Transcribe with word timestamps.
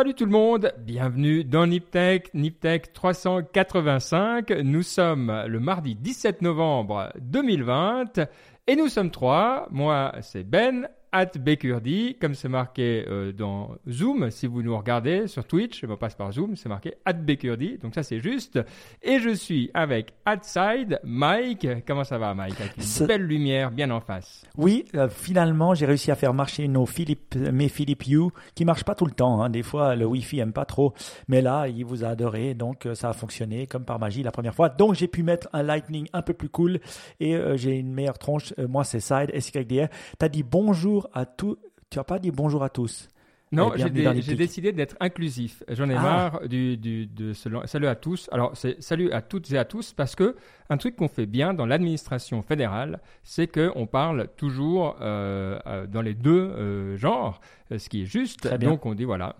Salut 0.00 0.14
tout 0.14 0.24
le 0.24 0.30
monde, 0.30 0.72
bienvenue 0.78 1.44
dans 1.44 1.66
Niptech, 1.66 2.32
Niptech 2.32 2.94
385. 2.94 4.50
Nous 4.64 4.82
sommes 4.82 5.44
le 5.46 5.60
mardi 5.60 5.94
17 5.94 6.40
novembre 6.40 7.12
2020 7.20 8.18
et 8.66 8.76
nous 8.76 8.88
sommes 8.88 9.10
trois. 9.10 9.68
Moi, 9.70 10.14
c'est 10.22 10.42
Ben, 10.42 10.88
at 11.12 11.32
Bekurdi, 11.38 12.16
comme 12.20 12.34
c'est 12.34 12.48
marqué 12.48 13.04
euh, 13.08 13.32
dans 13.32 13.72
Zoom. 13.88 14.30
Si 14.30 14.46
vous 14.46 14.62
nous 14.62 14.76
regardez 14.76 15.26
sur 15.26 15.44
Twitch, 15.44 15.84
on 15.88 15.96
passe 15.96 16.14
par 16.14 16.32
Zoom, 16.32 16.56
c'est 16.56 16.68
marqué 16.68 16.94
at 17.04 17.14
Bekurdi. 17.14 17.78
Donc 17.78 17.94
ça, 17.94 18.02
c'est 18.02 18.20
juste. 18.20 18.60
Et 19.02 19.18
je 19.18 19.30
suis 19.30 19.70
avec 19.74 20.12
Outside 20.28 21.00
Mike. 21.02 21.66
Comment 21.86 22.04
ça 22.04 22.18
va, 22.18 22.34
Mike? 22.34 22.60
Avec 22.60 22.76
une 22.76 23.06
belle 23.06 23.22
lumière 23.22 23.70
bien 23.70 23.90
en 23.90 24.00
face. 24.00 24.44
Oui, 24.56 24.84
euh, 24.94 25.08
finalement, 25.08 25.74
j'ai 25.74 25.86
réussi 25.86 26.10
à 26.10 26.14
faire 26.14 26.34
marcher 26.34 26.68
nos 26.68 26.86
Philips, 26.86 27.34
mes 27.34 27.68
Philips 27.68 28.06
Hue, 28.06 28.30
qui 28.54 28.64
marchent 28.64 28.84
pas 28.84 28.94
tout 28.94 29.06
le 29.06 29.12
temps. 29.12 29.42
Hein. 29.42 29.50
Des 29.50 29.62
fois, 29.62 29.96
le 29.96 30.06
Wi-Fi 30.06 30.40
aime 30.40 30.52
pas 30.52 30.64
trop. 30.64 30.94
Mais 31.28 31.42
là, 31.42 31.66
il 31.68 31.84
vous 31.84 32.04
a 32.04 32.08
adoré. 32.08 32.54
Donc, 32.54 32.86
euh, 32.86 32.94
ça 32.94 33.10
a 33.10 33.12
fonctionné 33.12 33.66
comme 33.66 33.84
par 33.84 33.98
magie 33.98 34.22
la 34.22 34.32
première 34.32 34.54
fois. 34.54 34.68
Donc, 34.68 34.94
j'ai 34.94 35.08
pu 35.08 35.22
mettre 35.22 35.48
un 35.52 35.62
Lightning 35.62 36.06
un 36.12 36.22
peu 36.22 36.34
plus 36.34 36.48
cool. 36.48 36.80
Et 37.18 37.36
j'ai 37.54 37.78
une 37.78 37.92
meilleure 37.92 38.18
tronche. 38.18 38.54
moi, 38.68 38.84
c'est 38.84 39.00
Side, 39.00 39.30
SYDR. 39.38 39.88
T'as 40.18 40.28
dit 40.28 40.42
bonjour 40.42 40.99
à 41.12 41.26
tous. 41.26 41.56
Tu 41.88 41.98
n'as 41.98 42.04
pas 42.04 42.18
dit 42.18 42.30
bonjour 42.30 42.62
à 42.62 42.70
tous. 42.70 43.08
Non, 43.52 43.72
j'ai 43.74 44.36
décidé 44.36 44.70
d'être 44.72 44.96
inclusif. 45.00 45.64
J'en 45.68 45.90
ai 45.90 45.96
ah. 45.96 46.02
marre 46.02 46.48
du, 46.48 46.76
de 46.76 47.32
salut 47.32 47.86
à 47.86 47.96
tous. 47.96 48.28
Alors, 48.30 48.56
c'est 48.56 48.80
salut 48.80 49.10
à 49.10 49.22
toutes 49.22 49.50
et 49.50 49.58
à 49.58 49.64
tous 49.64 49.92
parce 49.92 50.14
que 50.14 50.36
un 50.68 50.76
truc 50.76 50.94
qu'on 50.94 51.08
fait 51.08 51.26
bien 51.26 51.52
dans 51.52 51.66
l'administration 51.66 52.42
fédérale, 52.42 53.00
c'est 53.24 53.48
qu'on 53.48 53.86
parle 53.86 54.28
toujours 54.36 54.96
euh, 55.00 55.58
euh, 55.66 55.86
dans 55.88 56.02
les 56.02 56.14
deux 56.14 56.30
euh, 56.30 56.96
genres, 56.96 57.40
ce 57.76 57.88
qui 57.88 58.02
est 58.02 58.06
juste. 58.06 58.46
Donc, 58.58 58.86
on 58.86 58.94
dit 58.94 59.04
voilà, 59.04 59.34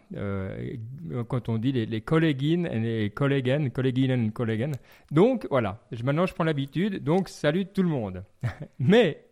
quand 1.29 1.49
on 1.49 1.59
dit 1.59 1.71
les, 1.71 1.87
les 1.87 1.99
et 1.99 2.81
les 2.81 3.11
collègues, 3.11 3.73
collégines 3.73 4.27
et 4.27 4.31
collègues. 4.31 4.73
Donc, 5.13 5.47
voilà, 5.51 5.79
maintenant 6.03 6.27
je 6.27 6.35
prends 6.35 6.45
l'habitude. 6.45 7.05
Donc, 7.05 7.29
salut 7.29 7.67
tout 7.67 7.83
le 7.83 7.89
monde. 7.89 8.25
Mais 8.81 9.25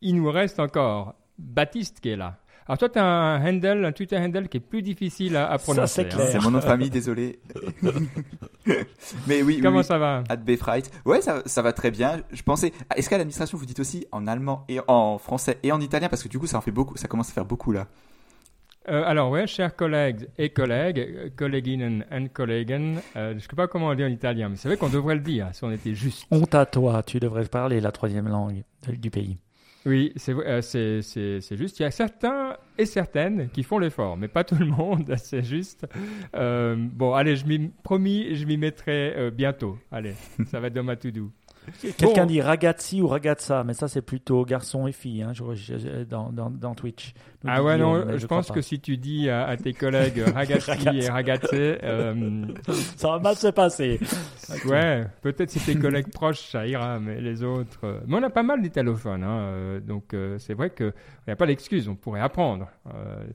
il 0.00 0.16
nous 0.16 0.30
reste 0.30 0.60
encore 0.60 1.14
Baptiste 1.40 2.00
qui 2.00 2.10
est 2.10 2.16
là. 2.16 2.36
Alors 2.70 2.78
toi, 2.78 2.88
tu 2.88 2.98
as 3.00 3.04
un 3.04 3.44
handle, 3.44 3.84
un 3.84 3.90
Twitter 3.90 4.16
handle 4.16 4.46
qui 4.48 4.58
est 4.58 4.60
plus 4.60 4.82
difficile 4.82 5.36
à, 5.36 5.58
prononcer. 5.58 6.06
c'est 6.08 6.30
C'est 6.30 6.40
mon 6.40 6.52
nom 6.52 6.58
de 6.58 6.62
famille, 6.62 6.90
désolé. 7.00 7.40
Mais 9.26 9.42
oui. 9.42 9.58
Comment 9.60 9.82
ça 9.82 9.98
va 9.98 10.22
At 10.28 10.36
Befright. 10.36 10.88
Ouais, 11.04 11.20
ça, 11.20 11.42
ça 11.46 11.62
va 11.62 11.72
très 11.72 11.90
bien. 11.90 12.20
Je 12.30 12.42
pensais. 12.42 12.72
Est-ce 12.94 13.10
qu'à 13.10 13.18
l'administration 13.18 13.58
vous 13.58 13.66
dites 13.66 13.80
aussi 13.80 14.06
en 14.12 14.28
allemand 14.28 14.64
et 14.68 14.78
en 14.86 15.18
français 15.18 15.58
et 15.64 15.72
en 15.72 15.80
italien? 15.80 16.08
Parce 16.08 16.22
que 16.22 16.28
du 16.28 16.38
coup 16.38 16.46
ça 16.46 16.58
en 16.58 16.60
fait 16.60 16.70
beaucoup, 16.70 16.96
ça 16.96 17.08
commence 17.08 17.30
à 17.30 17.32
faire 17.32 17.44
beaucoup 17.44 17.72
là. 17.72 17.88
Euh, 18.88 19.02
alors 19.04 19.30
ouais, 19.30 19.46
chers 19.46 19.74
collègues 19.74 20.28
et 20.38 20.50
collègues, 20.50 21.34
Kolleginnen 21.36 22.04
and 22.10 22.26
Kollegen, 22.32 23.00
euh, 23.16 23.30
je 23.30 23.34
ne 23.34 23.40
sais 23.40 23.48
pas 23.54 23.66
comment 23.66 23.88
on 23.88 23.94
dit 23.94 24.04
en 24.04 24.08
italien, 24.08 24.48
mais 24.48 24.56
c'est 24.56 24.68
vrai 24.68 24.76
qu'on 24.76 24.88
devrait 24.88 25.16
le 25.16 25.20
dire 25.20 25.48
si 25.52 25.64
on 25.64 25.70
était 25.72 25.94
juste. 25.94 26.26
Honte 26.30 26.54
à 26.54 26.66
toi, 26.66 27.02
tu 27.02 27.20
devrais 27.20 27.44
parler 27.46 27.80
la 27.80 27.92
troisième 27.92 28.28
langue 28.28 28.62
du 28.88 29.10
pays. 29.10 29.38
Oui, 29.86 30.12
euh, 30.28 30.60
c'est 30.60 31.56
juste. 31.56 31.78
Il 31.78 31.82
y 31.82 31.86
a 31.86 31.90
certains 31.90 32.56
et 32.76 32.84
certaines 32.84 33.48
qui 33.50 33.62
font 33.62 33.78
l'effort, 33.78 34.16
mais 34.16 34.28
pas 34.28 34.44
tout 34.44 34.56
le 34.56 34.66
monde, 34.66 35.14
c'est 35.18 35.42
juste. 35.42 35.86
Euh, 36.34 36.76
bon, 36.78 37.14
allez, 37.14 37.36
je 37.36 37.46
m'y 37.46 37.68
promis, 37.82 38.34
je 38.34 38.44
m'y 38.44 38.58
mettrai 38.58 39.14
euh, 39.16 39.30
bientôt. 39.30 39.78
Allez, 39.90 40.14
ça 40.46 40.60
va 40.60 40.66
être 40.66 40.74
dans 40.74 40.84
ma 40.84 40.96
to-do. 40.96 41.30
Quelqu'un 41.96 42.26
dit 42.26 42.40
ragazzi 42.40 43.02
ou 43.02 43.08
ragazza, 43.08 43.64
mais 43.64 43.74
ça 43.74 43.88
c'est 43.88 44.02
plutôt 44.02 44.44
garçon 44.44 44.86
et 44.86 44.92
fille 44.92 45.22
hein, 45.22 45.32
dans, 46.08 46.30
dans, 46.30 46.50
dans, 46.50 46.74
Twitch. 46.74 47.14
ah 47.46 47.62
ouais, 47.62 47.76
non, 47.76 48.16
je, 48.16 48.26
pense 48.26 48.50
que 48.50 48.60
si 48.60 48.80
tu 48.80 48.96
dis 48.96 49.28
à, 49.28 49.56
tes 49.56 49.72
collègues 49.72 50.22
ragazzi 50.34 50.98
et 50.98 51.08
ragazze, 51.08 51.48
euh, 51.52 52.46
ça 52.96 53.08
va 53.08 53.18
mal 53.18 53.36
se 53.36 53.48
passer. 53.48 54.00
ouais, 54.66 55.06
peut-être 55.22 55.50
si 55.50 55.60
tes 55.60 55.76
collègues 55.76 56.12
proches 56.12 56.50
ça 56.50 56.66
ira, 56.66 56.98
mais 56.98 57.20
les 57.20 57.42
autres. 57.42 57.80
Euh, 57.84 58.00
mais 58.06 58.16
on 58.16 58.22
a 58.22 58.30
pas 58.30 58.42
mal 58.42 58.62
d'italophones, 58.62 59.24
hein, 59.24 59.40
euh, 59.40 59.80
donc 59.80 60.14
c'est 60.38 60.54
vrai 60.54 60.70
qu'il 60.70 60.92
n'y 61.26 61.32
a 61.32 61.36
pas 61.36 61.46
d'excuse, 61.46 61.88
on 61.88 61.96
pourrait 61.96 62.20
apprendre 62.20 62.68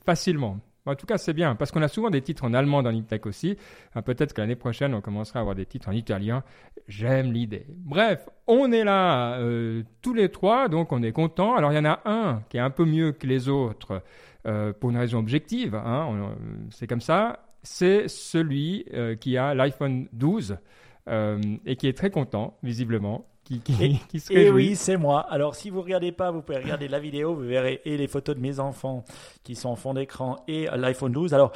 facilement. 0.06 0.60
En 0.86 0.96
tout 0.96 1.08
cas, 1.08 1.18
c'est 1.18 1.34
bien, 1.34 1.56
parce 1.56 1.72
qu'on 1.72 1.82
a 1.82 1.88
souvent 1.88 2.10
des 2.10 2.22
titres 2.22 2.44
en 2.44 2.54
allemand 2.54 2.84
dans 2.84 2.92
l'Intech 2.92 3.26
aussi. 3.26 3.58
Euh, 3.96 4.02
peut-être 4.02 4.34
que 4.34 4.42
l'année 4.42 4.56
prochaine, 4.56 4.94
on 4.94 5.02
commencera 5.02 5.40
à 5.40 5.42
avoir 5.42 5.56
des 5.56 5.66
titres 5.66 5.90
en 5.90 5.94
italien. 5.94 6.44
J'aime 6.88 7.32
l'idée. 7.32 7.66
Bref, 7.70 8.30
on 8.46 8.72
est 8.72 8.84
là 8.84 9.40
euh, 9.40 9.84
tous 10.02 10.14
les 10.14 10.30
trois, 10.30 10.68
donc 10.68 10.92
on 10.92 11.02
est 11.02 11.12
content. 11.12 11.56
Alors, 11.56 11.72
il 11.72 11.76
y 11.76 11.80
en 11.80 11.86
a 11.86 12.02
un 12.06 12.44
qui 12.50 12.58
est 12.58 12.62
un 12.62 12.70
peu 12.70 12.86
mieux 12.86 13.12
que 13.14 13.26
les 13.26 13.50
autres 13.50 14.04
euh, 14.46 14.74
pour 14.74 14.92
une 14.92 14.98
raison 14.98 15.18
objective. 15.18 15.74
Hein, 15.74 16.36
c'est 16.70 16.88
comme 16.88 17.02
ça. 17.02 17.40
C'est 17.64 18.08
celui 18.08 18.86
qui 19.20 19.38
a 19.38 19.56
l'iPhone 19.56 20.08
12 20.14 20.60
et 21.08 21.76
qui 21.78 21.88
est 21.88 21.98
très 21.98 22.12
content, 22.12 22.60
visiblement 22.62 23.26
qui, 23.46 23.60
qui, 23.60 24.22
et, 24.32 24.50
oui, 24.50 24.76
c'est 24.76 24.98
moi. 24.98 25.22
Alors, 25.30 25.56
si 25.56 25.70
vous 25.70 25.82
regardez 25.82 26.12
pas, 26.12 26.32
vous 26.32 26.42
pouvez 26.42 26.58
regarder 26.58 26.88
la 26.88 27.00
vidéo, 27.00 27.36
vous 27.36 27.44
verrez 27.44 27.80
et 27.86 27.96
les 27.96 28.08
photos 28.08 28.36
de 28.36 28.42
mes 28.42 28.60
enfants 28.60 29.06
qui 29.44 29.56
sont 29.56 29.70
en 29.70 29.76
fond 29.76 29.94
d'écran 29.94 30.38
et 30.48 30.68
l'iPhone 30.76 31.12
12. 31.12 31.34
Alors, 31.36 31.52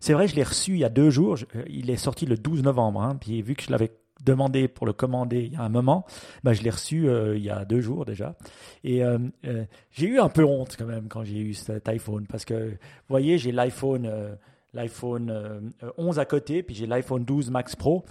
c'est 0.00 0.12
vrai, 0.12 0.26
je 0.26 0.36
l'ai 0.36 0.42
reçu 0.42 0.72
il 0.72 0.78
y 0.78 0.84
a 0.84 0.88
deux 0.88 1.10
jours. 1.10 1.36
Euh, 1.56 1.62
il 1.68 1.88
est 1.90 1.96
sorti 1.96 2.26
le 2.26 2.36
12 2.36 2.62
novembre. 2.62 3.02
Hein, 3.02 3.16
puis 3.18 3.42
vu 3.42 3.54
que 3.54 3.62
je 3.62 3.70
l'avais 3.70 3.90
demandé 4.22 4.68
pour 4.68 4.86
le 4.86 4.92
commander 4.92 5.44
il 5.44 5.52
y 5.52 5.56
a 5.56 5.62
un 5.62 5.68
moment, 5.68 6.06
bah, 6.42 6.54
je 6.54 6.62
l'ai 6.62 6.70
reçu 6.70 7.08
euh, 7.08 7.36
il 7.36 7.42
y 7.42 7.50
a 7.50 7.64
deux 7.64 7.80
jours 7.80 8.04
déjà. 8.04 8.34
Et 8.82 9.04
euh, 9.04 9.18
j'ai 9.92 10.06
eu 10.06 10.18
un 10.18 10.28
peu 10.28 10.44
honte 10.44 10.76
quand 10.78 10.86
même 10.86 11.08
quand 11.08 11.24
j'ai 11.24 11.38
eu 11.38 11.54
cet 11.54 11.88
iPhone 11.88 12.26
parce 12.26 12.44
que, 12.44 12.70
vous 12.70 12.76
voyez, 13.08 13.38
j'ai 13.38 13.50
l'iPhone 13.50 14.36
l'iPhone 14.72 15.72
11 15.96 16.18
à 16.18 16.24
côté, 16.24 16.62
puis 16.62 16.74
j'ai 16.74 16.86
l'iPhone 16.86 17.24
12 17.24 17.50
Max 17.50 17.74
Pro. 17.76 18.04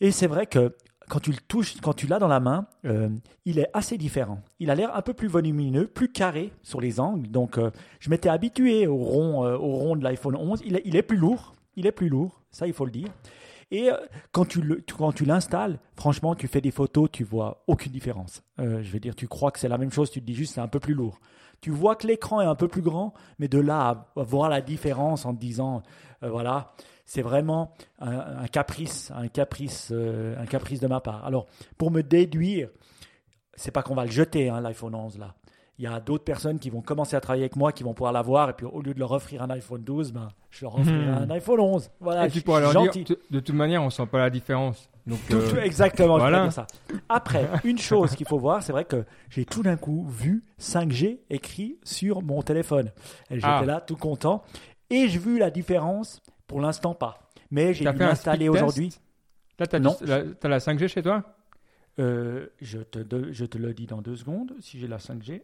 Et 0.00 0.10
c'est 0.10 0.26
vrai 0.26 0.46
que 0.46 0.74
quand 1.08 1.20
tu 1.20 1.30
le 1.30 1.38
touches, 1.38 1.80
quand 1.80 1.94
tu 1.94 2.06
l'as 2.06 2.18
dans 2.18 2.28
la 2.28 2.40
main, 2.40 2.66
euh, 2.84 3.08
il 3.44 3.58
est 3.58 3.68
assez 3.72 3.98
différent. 3.98 4.40
Il 4.60 4.70
a 4.70 4.74
l'air 4.74 4.94
un 4.94 5.02
peu 5.02 5.14
plus 5.14 5.28
volumineux, 5.28 5.86
plus 5.86 6.12
carré 6.12 6.52
sur 6.62 6.80
les 6.80 7.00
angles. 7.00 7.28
Donc, 7.28 7.58
euh, 7.58 7.70
je 7.98 8.10
m'étais 8.10 8.28
habitué 8.28 8.86
au 8.86 8.96
rond, 8.96 9.44
euh, 9.44 9.56
au 9.56 9.76
rond 9.76 9.96
de 9.96 10.04
l'iPhone 10.04 10.36
11. 10.36 10.62
Il 10.64 10.96
est, 10.96 11.02
plus 11.02 11.16
lourd. 11.16 11.54
Il 11.76 11.86
est 11.86 11.92
plus 11.92 12.08
lourd. 12.08 12.42
Ça, 12.50 12.66
il 12.66 12.72
faut 12.72 12.84
le 12.84 12.90
dire. 12.90 13.08
Et 13.70 13.90
quand 14.32 14.46
tu 14.46 14.62
le, 14.62 14.82
quand 14.96 15.12
tu 15.12 15.26
l'installes, 15.26 15.78
franchement, 15.94 16.34
tu 16.34 16.48
fais 16.48 16.62
des 16.62 16.70
photos, 16.70 17.10
tu 17.12 17.22
vois 17.22 17.64
aucune 17.66 17.92
différence. 17.92 18.42
je 18.56 18.90
veux 18.90 18.98
dire, 18.98 19.14
tu 19.14 19.28
crois 19.28 19.50
que 19.50 19.58
c'est 19.58 19.68
la 19.68 19.76
même 19.76 19.92
chose, 19.92 20.10
tu 20.10 20.22
te 20.22 20.24
dis 20.24 20.34
juste 20.34 20.54
c'est 20.54 20.62
un 20.62 20.68
peu 20.68 20.80
plus 20.80 20.94
lourd. 20.94 21.20
Tu 21.60 21.70
vois 21.70 21.94
que 21.94 22.06
l'écran 22.06 22.40
est 22.40 22.46
un 22.46 22.54
peu 22.54 22.66
plus 22.66 22.80
grand, 22.80 23.12
mais 23.38 23.46
de 23.46 23.58
là 23.58 24.08
à 24.16 24.22
voir 24.22 24.48
la 24.48 24.62
différence 24.62 25.26
en 25.26 25.34
te 25.34 25.40
disant, 25.40 25.82
voilà, 26.22 26.72
c'est 27.08 27.22
vraiment 27.22 27.72
un, 28.00 28.46
caprice, 28.48 29.10
un 29.16 29.28
caprice, 29.28 29.88
euh, 29.92 30.36
un 30.38 30.44
caprice 30.44 30.78
de 30.78 30.86
ma 30.86 31.00
part. 31.00 31.24
Alors, 31.24 31.46
pour 31.78 31.90
me 31.90 32.02
déduire, 32.02 32.68
c'est 33.54 33.70
pas 33.70 33.82
qu'on 33.82 33.94
va 33.94 34.04
le 34.04 34.10
jeter, 34.10 34.50
hein, 34.50 34.60
l'iPhone 34.60 34.94
11 34.94 35.18
là. 35.18 35.34
Il 35.78 35.84
y 35.84 35.86
a 35.86 36.00
d'autres 36.00 36.24
personnes 36.24 36.58
qui 36.58 36.70
vont 36.70 36.82
commencer 36.82 37.16
à 37.16 37.20
travailler 37.20 37.44
avec 37.44 37.56
moi, 37.56 37.72
qui 37.72 37.82
vont 37.82 37.94
pouvoir 37.94 38.12
l'avoir, 38.12 38.50
et 38.50 38.52
puis 38.52 38.66
au 38.66 38.82
lieu 38.82 38.92
de 38.92 38.98
leur 38.98 39.12
offrir 39.12 39.42
un 39.42 39.48
iPhone 39.48 39.82
12, 39.82 40.12
ben, 40.12 40.28
je 40.50 40.66
leur 40.66 40.74
offrirai 40.74 41.06
hmm. 41.06 41.22
un 41.22 41.30
iPhone 41.30 41.60
11. 41.60 41.90
Voilà, 42.00 42.26
et 42.26 42.30
tu 42.30 42.42
pourras 42.42 42.60
leur 42.60 42.90
dire, 42.90 43.04
de 43.30 43.40
toute 43.40 43.54
manière, 43.54 43.82
on 43.82 43.88
sent 43.88 44.06
pas 44.06 44.18
la 44.18 44.28
différence. 44.28 44.90
Donc, 45.06 45.20
euh, 45.30 45.62
exactement, 45.62 46.18
voilà. 46.18 46.42
dire 46.42 46.52
ça. 46.52 46.66
Après, 47.08 47.48
une 47.64 47.78
chose 47.78 48.16
qu'il 48.16 48.26
faut 48.26 48.38
voir, 48.38 48.62
c'est 48.62 48.72
vrai 48.72 48.84
que 48.84 49.06
j'ai 49.30 49.46
tout 49.46 49.62
d'un 49.62 49.76
coup 49.76 50.06
vu 50.08 50.44
5G 50.60 51.20
écrit 51.30 51.78
sur 51.84 52.20
mon 52.20 52.42
téléphone. 52.42 52.90
J'étais 53.30 53.46
ah. 53.46 53.64
là 53.64 53.80
tout 53.80 53.96
content. 53.96 54.42
Et 54.90 55.08
j'ai 55.08 55.18
vu 55.18 55.38
la 55.38 55.50
différence 55.50 56.20
pour 56.48 56.60
l'instant, 56.60 56.94
pas. 56.94 57.30
Mais 57.52 57.72
j'ai 57.72 57.90
dû 57.90 57.98
l'installer 57.98 58.48
aujourd'hui. 58.48 58.92
Là, 59.58 59.66
tu 59.66 59.76
as, 59.76 59.78
as, 59.78 60.48
la 60.48 60.58
5G 60.58 60.88
chez 60.88 61.02
toi? 61.02 61.22
Euh, 61.98 62.46
je, 62.60 62.78
te, 62.78 63.32
je 63.32 63.44
te 63.44 63.58
le 63.58 63.74
dis 63.74 63.86
dans 63.86 64.00
deux 64.02 64.16
secondes, 64.16 64.54
si 64.60 64.78
j'ai 64.78 64.86
la 64.86 64.98
5G. 64.98 65.42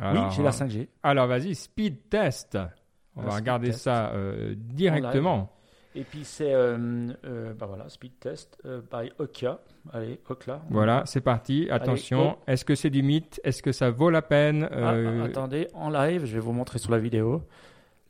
oui, 0.00 0.20
j'ai 0.30 0.42
la 0.42 0.50
5G. 0.50 0.88
Alors, 1.02 1.26
vas-y, 1.26 1.54
speed 1.54 2.08
test. 2.08 2.58
On 3.14 3.22
va 3.22 3.36
regarder 3.36 3.72
ça 3.72 4.10
euh, 4.10 4.54
directement. 4.56 5.52
Et 5.94 6.02
puis, 6.02 6.24
c'est, 6.24 6.52
euh, 6.52 7.54
bah 7.54 7.66
voilà, 7.66 7.88
speed 7.88 8.18
test 8.18 8.60
by 8.64 9.10
Okia. 9.18 9.60
Allez, 9.92 10.20
Okla. 10.28 10.62
Voilà, 10.68 11.04
c'est 11.06 11.20
parti. 11.20 11.68
Attention, 11.70 12.36
est-ce 12.46 12.64
que 12.64 12.74
c'est 12.74 12.90
du 12.90 13.02
mythe? 13.02 13.40
Est-ce 13.44 13.62
que 13.62 13.72
ça 13.72 13.90
vaut 13.90 14.10
la 14.10 14.22
peine? 14.22 14.68
Ah, 14.70 14.94
Attendez, 15.24 15.68
en 15.72 15.88
live, 15.88 16.24
je 16.26 16.34
vais 16.34 16.40
vous 16.40 16.52
montrer 16.52 16.78
sur 16.78 16.90
la 16.90 16.98
vidéo. 16.98 17.42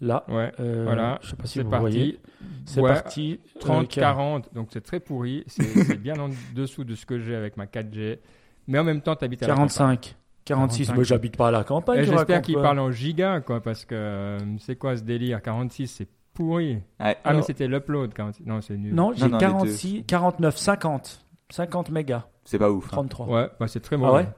Là, 0.01 0.25
ouais, 0.29 0.53
euh, 0.61 0.83
voilà, 0.85 1.19
je 1.23 1.31
sais 1.31 1.37
pas 1.37 1.47
si 1.47 1.61
vous 1.61 1.71
parti. 1.71 1.81
voyez. 1.81 2.21
C'est 2.67 2.83
parti. 2.83 3.41
30, 3.61 3.89
40, 3.89 4.55
donc 4.55 4.69
c'est 4.71 4.83
très 4.83 5.01
pourri. 5.01 5.45
C'est 5.49 5.97
bien 5.97 6.19
en 6.19 6.29
dessous 6.55 6.85
de 6.85 6.95
ce 6.95 7.07
que 7.07 7.19
j'ai 7.19 7.35
avec 7.35 7.57
ma 7.57 7.65
4G. 7.65 8.19
Mais 8.67 8.79
en 8.79 8.85
même 8.85 9.01
temps, 9.01 9.17
tu 9.17 9.25
habites 9.25 9.43
à 9.43 9.47
45. 9.47 10.17
46, 10.45 10.93
mais 10.97 11.05
j'habite 11.05 11.37
pas 11.37 11.49
à 11.49 11.51
la 11.51 11.65
campagne. 11.65 12.05
J'espère 12.05 12.43
qu'il 12.43 12.57
parle 12.57 12.79
en 12.79 12.91
giga, 12.91 13.41
quoi, 13.41 13.61
parce 13.61 13.85
que 13.85 13.95
euh, 13.95 14.39
c'est 14.59 14.77
quoi 14.77 14.97
ce 14.97 15.03
délire? 15.03 15.41
46, 15.43 15.89
c'est 15.89 16.09
pourri. 16.35 16.79
ah, 16.99 17.15
mais 17.33 17.43
c'était 17.43 17.67
l'upload. 17.67 18.13
Non, 18.45 18.61
c'est 18.61 18.77
nul. 18.77 18.95
Non, 18.95 19.13
j'ai 19.15 19.31
46, 19.31 20.05
49, 20.07 20.57
50. 20.57 21.27
50 21.49 21.91
mégas. 21.91 22.27
C'est 22.45 22.59
pas 22.59 22.71
ouf. 22.71 22.89
33. 22.89 23.27
Ouais, 23.27 23.49
bah, 23.59 23.69
c'est 23.69 23.81
très 23.81 23.97
mauvais. 23.97 24.11
Ah 24.11 24.15
ouais 24.15 24.23
Ouais? 24.23 24.29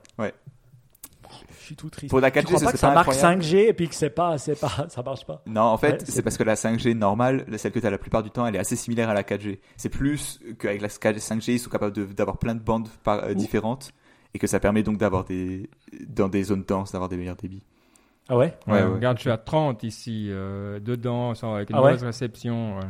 Suis 1.68 1.76
tout 1.76 1.88
triste. 1.90 2.10
Pour 2.10 2.20
la 2.20 2.30
Tu 2.30 2.38
4G, 2.40 2.44
crois 2.44 2.58
ce 2.58 2.64
pas 2.64 2.70
serait 2.70 2.72
que 2.72 2.78
ça 2.78 2.90
marque 2.94 3.08
incroyable 3.08 3.42
5G 3.42 3.68
et 3.68 3.72
puis 3.72 3.88
que 3.88 3.94
c'est 3.94 4.10
pas, 4.10 4.36
c'est 4.38 4.58
pas, 4.60 4.86
ça 4.88 5.02
marche 5.02 5.24
pas? 5.24 5.42
Non, 5.46 5.62
en 5.62 5.78
fait, 5.78 5.92
Ouais, 5.92 5.98
c'est- 6.04 6.22
parce 6.22 6.36
que 6.36 6.42
la 6.44 6.56
5G 6.56 6.94
normale, 6.94 7.44
celle 7.56 7.72
que 7.72 7.78
tu 7.78 7.86
as 7.86 7.90
la 7.90 7.98
plupart 7.98 8.22
du 8.22 8.30
temps, 8.30 8.46
elle 8.46 8.56
est 8.56 8.58
assez 8.60 8.76
similaire 8.76 9.08
à 9.08 9.14
la 9.14 9.22
4G. 9.22 9.60
C'est 9.76 9.88
plus 9.88 10.40
qu'avec 10.58 10.80
la 10.82 10.88
5G, 10.88 11.54
ils 11.54 11.58
sont 11.58 11.70
capables 11.70 11.94
de- 11.94 12.04
d'avoir 12.06 12.38
plein 12.38 12.54
de 12.54 12.60
bandes 12.60 12.88
par- 13.04 13.24
euh, 13.24 13.34
différentes 13.34 13.92
et 14.34 14.38
que 14.38 14.46
ça 14.46 14.60
permet 14.60 14.82
donc 14.82 14.98
d'avoir 14.98 15.24
des 15.24 15.70
dans 16.06 16.28
des 16.28 16.42
zones 16.42 16.64
denses 16.64 16.92
d'avoir 16.92 17.08
des 17.08 17.16
meilleurs 17.16 17.36
débits. 17.36 17.62
Ah 18.28 18.36
ouais? 18.36 18.54
Ouais, 18.66 18.74
Ouais, 18.74 18.82
ouais. 18.82 18.94
Regarde, 18.96 19.16
je 19.16 19.22
suis 19.22 19.30
à 19.30 19.38
30 19.38 19.82
ici, 19.84 20.26
euh, 20.30 20.80
dedans, 20.80 21.34
sans- 21.34 21.54
avec 21.54 21.70
une 21.70 21.76
Ah 21.76 21.80
ouais? 21.82 21.92
mauvaise 21.92 22.04
réception. 22.04 22.76
ouais. 22.78 22.84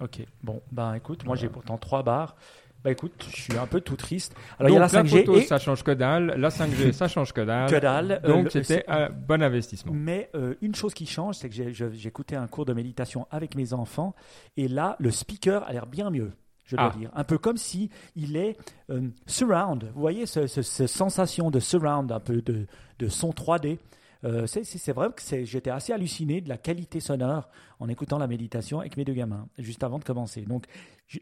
Ok. 0.00 0.20
Bon, 0.42 0.60
ben 0.72 0.94
écoute, 0.94 1.24
moi 1.26 1.36
j'ai 1.36 1.48
pourtant 1.48 1.76
trois 1.78 2.02
barres. 2.02 2.34
Bah 2.82 2.90
écoute, 2.90 3.26
je 3.34 3.42
suis 3.42 3.58
un 3.58 3.66
peu 3.66 3.80
tout 3.82 3.96
triste. 3.96 4.34
Alors 4.58 4.70
il 4.70 4.74
y 4.74 4.76
a 4.76 4.80
la 4.80 4.88
5G 4.88 5.18
photo, 5.26 5.36
et 5.36 5.42
ça 5.42 5.58
change 5.58 5.82
que 5.82 5.90
dalle. 5.90 6.34
La 6.38 6.48
5G, 6.48 6.92
ça 6.92 7.08
change 7.08 7.32
que 7.34 7.42
dalle. 7.42 7.70
que 7.70 7.76
dalle. 7.76 8.20
Euh, 8.24 8.28
Donc, 8.28 8.48
c'était 8.50 8.84
un 8.88 9.10
bon 9.10 9.42
investissement. 9.42 9.92
Mais 9.94 10.30
euh, 10.34 10.54
une 10.62 10.74
chose 10.74 10.94
qui 10.94 11.04
change, 11.04 11.34
c'est 11.36 11.50
que 11.50 12.06
écouté 12.06 12.36
un 12.36 12.46
cours 12.46 12.64
de 12.64 12.72
méditation 12.72 13.26
avec 13.30 13.54
mes 13.54 13.74
enfants 13.74 14.14
et 14.56 14.66
là, 14.66 14.96
le 14.98 15.10
speaker 15.10 15.62
a 15.68 15.72
l'air 15.72 15.86
bien 15.86 16.08
mieux. 16.10 16.32
Je 16.64 16.76
dois 16.76 16.92
Ah. 16.94 16.96
dire, 16.98 17.10
un 17.14 17.24
peu 17.24 17.36
comme 17.36 17.56
si 17.56 17.90
il 18.16 18.36
est 18.36 18.56
euh, 18.90 19.08
surround. 19.26 19.90
Vous 19.92 20.00
voyez 20.00 20.24
ce, 20.24 20.46
ce- 20.46 20.62
ce 20.62 20.86
sensation 20.86 21.50
de 21.50 21.58
surround, 21.60 22.10
un 22.12 22.20
peu 22.20 22.40
de, 22.40 22.66
de 23.00 23.08
son 23.08 23.30
3D. 23.32 23.78
Euh, 24.24 24.46
c'est- 24.46 24.92
vrai 24.92 25.08
que 25.14 25.44
j'étais 25.44 25.70
assez 25.70 25.92
halluciné 25.92 26.40
de 26.40 26.48
la 26.48 26.58
qualité 26.58 27.00
sonore 27.00 27.48
en 27.78 27.88
écoutant 27.88 28.18
la 28.18 28.26
méditation 28.26 28.80
avec 28.80 28.96
mes 28.96 29.04
deux 29.04 29.14
gamins 29.14 29.48
juste 29.58 29.82
avant 29.82 29.98
de 29.98 30.04
commencer. 30.04 30.42
Donc 30.42 30.66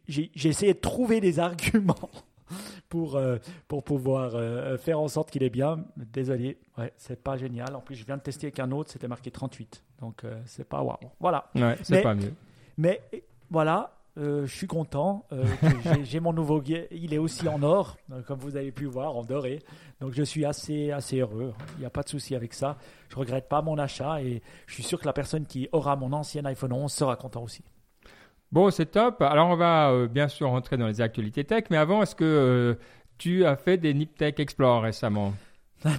j'ai- 0.08 0.30
essayé 0.34 0.74
de 0.74 0.78
trouver 0.80 1.20
des 1.20 1.38
arguments 1.38 2.10
pour, 2.88 3.16
euh, 3.16 3.36
pour 3.68 3.84
pouvoir 3.84 4.32
euh, 4.34 4.76
faire 4.78 4.98
en 4.98 5.06
sorte 5.08 5.30
qu'il 5.30 5.42
est 5.42 5.50
bien. 5.50 5.84
Désolé, 5.96 6.58
ouais, 6.78 6.92
c'est 6.96 7.22
pas 7.22 7.36
génial. 7.36 7.76
En 7.76 7.80
plus, 7.80 7.94
je 7.94 8.04
viens 8.04 8.16
de 8.16 8.22
tester 8.22 8.46
avec 8.46 8.58
un 8.58 8.70
autre, 8.72 8.90
c'était 8.90 9.06
marqué 9.08 9.30
38. 9.30 9.82
Donc, 10.00 10.24
euh, 10.24 10.40
c'est 10.46 10.66
pas 10.68 10.82
waouh. 10.82 10.96
Voilà. 11.20 11.50
Ouais, 11.54 11.76
c'est 11.82 11.96
Mais- 11.96 12.02
pas 12.02 12.14
mieux. 12.14 12.32
Mais 12.78 13.00
voilà, 13.50 13.92
euh, 14.18 14.46
je 14.46 14.54
suis 14.56 14.66
content. 14.66 15.24
euh, 15.32 15.44
j'ai- 16.04 16.20
mon 16.20 16.32
nouveau 16.32 16.60
guet. 16.60 16.88
Il 16.90 17.14
est 17.14 17.18
aussi 17.18 17.48
en 17.48 17.62
or, 17.62 17.96
euh, 18.12 18.20
comme 18.22 18.38
vous 18.38 18.56
avez 18.56 18.72
pu 18.72 18.84
voir, 18.86 19.16
en 19.16 19.22
doré. 19.22 19.62
Donc, 20.00 20.12
je 20.12 20.22
suis 20.22 20.44
assez, 20.44 20.90
assez 20.90 21.18
heureux. 21.20 21.54
Il 21.76 21.80
n'y 21.80 21.86
a 21.86 21.90
pas 21.90 22.02
de 22.02 22.08
souci 22.08 22.34
avec 22.34 22.52
ça. 22.54 22.76
Je 23.08 23.16
regrette 23.16 23.48
pas 23.48 23.62
mon 23.62 23.78
achat 23.78 24.20
et 24.22 24.42
je 24.66 24.74
suis 24.74 24.82
sûr 24.82 24.98
que 25.00 25.06
la 25.06 25.12
personne 25.12 25.46
qui 25.46 25.68
aura 25.72 25.96
mon 25.96 26.12
ancien 26.12 26.44
iPhone 26.44 26.72
11 26.72 26.92
sera 26.92 27.16
content 27.16 27.42
aussi. 27.42 27.62
Bon, 28.50 28.70
c'est 28.70 28.86
top. 28.86 29.20
Alors, 29.22 29.48
on 29.48 29.56
va 29.56 29.90
euh, 29.90 30.08
bien 30.08 30.28
sûr 30.28 30.48
rentrer 30.48 30.76
dans 30.76 30.86
les 30.86 31.00
actualités 31.00 31.44
tech, 31.44 31.64
mais 31.70 31.76
avant, 31.76 32.02
est-ce 32.02 32.14
que 32.14 32.78
tu 33.18 33.44
as 33.44 33.56
fait 33.56 33.76
des 33.76 33.92
Nip 33.94 34.16
Tech 34.16 34.34
Explore 34.38 34.82
récemment? 34.82 35.34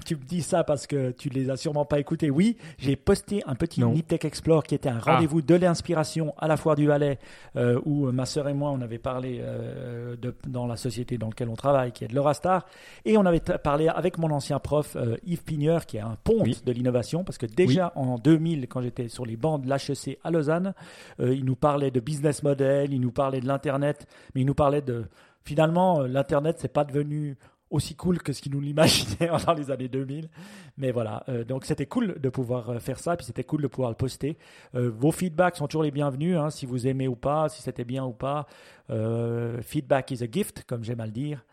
Tu 0.04 0.16
me 0.16 0.22
dis 0.22 0.42
ça 0.42 0.62
parce 0.64 0.86
que 0.86 1.10
tu 1.12 1.28
les 1.30 1.48
as 1.50 1.56
sûrement 1.56 1.84
pas 1.84 1.98
écoutés. 1.98 2.28
Oui, 2.30 2.56
j'ai 2.78 2.96
posté 2.96 3.42
un 3.46 3.54
petit. 3.54 3.82
Niptech 3.82 4.24
Explore 4.24 4.62
qui 4.62 4.74
était 4.74 4.88
un 4.90 4.98
rendez-vous 4.98 5.40
de 5.42 5.54
l'inspiration 5.54 6.34
à 6.38 6.48
la 6.48 6.56
foire 6.56 6.76
du 6.76 6.86
Valais 6.86 7.18
euh, 7.56 7.80
où 7.86 8.06
euh, 8.06 8.12
ma 8.12 8.26
sœur 8.26 8.48
et 8.48 8.54
moi 8.54 8.70
on 8.70 8.80
avait 8.82 8.98
parlé 8.98 9.38
euh, 9.40 10.16
de, 10.16 10.34
dans 10.46 10.66
la 10.66 10.76
société 10.76 11.16
dans 11.18 11.28
laquelle 11.28 11.48
on 11.48 11.56
travaille 11.56 11.92
qui 11.92 12.04
est 12.04 12.08
de 12.08 12.14
l'Eurastar 12.14 12.66
et 13.04 13.16
on 13.16 13.24
avait 13.24 13.40
parlé 13.40 13.88
avec 13.88 14.18
mon 14.18 14.30
ancien 14.30 14.58
prof 14.58 14.96
euh, 14.96 15.16
Yves 15.24 15.44
Pigneur 15.44 15.86
qui 15.86 15.96
est 15.96 16.00
un 16.00 16.16
pont 16.22 16.42
Oui. 16.42 16.60
de 16.64 16.72
l'innovation 16.72 17.24
parce 17.24 17.38
que 17.38 17.46
déjà 17.46 17.92
en 17.96 18.18
2000 18.18 18.68
quand 18.68 18.82
j'étais 18.82 19.08
sur 19.08 19.24
les 19.24 19.36
bancs 19.36 19.62
de 19.64 19.68
l'HEC 19.68 20.18
à 20.22 20.30
Lausanne 20.30 20.74
il 21.18 21.44
nous 21.44 21.56
parlait 21.56 21.90
de 21.90 22.00
business 22.00 22.42
model, 22.42 22.92
il 22.92 23.00
nous 23.00 23.12
parlait 23.12 23.40
de 23.40 23.46
l'internet 23.46 24.06
mais 24.34 24.42
il 24.42 24.46
nous 24.46 24.54
parlait 24.54 24.82
de 24.82 25.06
finalement 25.42 26.00
l'internet 26.02 26.56
c'est 26.60 26.72
pas 26.72 26.84
devenu 26.84 27.36
aussi 27.70 27.94
cool 27.94 28.18
que 28.20 28.32
ce 28.32 28.42
qu'ils 28.42 28.52
nous 28.52 28.60
l'imaginaient 28.60 29.30
dans 29.46 29.54
les 29.54 29.70
années 29.70 29.88
2000. 29.88 30.28
Mais 30.76 30.90
voilà, 30.92 31.24
euh, 31.28 31.44
donc 31.44 31.64
c'était 31.64 31.86
cool 31.86 32.20
de 32.20 32.28
pouvoir 32.28 32.70
euh, 32.70 32.78
faire 32.80 32.98
ça, 32.98 33.16
puis 33.16 33.24
c'était 33.24 33.44
cool 33.44 33.62
de 33.62 33.68
pouvoir 33.68 33.90
le 33.90 33.96
poster. 33.96 34.36
Euh, 34.74 34.90
vos 34.94 35.12
feedbacks 35.12 35.56
sont 35.56 35.66
toujours 35.68 35.84
les 35.84 35.90
bienvenus, 35.90 36.36
hein, 36.36 36.50
si 36.50 36.66
vous 36.66 36.86
aimez 36.86 37.06
ou 37.08 37.16
pas, 37.16 37.48
si 37.48 37.62
c'était 37.62 37.84
bien 37.84 38.04
ou 38.04 38.12
pas. 38.12 38.46
Euh, 38.90 39.62
feedback 39.62 40.10
is 40.10 40.22
a 40.22 40.26
gift, 40.30 40.64
comme 40.66 40.82
j'aime 40.84 41.00
à 41.00 41.06
le 41.06 41.12
dire. 41.12 41.44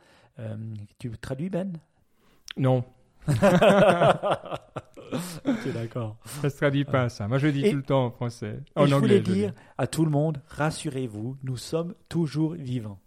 Tu 0.99 1.09
traduis, 1.17 1.49
Ben? 1.49 1.73
Non, 2.57 2.83
Ok, 5.45 5.73
d'accord. 5.73 6.17
ça 6.41 6.49
se 6.49 6.57
traduit 6.57 6.83
pas 6.85 7.07
ça. 7.09 7.27
Moi, 7.27 7.37
je 7.37 7.47
le 7.47 7.53
dis 7.53 7.65
Et- 7.65 7.71
tout 7.71 7.77
le 7.77 7.83
temps 7.83 8.05
en 8.05 8.11
français. 8.11 8.59
En 8.75 8.85
je 8.85 8.93
anglais. 8.93 9.19
voulais 9.19 9.35
dire 9.35 9.53
à 9.77 9.87
tout 9.87 10.03
le 10.05 10.11
monde, 10.11 10.41
rassurez-vous, 10.49 11.37
nous 11.43 11.57
sommes 11.57 11.93
toujours 12.09 12.53
vivants. 12.53 12.99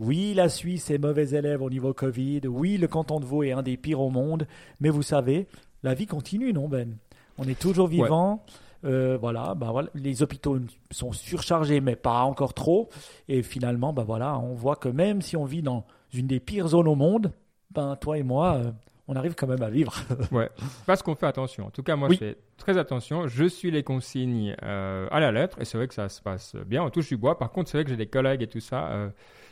Oui, 0.00 0.32
la 0.34 0.48
Suisse 0.48 0.90
est 0.90 0.98
mauvais 0.98 1.30
élève 1.30 1.60
au 1.62 1.70
niveau 1.70 1.92
Covid. 1.92 2.42
Oui, 2.46 2.76
le 2.78 2.86
canton 2.86 3.18
de 3.20 3.24
Vaud 3.24 3.42
est 3.42 3.52
un 3.52 3.62
des 3.62 3.76
pires 3.76 4.00
au 4.00 4.10
monde. 4.10 4.46
Mais 4.80 4.90
vous 4.90 5.02
savez, 5.02 5.46
la 5.82 5.94
vie 5.94 6.06
continue, 6.06 6.52
non, 6.52 6.68
Ben? 6.68 6.96
On 7.38 7.44
est 7.48 7.58
toujours 7.58 7.88
vivants. 7.88 8.44
Euh, 8.84 9.18
voilà, 9.20 9.54
bah 9.56 9.70
voilà, 9.72 9.88
les 9.94 10.22
hôpitaux 10.22 10.58
sont 10.92 11.10
surchargés, 11.12 11.80
mais 11.80 11.96
pas 11.96 12.22
encore 12.22 12.54
trop. 12.54 12.88
Et 13.28 13.42
finalement, 13.42 13.92
bah 13.92 14.04
voilà, 14.06 14.38
on 14.38 14.54
voit 14.54 14.76
que 14.76 14.88
même 14.88 15.20
si 15.20 15.36
on 15.36 15.44
vit 15.44 15.62
dans 15.62 15.84
une 16.12 16.28
des 16.28 16.38
pires 16.38 16.68
zones 16.68 16.86
au 16.86 16.94
monde, 16.94 17.32
ben 17.72 17.96
toi 17.96 18.18
et 18.18 18.22
moi, 18.22 18.54
euh, 18.56 18.70
on 19.08 19.16
arrive 19.16 19.34
quand 19.34 19.48
même 19.48 19.62
à 19.62 19.70
vivre. 19.70 19.94
Ouais, 20.32 20.48
parce 20.86 21.02
qu'on 21.02 21.16
fait 21.16 21.26
attention. 21.26 21.66
En 21.66 21.70
tout 21.70 21.82
cas, 21.82 21.96
moi, 21.96 22.08
Oui. 22.08 22.14
je 22.20 22.24
fais 22.26 22.36
très 22.56 22.78
attention. 22.78 23.26
Je 23.26 23.44
suis 23.46 23.72
les 23.72 23.82
consignes 23.82 24.54
euh, 24.62 25.08
à 25.10 25.18
la 25.18 25.32
lettre 25.32 25.60
et 25.60 25.64
c'est 25.64 25.76
vrai 25.76 25.88
que 25.88 25.94
ça 25.94 26.08
se 26.08 26.22
passe 26.22 26.54
bien. 26.66 26.84
On 26.84 26.90
touche 26.90 27.08
du 27.08 27.16
bois. 27.16 27.36
Par 27.36 27.50
contre, 27.50 27.70
c'est 27.70 27.78
vrai 27.78 27.84
que 27.84 27.90
j'ai 27.90 27.96
des 27.96 28.06
collègues 28.06 28.42
et 28.42 28.46
tout 28.48 28.60
ça 28.60 29.10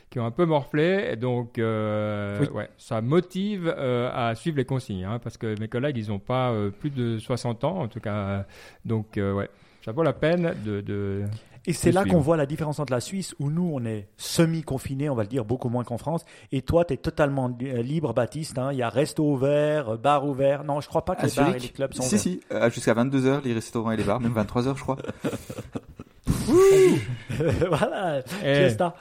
qui 0.09 0.19
ont 0.19 0.25
un 0.25 0.31
peu 0.31 0.45
morflé. 0.45 1.09
Et 1.11 1.15
donc, 1.15 1.57
euh, 1.59 2.39
Oui. 2.41 2.47
ouais, 2.53 2.69
ça 2.77 3.01
motive 3.01 3.73
euh, 3.77 4.09
à 4.13 4.35
suivre 4.35 4.57
les 4.57 4.65
consignes 4.65 5.03
hein, 5.05 5.19
parce 5.21 5.37
que 5.37 5.59
mes 5.59 5.67
collègues, 5.67 5.97
ils 5.97 6.09
n'ont 6.09 6.19
pas 6.19 6.51
euh, 6.51 6.69
plus 6.69 6.89
de 6.89 7.17
60 7.19 7.63
ans, 7.63 7.79
en 7.81 7.87
tout 7.87 7.99
cas. 7.99 8.45
donc, 8.85 9.17
euh, 9.17 9.33
ouais, 9.33 9.49
ça 9.83 9.91
vaut 9.91 10.03
la 10.03 10.13
peine 10.13 10.53
de. 10.65 10.81
de... 10.81 11.23
Et 11.69 11.73
c'est 11.73 11.91
là 11.91 12.05
qu'on 12.05 12.21
voit 12.21 12.37
la 12.37 12.45
différence 12.45 12.79
entre 12.79 12.93
la 12.93 13.01
Suisse, 13.01 13.35
où 13.39 13.49
nous, 13.51 13.69
on 13.73 13.83
est 13.83 14.07
semi-confiné, 14.15 15.09
on 15.09 15.15
va 15.15 15.23
le 15.23 15.27
dire, 15.27 15.43
beaucoup 15.43 15.67
moins 15.67 15.83
qu'en 15.83 15.97
France. 15.97 16.23
Et 16.53 16.61
toi, 16.61 16.85
tu 16.85 16.93
es 16.93 16.97
totalement 16.97 17.49
libre, 17.59 18.13
Baptiste. 18.13 18.57
hein. 18.57 18.69
Il 18.71 18.77
y 18.77 18.83
a 18.83 18.87
resto 18.89 19.29
ouvert, 19.29 19.97
bar 19.97 20.25
ouvert. 20.25 20.63
Non, 20.63 20.79
je 20.79 20.87
crois 20.87 21.03
pas 21.03 21.17
que 21.17 21.23
À 21.23 21.25
les 21.25 21.31
bars 21.35 21.55
et 21.55 21.59
les 21.59 21.67
clubs 21.67 21.93
sont 21.93 22.03
Si, 22.03 22.07
ouverts. 22.15 22.21
si, 22.21 22.39
euh, 22.53 22.69
jusqu'à 22.69 22.93
22h, 22.93 23.43
les 23.43 23.53
restaurants 23.53 23.91
et 23.91 23.97
les 23.97 24.05
bars, 24.05 24.21
même 24.21 24.31
23h, 24.33 24.77
je 24.77 24.81
crois. 24.81 24.95
voilà, 27.69 28.21
fiesta. 28.23 28.95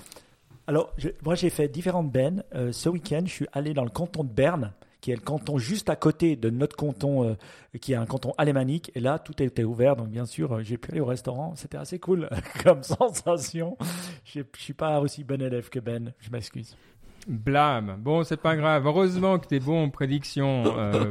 Alors, 0.69 0.93
moi, 1.25 1.37
j'ai 1.37 1.51
fait 1.51 1.69
différentes 1.69 2.11
bennes. 2.11 2.43
Euh, 2.55 2.73
ce 2.73 2.89
week-end, 2.89 3.23
je 3.25 3.31
suis 3.31 3.47
allé 3.53 3.73
dans 3.73 3.85
le 3.85 3.91
canton 3.91 4.25
de 4.25 4.29
Berne, 4.29 4.73
qui 5.01 5.13
est 5.13 5.15
le 5.15 5.21
canton 5.21 5.59
juste 5.59 5.89
à 5.91 5.95
côté 5.95 6.35
de 6.35 6.51
notre 6.51 6.75
canton, 6.75 7.25
euh, 7.25 7.35
qui 7.81 7.93
est 7.93 7.97
un 7.97 8.07
canton 8.07 8.33
alémanique. 8.37 8.91
Et 8.97 9.01
là, 9.01 9.21
tout 9.21 9.41
était 9.41 9.63
ouvert. 9.63 9.95
Donc, 9.95 10.09
bien 10.09 10.27
sûr, 10.27 10.53
euh, 10.53 10.63
j'ai 10.63 10.77
pu 10.77 10.91
aller 10.91 11.01
au 11.01 11.07
restaurant. 11.07 11.55
C'était 11.55 11.79
assez 11.79 12.01
cool 12.01 12.29
comme 12.65 12.83
sensation. 12.83 13.77
Je 14.25 14.41
ne 14.41 14.45
suis 14.57 14.73
pas 14.73 14.99
aussi 15.01 15.23
bon 15.23 15.41
élève 15.41 15.69
que 15.69 15.79
Ben. 15.79 16.13
Je 16.19 16.31
m'excuse. 16.31 16.77
Blâme. 17.29 17.99
Bon, 18.01 18.25
c'est 18.25 18.37
pas 18.37 18.57
grave. 18.57 18.87
Heureusement 18.87 19.39
que 19.39 19.47
tu 19.47 19.57
es 19.57 19.61
bon 19.61 19.85
en 19.85 19.91
prédiction, 19.91 20.63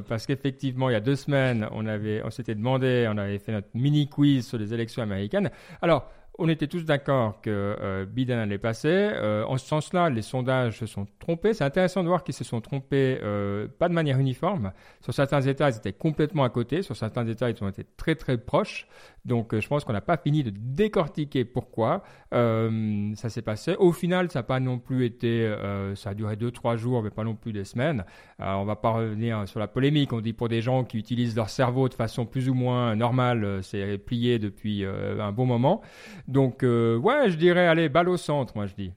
parce 0.08 0.26
qu'effectivement, 0.26 0.90
il 0.90 0.94
y 0.94 0.96
a 0.96 1.02
deux 1.02 1.18
semaines, 1.18 1.68
on 1.74 1.86
avait, 1.88 2.22
on 2.24 2.30
s'était 2.30 2.56
demandé, 2.56 3.06
on 3.14 3.18
avait 3.18 3.38
fait 3.38 3.52
notre 3.52 3.68
mini 3.74 4.08
quiz 4.08 4.48
sur 4.48 4.58
les 4.58 4.74
élections 4.74 5.04
américaines. 5.04 5.52
Alors, 5.82 6.10
on 6.38 6.50
était 6.50 6.68
tous 6.68 6.84
d'accord 6.84 7.42
que 7.42 7.50
euh, 7.50 8.06
Biden 8.06 8.40
allait 8.40 8.58
passer. 8.58 8.90
Euh, 8.90 9.46
en 9.46 9.58
ce 9.58 9.66
sens-là, 9.66 10.10
les 10.10 10.22
sondages 10.22 10.80
se 10.80 10.86
sont 10.86 11.08
trompés. 11.20 11.54
C'est 11.54 11.64
intéressant 11.64 12.04
de 12.04 12.08
voir 12.08 12.24
qu'ils 12.24 12.34
se 12.34 12.44
sont 12.44 12.62
trompés, 12.62 13.20
euh, 13.24 13.68
pas 13.80 13.90
de 13.90 13.94
manière 13.94 14.20
uniforme. 14.20 14.72
Sur 15.02 15.14
certains 15.14 15.42
États, 15.42 15.70
ils 15.70 15.78
étaient 15.78 15.94
complètement 15.94 16.44
à 16.44 16.50
côté. 16.50 16.82
Sur 16.82 16.96
certains 16.96 17.26
États, 17.28 17.50
ils 17.50 17.64
ont 17.64 17.70
été 17.70 17.86
très 17.98 18.16
très 18.16 18.38
proches. 18.38 18.88
Donc, 19.26 19.54
euh, 19.54 19.62
je 19.62 19.68
pense 19.68 19.84
qu'on 19.84 19.94
n'a 19.94 20.02
pas 20.02 20.18
fini 20.18 20.44
de 20.44 20.52
décortiquer 20.56 21.46
pourquoi 21.46 22.04
euh, 22.34 23.12
ça 23.16 23.30
s'est 23.30 23.42
passé. 23.42 23.76
Au 23.80 23.92
final, 23.92 24.30
ça 24.30 24.40
n'a 24.40 24.44
pas 24.44 24.60
non 24.60 24.78
plus 24.78 25.04
été, 25.06 25.46
euh, 25.46 25.96
ça 25.96 26.12
a 26.12 26.14
duré 26.14 26.36
deux 26.36 26.52
trois 26.52 26.78
jours, 26.78 27.02
mais 27.02 27.10
pas 27.10 27.24
non 27.24 27.36
plus 27.36 27.52
des 27.52 27.64
semaines. 27.64 28.06
On 28.40 28.66
va 28.66 28.76
pas 28.76 28.92
revenir 28.92 29.48
sur 29.48 29.60
la 29.60 29.68
polémique. 29.68 30.14
On 30.14 30.22
dit 30.22 30.34
pour 30.34 30.50
des 30.50 30.62
gens 30.62 30.84
qui 30.84 30.98
utilisent 30.98 31.36
leur 31.36 31.50
cerveau 31.50 31.90
de 31.90 31.96
façon 31.96 32.26
plus 32.26 32.50
ou 32.50 32.54
moins 32.54 32.96
normale, 32.96 33.60
c'est 33.64 33.98
plié 33.98 34.40
depuis 34.40 34.86
un 34.86 35.32
bon 35.32 35.46
moment. 35.46 35.82
Donc, 36.28 36.62
ouais, 36.62 37.30
je 37.30 37.38
dirais, 37.38 37.68
allez, 37.68 37.90
balle 37.90 38.10
au 38.10 38.18
centre, 38.18 38.56
moi 38.56 38.68
je 38.68 38.76
dis. 38.76 38.92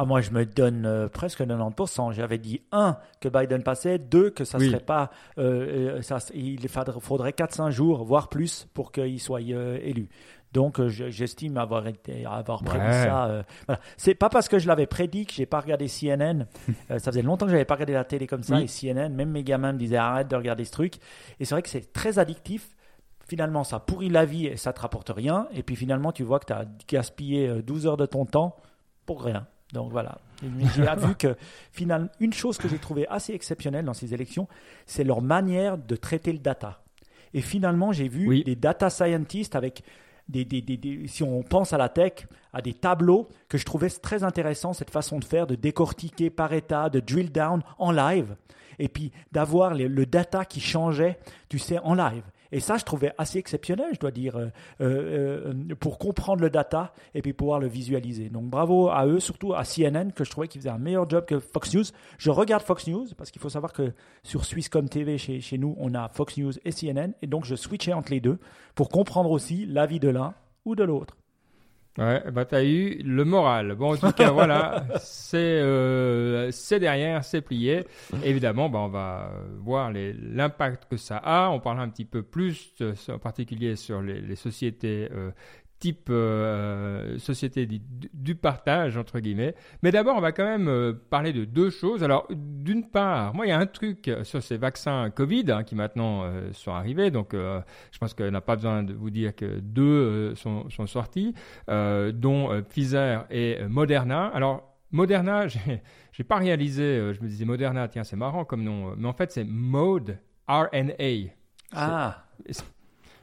Ah, 0.00 0.04
moi, 0.04 0.20
je 0.20 0.30
me 0.30 0.46
donne 0.46 0.86
euh, 0.86 1.08
presque 1.08 1.40
90%. 1.40 2.12
J'avais 2.12 2.38
dit, 2.38 2.62
un, 2.72 2.96
que 3.20 3.28
Biden 3.28 3.62
passait, 3.64 3.98
deux, 3.98 4.30
que 4.30 4.44
ça 4.44 4.56
Oui. 4.58 4.68
serait 4.70 4.80
pas. 4.80 5.10
euh, 5.38 5.96
euh, 5.98 6.02
ça, 6.02 6.18
il 6.34 6.66
faudrait, 6.68 7.00
faudrait 7.00 7.30
4-5 7.32 7.70
jours, 7.70 8.04
voire 8.04 8.28
plus, 8.28 8.68
pour 8.74 8.92
qu'il 8.92 9.18
soit 9.20 9.40
euh, 9.42 9.78
élu. 9.82 10.08
Donc, 10.52 10.80
je- 10.86 11.10
j'estime 11.10 11.58
avoir, 11.58 11.86
été, 11.88 12.24
avoir 12.24 12.62
prédit 12.62 12.84
Ouais. 12.86 12.92
ça. 13.04 13.44
voilà. 13.66 13.80
C'est 13.96 14.14
pas 14.14 14.28
parce 14.30 14.48
que 14.48 14.58
je 14.58 14.66
l'avais 14.68 14.86
prédit 14.86 15.26
que 15.26 15.32
j'ai 15.34 15.44
pas 15.46 15.60
regardé 15.60 15.88
CNN. 15.88 16.46
Ça 16.88 17.10
faisait 17.10 17.20
longtemps 17.22 17.44
que 17.46 17.50
j'avais 17.52 17.66
pas 17.66 17.74
regardé 17.74 17.92
la 17.92 18.04
télé 18.04 18.26
comme 18.26 18.42
ça. 18.42 18.54
Oui. 18.56 18.62
Et 18.62 18.66
CNN, 18.66 19.10
même 19.12 19.30
mes 19.30 19.42
gamins 19.44 19.72
me 19.72 19.78
disaient 19.78 19.96
arrête 19.96 20.28
de 20.28 20.36
regarder 20.36 20.64
ce 20.64 20.70
truc. 20.72 20.94
Et 21.40 21.44
c'est 21.44 21.54
vrai 21.54 21.60
que 21.62 21.68
c'est 21.68 21.92
très 21.92 22.18
addictif. 22.18 22.70
Finalement, 23.26 23.62
ça 23.64 23.78
pourrit 23.78 24.08
la 24.08 24.24
vie 24.24 24.46
et 24.46 24.56
ça 24.56 24.72
te 24.72 24.80
rapporte 24.80 25.10
rien. 25.10 25.48
Et 25.52 25.62
puis 25.62 25.76
finalement, 25.76 26.12
tu 26.12 26.22
vois 26.22 26.38
que 26.38 26.46
tu 26.46 26.52
as 26.54 26.64
gaspillé 26.88 27.46
euh, 27.48 27.62
12 27.62 27.86
heures 27.86 27.98
de 27.98 28.06
ton 28.06 28.24
temps 28.24 28.56
pour 29.04 29.22
rien. 29.22 29.46
Donc 29.72 29.90
voilà. 29.90 30.18
J'ai 30.42 30.82
vu 31.06 31.14
que 31.16 31.36
finalement, 31.72 32.08
une 32.20 32.32
chose 32.32 32.58
que 32.58 32.68
j'ai 32.68 32.78
trouvé 32.78 33.06
assez 33.08 33.32
exceptionnelle 33.32 33.84
dans 33.84 33.94
ces 33.94 34.14
élections, 34.14 34.48
c'est 34.86 35.04
leur 35.04 35.22
manière 35.22 35.78
de 35.78 35.96
traiter 35.96 36.32
le 36.32 36.38
data. 36.38 36.82
Et 37.34 37.40
finalement, 37.40 37.92
j'ai 37.92 38.08
vu 38.08 38.42
des 38.42 38.56
data 38.56 38.88
scientists 38.88 39.54
avec 39.54 39.82
des, 40.28 40.44
des, 40.44 40.62
des, 40.62 41.06
si 41.06 41.22
on 41.22 41.42
pense 41.42 41.72
à 41.72 41.78
la 41.78 41.88
tech, 41.88 42.26
à 42.52 42.62
des 42.62 42.74
tableaux 42.74 43.28
que 43.48 43.58
je 43.58 43.64
trouvais 43.64 43.90
très 43.90 44.24
intéressant, 44.24 44.72
cette 44.72 44.90
façon 44.90 45.18
de 45.18 45.24
faire, 45.24 45.46
de 45.46 45.54
décortiquer 45.54 46.30
par 46.30 46.52
état, 46.52 46.88
de 46.88 47.00
drill 47.00 47.30
down 47.30 47.62
en 47.78 47.92
live, 47.92 48.36
et 48.78 48.88
puis 48.88 49.12
d'avoir 49.32 49.74
le 49.74 50.06
data 50.06 50.44
qui 50.44 50.60
changeait, 50.60 51.18
tu 51.48 51.58
sais, 51.58 51.78
en 51.80 51.94
live. 51.94 52.22
Et 52.52 52.60
ça, 52.60 52.76
je 52.76 52.84
trouvais 52.84 53.12
assez 53.18 53.38
exceptionnel, 53.38 53.88
je 53.92 53.98
dois 53.98 54.10
dire, 54.10 54.36
euh, 54.36 54.46
euh, 54.80 55.52
euh, 55.52 55.74
pour 55.78 55.98
comprendre 55.98 56.40
le 56.40 56.50
data 56.50 56.92
et 57.14 57.22
puis 57.22 57.32
pouvoir 57.32 57.60
le 57.60 57.66
visualiser. 57.66 58.30
Donc 58.30 58.44
bravo 58.46 58.88
à 58.88 59.06
eux, 59.06 59.20
surtout 59.20 59.54
à 59.54 59.64
CNN, 59.64 60.10
que 60.12 60.24
je 60.24 60.30
trouvais 60.30 60.48
qu'ils 60.48 60.60
faisaient 60.60 60.70
un 60.70 60.78
meilleur 60.78 61.08
job 61.08 61.26
que 61.26 61.38
Fox 61.38 61.74
News. 61.74 61.84
Je 62.18 62.30
regarde 62.30 62.62
Fox 62.62 62.86
News 62.86 63.06
parce 63.16 63.30
qu'il 63.30 63.40
faut 63.40 63.50
savoir 63.50 63.72
que 63.72 63.92
sur 64.22 64.44
Swisscom 64.44 64.88
TV, 64.88 65.18
chez, 65.18 65.40
chez 65.40 65.58
nous, 65.58 65.74
on 65.78 65.94
a 65.94 66.08
Fox 66.08 66.36
News 66.38 66.52
et 66.64 66.72
CNN. 66.72 67.12
Et 67.22 67.26
donc, 67.26 67.44
je 67.44 67.54
switchais 67.54 67.92
entre 67.92 68.12
les 68.12 68.20
deux 68.20 68.38
pour 68.74 68.88
comprendre 68.88 69.30
aussi 69.30 69.66
l'avis 69.66 70.00
de 70.00 70.08
l'un 70.08 70.34
ou 70.64 70.74
de 70.74 70.84
l'autre. 70.84 71.16
Ouais, 71.98 72.22
bah 72.30 72.44
t'as 72.44 72.62
eu 72.62 73.02
le 73.02 73.24
moral. 73.24 73.74
Bon, 73.74 73.94
en 73.94 73.96
tout 73.96 74.12
cas, 74.12 74.30
voilà, 74.30 74.84
c'est 75.00 75.36
euh, 75.36 76.48
c'est 76.52 76.78
derrière, 76.78 77.24
c'est 77.24 77.40
plié. 77.40 77.84
Évidemment, 78.22 78.68
bah, 78.68 78.78
on 78.78 78.88
va 78.88 79.32
voir 79.58 79.90
l'impact 79.92 80.84
que 80.88 80.96
ça 80.96 81.16
a. 81.16 81.50
On 81.50 81.58
parlera 81.58 81.84
un 81.84 81.88
petit 81.88 82.04
peu 82.04 82.22
plus, 82.22 82.72
en 83.08 83.18
particulier 83.18 83.74
sur 83.74 84.00
les, 84.00 84.20
les 84.20 84.36
sociétés 84.36 85.08
euh, 85.12 85.32
type 85.78 86.08
euh, 86.10 87.18
société 87.18 87.66
du, 87.66 88.34
partage, 88.34 88.96
entre 88.96 89.20
guillemets. 89.20 89.54
Mais 89.82 89.90
d'abord, 89.90 90.16
on 90.16 90.20
va 90.20 90.32
quand 90.32 90.44
même 90.44 90.68
euh, 90.68 90.92
parler 91.10 91.32
de 91.32 91.44
deux 91.44 91.70
choses. 91.70 92.02
Alors, 92.02 92.26
d'une 92.30 92.88
part, 92.88 93.34
moi, 93.34 93.46
il 93.46 93.50
y 93.50 93.52
a 93.52 93.58
un 93.58 93.66
truc 93.66 94.10
sur 94.24 94.42
ces 94.42 94.56
vaccins 94.56 95.10
Covid 95.10 95.44
hein, 95.50 95.64
qui 95.64 95.74
maintenant 95.74 96.24
euh, 96.24 96.52
sont 96.52 96.72
arrivés. 96.72 97.10
Donc, 97.10 97.34
je 97.34 97.98
pense 97.98 98.14
qu'on 98.14 98.30
n'a 98.30 98.40
pas 98.40 98.56
besoin 98.56 98.82
de 98.82 98.92
vous 98.92 99.10
dire 99.10 99.34
que 99.34 99.60
deux 99.60 100.34
sont, 100.34 100.68
sont, 100.70 100.86
sortis, 100.86 101.34
dont 101.68 102.62
Pfizer 102.68 103.26
et 103.30 103.58
Moderna. 103.68 104.26
Alors, 104.26 104.76
Moderna, 104.90 105.46
j'ai 106.12 106.24
pas 106.24 106.36
réalisé, 106.36 107.12
je 107.14 107.22
me 107.22 107.28
disais 107.28 107.44
Moderna, 107.44 107.88
tiens, 107.88 108.04
c'est 108.04 108.16
marrant 108.16 108.44
comme 108.44 108.62
nom, 108.62 108.94
mais 108.96 109.08
en 109.08 109.12
fait, 109.12 109.30
c'est 109.30 109.44
Mode 109.44 110.18
RNA. 110.48 111.30
Ah! 111.72 112.24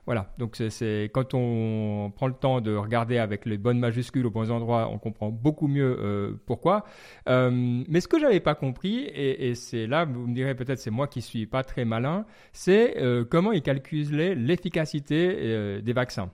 Voilà, 0.06 0.32
donc 0.38 0.56
c'est 0.70 1.10
quand 1.14 1.34
on 1.34 2.12
prend 2.16 2.28
le 2.28 2.36
temps 2.36 2.62
de 2.62 2.76
regarder 2.76 3.18
avec 3.18 3.46
les 3.46 3.58
bonnes 3.58 3.80
majuscules 3.80 4.26
aux 4.28 4.32
bons 4.32 4.52
endroits, 4.52 4.88
on 4.92 5.00
comprend 5.00 5.30
beaucoup 5.32 5.68
mieux 5.68 5.98
euh, 6.00 6.40
pourquoi. 6.46 6.86
Euh, 7.28 7.84
mais 7.88 8.02
ce 8.02 8.08
que 8.08 8.20
j'avais 8.20 8.40
pas 8.40 8.54
compris, 8.54 9.00
et, 9.00 9.50
et 9.50 9.56
c'est 9.56 9.88
là, 9.88 10.06
vous 10.06 10.28
me 10.28 10.36
direz 10.36 10.54
peut-être 10.54 10.80
c'est 10.80 10.92
moi 10.92 11.08
qui 11.08 11.22
suis 11.24 11.48
pas 11.48 11.64
très 11.64 11.86
malin, 11.86 12.26
c'est 12.54 13.02
euh, 13.02 13.26
comment 13.26 13.52
ils 13.52 13.64
calculaient 13.64 14.36
l'efficacité 14.36 15.82
des 15.82 15.94
vaccins. 15.94 16.30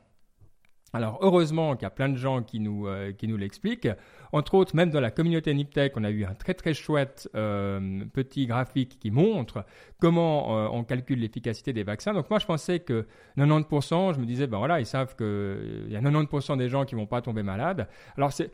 Alors 0.94 1.20
heureusement 1.22 1.76
qu'il 1.76 1.84
y 1.84 1.86
a 1.86 1.92
plein 1.92 2.10
de 2.10 2.18
gens 2.18 2.44
qui 2.44 2.60
nous, 2.60 2.88
euh, 2.88 3.14
qui 3.14 3.28
nous 3.28 3.38
l'expliquent. 3.38 3.88
Entre 4.34 4.56
autres, 4.56 4.76
même 4.76 4.90
dans 4.90 5.00
la 5.00 5.12
communauté 5.12 5.54
Niptech, 5.54 5.94
on 5.96 6.04
a 6.04 6.10
eu 6.10 6.26
un 6.26 6.34
très 6.34 6.54
très 6.54 6.74
chouette 6.74 7.30
euh, 7.36 8.04
petit 8.14 8.46
graphique 8.46 9.00
qui 9.00 9.10
montre 9.10 9.66
comment 10.00 10.58
euh, 10.58 10.68
on 10.72 10.84
calcule 10.84 11.20
l'efficacité 11.20 11.72
des 11.72 11.84
vaccins. 11.84 12.14
Donc 12.14 12.30
moi 12.30 12.40
je 12.40 12.46
pensais 12.46 12.80
que 12.80 13.08
90%, 13.38 14.16
je 14.16 14.20
me 14.20 14.26
disais, 14.26 14.48
ben 14.48 14.58
voilà, 14.58 14.80
ils 14.80 14.86
savent 14.86 15.16
qu'il 15.16 15.88
y 15.90 15.96
a 15.96 16.02
90% 16.02 16.58
des 16.58 16.68
gens 16.68 16.84
qui 16.84 16.96
vont 16.96 17.08
pas 17.08 17.22
tomber 17.22 17.44
malades. 17.44 17.88
Alors 18.18 18.34
c'est 18.34 18.52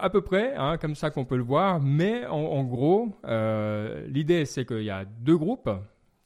à 0.00 0.10
peu 0.10 0.20
près 0.20 0.54
hein, 0.56 0.76
comme 0.78 0.96
ça 0.96 1.10
qu'on 1.10 1.24
peut 1.24 1.36
le 1.36 1.44
voir, 1.44 1.80
mais 1.80 2.26
en, 2.26 2.38
en 2.38 2.64
gros, 2.64 3.16
l'idée 4.06 4.44
c'est 4.44 4.66
qu'il 4.66 4.82
y 4.82 4.90
a 4.90 5.04
deux 5.04 5.38
groupes 5.38 5.70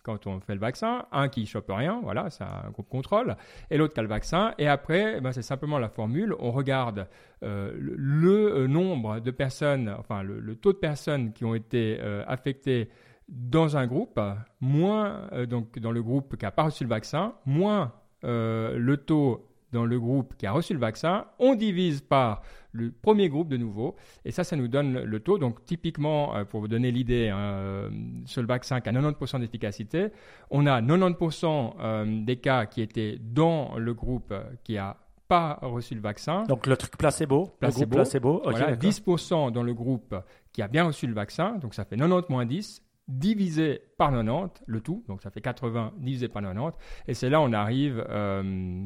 quand 0.06 0.28
on 0.28 0.38
fait 0.38 0.54
le 0.54 0.60
vaccin, 0.60 1.04
un 1.10 1.28
qui 1.28 1.46
chope 1.46 1.68
rien, 1.68 2.00
voilà, 2.00 2.30
c'est 2.30 2.44
un 2.44 2.70
groupe 2.70 2.88
contrôle, 2.88 3.36
et 3.70 3.76
l'autre 3.76 3.92
qui 3.92 3.98
a 3.98 4.04
le 4.04 4.08
vaccin. 4.08 4.54
Et 4.56 4.68
après, 4.68 5.14
eh 5.16 5.20
ben, 5.20 5.32
c'est 5.32 5.42
simplement 5.42 5.80
la 5.80 5.88
formule. 5.88 6.32
On 6.38 6.52
regarde 6.52 7.08
euh, 7.42 7.72
le, 7.76 8.54
euh, 8.54 8.66
nombre 8.68 9.18
de 9.18 9.30
personnes, 9.32 9.92
enfin 9.98 10.22
le, 10.22 10.54
taux 10.54 10.72
de 10.72 10.78
personnes 10.78 11.32
qui 11.32 11.44
ont 11.44 11.56
été 11.56 11.98
euh, 12.00 12.22
affectées 12.28 12.88
dans 13.28 13.76
un 13.76 13.88
groupe, 13.88 14.20
moins 14.60 15.28
donc 15.48 15.80
dans 15.80 15.90
le 15.90 16.00
groupe 16.00 16.36
qui 16.36 16.44
n'a 16.44 16.52
pas 16.52 16.62
reçu 16.62 16.84
le 16.84 16.90
vaccin, 16.90 17.34
moins 17.44 17.92
le 18.22 18.94
taux 18.94 19.48
dans 19.72 19.84
le 19.84 19.98
groupe 19.98 20.36
qui 20.36 20.46
a 20.46 20.52
reçu 20.52 20.74
le 20.74 20.78
vaccin, 20.78 21.26
on 21.40 21.56
divise 21.56 22.02
par 22.02 22.42
le 22.76 22.92
premier 22.92 23.28
groupe 23.28 23.48
de 23.48 23.56
nouveau, 23.56 23.96
et 24.24 24.30
ça, 24.30 24.44
ça 24.44 24.56
nous 24.56 24.68
donne 24.68 25.00
le 25.02 25.20
taux. 25.20 25.38
Donc, 25.38 25.64
typiquement, 25.64 26.36
euh, 26.36 26.44
pour 26.44 26.60
vous 26.60 26.68
donner 26.68 26.90
l'idée, 26.90 27.28
hein, 27.28 27.38
euh, 27.38 27.90
sur 28.26 28.42
le 28.42 28.48
vaccin 28.48 28.80
qui 28.80 28.88
a 28.88 28.92
90% 28.92 29.40
d'efficacité, 29.40 30.08
on 30.50 30.66
a 30.66 30.80
90% 30.80 31.74
euh, 31.80 32.24
des 32.24 32.36
cas 32.36 32.66
qui 32.66 32.82
étaient 32.82 33.18
dans 33.20 33.76
le 33.78 33.94
groupe 33.94 34.34
qui 34.64 34.78
a 34.78 34.96
pas 35.28 35.58
reçu 35.62 35.94
le 35.94 36.00
vaccin. 36.00 36.44
Donc 36.44 36.66
le 36.66 36.76
truc 36.76 36.96
placebo, 36.96 37.52
placebo, 37.58 37.96
placebo. 37.96 38.42
voilà, 38.44 38.76
10% 38.76 39.50
dans 39.50 39.62
le 39.62 39.74
groupe 39.74 40.14
qui 40.52 40.62
a 40.62 40.68
bien 40.68 40.84
reçu 40.84 41.06
le 41.06 41.14
vaccin, 41.14 41.56
donc 41.58 41.74
ça 41.74 41.84
fait 41.84 41.96
90 41.96 42.30
moins 42.30 42.46
10, 42.46 42.82
divisé 43.08 43.82
par 43.98 44.10
90, 44.10 44.62
le 44.66 44.80
tout, 44.80 45.04
donc 45.08 45.22
ça 45.22 45.30
fait 45.30 45.40
80 45.40 45.92
divisé 45.98 46.28
par 46.28 46.42
90, 46.42 46.76
et 47.06 47.14
c'est 47.14 47.30
là 47.30 47.40
on 47.40 47.52
arrive 47.52 48.04
euh, 48.08 48.82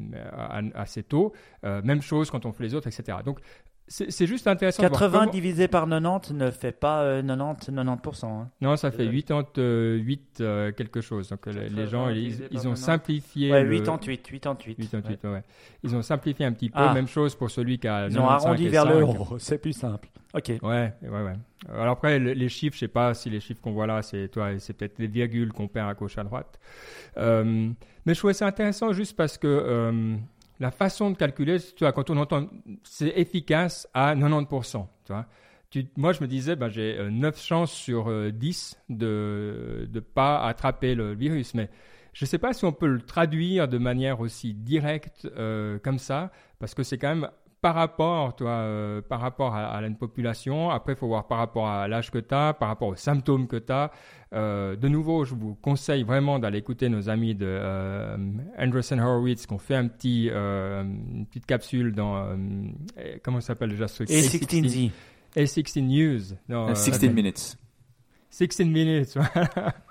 à, 0.74 0.86
ces 0.86 1.02
taux. 1.02 1.32
Euh, 1.64 1.80
même 1.82 2.02
chose 2.02 2.30
quand 2.30 2.44
on 2.46 2.52
fait 2.52 2.64
les 2.64 2.74
autres, 2.74 2.88
etc. 2.88 3.18
Donc 3.24 3.40
c'est 3.92 4.26
juste 4.26 4.46
intéressant 4.46 4.82
80 4.82 5.26
divisé 5.26 5.66
par 5.66 5.88
90 5.88 6.32
ne 6.34 6.52
fait 6.52 6.70
pas 6.70 7.20
90, 7.22 7.70
euh, 7.70 7.82
90%. 7.82 8.26
Hein. 8.26 8.48
Non, 8.60 8.76
ça 8.76 8.92
fait 8.92 9.04
88 9.04 10.42
quelque 10.76 11.00
chose. 11.00 11.28
Donc 11.28 11.46
les 11.46 11.86
gens, 11.88 12.08
ils, 12.08 12.68
ont 12.68 12.76
simplifié. 12.76 13.50
Ouais, 13.50 13.82
88, 13.82 14.22
88. 14.22 14.76
88, 14.76 15.24
ouais. 15.24 15.42
Ils 15.82 15.96
ont 15.96 16.02
simplifié 16.02 16.46
un 16.46 16.52
petit 16.52 16.70
peu. 16.70 16.78
Ah. 16.78 16.94
Même 16.94 17.08
chose 17.08 17.34
pour 17.34 17.50
celui 17.50 17.78
qui 17.78 17.88
a. 17.88 18.06
Ils 18.06 18.18
ont 18.18 18.28
arrondi 18.28 18.68
vers 18.68 18.86
l'euro. 18.86 19.38
C'est 19.38 19.58
plus 19.58 19.72
simple. 19.72 20.08
Ok. 20.32 20.52
Ouais, 20.62 20.94
ouais, 21.02 21.08
ouais. 21.08 21.34
Alors 21.68 21.92
après, 21.92 22.18
les 22.18 22.48
chiffres, 22.48 22.74
je 22.74 22.80
sais 22.80 22.88
pas 22.88 23.14
si 23.14 23.28
les 23.28 23.40
chiffres 23.40 23.60
qu'on 23.60 23.72
voit 23.72 23.86
là, 23.86 24.02
c'est 24.02 24.28
toi, 24.28 24.50
c'est 24.58 24.72
peut-être 24.72 24.98
les 24.98 25.08
virgules 25.08 25.52
qu'on 25.52 25.68
perd 25.68 25.90
à 25.90 25.94
gauche 25.94 26.16
à 26.18 26.24
droite. 26.24 26.60
Euh, 27.16 27.70
mais 28.06 28.14
je 28.14 28.18
trouvais 28.18 28.34
ça 28.34 28.46
intéressant 28.46 28.92
juste 28.92 29.16
parce 29.16 29.36
que 29.36 29.48
euh, 29.48 30.16
la 30.60 30.70
façon 30.70 31.10
de 31.10 31.16
calculer, 31.16 31.58
tu 31.60 31.84
vois, 31.84 31.92
quand 31.92 32.10
on 32.10 32.16
entend, 32.16 32.48
c'est 32.84 33.12
efficace 33.16 33.88
à 33.94 34.14
90%. 34.14 34.86
Tu 35.04 35.12
vois. 35.12 35.26
moi, 35.96 36.12
je 36.12 36.20
me 36.20 36.28
disais, 36.28 36.54
ben, 36.54 36.68
j'ai 36.68 36.98
9 37.10 37.34
euh, 37.34 37.38
chances 37.38 37.72
sur 37.72 38.32
10 38.32 38.78
de 38.88 39.88
ne 39.92 40.00
pas 40.00 40.44
attraper 40.44 40.94
le 40.94 41.14
virus, 41.14 41.54
mais 41.54 41.70
je 42.12 42.24
ne 42.24 42.28
sais 42.28 42.38
pas 42.38 42.52
si 42.52 42.64
on 42.64 42.72
peut 42.72 42.88
le 42.88 43.00
traduire 43.00 43.68
de 43.68 43.78
manière 43.78 44.20
aussi 44.20 44.52
directe 44.52 45.28
comme 45.82 45.98
ça, 45.98 46.30
parce 46.58 46.74
que 46.74 46.82
c'est 46.82 46.98
quand 46.98 47.08
même 47.08 47.30
par 47.60 47.74
rapport, 47.74 48.34
toi, 48.36 48.50
euh, 48.50 49.02
par 49.02 49.20
rapport 49.20 49.54
à, 49.54 49.66
à, 49.66 49.82
une 49.86 49.96
population. 49.96 50.70
Après, 50.70 50.94
il 50.94 50.96
faut 50.96 51.08
voir 51.08 51.26
par 51.26 51.38
rapport 51.38 51.68
à 51.68 51.88
l'âge 51.88 52.10
que 52.10 52.18
tu 52.18 52.34
as, 52.34 52.54
par 52.54 52.68
rapport 52.68 52.88
aux 52.88 52.96
symptômes 52.96 53.46
que 53.46 53.56
tu 53.56 53.72
as. 53.72 53.90
Euh, 54.32 54.76
de 54.76 54.88
nouveau, 54.88 55.24
je 55.24 55.34
vous 55.34 55.56
conseille 55.56 56.02
vraiment 56.02 56.38
d'aller 56.38 56.58
écouter 56.58 56.88
nos 56.88 57.08
amis 57.08 57.34
de 57.34 57.46
euh, 57.46 58.16
Anderson 58.58 58.98
Horowitz 58.98 59.46
qui 59.46 59.52
ont 59.52 59.58
fait 59.58 59.74
un 59.74 59.88
petit, 59.88 60.28
euh, 60.30 60.82
une 60.82 61.26
petite 61.26 61.46
capsule 61.46 61.92
dans, 61.92 62.16
euh, 62.16 62.36
comment 63.22 63.40
ça 63.40 63.48
s'appelle 63.48 63.70
déjà 63.70 63.88
ce 63.88 64.04
A16Z. 64.04 64.90
A16 65.36 65.80
News. 65.80 66.36
Non, 66.48 66.74
16 66.74 67.02
minutes. 67.12 67.58
16 68.30 68.60
minutes, 68.60 69.18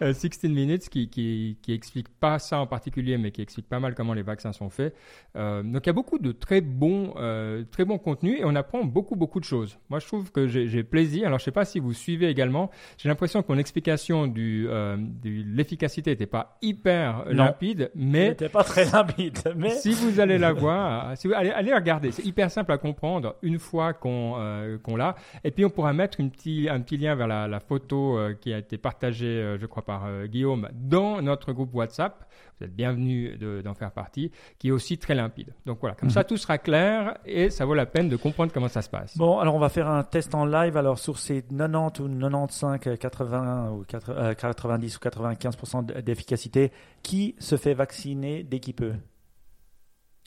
16 0.00 0.44
minutes 0.44 0.88
qui, 0.88 1.08
qui, 1.08 1.58
qui, 1.62 1.72
explique 1.72 2.08
pas 2.08 2.38
ça 2.38 2.58
en 2.58 2.66
particulier, 2.66 3.18
mais 3.18 3.30
qui 3.30 3.42
explique 3.42 3.68
pas 3.68 3.80
mal 3.80 3.94
comment 3.94 4.14
les 4.14 4.22
vaccins 4.22 4.52
sont 4.52 4.70
faits. 4.70 4.94
Euh, 5.36 5.62
donc 5.62 5.86
il 5.86 5.88
y 5.88 5.90
a 5.90 5.94
beaucoup 5.94 6.18
de 6.18 6.32
très 6.32 6.60
bons, 6.60 7.14
euh, 7.16 7.64
très 7.70 7.84
bons 7.84 7.98
contenus 7.98 8.40
et 8.40 8.44
on 8.44 8.54
apprend 8.54 8.84
beaucoup, 8.84 9.16
beaucoup 9.16 9.40
de 9.40 9.44
choses. 9.44 9.78
Moi, 9.90 9.98
je 9.98 10.06
trouve 10.06 10.30
que 10.32 10.46
j'ai 10.46 10.82
plaisir. 10.82 11.26
Alors, 11.26 11.38
je 11.38 11.44
sais 11.44 11.50
pas 11.50 11.64
si 11.64 11.78
vous 11.78 11.92
suivez 11.92 12.28
également. 12.28 12.70
J'ai 12.98 13.08
l'impression 13.08 13.42
que 13.42 13.52
mon 13.52 13.58
explication 13.58 14.26
du, 14.26 14.66
euh, 14.68 14.96
de 14.96 15.42
l'efficacité 15.46 16.10
n'était 16.10 16.26
pas 16.26 16.58
hyper 16.62 17.24
limpide, 17.30 17.90
mais 17.94 18.30
n'était 18.30 18.48
pas 18.48 18.64
très 18.64 18.84
limpide. 18.84 19.38
Mais 19.56 19.70
si 19.70 19.92
vous 19.92 20.20
allez 20.20 20.38
la 20.38 20.52
voir, 20.52 21.16
si 21.16 21.28
vous 21.28 21.34
allez, 21.34 21.50
allez 21.50 21.74
regarder, 21.74 22.10
c'est 22.12 22.24
hyper 22.24 22.50
simple 22.50 22.72
à 22.72 22.78
comprendre 22.78 23.36
une 23.42 23.58
fois 23.58 23.92
qu'on 23.92 24.34
euh, 24.38 24.78
qu'on 24.78 24.96
l'a. 24.96 25.14
Et 25.44 25.50
puis 25.50 25.64
on 25.64 25.70
pourra 25.70 25.92
mettre 25.92 26.20
une 26.20 26.30
petit, 26.30 26.68
un 26.70 26.80
petit 26.80 26.96
lien 26.96 27.14
vers 27.14 27.26
la, 27.26 27.48
la 27.48 27.60
photo 27.60 28.18
euh, 28.18 28.34
qui 28.34 28.52
a 28.52 28.58
été 28.58 28.78
partagée, 28.78 29.31
euh, 29.32 29.58
je 29.58 29.66
crois, 29.66 29.84
par 29.84 30.06
euh, 30.06 30.26
Guillaume 30.26 30.68
dans 30.74 31.22
notre 31.22 31.52
groupe 31.52 31.74
WhatsApp. 31.74 32.28
Vous 32.58 32.66
êtes 32.66 32.74
bienvenue 32.74 33.36
d'en 33.64 33.74
faire 33.74 33.90
partie, 33.90 34.30
qui 34.58 34.68
est 34.68 34.70
aussi 34.70 34.98
très 34.98 35.14
limpide. 35.14 35.52
Donc 35.66 35.78
voilà, 35.80 35.96
comme 35.96 36.10
ça 36.10 36.20
mhm. 36.20 36.26
tout 36.26 36.36
sera 36.36 36.58
clair 36.58 37.18
et 37.24 37.50
ça 37.50 37.64
vaut 37.64 37.74
la 37.74 37.86
peine 37.86 38.08
de 38.08 38.16
comprendre 38.16 38.52
comment 38.52 38.68
ça 38.68 38.82
se 38.82 38.90
passe. 38.90 39.16
Bon, 39.16 39.38
alors 39.38 39.54
on 39.54 39.58
va 39.58 39.68
faire 39.68 39.88
un 39.88 40.04
test 40.04 40.34
en 40.34 40.44
live. 40.44 40.76
Alors 40.76 40.98
sur 40.98 41.18
ces 41.18 41.42
90 41.42 42.00
ou 42.00 42.08
95, 42.08 42.98
80 42.98 43.70
ou 43.70 43.84
90 43.84 44.96
ou 44.96 45.00
95% 45.00 46.02
d'efficacité, 46.02 46.70
qui 47.02 47.34
se 47.38 47.56
fait 47.56 47.74
vacciner 47.74 48.44
dès 48.44 48.60
qu'il 48.60 48.74
peut 48.74 48.92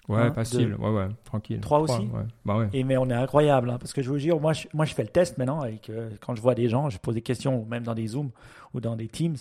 Ouais, 0.08 0.22
Hein, 0.22 0.34
facile. 0.34 0.72
de- 0.72 0.76
Ouais, 0.76 0.90
ouais, 0.92 1.08
tranquille. 1.24 1.60
Trois 1.62 1.80
aussi 1.80 1.94
ouais. 2.00 2.22
Bah 2.46 2.58
ouais. 2.58 2.70
Et 2.74 2.84
mais 2.84 2.96
on 2.98 3.10
est 3.10 3.14
incroyable, 3.14 3.70
hein, 3.70 3.78
parce 3.80 3.92
que 3.94 4.02
je 4.02 4.10
vous 4.10 4.18
jure, 4.20 4.40
moi 4.40 4.54
je, 4.54 4.68
moi 4.74 4.86
je 4.86 4.94
fais 4.94 5.02
le 5.04 5.10
test 5.10 5.38
maintenant, 5.38 5.62
avec, 5.62 5.90
euh, 5.90 6.10
quand 6.22 6.36
je 6.36 6.42
vois 6.42 6.54
des 6.56 6.70
gens, 6.70 6.90
je 6.90 6.98
pose 7.00 7.16
des 7.16 7.22
questions, 7.22 7.66
même 7.70 7.84
dans 7.84 7.96
des 7.96 8.08
Zooms 8.08 8.30
ou 8.74 8.80
dans 8.82 8.96
des 8.96 9.08
Teams, 9.08 9.36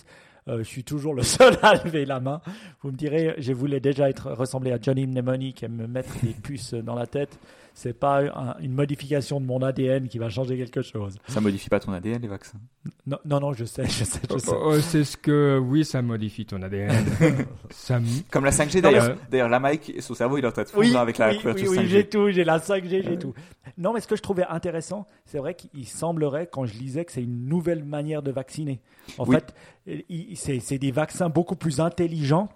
euh, 0.47 0.59
je 0.59 0.63
suis 0.63 0.83
toujours 0.83 1.13
le 1.13 1.21
seul 1.23 1.55
à 1.61 1.75
lever 1.83 2.05
la 2.05 2.19
main. 2.19 2.41
Vous 2.81 2.91
me 2.91 2.97
direz, 2.97 3.35
je 3.37 3.53
voulais 3.53 3.79
déjà 3.79 4.09
être 4.09 4.31
ressemblé 4.31 4.71
à 4.71 4.77
Johnny 4.81 5.05
Mnemonic 5.07 5.61
et 5.63 5.67
me 5.67 5.85
mettre 5.87 6.13
des 6.23 6.33
puces 6.33 6.73
dans 6.73 6.95
la 6.95 7.05
tête. 7.07 7.39
C'est 7.77 7.91
pas 7.91 8.21
un- 8.21 8.55
une 8.61 8.71
modification 8.71 9.41
de 9.41 9.45
mon 9.45 9.61
ADN 9.61 10.07
qui 10.07 10.17
va 10.17 10.29
changer 10.29 10.55
quelque 10.57 10.81
chose. 10.81 11.17
Ça 11.27 11.41
modifie 11.41 11.67
pas 11.67 11.81
ton 11.81 11.91
ADN, 11.91 12.21
les 12.21 12.27
vaccins. 12.29 12.57
Non, 13.05 13.17
non, 13.25 13.41
non, 13.41 13.51
je 13.53 13.65
sais, 13.65 13.83
je 13.85 14.05
sais, 14.05 14.21
je 14.31 14.37
sais. 14.37 14.51
Oh, 14.53 14.61
oh, 14.67 14.79
c'est 14.79 15.03
ce 15.03 15.17
que. 15.17 15.59
Oui, 15.61 15.83
ça 15.83 16.01
modifie 16.01 16.45
ton 16.45 16.61
ADN. 16.61 16.95
ça 17.71 17.99
Comme 18.31 18.45
la 18.45 18.51
5G 18.51 18.75
Non, 18.77 18.81
d'ailleurs. 18.89 19.17
D'ailleurs, 19.29 19.49
la 19.49 19.59
Mike, 19.59 19.93
son 19.99 20.13
cerveau, 20.15 20.37
il 20.37 20.45
est 20.45 20.47
en 20.47 20.53
train 20.53 20.63
de 20.63 20.69
fondre 20.69 20.97
avec 20.97 21.17
la 21.17 21.31
oui, 21.31 21.37
couverture 21.39 21.69
oui, 21.69 21.77
oui, 21.79 21.83
5G. 21.83 21.87
j'ai 21.89 22.07
tout, 22.07 22.29
j'ai 22.31 22.43
la 22.45 22.59
5G, 22.59 23.03
j'ai 23.03 23.19
tout. 23.19 23.33
Non, 23.77 23.91
mais 23.91 23.99
ce 23.99 24.07
que 24.07 24.15
je 24.15 24.21
trouvais 24.21 24.45
intéressant, 24.45 25.05
c'est 25.25 25.39
vrai 25.39 25.53
qu'il 25.55 25.85
semblerait, 25.85 26.47
quand 26.49 26.65
je 26.65 26.77
lisais, 26.79 27.03
que 27.03 27.11
c'est 27.11 27.23
une 27.23 27.45
nouvelle 27.49 27.83
manière 27.83 28.23
de 28.23 28.31
vacciner. 28.31 28.79
En 29.17 29.25
Oui. 29.27 29.35
fait, 29.35 29.53
c'est 30.35 30.59
c'est 30.61 30.77
des 30.77 30.91
vaccins 30.91 31.27
beaucoup 31.27 31.57
plus 31.57 31.81
intelligents 31.81 32.47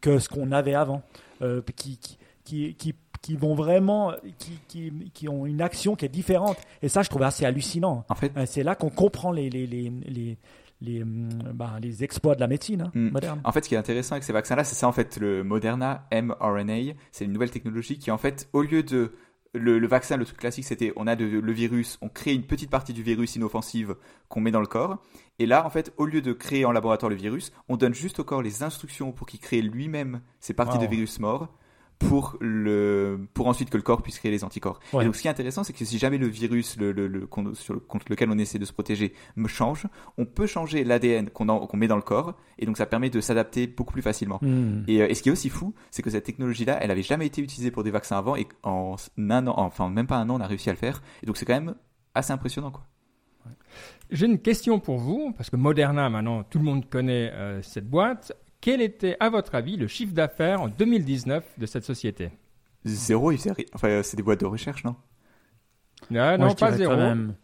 que 0.00 0.20
ce 0.20 0.28
qu'on 0.28 0.52
avait 0.52 0.74
avant, 0.74 1.02
euh, 1.42 1.60
qui, 1.74 1.98
qui, 1.98 2.18
qui, 2.44 2.74
qui, 2.76 2.94
qui 3.22 3.36
vont 3.36 3.54
vraiment, 3.54 4.12
qui, 4.38 4.58
qui, 4.68 5.10
qui 5.12 5.28
ont 5.28 5.44
une 5.46 5.60
action 5.60 5.94
qui 5.96 6.04
est 6.06 6.08
différente. 6.10 6.56
Et 6.82 6.88
ça, 6.88 7.02
je 7.02 7.10
trouvais 7.10 7.26
assez 7.26 7.44
hallucinant. 7.44 8.04
En 8.08 8.14
fait, 8.14 8.32
Euh, 8.36 8.46
C'est 8.46 8.62
là 8.62 8.74
qu'on 8.74 8.90
comprend 8.90 9.30
les, 9.32 9.50
les, 9.50 9.66
les, 9.66 9.90
les, 10.06 10.38
les, 10.80 11.02
hum, 11.02 11.28
ben, 11.54 11.78
les 11.82 12.02
exploits 12.02 12.34
de 12.34 12.40
la 12.40 12.46
médecine 12.46 12.82
hein, 12.82 12.90
Mm. 12.94 13.10
moderne. 13.10 13.40
En 13.44 13.52
fait, 13.52 13.62
ce 13.64 13.68
qui 13.68 13.74
est 13.74 13.78
intéressant 13.78 14.12
avec 14.14 14.24
ces 14.24 14.32
vaccins-là, 14.32 14.64
c'est 14.64 14.74
ça 14.74 14.88
en 14.88 14.92
fait 14.92 15.18
le 15.18 15.44
Moderna 15.44 16.06
mRNA. 16.12 16.94
C'est 17.12 17.24
une 17.26 17.32
nouvelle 17.32 17.50
technologie 17.50 17.98
qui 17.98 18.10
en 18.10 18.16
fait, 18.18 18.48
au 18.54 18.62
lieu 18.62 18.82
de 18.82 19.12
le, 19.52 19.78
le 19.80 19.86
vaccin, 19.88 20.16
le 20.16 20.24
truc 20.24 20.38
classique, 20.38 20.64
c'était 20.64 20.92
on 20.94 21.06
a 21.08 21.16
de- 21.16 21.24
le 21.26 21.52
virus, 21.52 21.98
on 22.02 22.08
crée 22.08 22.32
une 22.34 22.44
petite 22.44 22.70
partie 22.70 22.92
du 22.92 23.02
virus 23.02 23.34
inoffensive 23.34 23.96
qu'on 24.28 24.40
met 24.40 24.52
dans 24.52 24.60
le 24.60 24.66
corps. 24.68 25.02
Et 25.40 25.46
là, 25.46 25.66
en 25.66 25.70
fait, 25.70 25.92
au 25.96 26.06
lieu 26.06 26.22
de 26.22 26.32
créer 26.32 26.64
en 26.64 26.70
laboratoire 26.72 27.10
le 27.10 27.16
virus, 27.16 27.50
on 27.68 27.76
donne 27.76 27.92
juste 27.92 28.20
au 28.20 28.24
corps 28.24 28.42
les 28.42 28.62
instructions 28.62 29.10
pour 29.12 29.26
qu'il 29.26 29.40
crée 29.40 29.60
lui-même 29.60 30.20
ces 30.38 30.54
parties 30.54 30.78
Wow. 30.78 30.84
de 30.84 30.88
virus 30.90 31.18
morts 31.18 31.48
pour 32.00 32.36
le 32.40 33.28
pour 33.34 33.46
ensuite 33.46 33.68
que 33.70 33.76
le 33.76 33.82
corps 33.82 34.02
puisse 34.02 34.18
créer 34.18 34.32
les 34.32 34.42
anticorps. 34.42 34.80
Ouais. 34.92 35.02
Et 35.02 35.06
donc 35.06 35.14
ce 35.14 35.20
qui 35.22 35.28
est 35.28 35.30
intéressant 35.30 35.62
c'est 35.64 35.72
que 35.74 35.84
si 35.84 35.98
jamais 35.98 36.16
le 36.18 36.26
virus 36.26 36.76
le, 36.78 36.90
le, 36.92 37.06
le- 37.06 37.26
qu'on- 37.26 37.54
sur 37.54 37.74
le- 37.74 37.80
contre 37.80 38.06
lequel 38.10 38.30
on 38.30 38.38
essaie 38.38 38.58
de 38.58 38.64
se 38.64 38.72
protéger 38.72 39.12
me 39.36 39.46
change, 39.48 39.86
on 40.16 40.24
peut 40.24 40.46
changer 40.46 40.82
l'ADN 40.82 41.28
qu'on 41.30 41.68
met 41.76 41.86
dans 41.88 41.96
le 41.96 42.02
corps 42.02 42.34
et 42.58 42.64
donc 42.66 42.78
ça 42.78 42.86
permet 42.86 43.10
de 43.10 43.20
s'adapter 43.20 43.66
beaucoup 43.66 43.92
plus 43.92 44.02
facilement. 44.02 44.38
Mm. 44.42 44.84
Et, 44.88 45.02
euh, 45.02 45.08
et 45.10 45.14
ce 45.14 45.22
qui 45.22 45.28
est 45.28 45.32
aussi 45.32 45.50
fou, 45.50 45.74
c'est 45.90 46.02
que 46.02 46.10
cette 46.10 46.24
technologie-là, 46.24 46.78
elle 46.80 46.90
avait 46.90 47.02
jamais 47.02 47.26
été 47.26 47.42
utilisée 47.42 47.70
pour 47.70 47.84
des 47.84 47.90
vaccins 47.90 48.16
avant 48.18 48.34
et 48.34 48.48
en 48.64 48.96
un 49.18 49.46
an, 49.46 49.54
enfin 49.58 49.88
même 49.90 50.06
pas 50.06 50.16
un 50.16 50.28
an, 50.30 50.36
on 50.38 50.40
a 50.40 50.46
réussi 50.46 50.70
à 50.70 50.72
le 50.72 50.78
faire. 50.78 51.02
Et 51.22 51.26
donc 51.26 51.36
c'est 51.36 51.44
quand 51.44 51.54
même 51.54 51.74
assez 52.14 52.32
impressionnant 52.32 52.70
quoi. 52.70 52.86
J'ai 54.10 54.26
une 54.26 54.38
question 54.40 54.80
pour 54.80 54.98
vous, 54.98 55.32
parce 55.36 55.50
que 55.50 55.56
Moderna, 55.56 56.10
maintenant, 56.10 56.42
tout 56.42 56.58
le 56.58 56.64
monde 56.64 56.88
connaît 56.88 57.30
euh, 57.32 57.62
cette 57.62 57.88
boîte. 57.88 58.32
Quel 58.60 58.80
était, 58.82 59.16
à 59.20 59.30
votre 59.30 59.54
avis, 59.54 59.76
le 59.76 59.86
chiffre 59.86 60.12
d'affaires 60.12 60.60
en 60.62 60.68
2019 60.68 61.44
de 61.58 61.66
cette 61.66 61.84
société? 61.84 62.30
Zéro, 62.84 63.32
il 63.32 63.38
faisait 63.38 63.52
ri- 63.52 63.66
enfin 63.74 63.88
euh, 63.88 64.02
c'est 64.02 64.16
des 64.16 64.22
boîtes 64.22 64.40
de 64.40 64.46
recherche, 64.46 64.84
non? 64.84 64.96
Moi, 66.10 66.36
Non, 66.38 66.54
pas 66.54 66.72
zéro. 66.72 66.94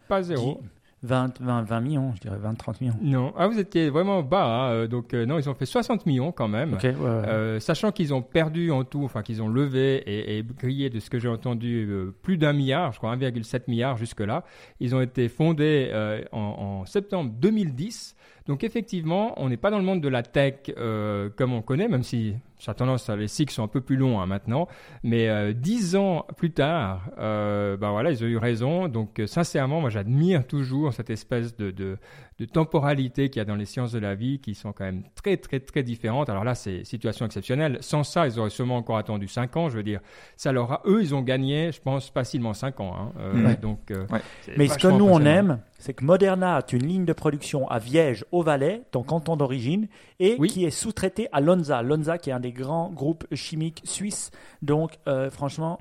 Pas 0.07 0.21
zéro. 0.23 0.61
20, 1.03 1.39
20, 1.39 1.61
20 1.61 1.79
millions, 1.81 2.13
je 2.15 2.21
dirais 2.21 2.37
20, 2.39 2.55
30 2.55 2.81
millions. 2.81 2.95
Non. 2.99 3.31
Ah, 3.37 3.47
vous 3.47 3.59
étiez 3.59 3.91
vraiment 3.91 4.23
bas. 4.23 4.45
hein, 4.45 4.71
euh, 4.71 4.87
Donc, 4.87 5.13
euh, 5.13 5.27
non, 5.27 5.37
ils 5.37 5.47
ont 5.47 5.53
fait 5.53 5.67
60 5.67 6.07
millions 6.07 6.31
quand 6.31 6.47
même. 6.47 6.73
Ok, 6.73 6.81
ouais, 6.83 6.91
ouais. 6.91 6.97
Euh, 7.05 7.59
sachant 7.59 7.91
qu'ils 7.91 8.15
ont 8.15 8.23
perdu 8.23 8.71
en 8.71 8.83
tout, 8.83 9.03
enfin 9.03 9.21
qu'ils 9.21 9.43
ont 9.43 9.47
levé 9.47 9.97
et, 9.97 10.39
et 10.39 10.43
grillé 10.43 10.89
de 10.89 10.99
ce 10.99 11.11
que 11.11 11.19
j'ai 11.19 11.27
entendu 11.27 11.85
euh, 11.87 12.15
plus 12.23 12.37
d'un 12.39 12.51
milliard, 12.51 12.93
je 12.93 12.97
crois 12.97 13.15
1,7 13.15 13.65
milliard 13.67 13.95
jusque-là. 13.95 14.43
Ils 14.79 14.95
ont 14.95 15.01
été 15.01 15.29
fondés 15.29 15.89
euh, 15.91 16.23
en, 16.31 16.39
en 16.81 16.85
septembre 16.87 17.31
2010. 17.39 18.15
Donc 18.47 18.63
effectivement, 18.63 19.33
on 19.37 19.49
n'est 19.49 19.57
pas 19.57 19.69
dans 19.69 19.77
le 19.77 19.83
monde 19.83 20.01
de 20.01 20.07
la 20.07 20.23
tech 20.23 20.55
euh, 20.77 21.29
comme 21.35 21.53
on 21.53 21.61
connaît, 21.61 21.87
même 21.87 22.03
si 22.03 22.35
ça 22.59 22.71
a 22.71 22.73
tendance 22.73 23.09
à 23.09 23.15
les 23.15 23.27
cycles 23.27 23.53
sont 23.53 23.63
un 23.63 23.67
peu 23.67 23.81
plus 23.81 23.95
longs 23.97 24.19
hein, 24.19 24.25
maintenant. 24.25 24.67
Mais 25.03 25.29
euh, 25.29 25.53
dix 25.53 25.95
ans 25.95 26.25
plus 26.37 26.51
tard, 26.51 27.09
euh, 27.19 27.77
ben 27.77 27.91
voilà, 27.91 28.11
ils 28.11 28.23
ont 28.23 28.27
eu 28.27 28.37
raison. 28.37 28.87
Donc 28.87 29.19
euh, 29.19 29.27
sincèrement, 29.27 29.79
moi 29.81 29.89
j'admire 29.89 30.45
toujours 30.47 30.93
cette 30.93 31.09
espèce 31.09 31.55
de, 31.55 31.71
de, 31.71 31.97
de 32.39 32.45
temporalité 32.45 33.29
qu'il 33.29 33.39
y 33.39 33.41
a 33.41 33.45
dans 33.45 33.55
les 33.55 33.65
sciences 33.65 33.91
de 33.91 33.99
la 33.99 34.15
vie, 34.15 34.39
qui 34.39 34.55
sont 34.55 34.73
quand 34.73 34.85
même 34.85 35.03
très 35.15 35.37
très 35.37 35.59
très 35.59 35.83
différentes. 35.83 36.29
Alors 36.29 36.43
là, 36.43 36.55
c'est 36.55 36.83
situation 36.83 37.25
exceptionnelle. 37.25 37.77
Sans 37.81 38.03
ça, 38.03 38.27
ils 38.27 38.39
auraient 38.39 38.49
sûrement 38.49 38.77
encore 38.77 38.97
attendu 38.97 39.27
cinq 39.27 39.55
ans. 39.55 39.69
Je 39.69 39.77
veux 39.77 39.83
dire, 39.83 39.99
ça 40.35 40.51
leur 40.51 40.71
a, 40.71 40.81
eux, 40.85 41.01
ils 41.01 41.13
ont 41.15 41.21
gagné, 41.21 41.71
je 41.71 41.81
pense, 41.81 42.09
facilement 42.09 42.53
cinq 42.53 42.79
ans. 42.79 42.95
hein. 42.97 43.11
Euh, 43.19 43.45
Ouais. 43.47 43.55
Donc, 43.57 43.91
euh, 43.91 44.05
Ouais. 44.11 44.21
Mais 44.57 44.67
ce 44.67 44.77
que 44.77 44.87
nous, 44.87 45.05
on 45.05 45.21
aime, 45.21 45.59
c'est 45.79 45.93
que 45.93 46.03
Moderna 46.03 46.57
a 46.57 46.61
une 46.73 46.85
ligne 46.85 47.05
de 47.05 47.13
production 47.13 47.67
à 47.69 47.77
Viège, 47.79 48.25
au 48.31 48.41
Valais, 48.41 48.81
ton 48.91 49.03
canton 49.03 49.35
d'origine, 49.37 49.87
et 50.19 50.35
Oui. 50.39 50.47
qui 50.49 50.65
est 50.65 50.71
sous-traitée 50.71 51.27
à 51.31 51.39
Lonza. 51.39 51.81
Lonza, 51.83 52.17
qui 52.17 52.29
est 52.29 52.33
un 52.33 52.39
des 52.39 52.46
grands 52.51 52.89
groupes 52.89 53.25
chimiques 53.33 53.81
suisses. 53.85 54.31
Donc, 54.61 54.97
euh, 55.07 55.29
franchement, 55.29 55.79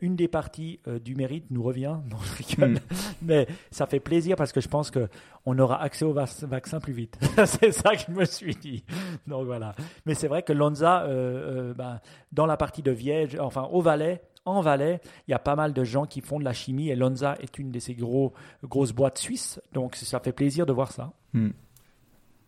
une 0.00 0.16
des 0.16 0.28
parties 0.28 0.80
euh, 0.88 0.98
du 0.98 1.14
mérite 1.14 1.44
nous 1.50 1.62
revient. 1.62 1.98
Non, 2.10 2.16
je 2.22 2.42
rigole. 2.44 2.78
Mais 3.22 3.46
ça 3.70 3.86
fait 3.86 4.00
plaisir 4.00 4.34
parce 4.36 4.50
que 4.52 4.62
je 4.62 4.68
pense 4.68 4.90
qu'on 4.90 5.58
aura 5.58 5.82
accès 5.82 6.04
au 6.06 6.14
vac- 6.14 6.44
vaccin 6.44 6.80
plus 6.80 6.94
vite. 6.94 7.18
c'est 7.44 7.70
ça 7.70 7.94
que 7.94 8.00
je 8.08 8.10
me 8.12 8.24
suis 8.24 8.54
dit. 8.56 8.82
Donc 9.26 9.44
voilà. 9.44 9.74
Mais 10.06 10.14
c'est 10.14 10.28
vrai 10.28 10.42
que 10.42 10.54
Lonza, 10.54 11.02
euh, 11.02 11.70
euh, 11.70 11.74
ben, 11.74 12.00
dans 12.32 12.46
la 12.46 12.56
partie 12.56 12.80
de 12.82 12.90
Viège, 12.92 13.36
enfin 13.38 13.68
au 13.72 13.82
Valais, 13.82 14.22
en 14.46 14.60
Valais, 14.62 15.00
il 15.28 15.30
y 15.32 15.34
a 15.34 15.38
pas 15.38 15.56
mal 15.56 15.72
de 15.74 15.84
gens 15.84 16.04
qui 16.06 16.20
font 16.22 16.38
de 16.38 16.44
la 16.44 16.52
chimie 16.54 16.88
et 16.90 16.96
Lonza 16.96 17.36
est 17.40 17.58
une 17.58 17.70
de 17.70 17.78
ces 17.78 17.94
gros, 17.94 18.32
grosses 18.62 18.92
boîtes 18.92 19.18
suisses. 19.18 19.60
Donc 19.74 19.96
ça 19.96 20.18
fait 20.20 20.32
plaisir 20.32 20.64
de 20.66 20.72
voir 20.72 20.92
ça. 20.92 21.12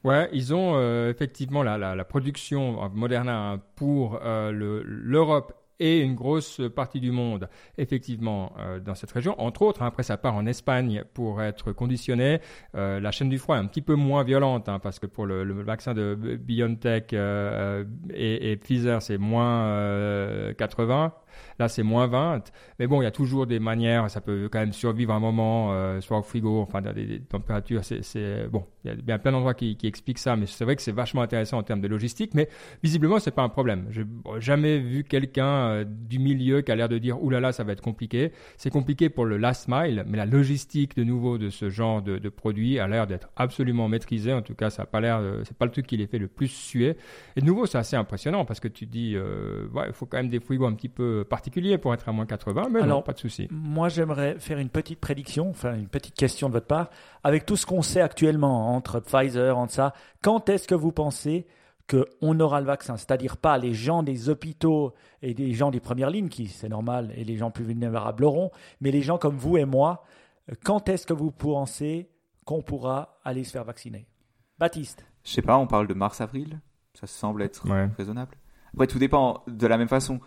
Ouais, 0.04 0.28
ils 0.32 0.54
ont 0.54 0.74
euh, 0.76 1.10
effectivement 1.10 1.62
la, 1.62 1.78
la, 1.78 1.94
la 1.96 2.04
production 2.04 2.84
euh, 2.84 2.88
Moderna 2.94 3.52
hein, 3.52 3.62
pour 3.74 4.20
euh, 4.22 4.52
le- 4.52 4.82
l'Europe 4.84 5.52
et 5.78 6.00
une 6.00 6.14
grosse 6.14 6.62
partie 6.74 7.00
du 7.00 7.10
monde, 7.10 7.50
effectivement, 7.76 8.54
dans 8.82 8.94
cette 8.94 9.12
région. 9.12 9.38
Entre 9.38 9.60
autres, 9.60 9.82
hein, 9.82 9.86
après, 9.88 10.04
ça 10.04 10.16
part 10.16 10.34
en 10.34 10.46
Espagne 10.46 11.04
pour 11.12 11.42
être 11.42 11.72
conditionné. 11.72 12.40
La 12.72 13.10
chaîne 13.10 13.28
du 13.28 13.36
froid 13.36 13.56
est 13.56 13.60
un 13.60 13.66
petit 13.66 13.82
peu 13.82 13.94
moins 13.94 14.24
violente, 14.24 14.70
hein, 14.70 14.78
parce 14.78 14.98
que 14.98 15.04
pour 15.06 15.26
le, 15.26 15.42
vaccin 15.62 15.92
de 15.92 16.14
BioNTech 16.14 17.12
et, 17.12 18.56
Pfizer, 18.56 19.02
c'est 19.02 19.18
moins 19.18 19.66
euh, 19.66 20.54
80. 20.54 21.12
Là, 21.58 21.68
c'est 21.68 21.82
moins 21.82 22.06
20. 22.06 22.52
Mais 22.78 22.86
bon, 22.86 23.00
il 23.00 23.04
y 23.04 23.08
a 23.08 23.10
toujours 23.10 23.46
des 23.46 23.58
manières. 23.58 24.10
Ça 24.10 24.20
peut 24.20 24.48
quand 24.50 24.58
même 24.58 24.72
survivre 24.72 25.12
un 25.12 25.20
moment, 25.20 25.72
euh, 25.72 26.00
soit 26.00 26.18
au 26.18 26.22
frigo, 26.22 26.60
enfin, 26.60 26.82
dans 26.82 26.92
des, 26.92 27.20
températures. 27.20 27.82
C'est, 27.84 28.48
bon, 28.48 28.64
il 28.84 28.90
y 28.90 28.92
a 28.92 28.96
bien 28.96 29.18
plein 29.18 29.32
d'endroits 29.32 29.54
qui, 29.54 29.76
expliquent 29.82 30.18
ça. 30.18 30.36
Mais 30.36 30.46
c'est 30.46 30.64
vrai 30.64 30.76
que 30.76 30.82
c'est 30.82 30.92
vachement 30.92 31.22
intéressant 31.22 31.58
en 31.58 31.62
termes 31.62 31.80
de 31.80 31.88
logistique. 31.88 32.34
Mais 32.34 32.48
visiblement, 32.82 33.18
c'est 33.18 33.30
pas 33.30 33.42
un 33.42 33.48
problème. 33.48 33.86
J'ai 33.90 34.04
jamais 34.38 34.78
vu 34.78 35.04
quelqu'un 35.04 35.46
euh, 35.46 35.84
du 35.86 36.18
milieu 36.18 36.62
qui 36.62 36.72
a 36.72 36.76
l'air 36.76 36.88
de 36.88 36.98
dire, 36.98 37.22
oulala, 37.22 37.40
là 37.40 37.48
là, 37.48 37.52
ça 37.52 37.64
va 37.64 37.72
être 37.72 37.82
compliqué. 37.82 38.32
C'est 38.56 38.70
compliqué 38.70 39.08
pour 39.08 39.24
le 39.24 39.36
last 39.36 39.68
mile, 39.68 40.04
mais 40.06 40.16
la 40.16 40.26
logistique 40.26 40.96
de 40.96 41.04
nouveau 41.04 41.38
de 41.38 41.50
ce 41.50 41.70
genre 41.70 42.02
de, 42.02 42.28
produit 42.28 42.78
a 42.78 42.88
l'air 42.88 43.06
d'être 43.06 43.28
absolument 43.36 43.88
maîtrisée. 43.88 44.32
En 44.32 44.42
tout 44.42 44.54
cas, 44.54 44.70
ça 44.70 44.82
a 44.82 44.86
pas 44.86 45.00
l'air, 45.00 45.22
de- 45.22 45.42
c'est 45.44 45.56
pas 45.56 45.64
le 45.64 45.70
truc 45.70 45.86
qui 45.86 45.96
les 45.96 46.06
fait 46.06 46.18
le 46.18 46.28
plus 46.28 46.48
suer. 46.48 46.96
Et 47.36 47.40
de 47.40 47.46
nouveau, 47.46 47.66
c'est 47.66 47.78
assez 47.78 47.96
impressionnant 47.96 48.44
parce 48.44 48.60
que 48.60 48.68
tu 48.68 48.86
dis, 48.86 49.14
euh, 49.14 49.68
ouais, 49.74 49.84
il 49.86 49.92
faut 49.92 50.06
quand 50.06 50.16
même 50.16 50.28
des 50.28 50.40
frigos 50.40 50.66
un 50.66 50.74
petit 50.74 50.88
peu 50.88 51.24
particuliers 51.28 51.78
pour 51.78 51.92
être 51.94 52.08
à 52.08 52.12
moins 52.12 52.26
80, 52.26 52.68
mais 52.70 52.78
non, 52.80 52.84
Alors, 52.84 53.04
pas 53.04 53.12
de 53.12 53.18
souci. 53.18 53.48
Moi, 53.50 53.88
j'aimerais 53.88 54.38
faire 54.38 54.58
une 54.58 54.68
petite 54.70 55.00
prédiction, 55.00 55.50
enfin 55.50 55.74
une 55.74 55.88
petite 55.88 56.14
question 56.14 56.48
de 56.48 56.54
votre 56.54 56.66
part. 56.66 56.90
Avec 57.24 57.46
tout 57.46 57.56
ce 57.56 57.66
qu'on 57.66 57.82
sait 57.82 58.00
actuellement 58.00 58.74
entre 58.74 59.00
Pfizer, 59.00 59.56
entre 59.58 59.72
ça, 59.72 59.92
quand 60.22 60.48
est-ce 60.48 60.66
que 60.68 60.74
vous 60.74 60.92
pensez 60.92 61.46
qu'on 61.88 62.40
aura 62.40 62.60
le 62.60 62.66
vaccin? 62.66 62.96
C'est-à-dire 62.96 63.36
pas 63.36 63.58
les 63.58 63.72
gens 63.74 64.02
des 64.02 64.28
hôpitaux 64.28 64.92
et 65.22 65.34
des 65.34 65.52
gens 65.52 65.70
des 65.70 65.80
premières 65.80 66.10
lignes, 66.10 66.28
qui 66.28 66.48
c'est 66.48 66.68
normal, 66.68 67.12
et 67.16 67.24
les 67.24 67.36
gens 67.36 67.50
plus 67.50 67.64
vulnérables 67.64 68.22
l'auront, 68.22 68.50
mais 68.80 68.90
les 68.90 69.02
gens 69.02 69.18
comme 69.18 69.36
vous 69.36 69.56
et 69.56 69.64
moi, 69.64 70.04
quand 70.64 70.88
est-ce 70.88 71.06
que 71.06 71.12
vous 71.14 71.30
pensez 71.30 72.08
qu'on 72.44 72.62
pourra 72.62 73.18
aller 73.24 73.44
se 73.44 73.50
faire 73.52 73.64
vacciner? 73.64 74.06
Baptiste 74.58 75.04
Je 75.24 75.30
sais 75.32 75.42
pas, 75.42 75.58
on 75.58 75.66
parle 75.66 75.86
de 75.86 75.94
mars-avril. 75.94 76.60
Ça 76.94 77.06
semble 77.06 77.42
être 77.42 77.68
Ouais. 77.68 77.88
raisonnable. 77.98 78.36
Après, 78.72 78.86
tout 78.86 78.98
dépend 78.98 79.42
de 79.46 79.66
la 79.66 79.76
même 79.78 79.88
façon. 79.88 80.18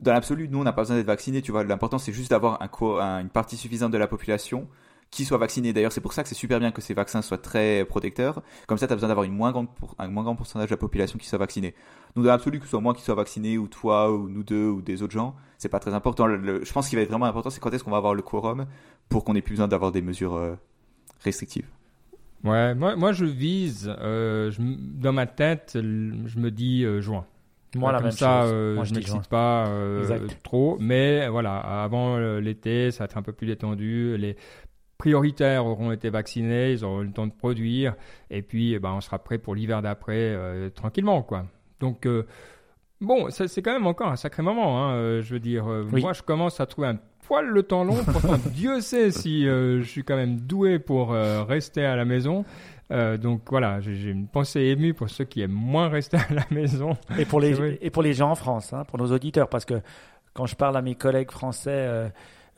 Dans 0.00 0.12
l'absolu, 0.12 0.48
nous, 0.48 0.58
on 0.58 0.64
n'a 0.64 0.72
pas 0.72 0.82
besoin 0.82 0.96
d'être 0.96 1.06
vaccinés. 1.06 1.42
Tu 1.42 1.52
vois, 1.52 1.64
l'important, 1.64 1.98
c'est 1.98 2.12
juste 2.12 2.30
d'avoir 2.30 2.60
une 2.60 3.28
partie 3.30 3.56
suffisante 3.56 3.92
de 3.92 3.98
la 3.98 4.06
population 4.06 4.68
qui 5.10 5.24
soit 5.24 5.38
vaccinée. 5.38 5.72
D'ailleurs, 5.72 5.92
c'est 5.92 6.00
pour 6.00 6.12
ça 6.12 6.22
que 6.22 6.28
c'est 6.28 6.34
super 6.34 6.58
bien 6.58 6.72
que 6.72 6.82
ces 6.82 6.92
vaccins 6.92 7.22
soient 7.22 7.38
très 7.38 7.84
protecteurs. 7.84 8.42
Comme 8.66 8.76
ça, 8.76 8.86
tu 8.86 8.92
as 8.92 8.96
besoin 8.96 9.08
d'avoir 9.08 9.26
un 9.26 9.30
moins 9.30 9.52
grand 9.52 10.36
pourcentage 10.36 10.68
de 10.68 10.74
la 10.74 10.76
population 10.76 11.18
qui 11.18 11.26
soit 11.26 11.38
vaccinée. 11.38 11.74
Donc, 12.14 12.24
dans 12.24 12.30
l'absolu, 12.30 12.58
que 12.58 12.64
ce 12.64 12.70
soit 12.70 12.80
moi 12.80 12.92
qui 12.94 13.02
soit 13.02 13.14
vacciné, 13.14 13.56
ou 13.56 13.68
toi, 13.68 14.12
ou 14.12 14.28
nous 14.28 14.42
deux, 14.42 14.68
ou 14.68 14.82
des 14.82 15.02
autres 15.02 15.12
gens, 15.12 15.34
c'est 15.58 15.68
pas 15.68 15.80
très 15.80 15.94
important. 15.94 16.28
Je 16.28 16.72
pense 16.72 16.88
qu'il 16.88 16.98
va 16.98 17.02
être 17.02 17.08
vraiment 17.08 17.26
important, 17.26 17.50
c'est 17.50 17.60
quand 17.60 17.72
est-ce 17.72 17.84
qu'on 17.84 17.92
va 17.92 17.96
avoir 17.96 18.14
le 18.14 18.22
quorum 18.22 18.66
pour 19.08 19.24
qu'on 19.24 19.34
ait 19.34 19.42
plus 19.42 19.54
besoin 19.54 19.68
d'avoir 19.68 19.92
des 19.92 20.02
mesures 20.02 20.34
euh, 20.34 20.54
restrictives. 21.20 21.68
Ouais, 22.44 22.74
moi, 22.74 22.96
moi 22.96 23.12
je 23.12 23.24
vise, 23.24 23.92
euh, 23.98 24.52
dans 24.58 25.12
ma 25.12 25.26
tête, 25.26 25.72
je 25.74 26.38
me 26.38 26.50
dis 26.50 26.84
euh, 26.84 27.00
juin. 27.00 27.24
Moi, 27.76 27.92
la 27.92 27.98
Comme 27.98 28.06
même 28.06 28.12
ça, 28.16 28.42
chose. 28.42 28.50
euh, 28.54 28.74
Moi, 28.74 28.84
je 28.84 28.94
m'excite 28.94 29.28
pas 29.28 29.66
euh, 29.68 30.26
trop. 30.42 30.76
Mais 30.80 31.28
voilà, 31.28 31.56
avant 31.58 32.16
euh, 32.16 32.40
l'été, 32.40 32.90
ça 32.90 33.00
va 33.00 33.04
être 33.06 33.16
un 33.18 33.22
peu 33.22 33.32
plus 33.32 33.46
détendu. 33.46 34.16
Les 34.16 34.36
prioritaires 34.98 35.66
auront 35.66 35.92
été 35.92 36.08
vaccinés, 36.10 36.72
ils 36.72 36.84
auront 36.84 37.02
eu 37.02 37.06
le 37.06 37.12
temps 37.12 37.26
de 37.26 37.32
produire. 37.32 37.94
Et 38.30 38.42
puis, 38.42 38.72
eh 38.74 38.78
ben, 38.78 38.92
on 38.96 39.00
sera 39.00 39.18
prêt 39.18 39.38
pour 39.38 39.54
l'hiver 39.54 39.82
d'après 39.82 40.14
euh, 40.16 40.70
tranquillement, 40.70 41.22
quoi. 41.22 41.44
Donc, 41.80 42.06
euh, 42.06 42.24
bon, 43.00 43.28
c'est 43.30 43.60
quand 43.62 43.72
même 43.72 43.86
encore 43.86 44.08
un 44.08 44.16
sacré 44.16 44.42
moment. 44.42 44.82
hein, 44.86 44.94
euh, 44.94 45.22
je 45.22 45.34
veux 45.34 45.40
dire, 45.40 45.66
Oui. 45.92 46.00
moi, 46.00 46.12
je 46.14 46.22
commence 46.22 46.60
à 46.60 46.66
trouver 46.66 46.88
un 46.88 46.98
poil 47.26 47.46
le 47.46 47.62
temps 47.62 47.84
long. 47.84 48.02
Pourtant, 48.04 48.38
Dieu 48.54 48.80
sait 48.80 49.10
si 49.10 49.44
je 49.44 49.82
suis 49.82 50.02
quand 50.04 50.16
même 50.16 50.36
doué 50.40 50.78
pour 50.78 51.10
rester 51.10 51.84
à 51.84 51.96
la 51.96 52.04
maison. 52.04 52.44
Euh, 52.92 53.16
donc 53.16 53.42
voilà, 53.50 53.80
j'ai 53.80 54.10
une 54.10 54.28
pensée 54.28 54.60
émue 54.60 54.94
pour 54.94 55.08
ceux 55.10 55.24
qui 55.24 55.40
aiment 55.42 55.50
moins 55.50 55.88
rester 55.88 56.18
à 56.18 56.32
la 56.32 56.44
maison. 56.50 56.96
Et 57.18 57.24
pour 57.24 57.40
les 57.40 57.56
et 57.82 57.90
pour 57.90 58.02
les 58.02 58.12
gens 58.14 58.30
en 58.30 58.34
France, 58.36 58.72
hein, 58.72 58.84
pour 58.84 58.98
nos 58.98 59.10
auditeurs, 59.12 59.48
parce 59.48 59.64
que 59.64 59.80
quand 60.34 60.46
je 60.46 60.54
parle 60.54 60.76
à 60.76 60.82
mes 60.82 60.94
collègues 60.94 61.30
français, 61.32 61.70
euh, 61.72 62.08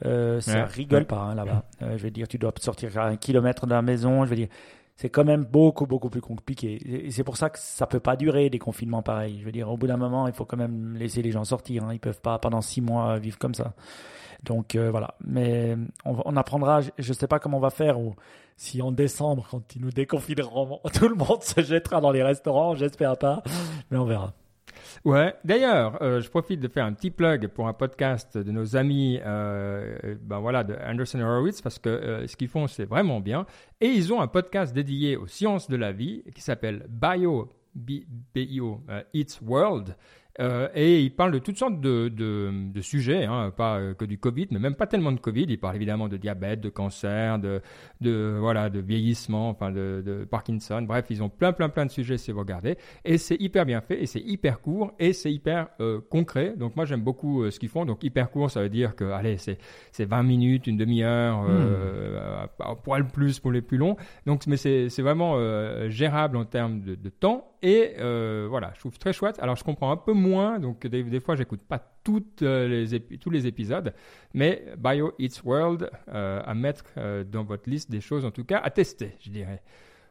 euh, 0.04 0.40
ça 0.40 0.52
Ouais. 0.58 0.64
rigole 0.64 1.06
pas 1.06 1.20
hein, 1.20 1.34
là-bas. 1.34 1.64
Je 1.80 2.02
veux 2.02 2.10
dire, 2.10 2.28
tu 2.28 2.38
dois 2.38 2.52
sortir 2.60 2.96
à 2.98 3.06
un 3.06 3.16
kilomètre 3.16 3.66
de 3.66 3.72
la 3.72 3.80
maison. 3.82 4.24
Je 4.24 4.30
veux 4.30 4.36
dire, 4.36 4.48
c'est 4.96 5.08
quand 5.08 5.24
même 5.24 5.44
beaucoup 5.44 5.86
beaucoup 5.86 6.10
plus 6.10 6.20
compliqué. 6.20 7.06
Et 7.06 7.10
c'est 7.10 7.24
pour 7.24 7.36
ça 7.38 7.48
que 7.50 7.58
ça 7.58 7.86
peut 7.86 8.00
pas 8.00 8.14
durer 8.16 8.50
des 8.50 8.58
confinements 8.58 9.02
pareils. 9.02 9.38
Je 9.40 9.44
veux 9.46 9.52
dire, 9.52 9.70
au 9.70 9.76
bout 9.76 9.86
d'un 9.86 9.96
moment, 9.96 10.26
il 10.28 10.34
faut 10.34 10.44
quand 10.44 10.56
même 10.58 10.94
laisser 10.98 11.22
les 11.22 11.30
gens 11.32 11.44
sortir. 11.44 11.84
Hein. 11.84 11.94
Ils 11.94 12.00
peuvent 12.00 12.20
pas 12.20 12.38
pendant 12.38 12.60
six 12.60 12.80
mois 12.82 13.18
vivre 13.18 13.38
comme 13.38 13.54
ça. 13.54 13.72
Donc 14.44 14.76
voilà. 14.76 15.14
Mais 15.24 15.76
on, 16.04 16.36
apprendra. 16.36 16.80
Je- 16.82 16.90
Je 16.98 17.12
sais 17.14 17.26
pas 17.26 17.38
comment 17.38 17.56
on 17.56 17.60
va 17.60 17.70
faire. 17.70 17.98
Ou 17.98 18.14
si 18.58 18.82
en 18.82 18.90
décembre, 18.92 19.46
quand 19.50 19.74
ils 19.76 19.80
nous 19.80 19.90
déconfineront, 19.92 20.80
tout 20.94 21.08
le 21.08 21.14
monde 21.14 21.42
se 21.42 21.62
jettera 21.62 22.00
dans 22.02 22.10
les 22.10 22.22
restaurants. 22.22 22.74
J'espère 22.74 23.16
pas, 23.16 23.42
mais 23.90 23.96
on 23.96 24.04
verra. 24.04 24.34
Ouais. 25.04 25.32
D'ailleurs, 25.44 26.02
euh, 26.02 26.20
je 26.20 26.28
profite 26.28 26.58
de 26.60 26.66
faire 26.68 26.84
un 26.84 26.92
petit 26.92 27.10
plug 27.12 27.46
pour 27.48 27.68
un 27.68 27.72
podcast 27.72 28.36
de 28.36 28.50
nos 28.50 28.76
amis, 28.76 29.20
euh, 29.24 30.16
ben 30.22 30.40
voilà, 30.40 30.64
de 30.64 30.74
Anderson 30.84 31.20
Horowitz, 31.20 31.62
parce 31.62 31.78
que 31.78 31.88
euh, 31.88 32.26
ce 32.26 32.36
qu'ils 32.36 32.48
font, 32.48 32.66
c'est 32.66 32.84
vraiment 32.84 33.20
bien. 33.20 33.46
Et 33.80 33.86
ils 33.86 34.12
ont 34.12 34.20
un 34.20 34.26
podcast 34.26 34.74
dédié 34.74 35.16
aux 35.16 35.26
sciences 35.28 35.68
de 35.70 35.76
la 35.76 35.92
vie 35.92 36.24
qui 36.34 36.40
s'appelle 36.40 36.84
Bio, 36.88 37.48
B- 37.78 38.04
euh, 38.36 39.02
It's 39.14 39.40
World. 39.40 39.96
Euh, 40.40 40.68
et 40.74 41.01
ils 41.03 41.11
parlent 41.14 41.33
de 41.33 41.38
toutes 41.40 41.57
sortes 41.59 41.81
de, 41.81 42.09
de, 42.09 42.51
de 42.72 42.81
sujets, 42.81 43.24
hein, 43.24 43.51
pas 43.57 43.79
euh, 43.79 43.94
que 43.94 44.05
du 44.05 44.18
Covid, 44.18 44.46
mais 44.53 44.59
même 44.61 44.74
pas 44.77 44.87
tellement 44.87 45.11
de 45.11 45.18
Covid. 45.18 45.46
Ils 45.48 45.59
parlent 45.59 45.74
évidemment 45.77 46.09
de 46.09 46.16
diabète, 46.16 46.61
de 46.61 46.68
cancer, 46.68 47.38
de, 47.40 47.61
de 48.01 48.37
voilà, 48.38 48.70
de 48.70 48.79
vieillissement, 48.79 49.48
enfin 49.51 49.70
de, 49.72 50.03
de 50.07 50.24
Parkinson. 50.24 50.83
Bref, 50.83 51.07
ils 51.11 51.22
ont 51.22 51.29
plein, 51.29 51.53
plein, 51.53 51.68
plein 51.68 51.87
de 51.87 51.90
sujets 51.90 52.18
si 52.18 52.31
vous 52.31 52.38
regardez. 52.38 52.79
Et 53.05 53.18
c'est 53.18 53.35
hyper 53.40 53.66
bien 53.66 53.81
fait, 53.81 54.01
et 54.01 54.07
c'est 54.07 54.20
hyper 54.20 54.61
court, 54.61 54.92
et 55.01 55.12
c'est 55.12 55.33
hyper 55.33 55.68
euh, 55.81 56.01
concret. 56.09 56.55
Donc 56.57 56.77
moi 56.77 56.85
j'aime 56.85 57.03
beaucoup 57.03 57.42
euh, 57.42 57.51
ce 57.51 57.59
qu'ils 57.59 57.68
font. 57.68 57.85
Donc 57.85 58.05
hyper 58.05 58.31
court, 58.31 58.51
ça 58.51 58.62
veut 58.62 58.68
dire 58.68 58.94
que 58.94 59.05
allez, 59.05 59.38
c'est 59.38 59.59
c'est 59.90 60.05
20 60.05 60.22
minutes, 60.22 60.66
une 60.68 60.77
demi-heure, 60.77 61.38
à- 62.61 62.70
à 62.70 62.74
poil 62.77 63.07
plus 63.09 63.38
pour 63.40 63.51
les 63.53 63.62
plus 63.62 63.77
longs. 63.77 63.96
Donc 64.27 64.46
mais 64.46 64.57
c'est 64.57 64.88
c'est 64.88 65.03
vraiment 65.03 65.37
gérable 65.88 66.37
en 66.37 66.44
termes 66.44 66.81
de, 66.81 66.94
de 66.94 67.09
temps. 67.09 67.44
Et 67.62 67.94
euh, 67.98 68.46
voilà, 68.48 68.72
je 68.74 68.80
trouve 68.80 68.98
très 68.98 69.12
chouette. 69.12 69.38
Alors 69.40 69.56
je 69.56 69.64
comprends 69.64 69.90
un 69.90 69.96
peu 69.96 70.12
moins, 70.12 70.58
donc 70.58 70.86
des, 70.86 71.02
des 71.02 71.20
fois 71.20 71.34
j'écoute 71.34 71.60
pas 71.60 71.80
toutes 72.04 72.42
euh, 72.42 72.68
les 72.68 73.18
tous 73.18 73.30
les 73.30 73.46
épisodes, 73.46 73.92
mais 74.32 74.64
Bio 74.78 75.12
It's 75.18 75.42
World 75.42 75.90
euh, 76.08 76.40
à 76.44 76.54
mettre 76.54 76.84
dans 77.24 77.44
votre 77.44 77.68
liste 77.68 77.90
des 77.90 78.00
choses 78.00 78.24
en 78.24 78.30
tout 78.30 78.44
cas 78.44 78.58
à 78.58 78.70
tester, 78.70 79.16
je 79.20 79.30
dirais. 79.30 79.62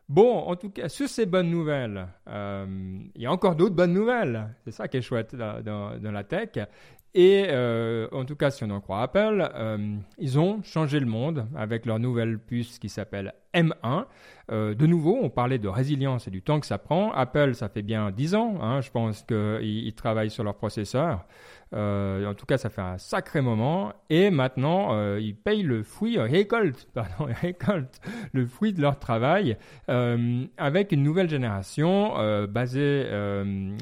Bon, 0.09 0.37
en 0.37 0.55
tout 0.55 0.69
cas, 0.69 0.87
sur 0.87 1.09
ces 1.09 1.25
bonnes 1.25 1.49
nouvelles, 1.49 2.07
il 2.27 3.21
y 3.21 3.25
a 3.25 3.31
encore 3.31 3.57
d'autres 3.57 3.75
bonnes 3.75 3.91
nouvelles. 3.91 4.55
C'est 4.63 4.71
ça 4.71 4.87
qui 4.87 4.95
est 4.95 5.01
chouette 5.01 5.35
dans 5.35 5.99
la 6.01 6.23
tech. 6.23 6.51
Et 7.13 7.47
euh, 7.49 8.07
en 8.11 8.25
tout 8.25 8.35
cas, 8.35 8.51
si 8.51 8.63
on 8.63 8.69
en 8.69 8.81
croit 8.81 9.01
Apple, 9.01 9.49
euh, 9.55 9.95
ils 10.17 10.37
ont 10.37 10.61
changé 10.63 10.99
le 10.99 11.05
monde 11.05 11.47
avec 11.55 11.85
leur 11.85 11.99
nouvelle 11.99 12.37
puce 12.37 12.79
qui 12.79 12.89
s'appelle 12.89 13.33
M1. 13.53 14.05
Euh, 14.51 14.75
de 14.75 14.85
nouveau, 14.85 15.17
on 15.21 15.29
parlait 15.29 15.57
de 15.57 15.67
résilience 15.67 16.27
et 16.27 16.31
du 16.31 16.41
temps 16.41 16.59
que 16.59 16.67
ça 16.67 16.77
prend. 16.77 17.11
Apple, 17.13 17.55
ça 17.55 17.69
fait 17.69 17.81
bien 17.81 18.11
10 18.11 18.35
ans, 18.35 18.57
hein, 18.61 18.81
je 18.81 18.91
pense 18.91 19.23
qu'ils 19.23 19.63
ils 19.63 19.93
travaillent 19.93 20.29
sur 20.29 20.43
leur 20.43 20.55
processeur. 20.55 21.25
Euh, 21.73 22.25
en 22.25 22.33
tout 22.33 22.45
cas, 22.45 22.57
ça 22.57 22.69
fait 22.69 22.81
un 22.81 22.97
sacré 22.97 23.41
moment. 23.41 23.93
Et 24.09 24.29
maintenant, 24.29 24.93
euh, 24.93 25.19
ils 25.21 25.35
payent 25.35 25.63
le 25.63 25.83
fruit, 25.83 26.17
récoltent, 26.17 26.87
pardon, 26.93 27.31
récoltent 27.41 27.99
le 28.33 28.45
fruit 28.45 28.73
de 28.73 28.81
leur 28.81 28.99
travail 28.99 29.57
euh, 29.89 30.45
avec 30.57 30.91
une 30.91 31.03
nouvelle 31.03 31.29
génération 31.29 32.15
basée 32.47 33.05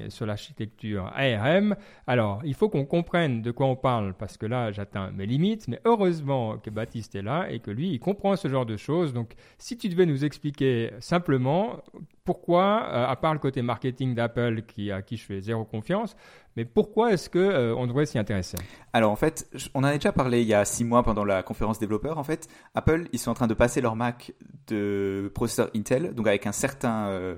sur 0.09 0.25
l'architecture 0.25 1.11
ARM. 1.15 1.75
Alors, 2.07 2.41
il 2.43 2.53
faut 2.53 2.69
qu'on 2.69 2.85
comprenne 2.85 3.41
de 3.41 3.51
quoi 3.51 3.67
on 3.67 3.75
parle 3.75 4.13
parce 4.13 4.37
que 4.37 4.45
là, 4.45 4.71
j'atteins 4.71 5.11
mes 5.11 5.25
limites. 5.25 5.67
Mais 5.67 5.79
heureusement 5.85 6.57
que 6.57 6.69
Baptiste 6.69 7.15
est 7.15 7.21
là 7.21 7.47
et 7.49 7.59
que 7.59 7.71
lui, 7.71 7.89
il 7.89 7.99
comprend 7.99 8.35
ce 8.35 8.47
genre 8.47 8.65
de 8.65 8.77
choses. 8.77 9.13
Donc, 9.13 9.33
si 9.57 9.77
tu 9.77 9.89
devais 9.89 10.05
nous 10.05 10.25
expliquer 10.25 10.91
simplement 10.99 11.81
pourquoi, 12.25 12.87
euh, 12.91 13.07
à 13.07 13.15
part 13.15 13.33
le 13.33 13.39
côté 13.39 13.61
marketing 13.61 14.15
d'Apple 14.15 14.63
qui, 14.63 14.91
à 14.91 15.03
qui 15.03 15.15
je 15.15 15.23
fais 15.23 15.41
zéro 15.41 15.63
confiance, 15.63 16.17
mais 16.57 16.65
pourquoi 16.65 17.13
est-ce 17.13 17.29
que 17.29 17.37
euh, 17.37 17.75
on 17.75 17.85
devrait 17.85 18.07
s'y 18.07 18.17
intéresser? 18.17 18.57
Alors 18.93 19.11
en 19.11 19.15
fait, 19.15 19.47
on 19.75 19.81
en 19.81 19.83
a 19.83 19.93
déjà 19.93 20.11
parlé 20.11 20.41
il 20.41 20.47
y 20.47 20.55
a 20.55 20.65
six 20.65 20.83
mois 20.83 21.03
pendant 21.03 21.23
la 21.23 21.43
conférence 21.43 21.77
développeur. 21.77 22.17
En 22.17 22.23
fait, 22.23 22.47
Apple, 22.73 23.07
ils 23.13 23.19
sont 23.19 23.29
en 23.29 23.35
train 23.35 23.47
de 23.47 23.53
passer 23.53 23.79
leur 23.79 23.95
Mac 23.95 24.33
de 24.67 25.31
processeur 25.35 25.69
Intel, 25.75 26.15
donc 26.15 26.25
avec 26.27 26.47
un 26.47 26.51
certain, 26.51 27.09
euh, 27.09 27.35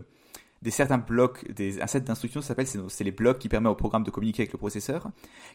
des 0.62 0.72
certains 0.72 1.00
blocs, 1.00 1.52
des, 1.52 1.82
un 1.82 1.88
set 1.88 2.06
d'instructions, 2.06 2.42
s'appelle, 2.42 2.68
c'est, 2.68 3.04
les 3.04 3.12
blocs 3.12 3.40
qui 3.40 3.50
permettent 3.50 3.74
au 3.74 3.76
programme 3.76 4.04
de 4.04 4.10
communiquer 4.10 4.44
avec 4.44 4.54
le 4.54 4.58
processeur, 4.58 5.10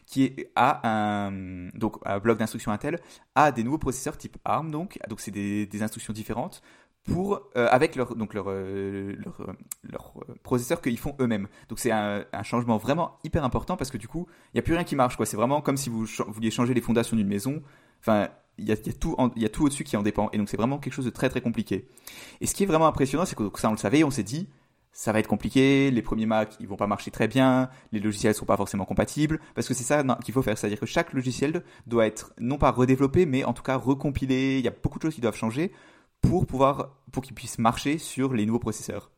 qui 0.05 0.25
est, 0.25 0.51
a 0.55 0.87
un, 0.87 1.69
donc 1.73 1.97
un 2.05 2.19
bloc 2.19 2.37
d'instructions 2.37 2.71
Intel, 2.71 2.99
a 3.33 3.51
des 3.51 3.63
nouveaux 3.63 3.79
processeurs 3.79 4.15
type 4.15 4.37
ARM, 4.45 4.69
donc, 4.69 4.99
donc 5.09 5.19
c'est 5.21 5.31
des 5.31 5.81
instructions 5.81 6.13
différentes 6.13 6.61
pour 7.03 7.41
euh, 7.57 7.67
avec 7.69 7.95
leur 7.95 8.15
donc 8.15 8.33
leur 8.33 8.49
euh, 8.49 9.15
euh, 9.39 9.45
leur, 9.83 10.13
euh, 10.17 10.35
processeur 10.43 10.81
qu'ils 10.81 10.97
font 10.97 11.15
eux-mêmes. 11.19 11.47
Donc 11.69 11.79
c'est 11.79 11.91
un, 11.91 12.25
changement 12.43 12.77
vraiment 12.77 13.17
hyper 13.23 13.43
important 13.43 13.75
parce 13.77 13.91
que 13.91 13.97
du 13.97 14.07
coup 14.07 14.27
il 14.53 14.57
y 14.57 14.59
a 14.59 14.61
plus 14.61 14.73
rien 14.73 14.83
qui 14.83 14.95
marche 14.95 15.17
quoi. 15.17 15.25
C'est 15.25 15.37
vraiment 15.37 15.61
comme 15.61 15.77
si 15.77 15.89
vous 15.89 16.05
vouliez 16.27 16.51
changer 16.51 16.73
les 16.73 16.81
fondations 16.81 17.17
d'une 17.17 17.27
maison. 17.27 17.61
Enfin 17.99 18.29
il 18.57 18.65
y 18.67 18.71
a, 18.71 18.75
y 18.75 18.89
a 18.89 18.93
tout 18.93 19.15
il 19.35 19.41
y 19.41 19.45
a 19.45 19.49
tout 19.49 19.65
au-dessus 19.65 19.83
qui 19.83 19.97
en 19.97 20.03
dépend 20.03 20.29
et 20.31 20.37
donc 20.37 20.47
c'est 20.47 20.57
vraiment 20.57 20.77
quelque 20.77 20.93
chose 20.93 21.05
de 21.05 21.09
très 21.09 21.29
très 21.29 21.41
compliqué. 21.41 21.87
Et 22.39 22.47
ce 22.47 22.55
qui 22.55 22.63
est 22.63 22.67
vraiment 22.67 22.87
impressionnant 22.87 23.25
c'est 23.25 23.35
que 23.35 23.49
ça 23.55 23.69
on 23.69 23.73
le 23.73 23.77
savait, 23.77 24.03
on 24.03 24.11
s'est 24.11 24.23
dit 24.23 24.47
ça 24.93 25.11
va 25.11 25.19
être 25.19 25.27
compliqué, 25.27 25.89
les 25.89 26.01
premiers 26.03 26.27
Mac 26.27 26.55
ils 26.59 26.67
vont 26.67 26.75
pas 26.75 26.87
marcher 26.87 27.09
très 27.09 27.27
bien, 27.27 27.69
les 27.91 27.99
logiciels 27.99 28.35
sont 28.35 28.45
pas 28.45 28.57
forcément 28.57 28.85
compatibles, 28.85 29.39
parce 29.55 29.67
que 29.67 29.73
c'est 29.73 29.83
ça 29.83 30.03
qu'il 30.23 30.33
faut 30.33 30.43
faire, 30.43 30.55
c'est-à-dire 30.55 30.79
que 30.79 30.85
chaque 30.85 31.13
logiciel 31.13 31.63
doit 31.87 32.05
être 32.05 32.31
non 32.39 32.59
pas 32.59 32.71
redéveloppé, 32.71 33.25
mais 33.25 33.43
en 33.43 33.53
tout 33.53 33.63
cas 33.63 33.75
recompilé, 33.75 34.59
il 34.59 34.65
y 34.65 34.67
a 34.67 34.71
beaucoup 34.71 34.99
de 34.99 35.03
choses 35.03 35.15
qui 35.15 35.21
doivent 35.21 35.35
changer 35.35 35.71
pour 36.23 36.47
pouvoir 36.47 36.97
qu'ils 37.21 37.35
puissent 37.35 37.59
marcher 37.59 37.99
sur 37.99 38.33
les 38.33 38.47
nouveaux 38.47 38.59
processeurs. 38.59 39.11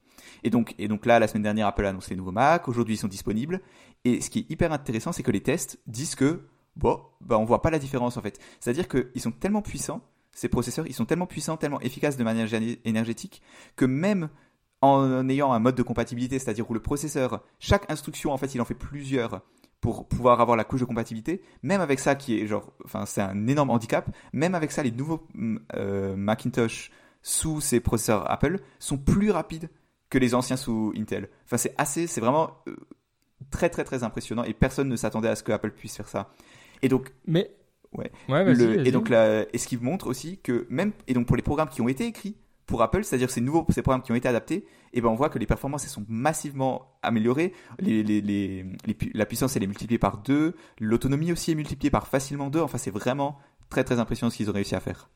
Et 0.44 0.50
donc, 0.50 0.76
là, 1.06 1.20
la 1.20 1.28
semaine 1.28 1.44
dernière, 1.44 1.68
Apple 1.68 1.86
a 1.86 1.90
annoncé 1.90 2.10
les 2.12 2.18
nouveaux 2.18 2.32
Mac. 2.34 2.68
Aujourd'hui, 2.68 2.96
ils 2.96 2.98
sont 2.98 3.08
disponibles. 3.08 3.62
Et 4.04 4.20
ce 4.20 4.30
qui 4.30 4.40
est 4.40 4.52
hyper 4.52 4.74
intéressant, 4.74 5.14
c'est 5.14 5.24
que 5.24 5.32
les 5.32 5.42
tests 5.42 5.80
disent 5.88 6.16
que 6.16 6.42
bon, 6.76 7.02
bah, 7.22 7.40
on 7.40 7.46
voit 7.46 7.62
pas 7.62 7.70
la 7.70 7.80
différence 7.80 8.18
en 8.18 8.22
fait. 8.22 8.40
C'est-à-dire 8.60 8.88
qu'ils 8.88 9.22
sont 9.22 9.32
tellement 9.32 9.62
puissants, 9.62 10.02
ces 10.34 10.50
processeurs, 10.50 10.86
ils 10.88 10.94
sont 10.94 11.06
tellement 11.06 11.26
puissants, 11.26 11.56
tellement 11.58 11.80
efficaces 11.80 12.18
de 12.18 12.24
manière 12.24 12.48
gé- 12.48 12.80
énergétique, 12.84 13.42
que 13.78 13.86
même 13.86 14.30
en 14.82 15.28
ayant 15.30 15.54
un 15.54 15.60
mode 15.60 15.76
de 15.76 15.84
compatibilité, 15.84 16.38
c'est-à-dire 16.38 16.70
où 16.70 16.74
le 16.74 16.82
processeur, 16.82 17.44
chaque 17.60 17.90
instruction, 17.90 18.32
en 18.32 18.38
fait, 18.38 18.54
il 18.54 18.62
en 18.62 18.66
fait 18.66 18.76
plusieurs 18.76 19.42
pour 19.86 20.08
pouvoir 20.08 20.42
avoir 20.42 20.58
la 20.58 20.64
couche 20.64 20.80
de 20.80 20.86
compatibilité. 20.86 21.44
Même 21.62 21.80
avec 21.80 22.00
ça, 22.00 22.16
qui 22.16 22.40
est 22.40 22.48
genre, 22.48 22.74
enfin, 22.86 23.06
c'est 23.06 23.22
un 23.22 23.46
énorme 23.46 23.70
handicap. 23.70 24.10
Même 24.34 24.56
avec 24.56 24.72
ça, 24.72 24.82
les 24.82 24.90
nouveaux 24.92 25.28
mm, 25.36 25.58
euh, 25.76 26.16
Macintosh 26.16 26.90
sous 27.22 27.62
ces 27.62 27.80
processeurs 27.80 28.30
Apple 28.32 28.58
sont 28.80 28.98
plus 28.98 29.30
rapides 29.30 29.70
que 30.10 30.18
les 30.18 30.34
anciens 30.34 30.58
sous 30.58 30.92
Intel. 30.98 31.30
Enfin, 31.46 31.58
c'est 31.58 31.76
assez, 31.78 32.08
c'est 32.08 32.20
vraiment 32.20 32.50
euh, 32.68 32.76
très 33.52 33.70
très 33.70 33.84
très 33.84 34.04
impressionnant 34.04 34.44
et 34.44 34.54
personne 34.56 34.90
ne 34.90 34.96
s'attendait 34.96 35.30
à 35.30 35.36
ce 35.36 35.44
que 35.44 35.52
Apple 35.52 35.70
puisse 35.70 35.96
faire 35.96 36.08
ça. 36.08 36.32
Et 36.82 36.90
donc, 36.90 37.14
Mais 37.28 37.52
Ouais. 37.94 38.12
le- 38.28 38.86
et 38.88 38.92
donc 38.92 39.10
là, 39.10 39.46
et 39.54 39.58
ce 39.60 39.68
qui 39.68 39.78
montre 39.78 40.08
aussi 40.08 40.40
que 40.40 40.66
même 40.72 40.94
et 41.08 41.14
donc 41.14 41.28
pour 41.28 41.36
les 41.36 41.44
programmes 41.44 41.70
qui 41.70 41.82
ont 41.82 41.88
été 41.88 42.06
écrits 42.08 42.36
pour 42.66 42.82
Apple, 42.82 43.04
c'est-à-dire 43.04 43.30
ces 43.30 43.42
nouveaux 43.42 43.66
ces 43.70 43.82
programmes 43.82 44.02
qui 44.02 44.12
ont 44.12 44.16
été 44.16 44.28
adaptés, 44.28 44.66
et 44.94 45.02
ben 45.02 45.10
on 45.10 45.16
voit 45.16 45.30
que 45.30 45.40
les 45.40 45.46
performances 45.46 45.86
sont 45.88 46.06
massivement 46.08 46.98
améliorées. 47.04 47.54
La 47.80 49.26
puissance 49.26 49.56
est 49.56 49.60
multipliée 49.60 50.00
par 50.00 50.20
deux, 50.20 50.56
l'autonomie 50.80 51.32
aussi 51.32 51.52
est 51.52 51.56
multipliée 51.56 51.92
par 51.92 52.08
facilement 52.08 52.50
deux. 52.50 52.62
Enfin, 52.62 52.78
c'est 52.78 52.92
vraiment 52.92 53.38
très 53.70 53.84
très 53.84 54.00
impressionnant 54.00 54.30
ce 54.30 54.38
qu'ils 54.38 54.50
ont 54.50 54.54
réussi 54.54 54.76
à 54.76 54.80
faire. 54.80 55.10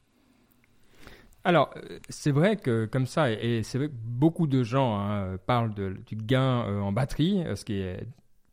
Alors, 1.44 1.74
euh, 1.78 2.00
c'est 2.10 2.32
vrai 2.32 2.58
que 2.58 2.86
comme 2.86 3.06
ça, 3.06 3.32
et 3.32 3.64
c'est 3.64 3.78
vrai 3.78 3.88
que 3.88 3.94
beaucoup 3.96 4.46
de 4.46 4.64
gens 4.64 5.00
hein, 5.00 5.38
parlent 5.46 5.74
du 5.74 6.16
gain 6.16 6.66
euh, 6.68 6.82
en 6.82 6.92
batterie, 6.92 7.44
euh, 7.46 7.56
ce 7.56 7.64
qui 7.64 7.80
est 7.80 8.06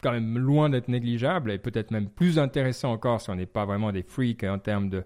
quand 0.03 0.13
même 0.13 0.39
loin 0.39 0.71
d'être 0.71 0.89
négligeable 0.89 1.51
et 1.51 1.59
peut-être 1.59 1.91
même 1.91 2.09
plus 2.09 2.39
intéressant 2.39 2.93
encore 2.93 3.21
si 3.21 3.31
on 3.31 3.35
n'est 3.35 3.47
pas 3.47 3.65
vraiment 3.65 3.91
des 3.91 4.03
freaks 4.03 4.45
en 4.45 4.59
termes 4.59 4.89
de 4.89 5.05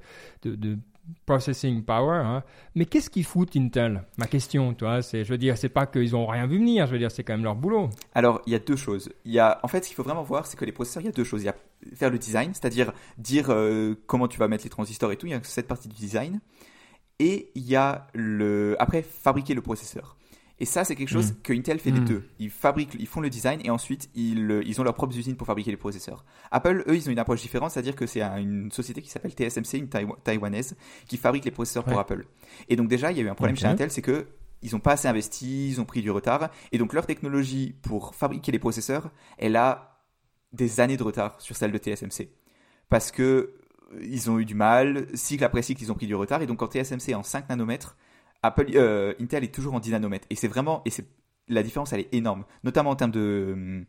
processing 1.27 1.83
power. 1.83 2.17
hein. 2.17 2.43
Mais 2.75 2.85
qu'est-ce 2.87 3.11
qu'ils 3.11 3.25
foutent 3.25 3.57
Intel? 3.57 4.05
Ma 4.19 4.27
question, 4.27 4.73
toi, 4.75 5.03
c'est, 5.03 5.25
je 5.25 5.31
veux 5.31 5.39
dire, 5.39 5.57
c'est 5.59 5.69
pas 5.69 5.87
qu'ils 5.87 6.15
ont 6.17 6.27
rien 6.27 6.47
vu 6.47 6.59
venir. 6.59 6.87
Je 6.87 6.93
veux 6.93 6.99
dire, 6.99 7.11
c'est 7.11 7.25
quand 7.25 7.35
même 7.35 7.45
leur 7.45 7.57
boulot. 7.57 7.91
Alors, 8.15 8.41
il 8.47 8.53
y 8.53 8.57
a 8.57 8.59
deux 8.59 8.77
choses. 8.77 9.11
Il 9.25 9.33
y 9.33 9.39
a, 9.39 9.61
en 9.63 9.69
fait, 9.69 9.83
ce 9.83 9.89
qu'il 9.89 9.97
faut 9.97 10.03
vraiment 10.03 10.23
voir, 10.23 10.47
c'est 10.47 10.57
que 10.57 10.65
les 10.65 10.73
processeurs, 10.73 11.03
il 11.03 11.07
y 11.07 11.09
a 11.09 11.13
deux 11.13 11.25
choses. 11.25 11.43
Il 11.43 11.47
y 11.47 11.49
a 11.49 11.55
faire 11.95 12.11
le 12.11 12.19
design, 12.19 12.53
c'est-à-dire 12.53 12.93
dire 13.19 13.47
euh, 13.51 13.95
comment 14.07 14.29
tu 14.29 14.39
vas 14.39 14.49
mettre 14.49 14.65
les 14.65 14.71
transistors 14.71 15.13
et 15.13 15.17
tout. 15.17 15.27
Il 15.27 15.31
y 15.31 15.35
a 15.35 15.41
cette 15.43 15.69
partie 15.69 15.89
du 15.89 15.97
design. 15.97 16.41
Et 17.19 17.51
il 17.55 17.65
y 17.65 17.77
a 17.77 18.07
le, 18.15 18.77
après, 18.79 19.03
fabriquer 19.03 19.55
le 19.55 19.61
processeur. 19.63 20.17
Et 20.61 20.67
ça, 20.67 20.85
c'est 20.85 20.95
quelque 20.95 21.09
chose 21.09 21.35
que 21.43 21.53
Intel 21.55 21.79
fait 21.79 21.91
les 21.91 22.01
Mm. 22.01 22.05
deux. 22.05 22.29
Ils 22.39 22.51
fabriquent, 22.51 22.95
ils 22.99 23.07
font 23.07 23.21
le 23.21 23.31
design 23.31 23.61
et 23.65 23.71
ensuite 23.71 24.11
ils, 24.15 24.51
euh, 24.51 24.63
ils 24.67 24.79
ont 24.81 24.85
leurs 24.85 24.95
propres 24.95 25.17
usines 25.17 25.35
pour 25.37 25.47
fabriquer 25.47 25.71
les 25.71 25.77
processeurs. 25.79 26.25
Apple, 26.51 26.85
eux, 26.87 26.95
ils 26.95 27.09
ont 27.09 27.13
une 27.13 27.19
approche 27.19 27.41
différente, 27.41 27.71
c'est-à-dire 27.71 27.97
que 27.97 28.07
c'est 28.07 28.21
un- 28.21 28.37
une 28.37 28.71
société 28.71 29.01
qui 29.01 29.09
s'appelle 29.09 29.33
TSMC, 29.33 29.79
une 29.79 29.87
Taïwa- 29.87 30.17
taïwanaise, 30.23 30.77
qui 31.09 31.17
fabrique 31.17 31.45
les 31.47 31.51
processeurs 31.51 31.85
pour. 31.85 31.99
Apple. 31.99 32.27
Et 32.69 32.77
donc 32.77 32.89
déjà, 32.89 33.11
il 33.11 33.17
y 33.17 33.21
a 33.21 33.25
eu 33.25 33.29
un 33.29 33.35
problème 33.35 33.57
chez 33.57 33.67
Intel, 33.73 33.91
c'est 33.91 34.03
que 34.03 34.27
ils 34.63 34.73
n'ont 34.73 34.81
pas 34.81 34.93
assez 34.93 35.09
investi, 35.09 35.71
ils 35.71 35.81
ont 35.81 35.87
pris 35.87 36.03
du 36.03 36.11
retard, 36.11 36.51
et 36.73 36.77
donc 36.79 36.93
leur 36.93 37.07
technologie 37.07 37.75
pour 37.81 38.15
fabriquer 38.15 38.53
les 38.53 38.59
processeurs, 38.59 39.11
elle 39.39 39.57
a 39.57 39.99
des 40.53 40.81
années 40.81 40.99
de 40.99 41.03
retard 41.03 41.41
sur 41.41 41.57
celle 41.57 41.73
de 41.73 41.79
TSMC. 41.79 42.29
Parce 42.91 43.11
que 43.11 43.23
euh, 43.95 43.99
ils 44.03 44.31
ont 44.31 44.39
eu 44.39 44.45
du 44.45 44.55
mal, 44.55 45.07
cycle 45.15 45.43
après 45.45 45.63
cycle, 45.63 45.83
ils 45.83 45.91
ont 45.91 45.95
pris 45.95 46.07
du 46.07 46.15
retard, 46.15 46.43
et 46.43 46.47
donc 46.47 46.59
quand 46.59 46.69
TSMC 46.69 47.11
est 47.13 47.15
en 47.15 47.23
5 47.23 47.49
nanomètres, 47.49 47.97
Apple, 48.43 48.67
euh, 48.75 49.13
Intel 49.21 49.45
est 49.45 49.55
toujours 49.55 49.75
en 49.75 49.81
10 49.81 49.91
nanomètres. 49.93 50.27
Et 50.31 50.35
c'est 50.35 50.49
vraiment, 50.49 50.83
et 50.85 50.91
c'est, 50.91 51.07
la 51.49 51.63
différence, 51.63 51.93
elle 51.93 52.01
est 52.01 52.15
énorme. 52.15 52.45
Notamment 52.65 52.91
en 52.91 52.97
termes 52.97 53.11
de, 53.11 53.85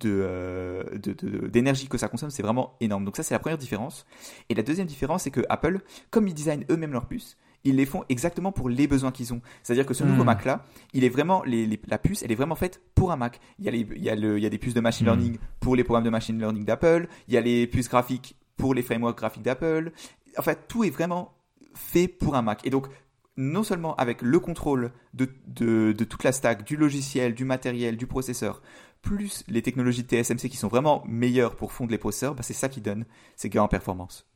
de, 0.00 0.20
euh, 0.22 0.84
de- 0.98 1.48
d'énergie 1.48 1.88
que 1.88 1.98
ça 1.98 2.08
consomme, 2.08 2.30
c'est 2.30 2.42
vraiment 2.42 2.76
énorme. 2.80 3.04
Donc 3.04 3.16
ça, 3.16 3.22
c'est 3.22 3.34
la 3.34 3.38
première 3.38 3.58
différence. 3.58 4.06
Et 4.48 4.54
la 4.54 4.62
deuxième 4.62 4.86
différence, 4.86 5.22
c'est 5.24 5.30
que 5.30 5.42
Apple, 5.48 5.80
comme 6.10 6.26
ils 6.28 6.34
designent 6.34 6.64
eux-mêmes 6.70 6.92
leurs 6.92 7.06
puces, 7.06 7.36
ils 7.66 7.76
les 7.76 7.86
font 7.86 8.04
exactement 8.10 8.52
pour 8.52 8.68
les 8.68 8.86
besoins 8.86 9.10
qu'ils 9.10 9.32
ont. 9.32 9.40
C'est-à-dire 9.62 9.86
que 9.86 9.94
ce 9.94 10.04
nouveau 10.04 10.22
Hmm. 10.22 10.26
Mac 10.26 10.44
là, 10.44 10.64
il 10.92 11.02
est 11.04 11.08
vraiment 11.08 11.42
les, 11.44 11.66
les- 11.66 11.80
la 11.88 11.96
puce, 11.98 12.22
elle 12.22 12.30
est 12.32 12.34
vraiment 12.34 12.56
faite 12.56 12.80
pour 12.94 13.10
un 13.12 13.16
Mac. 13.16 13.40
Il 13.58 13.64
y 13.64 13.68
a 13.68 13.70
les, 13.70 13.86
il 13.96 14.02
y 14.02 14.10
a 14.10 14.14
le, 14.16 14.36
il 14.38 14.42
y 14.42 14.46
a 14.46 14.50
des 14.50 14.58
puces 14.58 14.74
de 14.74 14.80
machine 14.80 15.06
Hmm. 15.06 15.10
learning 15.10 15.38
pour 15.60 15.74
les 15.76 15.84
programmes 15.84 16.04
de 16.04 16.10
machine 16.10 16.38
learning 16.38 16.64
d'Apple. 16.64 17.06
Il 17.28 17.34
y 17.34 17.36
a 17.38 17.40
les 17.40 17.66
puces 17.66 17.88
graphiques 17.88 18.36
pour 18.56 18.74
les 18.74 18.82
frameworks 18.82 19.16
graphiques 19.18 19.42
d'Apple. 19.42 19.92
En 20.36 20.42
fait, 20.42 20.66
tout 20.68 20.84
est 20.84 20.90
vraiment 20.90 21.32
fait 21.74 22.06
pour 22.06 22.34
un 22.36 22.42
Mac. 22.42 22.66
Et 22.66 22.70
donc, 22.70 22.86
non 23.36 23.62
seulement 23.62 23.94
avec 23.96 24.22
le 24.22 24.38
contrôle 24.38 24.92
de, 25.12 25.28
de, 25.46 26.04
toute 26.04 26.24
la 26.24 26.32
stack, 26.32 26.64
du 26.64 26.76
logiciel, 26.76 27.34
du 27.34 27.44
matériel, 27.44 27.96
du 27.96 28.06
processeur, 28.06 28.62
plus 29.02 29.44
les 29.48 29.62
technologies 29.62 30.02
TSMC 30.02 30.48
qui 30.48 30.56
sont 30.56 30.68
vraiment 30.68 31.02
meilleures 31.06 31.56
pour 31.56 31.72
fondre 31.72 31.90
les 31.90 31.98
processeurs, 31.98 32.34
bah, 32.34 32.42
c'est 32.42 32.54
ça 32.54 32.68
qui 32.68 32.80
donne 32.80 33.04
ces 33.36 33.50
gains 33.50 33.62
en 33.62 33.68
performance. 33.68 34.26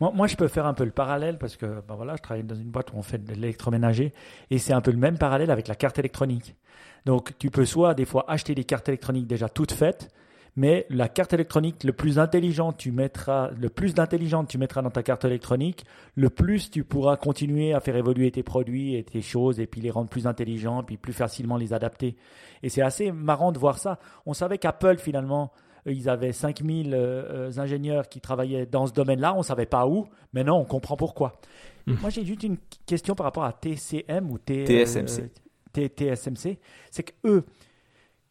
Moi, 0.00 0.10
moi, 0.14 0.26
je 0.26 0.36
peux 0.36 0.48
faire 0.48 0.66
un 0.66 0.74
peu 0.74 0.84
le 0.84 0.90
parallèle 0.90 1.38
parce 1.38 1.56
que 1.56 1.80
ben 1.86 1.94
voilà, 1.94 2.16
je 2.16 2.22
travaille 2.22 2.42
dans 2.42 2.56
une 2.56 2.70
boîte 2.70 2.92
où 2.92 2.96
on 2.96 3.02
fait 3.02 3.18
de 3.18 3.32
l'électroménager 3.34 4.12
et 4.50 4.58
c'est 4.58 4.72
un 4.72 4.80
peu 4.80 4.90
le 4.90 4.96
même 4.96 5.16
parallèle 5.16 5.50
avec 5.50 5.68
la 5.68 5.76
carte 5.76 5.98
électronique. 5.98 6.56
Donc, 7.04 7.38
tu 7.38 7.50
peux 7.50 7.64
soit 7.64 7.94
des 7.94 8.04
fois 8.04 8.24
acheter 8.28 8.54
des 8.54 8.64
cartes 8.64 8.88
électroniques 8.88 9.28
déjà 9.28 9.48
toutes 9.48 9.72
faites, 9.72 10.12
mais 10.56 10.86
la 10.90 11.08
carte 11.08 11.32
électronique 11.32 11.84
le 11.84 11.92
plus 11.92 12.18
intelligente 12.18 12.76
tu 12.78 12.90
mettras, 12.90 13.50
le 13.50 13.68
plus 13.68 13.94
d'intelligente 13.94 14.48
tu 14.48 14.58
mettras 14.58 14.82
dans 14.82 14.90
ta 14.90 15.02
carte 15.02 15.24
électronique, 15.24 15.84
le 16.14 16.30
plus 16.30 16.70
tu 16.70 16.82
pourras 16.84 17.16
continuer 17.16 17.74
à 17.74 17.80
faire 17.80 17.96
évoluer 17.96 18.30
tes 18.30 18.42
produits 18.42 18.96
et 18.96 19.04
tes 19.04 19.22
choses 19.22 19.60
et 19.60 19.66
puis 19.66 19.80
les 19.80 19.90
rendre 19.90 20.08
plus 20.08 20.26
intelligents, 20.26 20.82
puis 20.82 20.96
plus 20.96 21.12
facilement 21.12 21.56
les 21.56 21.72
adapter. 21.72 22.16
Et 22.62 22.68
c'est 22.68 22.82
assez 22.82 23.12
marrant 23.12 23.52
de 23.52 23.58
voir 23.58 23.78
ça. 23.78 23.98
On 24.24 24.32
savait 24.32 24.58
qu'Apple 24.58 24.98
finalement 24.98 25.52
euh, 25.86 25.92
ils 25.92 26.08
avaient 26.08 26.32
5000 26.32 26.94
euh, 26.94 26.98
euh, 27.48 27.58
ingénieurs 27.58 28.08
qui 28.08 28.20
travaillaient 28.20 28.66
dans 28.66 28.86
ce 28.86 28.92
domaine-là, 28.92 29.34
on 29.34 29.38
ne 29.38 29.42
savait 29.44 29.66
pas 29.66 29.86
où. 29.86 30.06
Maintenant, 30.32 30.58
on 30.58 30.64
comprend 30.64 30.96
pourquoi. 30.96 31.38
Mm. 31.86 31.94
Moi, 32.00 32.10
j'ai 32.10 32.24
juste 32.24 32.42
une 32.42 32.56
question 32.86 33.14
par 33.14 33.24
rapport 33.24 33.44
à 33.44 33.52
TCM 33.52 34.30
ou 34.30 34.38
T- 34.38 34.64
euh, 34.64 34.84
TSMC. 34.84 35.30
T- 35.72 35.88
TSMC. 35.88 36.58
C'est 36.90 37.02
que 37.02 37.12
eux, 37.24 37.44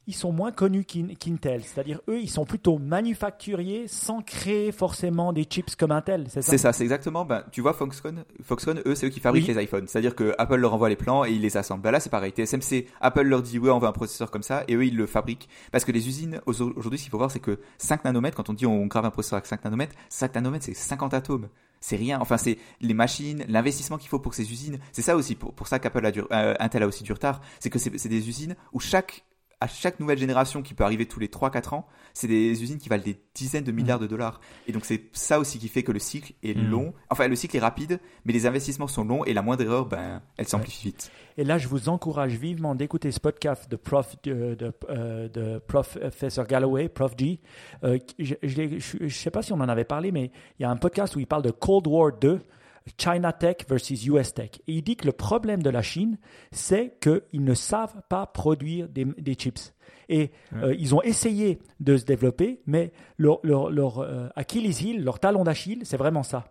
ils 0.07 0.13
sont 0.15 0.31
moins 0.31 0.51
connus 0.51 0.85
qu'In- 0.85 1.13
qu'Intel. 1.19 1.63
C'est-à-dire, 1.63 1.99
eux, 2.07 2.19
ils 2.19 2.29
sont 2.29 2.45
plutôt 2.45 2.77
manufacturiers 2.77 3.87
sans 3.87 4.21
créer 4.21 4.71
forcément 4.71 5.33
des 5.33 5.43
chips 5.43 5.75
comme 5.75 5.91
Intel. 5.91 6.25
C'est 6.29 6.41
ça? 6.41 6.51
C'est 6.51 6.57
ça, 6.57 6.73
c'est 6.73 6.83
exactement. 6.83 7.25
Ben, 7.25 7.43
tu 7.51 7.61
vois, 7.61 7.73
Foxconn, 7.73 8.23
Foxconn, 8.43 8.81
eux, 8.85 8.95
c'est 8.95 9.07
eux 9.07 9.09
qui 9.09 9.19
fabriquent 9.19 9.47
Oui. 9.47 9.53
les 9.53 9.63
iPhones. 9.63 9.87
C'est-à-dire 9.87 10.15
que 10.15 10.33
Apple 10.37 10.55
leur 10.57 10.73
envoie 10.73 10.89
les 10.89 10.95
plans 10.95 11.23
et 11.25 11.31
ils 11.31 11.41
les 11.41 11.57
assemblent. 11.57 11.81
Ben 11.81 11.91
là, 11.91 11.99
c'est 11.99 12.09
pareil. 12.09 12.31
TSMC, 12.31 12.87
Apple 13.01 13.21
leur 13.23 13.41
dit 13.41 13.57
ouais, 13.59 13.69
on 13.71 13.79
veut 13.79 13.87
un 13.87 13.91
processeur 13.91 14.31
comme 14.31 14.43
ça, 14.43 14.63
et 14.67 14.75
eux, 14.75 14.85
ils 14.85 14.95
le 14.95 15.05
fabriquent. 15.07 15.47
Parce 15.71 15.85
que 15.85 15.91
les 15.91 16.07
usines, 16.07 16.39
au- 16.45 16.51
aujourd'hui, 16.51 16.97
ce 16.97 17.03
qu'il 17.03 17.11
faut 17.11 17.17
voir, 17.17 17.31
c'est 17.31 17.39
que 17.39 17.59
5 17.77 18.03
nanomètres, 18.05 18.35
quand 18.37 18.49
on 18.49 18.53
dit 18.53 18.65
on 18.65 18.85
grave 18.87 19.05
un 19.05 19.11
processeur 19.11 19.37
avec 19.37 19.45
5 19.47 19.63
nanomètres, 19.63 19.95
5 20.09 20.35
nanomètres, 20.35 20.65
c'est 20.65 20.73
50 20.73 21.13
atomes. 21.13 21.47
C'est 21.81 21.97
rien. 21.97 22.19
Enfin, 22.19 22.37
c'est 22.37 22.57
les 22.81 22.93
machines, 22.95 23.45
l'investissement 23.47 23.97
qu'il 23.97 24.09
faut 24.09 24.17
pour 24.19 24.33
ces 24.33 24.51
usines. 24.51 24.79
C'est 24.91 25.03
ça 25.03 25.15
aussi, 25.15 25.35
pour, 25.35 25.53
pour 25.53 25.67
ça 25.67 25.77
qu'Apple 25.77 26.03
a 26.05 26.11
du, 26.11 26.21
euh, 26.31 26.55
Intel 26.59 26.81
a 26.83 26.87
aussi 26.87 27.03
du 27.03 27.11
retard. 27.13 27.41
C'est 27.59 27.69
que 27.69 27.77
c'est 27.77 27.95
c'est 27.99 28.09
des 28.09 28.27
usines 28.27 28.55
où 28.73 28.79
chaque 28.79 29.23
à 29.65 29.67
chaque 29.67 29.99
nouvelle 29.99 30.19
génération 30.19 30.61
qui 30.61 30.75
peut 30.75 30.83
arriver 30.83 31.07
tous 31.07 31.19
les 31.19 31.27
3-4 31.27 31.73
ans, 31.73 31.87
c'est 32.13 32.27
des 32.27 32.61
usines 32.61 32.77
qui 32.77 32.87
valent 32.87 33.03
des 33.03 33.19
dizaines 33.33 33.63
de 33.63 33.71
milliards 33.71 33.97
de 33.99 34.05
dollars. 34.05 34.39
Et 34.67 34.71
donc 34.71 34.85
c'est 34.85 35.05
ça 35.11 35.39
aussi 35.39 35.57
qui 35.57 35.67
fait 35.69 35.81
que 35.81 35.91
le 35.91 35.97
cycle 35.97 36.33
est 36.43 36.55
Mm. 36.55 36.69
long. 36.69 36.93
Enfin, 37.09 37.27
le 37.27 37.35
cycle 37.35 37.57
est 37.57 37.59
rapide, 37.59 37.99
mais 38.25 38.31
les 38.33 38.45
investissements 38.45 38.87
sont 38.87 39.03
longs 39.03 39.23
et 39.25 39.33
la 39.33 39.41
moindre 39.41 39.63
erreur, 39.63 39.87
ben, 39.87 40.21
elle 40.37 40.47
s'amplifie 40.47 40.89
vite. 40.89 41.11
Et 41.37 41.43
là, 41.43 41.57
je 41.57 41.67
vous 41.67 41.89
encourage 41.89 42.33
vivement 42.35 42.75
d'écouter 42.75 43.11
ce 43.11 43.19
podcast 43.19 43.69
de 43.69 43.75
prof 43.75 44.15
de, 44.23 44.53
de, 44.53 44.71
euh, 44.89 45.27
de 45.29 45.57
professeur 45.67 46.45
Galloway, 46.45 46.87
Prof 46.87 47.13
G. 47.17 47.39
Euh, 47.83 47.97
je 48.19 48.35
ne 49.01 49.09
sais 49.09 49.31
pas 49.31 49.41
si 49.41 49.51
on 49.51 49.59
en 49.59 49.67
avait 49.67 49.83
parlé, 49.83 50.11
mais 50.11 50.31
il 50.59 50.61
y 50.63 50.65
a 50.65 50.69
un 50.69 50.77
podcast 50.77 51.15
où 51.15 51.19
il 51.19 51.27
parle 51.27 51.41
de 51.41 51.51
Cold 51.51 51.87
War 51.87 52.11
2, 52.21 52.39
China 52.97 53.33
Tech 53.33 53.57
versus 53.67 54.05
US 54.05 54.33
Tech. 54.33 54.51
Et 54.67 54.73
il 54.73 54.81
dit 54.83 54.95
que 54.95 55.05
le 55.05 55.11
problème 55.11 55.63
de 55.63 55.69
la 55.69 55.81
Chine, 55.81 56.17
c'est 56.51 56.97
qu'ils 57.01 57.43
ne 57.43 57.53
savent 57.53 58.01
pas 58.09 58.25
produire 58.25 58.87
des, 58.89 59.05
des 59.05 59.33
chips. 59.33 59.73
Et 60.07 60.31
euh, 60.53 60.75
ils 60.77 60.93
ont 60.93 61.01
essayé 61.01 61.59
de 61.79 61.97
se 61.97 62.05
développer, 62.05 62.61
mais 62.67 62.91
leur, 63.17 63.39
leur, 63.43 63.69
leur 63.71 63.99
euh, 63.99 64.27
Achilles 64.35 64.67
heel, 64.67 65.03
leur 65.03 65.19
talon 65.19 65.43
d'Achille, 65.43 65.81
c'est 65.83 65.97
vraiment 65.97 66.23
ça. 66.23 66.45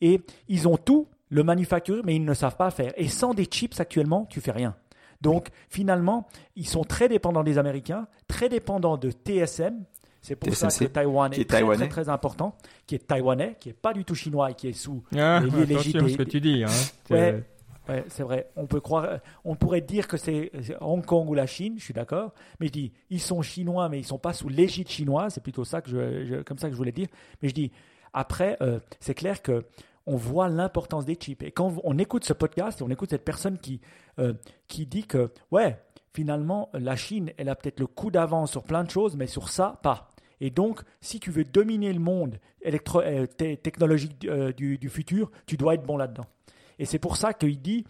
Et 0.00 0.22
ils 0.48 0.66
ont 0.68 0.76
tout, 0.76 1.08
le 1.30 1.42
manufacture, 1.42 2.02
mais 2.04 2.14
ils 2.14 2.24
ne 2.24 2.34
savent 2.34 2.56
pas 2.56 2.70
faire. 2.70 2.92
Et 2.96 3.08
sans 3.08 3.34
des 3.34 3.44
chips 3.44 3.78
actuellement, 3.80 4.26
tu 4.26 4.40
fais 4.40 4.52
rien. 4.52 4.76
Donc 5.20 5.48
finalement, 5.68 6.28
ils 6.54 6.68
sont 6.68 6.84
très 6.84 7.08
dépendants 7.08 7.42
des 7.42 7.58
Américains, 7.58 8.06
très 8.28 8.48
dépendants 8.48 8.96
de 8.96 9.10
TSM. 9.10 9.84
C'est 10.26 10.36
pour 10.36 10.48
ça 10.56 10.68
que 10.68 10.84
Taïwan 10.90 11.32
est, 11.32 11.40
est 11.40 11.44
très, 11.44 11.58
taïwanais. 11.58 11.76
très, 11.88 12.02
très 12.02 12.08
important, 12.08 12.56
qui 12.86 12.94
est 12.94 13.06
taïwanais, 13.06 13.56
qui 13.60 13.68
est 13.68 13.72
pas 13.74 13.92
du 13.92 14.04
tout 14.06 14.14
chinois 14.14 14.50
et 14.50 14.54
qui 14.54 14.68
est 14.68 14.72
sous. 14.72 15.02
Ah, 15.16 15.40
Les- 15.44 15.66
les 15.66 15.74
attention 15.74 15.76
à 15.76 15.82
ce 15.82 15.92
que 15.92 15.98
légités- 16.02 16.24
tu 16.26 16.40
dis. 16.40 16.64
Hein. 16.64 16.68
C'est- 17.06 17.14
Ouais. 17.14 17.44
Ouais, 17.86 18.02
c'est 18.08 18.22
vrai. 18.22 18.48
On 18.56 18.66
peut 18.66 18.80
croire, 18.80 19.18
on 19.44 19.56
pourrait 19.56 19.82
dire 19.82 20.08
que 20.08 20.16
c'est 20.16 20.50
Hong 20.80 21.04
Kong 21.04 21.28
ou 21.28 21.34
la 21.34 21.44
Chine. 21.46 21.74
Je 21.76 21.84
suis 21.84 21.92
d'accord, 21.92 22.32
mais 22.58 22.68
je 22.68 22.72
dis 22.72 22.92
ils 23.10 23.20
sont 23.20 23.42
chinois, 23.42 23.90
mais 23.90 23.98
ils 23.98 24.04
sont 24.06 24.16
pas 24.18 24.32
sous 24.32 24.48
l'égide 24.48 24.88
chinoise. 24.88 25.34
C'est 25.34 25.42
plutôt 25.42 25.64
ça 25.64 25.82
que 25.82 25.90
je, 25.90 26.24
je- 26.24 26.42
comme 26.42 26.56
ça 26.56 26.68
que 26.68 26.72
je 26.72 26.78
voulais 26.78 26.92
dire. 26.92 27.08
Mais 27.42 27.50
je 27.50 27.54
dis 27.54 27.70
après, 28.14 28.56
euh, 28.62 28.80
c'est 29.00 29.12
clair 29.14 29.42
que 29.42 29.66
on 30.06 30.16
voit 30.16 30.48
l'importance 30.48 31.04
des 31.04 31.14
chips. 31.16 31.42
Et 31.42 31.50
quand 31.50 31.74
on 31.84 31.98
écoute 31.98 32.24
ce 32.24 32.32
podcast 32.32 32.80
et 32.80 32.84
on 32.84 32.88
écoute 32.90 33.10
cette 33.10 33.24
personne 33.24 33.58
qui 33.58 33.82
euh, 34.18 34.32
qui 34.66 34.86
dit 34.86 35.04
que 35.06 35.30
ouais, 35.50 35.78
finalement 36.14 36.70
la 36.72 36.96
Chine, 36.96 37.32
elle 37.36 37.50
a 37.50 37.54
peut-être 37.54 37.80
le 37.80 37.86
coup 37.86 38.10
d'avance 38.10 38.50
sur 38.52 38.62
plein 38.62 38.84
de 38.84 38.90
choses, 38.90 39.14
mais 39.14 39.26
sur 39.26 39.50
ça 39.50 39.78
pas. 39.82 40.08
Et 40.44 40.50
donc, 40.50 40.82
si 41.00 41.20
tu 41.20 41.30
veux 41.30 41.42
dominer 41.42 41.90
le 41.90 42.00
monde 42.00 42.38
euh, 42.66 43.26
technologique 43.26 44.26
euh, 44.26 44.52
du, 44.52 44.76
du 44.76 44.90
futur, 44.90 45.30
tu 45.46 45.56
dois 45.56 45.72
être 45.72 45.86
bon 45.86 45.96
là-dedans. 45.96 46.26
Et 46.78 46.84
c'est 46.84 46.98
pour 46.98 47.16
ça 47.16 47.32
qu'il 47.32 47.62
dit, 47.62 47.86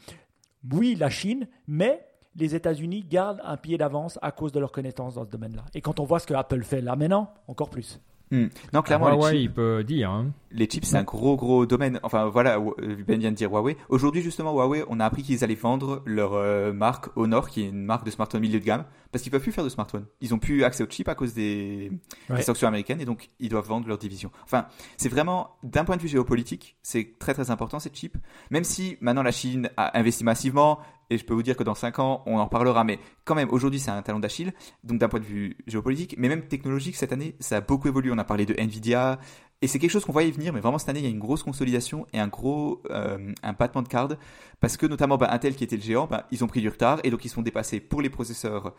oui, 0.72 0.94
la 0.94 1.10
Chine, 1.10 1.48
mais 1.66 2.06
les 2.36 2.54
États-Unis 2.54 3.02
gardent 3.02 3.40
un 3.42 3.56
pied 3.56 3.76
d'avance 3.76 4.20
à 4.22 4.30
cause 4.30 4.52
de 4.52 4.60
leur 4.60 4.70
connaissance 4.70 5.16
dans 5.16 5.24
ce 5.24 5.30
domaine-là. 5.30 5.64
Et 5.74 5.80
quand 5.80 5.98
on 5.98 6.04
voit 6.04 6.20
ce 6.20 6.28
que 6.28 6.34
Apple 6.34 6.62
fait 6.62 6.80
là 6.80 6.94
maintenant, 6.94 7.34
encore 7.48 7.70
plus. 7.70 8.00
Hmm. 8.34 8.48
Non, 8.72 8.82
clairement, 8.82 9.10
les 9.10 9.16
Huawei, 9.16 9.30
chips- 9.32 9.42
il 9.42 9.52
peut 9.52 9.84
dire. 9.84 10.10
Hein. 10.10 10.32
les 10.50 10.66
chips, 10.66 10.84
c'est 10.86 10.96
un 10.96 11.02
gros, 11.04 11.36
gros 11.36 11.66
domaine. 11.66 12.00
Enfin, 12.02 12.26
voilà, 12.26 12.58
Ben 13.06 13.18
vient 13.18 13.30
de 13.30 13.36
dire 13.36 13.50
Huawei. 13.50 13.76
Aujourd'hui, 13.88 14.22
justement, 14.22 14.52
Huawei, 14.52 14.84
on 14.88 14.98
a 15.00 15.04
appris 15.04 15.22
qu'ils 15.22 15.42
allaient 15.44 15.54
vendre 15.54 16.02
leur 16.06 16.32
euh, 16.34 16.72
marque 16.72 17.08
Honor, 17.16 17.48
qui 17.48 17.62
est 17.62 17.68
une 17.68 17.84
marque 17.84 18.04
de 18.04 18.10
smartphone 18.10 18.40
milieu 18.40 18.58
de 18.60 18.64
gamme, 18.64 18.84
parce 19.12 19.22
qu'ils 19.22 19.30
peuvent 19.32 19.42
plus 19.42 19.52
faire 19.52 19.64
de 19.64 19.68
smartphone. 19.68 20.06
Ils 20.20 20.32
ont 20.34 20.38
plus 20.38 20.64
accès 20.64 20.82
aux 20.82 20.86
chips 20.86 21.08
à 21.08 21.14
cause 21.14 21.34
des, 21.34 21.90
Ouais. 22.30 22.36
des 22.36 22.42
sanctions 22.42 22.66
américaines, 22.68 23.00
et 23.00 23.04
donc 23.04 23.28
ils 23.40 23.48
doivent 23.48 23.66
vendre 23.66 23.86
leur 23.88 23.98
division. 23.98 24.30
Enfin, 24.44 24.66
c'est 24.96 25.08
vraiment, 25.08 25.56
d'un 25.62 25.84
point 25.84 25.96
de 25.96 26.02
vue 26.02 26.08
géopolitique, 26.08 26.76
c'est 26.82 27.18
très, 27.18 27.34
très 27.34 27.50
important, 27.50 27.78
ces 27.78 27.90
chips. 27.90 28.16
Même 28.50 28.64
si 28.64 28.96
maintenant 29.00 29.22
la 29.22 29.32
Chine 29.32 29.70
a 29.76 29.98
investi 29.98 30.24
massivement, 30.24 30.78
et 31.10 31.18
je 31.18 31.24
peux 31.24 31.34
vous 31.34 31.42
dire 31.42 31.56
que 31.56 31.62
dans 31.64 31.74
5 31.74 31.98
ans, 31.98 32.22
on 32.26 32.38
en 32.38 32.44
reparlera, 32.44 32.84
mais 32.84 32.98
quand 33.24 33.34
même, 33.34 33.48
aujourd'hui, 33.50 33.78
c'est 33.80 33.90
un 33.90 34.02
talon 34.02 34.18
d'Achille. 34.20 34.52
Donc, 34.82 34.98
d'un 34.98 35.08
point 35.08 35.20
de 35.20 35.24
vue 35.24 35.56
géopolitique, 35.66 36.14
mais 36.18 36.28
même 36.28 36.46
technologique, 36.48 36.96
cette 36.96 37.12
année, 37.12 37.36
ça 37.40 37.56
a 37.56 37.60
beaucoup 37.60 37.88
évolué. 37.88 38.10
On 38.12 38.18
a 38.18 38.24
parlé 38.24 38.46
de 38.46 38.54
Nvidia, 38.58 39.18
et 39.62 39.66
c'est 39.66 39.78
quelque 39.78 39.90
chose 39.90 40.04
qu'on 40.04 40.12
voyait 40.12 40.30
venir, 40.30 40.52
mais 40.52 40.60
vraiment 40.60 40.78
cette 40.78 40.88
année, 40.90 41.00
il 41.00 41.04
y 41.04 41.08
a 41.08 41.10
une 41.10 41.18
grosse 41.18 41.42
consolidation 41.42 42.06
et 42.12 42.18
un 42.18 42.28
gros 42.28 42.82
euh, 42.90 43.32
un 43.42 43.52
battement 43.54 43.82
de 43.82 43.88
cartes, 43.88 44.18
parce 44.60 44.76
que 44.76 44.86
notamment 44.86 45.16
bah, 45.16 45.28
Intel, 45.30 45.54
qui 45.54 45.64
était 45.64 45.76
le 45.76 45.82
géant, 45.82 46.06
bah, 46.06 46.26
ils 46.30 46.42
ont 46.44 46.46
pris 46.48 46.60
du 46.60 46.68
retard, 46.68 47.00
et 47.04 47.10
donc 47.10 47.24
ils 47.24 47.30
sont 47.30 47.42
dépassés 47.42 47.80
pour 47.80 48.02
les 48.02 48.10
processeurs 48.10 48.74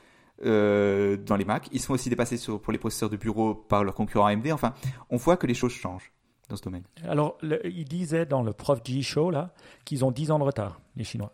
euh, 0.45 1.17
dans 1.17 1.35
les 1.38 1.45
Mac. 1.45 1.69
Ils 1.71 1.79
sont 1.79 1.93
aussi 1.93 2.09
dépassés 2.09 2.38
pour 2.61 2.71
les 2.73 2.77
processeurs 2.79 3.09
de 3.09 3.17
bureau 3.17 3.55
par 3.55 3.83
leurs 3.83 3.95
concurrents 3.95 4.25
AMD. 4.27 4.47
Enfin, 4.51 4.73
on 5.09 5.17
voit 5.17 5.38
que 5.38 5.47
les 5.47 5.53
choses 5.53 5.71
changent. 5.71 6.11
dans 6.49 6.55
ce 6.57 6.61
domaine. 6.61 6.83
Alors, 7.07 7.38
le- 7.41 7.65
il 7.65 7.85
disait 7.85 8.27
dans 8.27 8.43
le 8.43 8.53
Prof 8.53 8.79
G 8.83 9.01
Show 9.01 9.31
là 9.31 9.53
qu'ils 9.85 10.05
ont 10.05 10.11
10 10.11 10.29
ans 10.29 10.38
de 10.38 10.43
retard, 10.43 10.79
les 10.95 11.03
Chinois. 11.03 11.31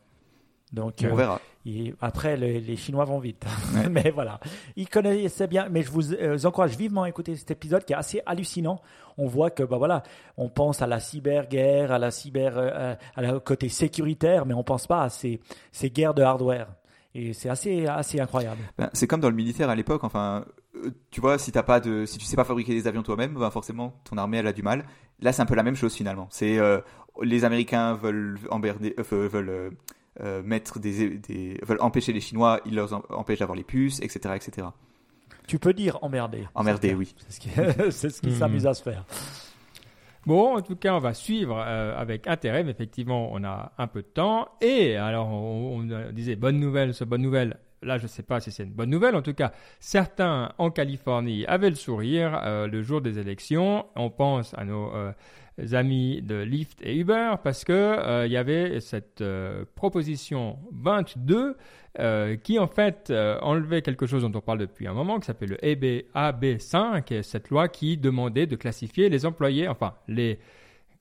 Donc, 0.72 0.96
On 1.04 1.06
euh, 1.08 1.16
verra. 1.16 1.42
après, 2.00 2.38
les, 2.38 2.60
les 2.62 2.76
Chinois 2.78 3.06
vont 3.06 3.20
vite. 3.20 3.46
Ouais. 3.76 3.90
mais 3.90 4.12
voilà, 4.12 4.40
ils 4.76 4.88
connaissaient 4.90 5.48
bien. 5.48 5.68
Mais 5.70 5.82
je 5.82 5.92
vous 5.92 6.14
euh, 6.14 6.38
encourage 6.46 6.76
vivement 6.76 7.04
à 7.04 7.10
écouter 7.10 7.36
cet 7.36 7.52
épisode 7.52 7.86
qui 7.86 7.94
est 7.94 7.98
assez 7.98 8.22
hallucinant. 8.26 8.82
On 9.18 9.28
voit 9.28 9.50
que, 9.50 9.64
bah 9.64 9.78
voilà, 9.78 10.04
on 10.38 10.50
pense 10.50 10.82
à 10.82 10.88
la 10.88 11.00
cyberguerre, 11.00 11.92
à 11.92 12.00
la 12.00 12.12
cyber, 12.12 12.54
euh, 12.58 12.96
à 13.16 13.22
la 13.22 13.40
côté 13.40 13.70
sécuritaire, 13.70 14.46
mais 14.46 14.54
on 14.54 14.64
pense 14.64 14.88
pas 14.88 15.04
à 15.04 15.10
ces, 15.10 15.40
ces 15.72 15.90
guerres 15.90 16.14
de 16.14 16.22
hardware. 16.22 16.68
Et 17.14 17.34
c'est 17.34 17.50
assez, 17.50 17.88
assez 17.88 18.20
incroyable. 18.22 18.62
Ben, 18.78 18.90
c'est 18.94 19.08
comme 19.08 19.20
dans 19.20 19.30
le 19.30 19.36
militaire 19.36 19.70
à 19.70 19.76
l'époque. 19.76 20.04
Enfin, 20.06 20.46
tu 21.12 21.20
vois, 21.20 21.38
si 21.38 21.52
t'as 21.52 21.64
pas 21.64 21.82
de, 21.82 22.06
si 22.06 22.18
tu 22.18 22.26
sais 22.26 22.38
pas 22.38 22.46
fabriquer 22.46 22.74
des 22.74 22.88
avions 22.88 23.04
toi-même, 23.04 23.34
ben 23.34 23.52
forcément 23.52 23.94
ton 24.06 24.18
armée 24.18 24.38
elle 24.38 24.48
a 24.48 24.54
du 24.54 24.64
mal. 24.64 24.86
Là, 25.20 25.34
c'est 25.34 25.42
un 25.42 25.46
peu 25.46 25.56
la 25.56 25.64
même 25.64 25.76
chose 25.76 25.94
finalement. 25.94 26.28
C'est 26.30 26.58
les 27.22 27.44
Américains 27.44 27.94
veulent 27.96 28.40
emmerder, 28.50 28.96
veulent 28.98 29.72
euh, 30.20 30.42
mettre 30.44 30.80
des, 30.80 31.18
des, 31.18 31.58
veulent 31.64 31.82
empêcher 31.82 32.12
les 32.12 32.20
Chinois, 32.20 32.60
ils 32.66 32.76
leur 32.76 32.94
em- 32.94 33.02
empêchent 33.10 33.40
d'avoir 33.40 33.56
les 33.56 33.64
puces, 33.64 34.00
etc., 34.02 34.36
etc. 34.36 34.68
Tu 35.48 35.58
peux 35.58 35.74
dire 35.74 35.98
emmerder. 36.02 36.48
Emmerder, 36.54 36.94
oui. 36.94 37.16
C'est 37.18 37.32
ce 37.34 37.40
qui, 37.40 37.50
c'est 37.92 38.10
ce 38.10 38.22
qui 38.22 38.30
Mhm. 38.30 38.36
s'amuse 38.36 38.68
à 38.68 38.74
se 38.74 38.84
faire. 38.84 39.06
Bon, 40.28 40.56
en 40.58 40.62
tout 40.62 40.76
cas, 40.76 40.94
on 40.94 41.00
va 41.00 41.14
suivre 41.16 41.58
euh, 41.66 41.98
avec 41.98 42.28
intérêt, 42.28 42.64
mais 42.64 42.72
effectivement, 42.72 43.30
on 43.32 43.44
a 43.44 43.72
un 43.78 43.88
peu 43.88 44.02
de 44.04 44.08
temps. 44.08 44.50
Et 44.62 44.96
alors, 44.96 45.28
on, 45.30 45.80
on 45.80 46.12
disait 46.12 46.36
bonne 46.36 46.60
nouvelle, 46.60 46.94
ce 46.94 47.04
bonne 47.04 47.24
nouvelle. 47.24 47.58
Là, 47.82 47.98
je 47.98 48.04
ne 48.04 48.08
sais 48.08 48.22
pas 48.22 48.40
si 48.40 48.52
c'est 48.52 48.62
une 48.64 48.74
bonne 48.74 48.92
nouvelle. 48.92 49.16
En 49.16 49.24
tout 49.24 49.34
cas, 49.34 49.52
certains 49.80 50.54
en 50.60 50.70
Californie 50.70 51.46
avaient 51.48 51.72
le 51.72 51.76
sourire 51.76 52.40
euh, 52.44 52.68
le 52.68 52.84
jour 52.84 53.02
des 53.02 53.18
élections. 53.18 53.88
On 53.96 54.12
pense 54.12 54.54
à 54.56 54.64
nos 54.64 54.94
euh, 54.94 55.12
amis 55.74 56.22
de 56.22 56.36
Lyft 56.36 56.80
et 56.82 56.98
Uber 56.98 57.36
parce 57.44 57.64
que 57.64 57.74
euh, 57.74 58.28
y 58.28 58.38
avait 58.38 58.80
cette 58.80 59.22
euh, 59.22 59.66
proposition 59.76 60.58
22 60.72 61.56
euh, 62.00 62.36
qui 62.38 62.60
en 62.60 62.68
fait 62.68 63.12
enlevait 63.42 63.82
quelque 63.82 64.06
chose 64.06 64.24
dont 64.24 64.32
on 64.34 64.42
parle 64.42 64.60
depuis 64.60 64.88
un 64.88 64.94
moment, 64.94 65.20
qui 65.20 65.26
s'appelle 65.26 65.50
le 65.50 65.56
E 65.58 65.72
EB 65.72 66.06
AB5, 66.16 67.14
et 67.14 67.24
cette 67.24 67.50
loi 67.50 67.68
qui 67.68 67.98
demandait 67.98 68.48
de 68.48 68.56
classifier 68.56 69.10
les 69.10 69.26
employés, 69.26 69.68
enfin 69.68 69.94
les 70.08 70.40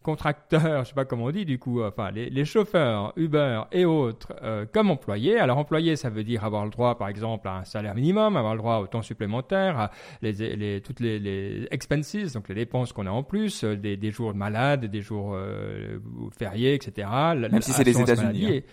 contracteurs, 0.02 0.84
je 0.84 0.88
sais 0.88 0.94
pas 0.94 1.04
comment 1.04 1.24
on 1.26 1.30
dit 1.30 1.44
du 1.44 1.58
coup, 1.58 1.82
enfin 1.82 2.10
les, 2.10 2.30
les 2.30 2.44
chauffeurs 2.44 3.12
Uber 3.16 3.62
et 3.72 3.84
autres 3.84 4.32
euh, 4.42 4.66
comme 4.72 4.90
employés. 4.90 5.38
Alors 5.38 5.58
employés, 5.58 5.96
ça 5.96 6.10
veut 6.10 6.24
dire 6.24 6.44
avoir 6.44 6.64
le 6.64 6.70
droit, 6.70 6.96
par 6.98 7.08
exemple, 7.08 7.46
à 7.48 7.56
un 7.58 7.64
salaire 7.64 7.94
minimum, 7.94 8.36
avoir 8.36 8.54
le 8.54 8.58
droit 8.58 8.78
au 8.78 8.86
temps 8.86 9.02
supplémentaire, 9.02 9.78
à 9.78 9.90
les, 10.22 10.32
les, 10.32 10.80
toutes 10.80 11.00
les, 11.00 11.18
les 11.18 11.68
expenses, 11.70 12.32
donc 12.32 12.48
les 12.48 12.54
dépenses 12.54 12.92
qu'on 12.92 13.06
a 13.06 13.10
en 13.10 13.22
plus, 13.22 13.64
euh, 13.64 13.76
des, 13.76 13.96
des 13.96 14.10
jours 14.10 14.32
de 14.32 14.38
malade, 14.38 14.86
des 14.86 15.02
jours 15.02 15.32
euh, 15.34 15.98
fériés, 16.38 16.74
etc. 16.74 17.08
Même 17.36 17.60
si 17.62 17.72
c'est 17.72 17.84
les 17.84 18.00
États-Unis, 18.00 18.44
est- 18.56 18.64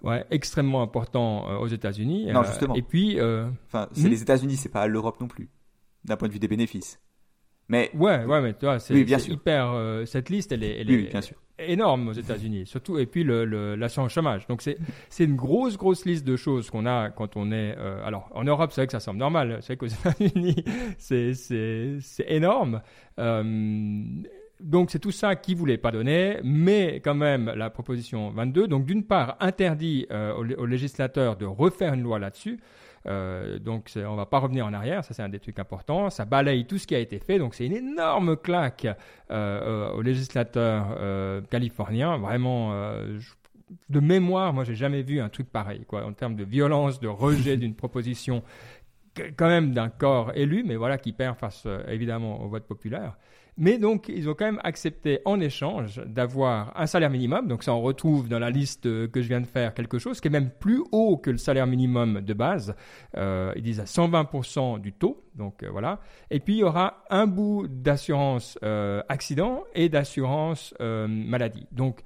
Ouais, 0.00 0.24
extrêmement 0.30 0.80
important 0.80 1.48
euh, 1.50 1.56
aux 1.58 1.66
États-Unis. 1.66 2.26
Non, 2.32 2.44
justement. 2.44 2.74
Et 2.76 2.82
puis, 2.82 3.18
Enfin, 3.66 3.88
c'est 3.92 4.06
Hmm? 4.06 4.10
les 4.10 4.22
États-Unis, 4.22 4.54
c'est 4.56 4.68
pas 4.68 4.86
l'Europe 4.86 5.20
non 5.20 5.26
plus, 5.26 5.48
d'un 6.04 6.16
point 6.16 6.28
de 6.28 6.32
vue 6.32 6.38
des 6.38 6.46
bénéfices. 6.46 7.00
Mais 7.68 7.90
ouais, 7.94 8.24
ouais, 8.24 8.40
mais 8.40 8.54
tu 8.54 8.64
vois, 8.64 8.78
c'est 8.78 8.94
Oui, 8.94 9.04
hyper. 9.28 9.70
euh, 9.72 10.04
cette 10.06 10.30
liste, 10.30 10.52
elle 10.52 10.64
est, 10.64 10.80
elle 10.80 10.88
oui, 10.88 10.94
est 10.94 10.96
oui, 10.98 11.08
bien 11.10 11.20
sûr. 11.20 11.36
énorme 11.58 12.08
aux 12.08 12.12
États-Unis, 12.12 12.66
surtout. 12.66 12.98
Et 12.98 13.04
puis 13.06 13.24
le, 13.24 13.44
le- 13.44 13.76
l'assurance 13.76 14.12
chômage. 14.12 14.46
Donc 14.46 14.62
c'est 14.62 14.78
c'est 15.10 15.24
une 15.24 15.36
grosse 15.36 15.76
grosse 15.76 16.06
liste 16.06 16.26
de 16.26 16.36
choses 16.36 16.70
qu'on 16.70 16.86
a 16.86 17.10
quand 17.10 17.36
on 17.36 17.52
est. 17.52 17.74
euh, 17.76 18.02
alors 18.06 18.30
en 18.34 18.44
Europe, 18.44 18.70
c'est 18.72 18.80
vrai 18.80 18.86
que 18.86 18.92
ça 18.92 19.00
semble 19.00 19.18
normal. 19.18 19.58
C'est 19.60 19.74
vrai 19.74 19.76
qu'aux 19.76 19.86
États-Unis, 20.08 20.64
c'est 20.96 21.34
c'est 21.34 21.98
c'est 22.00 22.26
énorme. 22.30 22.80
Euh, 23.18 23.42
donc 24.60 24.90
c'est 24.90 24.98
tout 24.98 25.12
ça 25.12 25.36
qui 25.36 25.54
voulait 25.54 25.78
pas 25.78 25.92
donner, 25.92 26.38
mais 26.42 27.00
quand 27.04 27.14
même 27.14 27.52
la 27.54 27.70
proposition 27.70 28.30
22. 28.30 28.66
Donc 28.66 28.84
d'une 28.86 29.04
part 29.04 29.36
interdit 29.40 30.06
euh, 30.10 30.32
aux 30.34 30.66
législateurs 30.66 31.36
de 31.36 31.44
refaire 31.44 31.94
une 31.94 32.02
loi 32.02 32.18
là-dessus. 32.18 32.58
Euh, 33.08 33.58
donc 33.58 33.90
on 33.96 34.14
va 34.16 34.26
pas 34.26 34.38
revenir 34.38 34.66
en 34.66 34.72
arrière, 34.72 35.02
ça 35.04 35.14
c'est 35.14 35.22
un 35.22 35.28
des 35.28 35.40
trucs 35.40 35.58
importants. 35.58 36.10
Ça 36.10 36.24
balaye 36.24 36.66
tout 36.66 36.78
ce 36.78 36.86
qui 36.86 36.94
a 36.94 36.98
été 36.98 37.18
fait, 37.18 37.38
donc 37.38 37.54
c'est 37.54 37.66
une 37.66 37.72
énorme 37.76 38.36
claque 38.36 38.84
euh, 38.86 38.94
euh, 39.30 39.90
aux 39.92 40.02
législateurs 40.02 40.96
californiens. 41.50 42.16
Vraiment, 42.18 42.72
je- 43.18 43.32
de 43.90 44.00
mémoire, 44.00 44.52
moi 44.54 44.64
j'ai 44.64 44.74
jamais 44.74 45.02
vu 45.02 45.20
un 45.20 45.28
truc 45.28 45.50
pareil, 45.50 45.84
quoi, 45.86 46.04
en 46.06 46.12
termes 46.14 46.36
de 46.36 46.44
violence, 46.44 47.00
de 47.00 47.08
rejet 47.08 47.56
d'une 47.58 47.74
proposition 47.74 48.42
quand 49.36 49.48
même 49.48 49.72
d'un 49.72 49.88
corps 49.88 50.30
élu, 50.36 50.62
mais 50.64 50.76
voilà 50.76 50.96
qui 50.96 51.12
perd 51.12 51.36
face 51.36 51.64
euh, 51.66 51.82
évidemment 51.88 52.40
au 52.42 52.48
vote 52.48 52.66
populaire. 52.66 53.16
Mais 53.60 53.76
donc, 53.76 54.08
ils 54.08 54.28
ont 54.30 54.34
quand 54.34 54.44
même 54.44 54.60
accepté 54.62 55.18
en 55.24 55.40
échange 55.40 56.00
d'avoir 56.06 56.72
un 56.78 56.86
salaire 56.86 57.10
minimum. 57.10 57.48
Donc, 57.48 57.64
ça, 57.64 57.74
on 57.74 57.82
retrouve 57.82 58.28
dans 58.28 58.38
la 58.38 58.50
liste 58.50 58.86
euh, 58.86 59.08
que 59.08 59.20
je 59.20 59.26
viens 59.26 59.40
de 59.40 59.46
faire 59.46 59.74
quelque 59.74 59.98
chose 59.98 60.20
qui 60.20 60.28
est 60.28 60.30
même 60.30 60.50
plus 60.50 60.80
haut 60.92 61.16
que 61.16 61.30
le 61.30 61.38
salaire 61.38 61.66
minimum 61.66 62.20
de 62.20 62.34
base. 62.34 62.76
Euh, 63.16 63.52
ils 63.56 63.62
disent 63.62 63.80
à 63.80 63.84
120% 63.84 64.80
du 64.80 64.92
taux. 64.92 65.24
Donc, 65.34 65.64
euh, 65.64 65.70
voilà. 65.70 65.98
Et 66.30 66.38
puis, 66.38 66.54
il 66.54 66.58
y 66.58 66.62
aura 66.62 67.02
un 67.10 67.26
bout 67.26 67.66
d'assurance 67.68 68.58
accident 69.08 69.64
et 69.74 69.88
d'assurance 69.88 70.72
maladie. 70.80 71.66
Donc, 71.72 72.02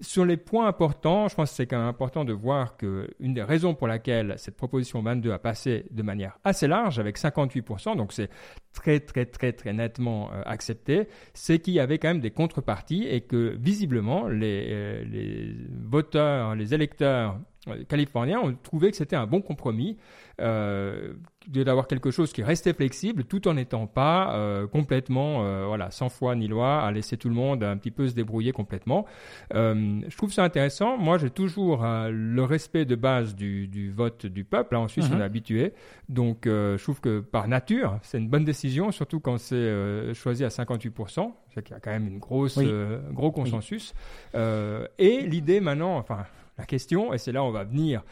sur 0.00 0.24
les 0.24 0.36
points 0.36 0.66
importants, 0.66 1.28
je 1.28 1.34
pense 1.34 1.50
que 1.50 1.56
c'est 1.56 1.66
quand 1.66 1.78
même 1.78 1.86
important 1.86 2.24
de 2.24 2.32
voir 2.32 2.76
que 2.76 3.08
une 3.20 3.34
des 3.34 3.42
raisons 3.42 3.74
pour 3.74 3.86
laquelle 3.86 4.34
cette 4.38 4.56
proposition 4.56 5.02
22 5.02 5.32
a 5.32 5.38
passé 5.38 5.86
de 5.90 6.02
manière 6.02 6.38
assez 6.44 6.66
large, 6.66 6.98
avec 6.98 7.18
58%, 7.18 7.96
donc 7.96 8.12
c'est 8.12 8.30
très 8.74 9.00
très 9.00 9.24
très 9.24 9.52
très 9.52 9.72
nettement 9.72 10.30
euh, 10.32 10.42
accepté, 10.44 11.08
c'est 11.32 11.58
qu'il 11.60 11.74
y 11.74 11.80
avait 11.80 11.98
quand 11.98 12.08
même 12.08 12.20
des 12.20 12.30
contreparties 12.32 13.06
et 13.08 13.20
que 13.22 13.56
visiblement 13.58 14.28
les, 14.28 14.66
euh, 14.70 15.04
les 15.10 15.54
voteurs, 15.88 16.54
les 16.54 16.74
électeurs 16.74 17.38
euh, 17.68 17.82
californiens 17.88 18.40
ont 18.40 18.54
trouvé 18.62 18.90
que 18.90 18.96
c'était 18.96 19.16
un 19.16 19.26
bon 19.26 19.40
compromis 19.40 19.96
euh, 20.40 21.14
d'avoir 21.46 21.86
quelque 21.86 22.10
chose 22.10 22.32
qui 22.32 22.42
restait 22.42 22.72
flexible 22.72 23.24
tout 23.24 23.46
en 23.48 23.54
n'étant 23.54 23.86
pas 23.86 24.34
euh, 24.34 24.66
complètement 24.66 25.44
euh, 25.44 25.64
voilà 25.66 25.90
sans 25.90 26.08
foi 26.08 26.34
ni 26.34 26.48
loi 26.48 26.82
à 26.82 26.90
laisser 26.90 27.16
tout 27.16 27.28
le 27.28 27.34
monde 27.34 27.62
un 27.62 27.76
petit 27.76 27.90
peu 27.92 28.08
se 28.08 28.14
débrouiller 28.14 28.52
complètement. 28.52 29.06
Je 29.52 30.16
trouve 30.16 30.32
ça 30.32 30.42
intéressant. 30.42 30.96
Moi, 30.96 31.18
j'ai 31.18 31.30
toujours 31.30 31.84
le 31.84 32.42
respect 32.42 32.84
de 32.84 32.96
base 32.96 33.34
du, 33.36 33.68
du 33.68 33.90
vote 33.92 34.26
du 34.26 34.44
peuple. 34.44 34.74
Là, 34.74 34.80
en 34.80 34.88
Suisse, 34.88 35.08
Mhm. 35.08 35.16
on 35.16 35.20
est 35.20 35.24
habitué. 35.24 35.72
Donc, 36.08 36.38
je 36.46 36.82
trouve 36.82 37.00
que 37.00 37.20
par 37.20 37.46
nature, 37.48 37.98
c'est 38.02 38.18
une 38.18 38.28
bonne 38.28 38.44
décision, 38.44 38.63
surtout 38.90 39.20
quand 39.20 39.38
c'est 39.38 39.54
euh, 39.54 40.14
choisi 40.14 40.44
à 40.44 40.48
58%. 40.48 41.32
C'est 41.54 41.62
qu'il 41.62 41.74
y 41.74 41.76
a 41.76 41.80
quand 41.80 41.90
même 41.90 42.06
une 42.06 42.18
grosse, 42.18 42.56
Oui. 42.56 42.66
euh, 42.68 43.00
gros 43.12 43.30
consensus. 43.32 43.94
Euh, 44.34 44.86
et 44.98 45.20
l'idée 45.22 45.60
maintenant, 45.60 45.96
enfin, 45.98 46.24
la 46.58 46.64
question, 46.64 47.12
et 47.12 47.18
c'est 47.18 47.32
là 47.32 47.42
où 47.42 47.46
on 47.46 47.50
va 47.50 47.64
venir 47.64 48.02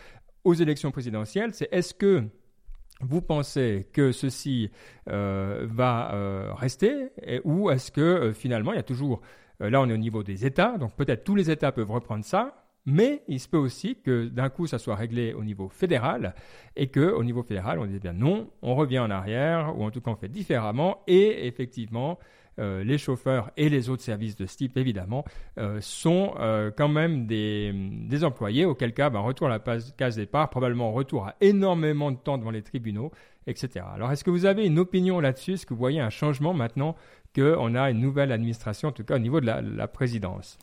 aux 0.44 0.54
élections 0.54 0.90
présidentielles, 0.90 1.54
c'est 1.54 1.68
est-ce 1.72 1.94
que 1.94 2.24
vous 3.00 3.20
pensez 3.22 3.88
que 3.92 4.12
ceci 4.12 4.70
va 5.06 6.54
rester 6.56 7.08
et- 7.22 7.40
ou 7.44 7.70
est-ce 7.70 7.90
que 7.90 8.32
finalement 8.32 8.72
il 8.72 8.76
y 8.76 8.78
a 8.78 8.82
toujours 8.84 9.20
là 9.60 9.80
on 9.80 9.88
est 9.88 9.92
au 9.92 9.96
niveau 9.98 10.22
des 10.22 10.46
États 10.46 10.78
donc 10.78 10.94
peut-être 10.94 11.24
tous 11.24 11.34
les 11.34 11.50
États 11.50 11.72
peuvent 11.72 11.90
reprendre 11.90 12.24
ça 12.24 12.61
mais 12.86 13.22
il 13.28 13.38
se 13.40 13.48
peut 13.48 13.58
aussi 13.58 13.96
que 13.96 14.26
d'un 14.26 14.48
coup 14.48 14.66
ça 14.66 14.78
soit 14.78 14.96
réglé 14.96 15.34
au 15.34 15.44
niveau 15.44 15.68
fédéral 15.68 16.34
et 16.76 16.88
que 16.88 17.00
au 17.00 17.22
niveau 17.22 17.42
fédéral 17.42 17.78
on 17.78 17.86
dise 17.86 18.00
bien 18.00 18.12
non 18.12 18.50
on 18.62 18.74
revient 18.74 18.98
en 18.98 19.10
arrière 19.10 19.78
ou 19.78 19.84
en 19.84 19.90
tout 19.90 20.00
cas 20.00 20.10
on 20.10 20.16
fait 20.16 20.28
différemment. 20.28 21.02
Et 21.06 21.46
effectivement 21.46 22.18
euh, 22.58 22.84
les 22.84 22.98
chauffeurs 22.98 23.50
et 23.56 23.70
les 23.70 23.88
autres 23.88 24.02
services 24.02 24.36
de 24.36 24.44
ce 24.44 24.56
type, 24.58 24.76
évidemment, 24.76 25.24
euh, 25.58 25.78
sont 25.80 26.34
euh, 26.38 26.70
quand 26.70 26.88
même 26.88 27.26
des, 27.26 27.72
employés, 28.24 28.66
auquel 28.66 28.92
cas, 28.92 29.08
ben, 29.08 29.20
retour 29.20 29.46
à 29.46 29.50
la 29.50 29.58
case 29.96 30.16
départ, 30.16 30.50
probablement 30.50 30.92
retour 30.92 31.26
à 31.26 31.34
énormément 31.40 32.10
de 32.10 32.18
temps 32.18 32.36
devant 32.36 32.50
les 32.50 32.60
tribunaux, 32.60 33.10
etc. 33.46 33.86
Alors, 33.94 34.12
est-ce 34.12 34.22
que 34.22 34.30
vous 34.30 34.44
avez 34.44 34.66
une 34.66 34.78
opinion 34.78 35.18
là-dessus? 35.18 35.52
Est-ce 35.54 35.64
que 35.64 35.72
vous 35.72 35.80
voyez 35.80 36.00
un 36.00 36.10
changement 36.10 36.52
maintenant 36.52 36.94
qu'on 37.34 37.74
a 37.74 37.90
une 37.90 38.00
nouvelle 38.00 38.32
administration, 38.32 38.90
en 38.90 38.92
tout 38.92 39.04
cas 39.04 39.16
au 39.16 39.20
niveau 39.20 39.40
de 39.40 39.46
la 39.46 39.88
présidence? 39.88 40.58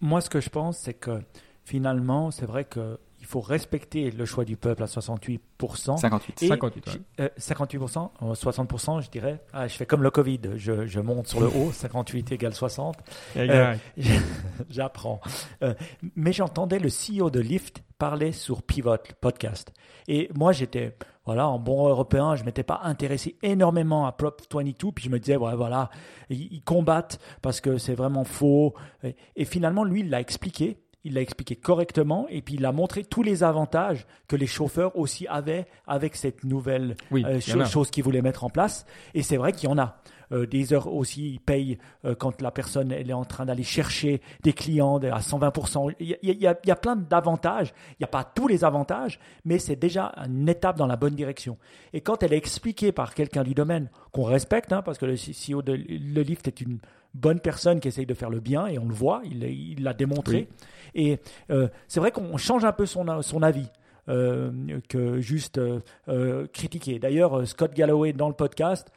Moi, 0.00 0.20
ce 0.20 0.30
que 0.30 0.40
je 0.40 0.48
pense, 0.50 0.78
c'est 0.78 0.94
que 0.94 1.20
finalement, 1.64 2.30
c'est 2.30 2.46
vrai 2.46 2.64
qu'il 2.66 2.96
faut 3.26 3.40
respecter 3.40 4.10
le 4.10 4.24
choix 4.26 4.44
du 4.44 4.56
peuple 4.56 4.82
à 4.82 4.86
68%. 4.86 5.96
58. 5.98 6.42
Et 6.42 6.48
58, 6.48 6.86
ouais. 6.86 6.92
j- 6.92 7.00
euh, 7.20 7.28
58%, 7.38 8.10
euh, 8.22 8.34
60%, 8.34 9.00
je 9.02 9.10
dirais. 9.10 9.40
Ah, 9.52 9.66
je 9.68 9.74
fais 9.74 9.86
comme 9.86 10.02
le 10.02 10.10
Covid, 10.10 10.40
je, 10.56 10.86
je 10.86 11.00
monte 11.00 11.28
sur 11.28 11.40
le 11.40 11.46
haut, 11.46 11.72
58 11.72 12.32
égale 12.32 12.54
60. 12.54 12.96
Exact. 13.36 13.80
J'apprends. 14.70 15.20
Euh, 15.62 15.74
mais 16.16 16.32
j'entendais 16.32 16.78
le 16.78 16.88
CEO 16.88 17.30
de 17.30 17.40
Lyft 17.40 17.82
parler 17.98 18.32
sur 18.32 18.62
Pivot, 18.62 18.92
le 19.08 19.14
podcast. 19.20 19.72
Et 20.08 20.28
moi, 20.34 20.52
j'étais, 20.52 20.96
voilà, 21.26 21.48
en 21.48 21.58
bon 21.58 21.88
européen, 21.88 22.36
je 22.36 22.44
m'étais 22.44 22.62
pas 22.62 22.80
intéressé 22.84 23.36
énormément 23.42 24.06
à 24.06 24.12
Prop 24.12 24.42
22, 24.52 24.92
puis 24.92 25.04
je 25.04 25.10
me 25.10 25.18
disais, 25.18 25.36
ouais, 25.36 25.54
voilà, 25.56 25.90
ils, 26.30 26.62
combattent 26.62 27.18
parce 27.42 27.60
que 27.60 27.78
c'est 27.78 27.94
vraiment 27.94 28.24
faux. 28.24 28.74
Et, 29.02 29.16
et 29.36 29.44
finalement, 29.44 29.84
lui, 29.84 30.00
il 30.00 30.10
l'a 30.10 30.20
expliqué. 30.20 30.78
Il 31.06 31.12
l'a 31.14 31.20
expliqué 31.20 31.54
correctement 31.54 32.26
et 32.30 32.40
puis 32.40 32.54
il 32.54 32.64
a 32.64 32.72
montré 32.72 33.04
tous 33.04 33.22
les 33.22 33.44
avantages 33.44 34.06
que 34.26 34.36
les 34.36 34.46
chauffeurs 34.46 34.96
aussi 34.96 35.26
avaient 35.26 35.66
avec 35.86 36.16
cette 36.16 36.44
nouvelle 36.44 36.96
Oui, 37.10 37.22
euh, 37.26 37.40
cho- 37.40 37.62
chose 37.66 37.90
qu'ils 37.90 38.02
voulaient 38.04 38.22
mettre 38.22 38.42
en 38.42 38.48
place. 38.48 38.86
Et 39.12 39.22
c'est 39.22 39.36
vrai 39.36 39.52
qu'il 39.52 39.68
y 39.68 39.72
en 39.72 39.76
a. 39.76 39.98
euh, 40.32 40.46
des 40.46 40.72
heures 40.72 40.92
aussi, 40.92 41.32
ils 41.34 41.40
payent 41.40 41.78
euh, 42.04 42.14
quand 42.14 42.40
la 42.40 42.50
personne 42.50 42.92
elle 42.92 43.10
est 43.10 43.14
en 43.14 43.24
train 43.24 43.46
d'aller 43.46 43.62
chercher 43.62 44.20
des 44.42 44.52
clients 44.52 44.98
à 44.98 45.20
120%. 45.20 45.94
Il 46.00 46.16
y 46.22 46.30
y 46.32 46.38
y 46.40 46.46
a 46.70 46.76
plein 46.76 46.96
d'avantages. 46.96 47.72
Il 47.92 47.96
n'y 48.00 48.04
a 48.04 48.08
pas 48.08 48.24
tous 48.24 48.48
les 48.48 48.64
avantages, 48.64 49.18
mais 49.44 49.58
c'est 49.58 49.76
déjà 49.76 50.12
une 50.26 50.48
étape 50.48 50.76
dans 50.76 50.86
la 50.86 50.96
bonne 50.96 51.14
direction. 51.14 51.58
Et 51.92 52.00
quand 52.00 52.22
elle 52.22 52.32
est 52.32 52.38
expliquée 52.38 52.92
par 52.92 53.14
quelqu'un 53.14 53.42
du 53.42 53.54
domaine 53.54 53.88
qu'on 54.12 54.24
respecte, 54.24 54.72
hein, 54.72 54.82
parce 54.82 54.98
que 54.98 55.06
le 55.06 55.14
CEO 55.14 55.62
de 55.62 55.72
le 55.74 56.22
Lift 56.22 56.48
est 56.48 56.60
une 56.60 56.78
bonne 57.14 57.40
personne 57.40 57.80
qui 57.80 57.88
essaye 57.88 58.06
de 58.06 58.14
faire 58.14 58.30
le 58.30 58.40
bien 58.40 58.66
et 58.66 58.78
on 58.78 58.86
le 58.86 58.94
voit, 58.94 59.22
il 59.24 59.82
l'a 59.82 59.94
démontré. 59.94 60.48
Et 60.94 61.18
euh, 61.50 61.68
c'est 61.88 62.00
vrai 62.00 62.10
qu'on 62.10 62.36
change 62.36 62.64
un 62.64 62.72
peu 62.72 62.86
son, 62.86 63.22
son 63.22 63.42
avis. 63.42 63.68
Euh, 64.10 64.50
que 64.90 65.18
juste 65.22 65.58
euh, 65.58 66.46
critiquer. 66.52 66.98
D'ailleurs, 66.98 67.48
Scott 67.48 67.72
Galloway 67.72 68.12
dans 68.12 68.28
le 68.28 68.34
podcast 68.34 68.92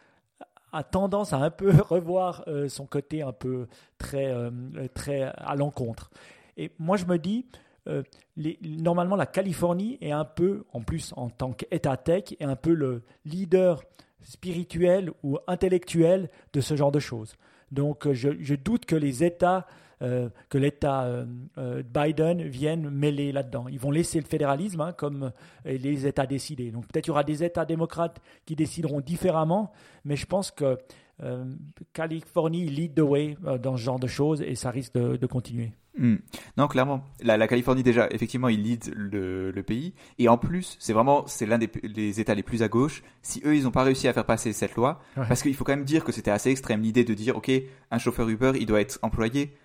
a 0.78 0.84
tendance 0.84 1.34
à 1.34 1.38
un 1.38 1.50
peu 1.50 1.72
revoir 1.90 2.46
son 2.68 2.86
côté 2.86 3.22
un 3.22 3.34
peu 3.34 3.68
très, 3.98 4.34
très 4.94 5.24
à 5.24 5.56
l'encontre. 5.56 6.12
Et 6.56 6.72
moi, 6.80 6.98
je 6.98 7.06
me 7.06 7.18
dis, 7.18 7.46
les, 8.36 8.60
normalement, 8.64 9.16
la 9.16 9.26
Californie 9.26 9.98
est 10.02 10.12
un 10.12 10.26
peu, 10.26 10.66
en 10.74 10.82
plus 10.82 11.14
en 11.16 11.30
tant 11.30 11.54
qu'État 11.54 11.98
tech, 11.98 12.36
est 12.40 12.46
un 12.46 12.56
peu 12.56 12.74
le 12.74 13.04
leader 13.26 13.82
spirituel 14.22 15.12
ou 15.24 15.38
intellectuel 15.48 16.30
de 16.54 16.62
ce 16.62 16.76
genre 16.76 16.92
de 16.92 17.00
choses. 17.00 17.36
Donc 17.72 18.12
je, 18.12 18.56
doute 18.56 18.86
que 18.86 18.96
les 18.96 19.24
États, 19.24 19.66
euh, 20.02 20.30
que 20.50 20.58
l'État 20.58 21.06
euh, 21.06 21.26
euh, 21.58 21.82
Biden 21.82 22.44
vienne 22.44 22.90
mêler 22.90 23.32
là-dedans. 23.32 23.66
Ils 23.68 23.80
vont 23.80 23.90
laisser 23.90 24.20
le 24.20 24.26
fédéralisme 24.26 24.82
hein, 24.82 24.94
comme 24.94 25.32
les 25.66 26.06
États 26.06 26.28
décidés. 26.28 26.72
Donc 26.72 26.88
peut-être 26.88 27.08
il 27.08 27.10
y 27.10 27.12
aura 27.12 27.24
des 27.24 27.44
États 27.44 27.66
démocrates 27.66 28.22
qui 28.46 28.56
décideront 28.56 29.02
différemment, 29.02 29.72
mais 30.06 30.16
je 30.16 30.26
pense 30.26 30.52
que 30.52 30.78
Californie 31.94 32.66
lead 32.66 32.94
the 32.94 33.00
way 33.00 33.36
dans 33.60 33.76
ce 33.76 33.82
genre 33.82 34.00
de 34.00 34.06
choses 34.06 34.44
et 34.44 34.54
ça 34.54 34.70
risque 34.70 34.94
de 34.94 35.26
continuer. 35.26 35.72
Hmm. 35.98 36.18
Non, 36.58 36.68
clairement. 36.68 37.04
La, 37.22 37.48
Californie, 37.48 37.82
déjà, 37.82 38.08
effectivement, 38.12 38.50
ils 38.50 38.62
lead 38.62 38.94
le, 38.96 39.64
pays. 39.64 39.94
Et 40.20 40.30
en 40.30 40.38
plus, 40.38 40.78
c'est 40.80 40.94
vraiment, 40.94 41.26
c'est 41.26 41.46
l'un 41.46 41.58
des 41.58 42.20
États 42.20 42.36
les 42.36 42.44
plus 42.44 42.62
à 42.62 42.68
gauche. 42.68 43.04
Si 43.24 43.42
eux, 43.46 43.56
ils 43.56 43.64
n'ont 43.64 43.72
pas 43.72 43.84
réussi 43.84 44.08
à 44.08 44.14
faire 44.14 44.26
passer 44.26 44.54
cette 44.54 44.76
loi, 44.76 45.02
parce 45.16 45.42
qu'il 45.42 45.56
faut 45.56 45.64
quand 45.64 45.76
même 45.76 45.86
dire 45.86 46.04
que 46.04 46.12
c'était 46.12 46.32
assez 46.32 46.52
extrême 46.52 46.82
l'idée 46.82 47.04
de 47.04 47.14
dire, 47.14 47.36
OK, 47.36 47.52
un 47.90 47.98
chauffeur 47.98 48.30
Uber, 48.30 48.52
il 48.60 48.66
doit 48.66 48.82
être 48.82 49.00
employé. 49.02 49.58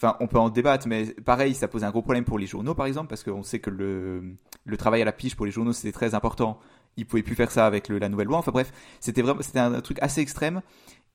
Enfin, 0.00 0.16
on 0.20 0.28
peut 0.28 0.38
en 0.38 0.48
débattre, 0.48 0.86
mais 0.86 1.06
pareil, 1.24 1.54
ça 1.54 1.66
pose 1.66 1.82
un 1.82 1.90
gros 1.90 2.02
problème 2.02 2.24
pour 2.24 2.38
les 2.38 2.46
journaux, 2.46 2.74
par 2.74 2.86
exemple, 2.86 3.08
parce 3.08 3.24
qu'on 3.24 3.42
sait 3.42 3.58
que 3.58 3.68
le, 3.68 4.36
travail 4.76 5.02
à 5.02 5.04
la 5.04 5.12
pige 5.12 5.34
pour 5.34 5.44
les 5.44 5.50
journaux, 5.50 5.72
c'était 5.72 5.90
très 5.90 6.14
important. 6.14 6.60
Ils 6.96 7.04
pouvaient 7.04 7.24
plus 7.24 7.34
faire 7.34 7.50
ça 7.50 7.66
avec 7.66 7.88
la 7.88 8.08
nouvelle 8.08 8.28
loi. 8.28 8.38
Enfin 8.38 8.52
bref, 8.52 8.72
c'était 9.00 9.22
vraiment, 9.22 9.42
c'était 9.42 9.58
un, 9.58 9.80
truc 9.80 9.98
assez 10.00 10.20
extrême. 10.20 10.62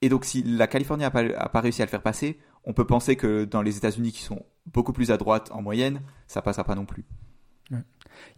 Et 0.02 0.10
donc, 0.10 0.26
si 0.26 0.44
la 0.44 0.68
Californie 0.68 1.04
n'a 1.04 1.12
pas, 1.12 1.24
pas 1.24 1.62
réussi 1.62 1.82
à 1.82 1.86
le 1.86 1.90
faire 1.90 2.02
passer, 2.02 2.38
on 2.66 2.74
peut 2.74 2.86
penser 2.86 3.16
que 3.16 3.46
dans 3.46 3.62
les 3.62 3.78
États-Unis, 3.78 4.12
qui 4.12 4.22
sont 4.22 4.44
beaucoup 4.66 4.92
plus 4.92 5.12
à 5.12 5.18
droite 5.18 5.50
en 5.54 5.62
moyenne, 5.62 6.02
ça 6.28 6.42
passera 6.42 6.66
pas 6.66 6.76
non 6.76 6.86
plus. 6.86 7.06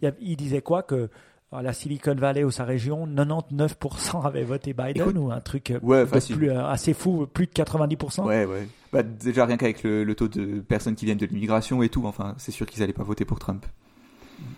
Il 0.00 0.36
disait 0.36 0.62
quoi 0.62 0.84
que 0.84 1.10
à 1.52 1.62
la 1.62 1.72
Silicon 1.72 2.14
Valley 2.14 2.44
ou 2.44 2.50
sa 2.50 2.64
région, 2.64 3.06
99% 3.06 4.26
avaient 4.26 4.44
voté 4.44 4.72
Biden 4.72 5.16
ou 5.16 5.30
un 5.30 5.40
truc 5.40 5.72
ouais, 5.82 6.04
plus, 6.04 6.50
euh, 6.50 6.66
assez 6.66 6.92
fou, 6.92 7.26
plus 7.26 7.46
de 7.46 7.52
90%. 7.52 8.24
Ouais, 8.24 8.44
ouais. 8.44 8.68
Bah, 8.92 9.02
déjà 9.02 9.46
rien 9.46 9.56
qu'avec 9.56 9.82
le, 9.82 10.12
taux 10.14 10.28
de 10.28 10.60
personnes 10.60 10.94
qui 10.94 11.04
viennent 11.04 11.18
de 11.18 11.26
l'immigration 11.26 11.82
et 11.82 11.88
tout, 11.88 12.04
enfin, 12.06 12.34
c'est 12.38 12.52
sûr 12.52 12.66
qu'ils 12.66 12.80
n'allaient 12.80 12.92
pas 12.92 13.04
voter 13.04 13.24
pour 13.24 13.38
Trump. 13.38 13.64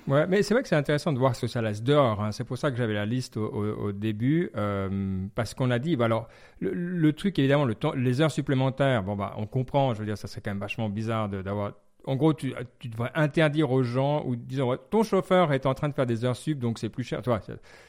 Ouais, 0.09 0.27
mais 0.27 0.43
c'est 0.43 0.55
vrai 0.55 0.63
que 0.63 0.69
c'est 0.69 0.77
intéressant 0.77 1.13
de 1.13 1.19
voir 1.19 1.37
Socialist 1.37 1.85
dehors. 1.85 2.21
Hein. 2.21 2.33
C'est 2.33 2.43
pour 2.43 2.59
ça 2.59 2.71
que 2.71 2.77
j'avais 2.77 2.95
la 2.95 3.07
liste 3.07 3.37
au, 3.37 3.93
début, 3.93 4.51
euh, 4.57 5.27
parce 5.35 5.55
qu'on 5.55 5.71
a 5.71 5.79
dit, 5.79 5.95
bah 5.95 6.07
alors, 6.07 6.29
le, 6.61 7.13
truc 7.13 7.39
évidemment, 7.39 7.65
le 7.65 7.75
temps, 7.75 7.93
les 7.95 8.21
heures 8.21 8.31
supplémentaires, 8.31 9.05
bon 9.05 9.15
bah, 9.15 9.35
on 9.37 9.47
comprend. 9.47 9.95
Je 9.95 10.01
veux 10.01 10.07
dire, 10.07 10.19
ça 10.19 10.27
c'est 10.27 10.41
quand 10.41 10.51
même 10.51 10.59
vachement 10.59 10.89
bizarre 10.89 11.29
d'avoir 11.29 11.75
en 12.05 12.17
gros, 12.17 12.33
tu, 12.33 12.55
devrais 12.85 13.11
interdire 13.15 13.71
aux 13.71 13.83
gens, 13.83 14.25
ou 14.25 14.37
disons, 14.37 14.77
ton 14.91 15.03
chauffeur 15.03 15.53
est 15.53 15.67
en 15.67 15.75
train 15.75 15.89
de 15.89 15.95
faire 15.95 16.07
des 16.07 16.25
heures 16.25 16.37
sub, 16.37 16.59
donc 16.59 16.79
c'est 16.79 16.89
plus 16.89 17.05
cher. 17.05 17.21
Tu 17.23 17.29
vois, 17.29 17.41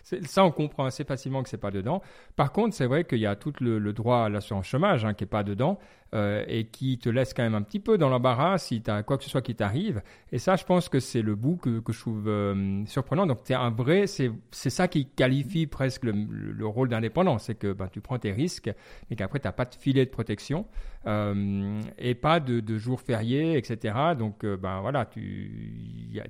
ça, 0.03 0.43
on 0.43 0.51
comprend 0.51 0.86
assez 0.86 1.03
facilement 1.03 1.41
que 1.41 1.49
c'est 1.49 1.57
pas 1.57 1.72
dedans. 1.72 2.01
Par 2.36 2.51
contre, 2.51 2.76
c'est 2.76 2.86
vrai 2.86 3.05
qu'il 3.05 3.20
y 3.20 3.26
a 3.26 3.36
tout 3.36 3.53
le, 3.62 3.93
droit 3.93 4.26
à 4.26 4.30
l'assurance 4.30 4.66
chômage 4.66 5.05
hein, 5.05 5.14
qui 5.14 5.24
est 5.24 5.28
pas 5.28 5.43
dedans 5.43 5.80
euh, 6.16 6.43
et 6.47 6.66
qui 6.66 6.97
te 6.97 7.07
laisse 7.07 7.36
quand 7.36 7.43
même 7.43 7.53
un 7.53 7.62
petit 7.62 7.80
peu 7.80 7.97
dans 7.99 8.10
l'embarras 8.10 8.57
si 8.57 8.82
tu 8.82 8.89
as 8.89 9.03
quoi 9.03 9.18
que 9.18 9.24
ce 9.24 9.30
soit 9.30 9.43
qui 9.43 9.53
t'arrive. 9.53 10.01
Et 10.32 10.39
ça, 10.39 10.55
je 10.55 10.66
pense 10.66 10.89
que 10.89 10.99
c'est 10.99 11.22
le 11.22 11.36
bout 11.36 11.57
que, 11.57 11.82
je 11.88 11.99
trouve 11.99 12.28
euh, 12.28 12.84
surprenant. 12.86 13.28
Donc, 13.28 13.43
tu 13.43 13.53
un 13.53 13.70
vrai, 13.70 14.05
c'est 14.07 14.32
ça 14.51 14.88
qui 14.88 15.05
qualifie 15.05 15.68
presque 15.68 16.05
le, 16.05 16.14
le 16.14 16.66
rôle 16.66 16.89
d'indépendant, 16.89 17.38
c'est 17.38 17.55
que 17.55 17.74
ben, 17.74 17.88
tu 17.91 18.01
prends 18.01 18.18
tes 18.18 18.32
risques, 18.32 18.72
mais 19.10 19.16
qu'après, 19.16 19.39
tu 19.39 19.47
n'as 19.47 19.51
pas 19.51 19.66
de 19.66 19.76
filet 19.76 20.05
de 20.05 20.12
protection 20.12 20.66
euh, 21.05 21.80
et 21.97 22.16
pas 22.16 22.39
de, 22.39 22.60
de 22.60 22.78
jours 22.78 23.01
fériés, 23.01 23.57
etc. 23.57 23.93
Donc, 24.18 24.45
ben 24.45 24.82
voilà, 24.82 25.05
tu 25.05 26.22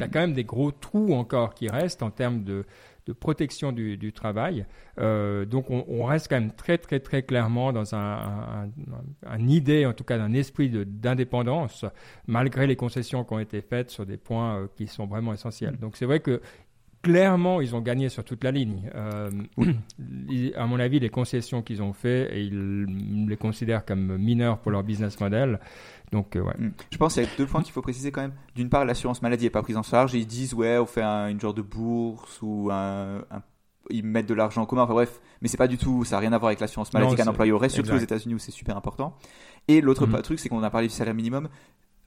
as, 0.00 0.08
quand 0.08 0.20
même 0.20 0.34
des 0.34 0.44
gros 0.44 0.70
trous 0.70 1.14
encore 1.14 1.54
qui 1.54 1.68
restent 1.68 2.02
en 2.02 2.10
termes 2.10 2.44
de, 2.44 2.64
de 3.06 3.12
protection 3.12 3.72
du, 3.72 3.96
du 3.96 4.12
travail. 4.12 4.66
Euh, 4.98 5.44
donc, 5.46 5.70
on, 5.70 5.84
on, 5.88 6.04
reste 6.04 6.28
quand 6.28 6.38
même 6.38 6.52
très, 6.52 6.76
très, 6.76 7.00
très 7.00 7.22
clairement 7.22 7.72
dans 7.72 7.94
un, 7.94 7.98
un, 7.98 8.70
un 9.26 9.48
idée, 9.48 9.86
en 9.86 9.94
tout 9.94 10.04
cas 10.04 10.18
d'un 10.18 10.34
esprit 10.34 10.68
d'indépendance, 10.70 11.86
malgré 12.26 12.66
les 12.66 12.76
concessions 12.76 13.24
qui 13.24 13.32
ont 13.32 13.38
été 13.38 13.62
faites 13.62 13.90
sur 13.90 14.04
des 14.04 14.18
points 14.18 14.58
euh, 14.58 14.66
qui 14.76 14.86
sont 14.86 15.06
vraiment 15.06 15.32
essentiels. 15.32 15.78
Donc, 15.78 15.96
c'est 15.96 16.04
vrai 16.06 16.20
que 16.20 16.40
clairement, 17.02 17.60
ils 17.60 17.74
ont 17.74 17.80
gagné 17.80 18.08
sur 18.08 18.24
toute 18.24 18.44
la 18.44 18.50
ligne. 18.50 18.90
Euh, 18.94 19.30
à 20.56 20.66
mon 20.66 20.78
avis, 20.78 21.00
les 21.00 21.08
concessions 21.08 21.62
qu'ils 21.62 21.82
ont 21.82 21.92
fait, 21.92 22.36
et 22.36 22.42
ils 22.42 23.26
les 23.28 23.36
considèrent 23.36 23.84
comme 23.84 24.18
mineurs 24.18 24.58
pour 24.58 24.70
leur 24.70 24.82
business 24.82 25.18
model. 25.20 25.60
Donc, 26.12 26.36
euh, 26.36 26.40
ouais. 26.40 26.54
Mm. 26.58 26.72
Je 26.90 26.96
pense 26.98 27.14
qu'il 27.14 27.22
y 27.22 27.26
a 27.26 27.28
deux 27.36 27.46
points 27.46 27.62
qu'il 27.62 27.72
faut 27.72 27.82
préciser 27.82 28.10
quand 28.12 28.22
même. 28.22 28.34
D'une 28.54 28.68
part, 28.68 28.84
l'assurance 28.84 29.22
maladie 29.22 29.44
n'est 29.44 29.50
pas 29.50 29.62
prise 29.62 29.76
en 29.76 29.82
charge. 29.82 30.14
ils 30.14 30.26
disent, 30.26 30.54
ouais, 30.54 30.78
on 30.78 30.86
fait 30.86 31.02
une 31.02 31.40
genre 31.40 31.54
de 31.54 31.62
bourse 31.62 32.38
ou 32.42 32.70
un, 32.72 33.22
ils 33.90 34.04
mettent 34.04 34.28
de 34.28 34.34
l'argent 34.34 34.62
en 34.62 34.66
commun. 34.66 34.82
Enfin 34.82 34.94
bref, 34.94 35.20
mais 35.40 35.48
c'est 35.48 35.56
pas 35.56 35.68
du 35.68 35.78
tout, 35.78 36.04
ça 36.04 36.16
n'a 36.16 36.20
rien 36.20 36.32
à 36.32 36.38
voir 36.38 36.48
avec 36.48 36.60
l'assurance 36.60 36.92
maladie 36.92 37.14
qu'un 37.16 37.26
employé 37.26 37.52
aurait, 37.52 37.68
surtout 37.68 37.92
aux 37.92 37.98
États-Unis 37.98 38.34
où 38.34 38.38
c'est 38.38 38.52
super 38.52 38.76
important. 38.76 39.16
Et 39.68 39.80
l'autre 39.80 40.06
mm. 40.06 40.22
truc, 40.22 40.38
c'est 40.38 40.48
qu'on 40.48 40.62
a 40.62 40.70
parlé 40.70 40.88
du 40.88 40.94
salaire 40.94 41.14
minimum 41.14 41.48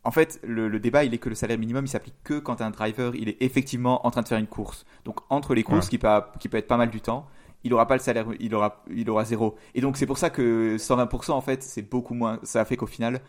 en 0.03 0.11
fait, 0.11 0.39
le, 0.43 0.79
débat, 0.79 1.03
il 1.03 1.13
est 1.13 1.19
que 1.19 1.29
le 1.29 1.35
salaire 1.35 1.59
minimum, 1.59 1.85
il 1.85 1.87
s'applique 1.87 2.15
que 2.23 2.39
quand 2.39 2.61
un 2.61 2.71
driver, 2.71 3.15
il 3.15 3.29
est 3.29 3.37
effectivement 3.41 4.05
en 4.05 4.11
train 4.11 4.23
de 4.23 4.27
faire 4.27 4.39
une 4.39 4.47
course. 4.47 4.85
Donc, 5.05 5.19
entre 5.29 5.53
les 5.53 5.63
courses, 5.63 5.89
qui, 5.89 5.97
peut, 5.97 6.07
qui 6.39 6.49
peut 6.49 6.57
être 6.57 6.67
pas 6.67 6.77
mal 6.77 6.89
du 6.89 7.01
temps, 7.01 7.27
il 7.63 7.73
aura 7.73 7.87
pas 7.87 7.95
le 7.95 8.01
salaire, 8.01 8.25
il 8.39 8.55
aura, 8.55 8.83
il 8.89 9.07
aura 9.09 9.25
zéro. 9.25 9.55
Et 9.75 9.81
donc, 9.81 9.97
c'est 9.97 10.07
pour 10.07 10.17
ça 10.17 10.31
que 10.31 10.77
120%, 10.77 11.31
en 11.31 11.41
fait, 11.41 11.61
c'est 11.61 11.83
beaucoup 11.83 12.15
moins. 12.15 12.39
Ça 12.41 12.65
fait 12.65 12.77
qu'au 12.77 12.87
final, 12.87 13.21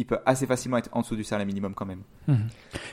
il 0.00 0.04
peut 0.06 0.18
assez 0.26 0.46
facilement 0.46 0.78
être 0.78 0.88
en 0.92 1.00
dessous 1.00 1.16
du 1.16 1.24
salaire 1.24 1.46
minimum 1.46 1.74
quand 1.74 1.86
même. 1.86 2.02
Mmh. 2.26 2.34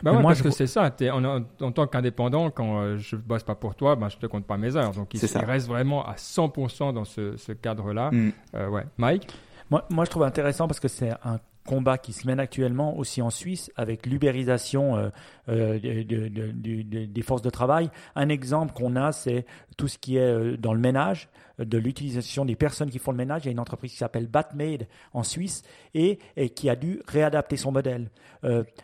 Bah 0.04 0.12
moi, 0.14 0.22
parce 0.24 0.42
que 0.42 0.50
c'est 0.50 0.68
ça. 0.68 0.92
En, 1.12 1.24
en, 1.26 1.72
tant 1.72 1.88
qu'indépendant, 1.88 2.52
quand 2.52 2.80
euh, 2.80 2.98
je 2.98 3.16
bosse 3.16 3.44
pas 3.44 3.56
pour 3.56 3.76
toi, 3.76 3.96
ben, 3.96 4.10
je 4.10 4.18
te 4.18 4.26
compte 4.26 4.46
pas 4.46 4.58
mes 4.58 4.76
heures. 4.76 4.92
Donc, 4.92 5.14
il, 5.14 5.20
reste 5.46 5.68
vraiment 5.68 6.06
à 6.06 6.14
100% 6.14 6.94
dans 6.94 7.06
ce, 7.06 7.52
cadre-là. 7.54 8.12
Mmh. 8.12 8.32
Euh, 8.56 8.70
ouais. 8.70 8.86
Mike? 8.98 9.28
Moi, 9.70 9.86
moi, 9.90 10.06
je 10.06 10.10
trouve 10.10 10.24
intéressant 10.24 10.68
parce 10.68 10.80
que 10.80 10.88
c'est 10.88 11.12
un 11.24 11.40
combat 11.68 12.00
qui 12.00 12.14
se 12.14 12.26
mène 12.26 12.40
actuellement 12.40 12.98
aussi 12.98 13.22
en 13.22 13.30
Suisse 13.30 13.72
avec 13.76 14.08
l'ubérisation 14.08 14.98
euh, 14.98 15.10
euh, 15.50 15.78
des 15.78 17.22
forces 17.22 17.44
de 17.44 17.52
travail. 17.52 17.92
Un 18.16 18.30
exemple 18.30 18.74
qu'on 18.74 18.96
a, 18.96 19.12
c'est 19.12 19.46
tout 19.78 19.88
ce 19.88 20.00
qui 20.00 20.18
est 20.18 20.22
euh, 20.22 20.58
dans 20.58 20.74
le 20.74 20.80
ménage, 20.80 21.30
de 21.60 21.78
l'utilisation 21.78 22.46
des 22.46 22.56
personnes 22.56 22.90
qui 22.90 23.00
font 23.00 23.12
le 23.12 23.18
ménage. 23.18 23.44
Il 23.44 23.46
y 23.46 23.50
a 23.50 23.52
une 23.52 23.60
entreprise 23.60 23.92
qui 23.92 23.98
s'appelle 23.98 24.28
Batmade 24.28 24.88
en 25.14 25.24
Suisse 25.24 25.64
et, 25.94 26.20
qui 26.56 26.70
a 26.70 26.76
dû 26.76 27.02
réadapter 27.08 27.58
son 27.58 27.72
modèle. 27.72 28.10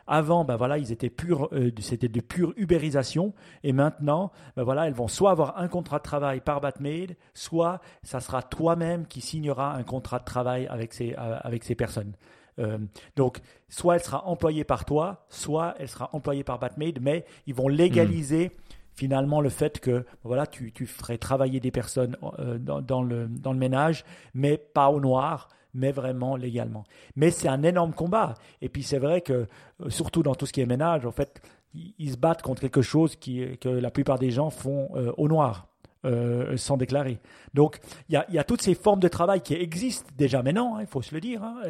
avant, 0.07 0.43
ben 0.45 0.55
voilà, 0.55 0.77
ils 0.77 0.91
étaient 0.91 1.09
purs, 1.09 1.49
c'était 1.79 2.07
de 2.07 2.21
pure 2.21 2.53
ubérisation 2.57 3.33
et 3.63 3.73
maintenant, 3.73 4.31
ben 4.55 4.63
voilà, 4.63 4.87
elles 4.87 4.93
vont 4.93 5.07
soit 5.07 5.31
avoir 5.31 5.59
un 5.59 5.67
contrat 5.67 5.99
de 5.99 6.03
travail 6.03 6.41
par 6.41 6.61
Batmade, 6.61 7.15
soit 7.33 7.79
ça 8.01 8.19
sera 8.19 8.41
toi-même 8.41 9.05
qui 9.05 9.21
signera 9.21 9.75
un 9.75 9.83
contrat 9.83 10.19
de 10.19 10.25
travail 10.25 10.67
avec 10.67 10.93
ces, 10.93 11.13
avec 11.15 11.63
ces 11.63 11.75
personnes. 11.75 12.13
Euh, 12.59 12.77
donc, 13.15 13.39
soit 13.69 13.95
elle 13.95 14.03
sera 14.03 14.27
employée 14.27 14.63
par 14.63 14.85
toi, 14.85 15.25
soit 15.29 15.75
elle 15.79 15.89
sera 15.89 16.09
employée 16.13 16.43
par 16.43 16.59
Batmade, 16.59 16.99
mais 17.01 17.25
ils 17.47 17.53
vont 17.53 17.67
légaliser 17.67 18.51
finalement 18.95 19.41
le 19.41 19.49
fait 19.49 19.79
que 19.79 20.05
voilà, 20.23 20.47
tu, 20.47 20.71
tu 20.71 20.85
ferais 20.85 21.17
travailler 21.17 21.59
des 21.59 21.71
personnes 21.71 22.17
euh, 22.39 22.57
dans, 22.57 23.01
le, 23.01 23.27
dans 23.27 23.53
le 23.53 23.59
ménage, 23.59 24.05
mais 24.33 24.57
pas 24.57 24.89
au 24.89 24.99
noir 24.99 25.49
mais 25.75 25.91
vraiment 25.91 26.35
légalement. 26.35 26.83
Mais 27.15 27.31
c'est 27.31 27.47
un 27.47 27.63
énorme 27.63 27.93
combat. 27.93 28.35
Et 28.61 28.69
puis 28.69 28.83
c'est 28.83 28.99
vrai 28.99 29.21
que, 29.21 29.33
euh, 29.81 29.89
surtout 29.89 30.21
dans 30.21 30.35
tout 30.35 30.45
ce 30.45 30.53
qui 30.53 30.61
est 30.61 30.67
ménage, 30.67 31.03
en 31.07 31.11
fait, 31.11 31.41
ils, 31.73 32.11
se 32.11 32.17
battent 32.17 32.43
contre 32.43 32.61
quelque 32.61 32.83
chose 32.83 33.15
qui, 33.15 33.57
que 33.57 33.69
la 33.69 33.89
plupart 33.89 34.19
des 34.19 34.29
gens 34.29 34.51
font 34.51 34.89
au 35.17 35.27
noir. 35.27 35.73
Euh, 36.05 36.57
sans 36.57 36.75
déclarer. 36.75 37.17
Donc, 37.53 37.79
il 38.09 38.21
y 38.29 38.37
a, 38.37 38.43
toutes 38.43 38.61
ces 38.61 38.75
formes 38.75 38.99
de 38.99 39.07
travail 39.07 39.39
qui 39.39 39.53
existent 39.53 40.09
déjà 40.17 40.43
maintenant, 40.43 40.75
hein, 40.75 40.79
il 40.81 40.85
faut 40.85 41.01
se 41.01 41.15
le 41.15 41.21
dire, 41.21 41.41
hein, 41.41 41.61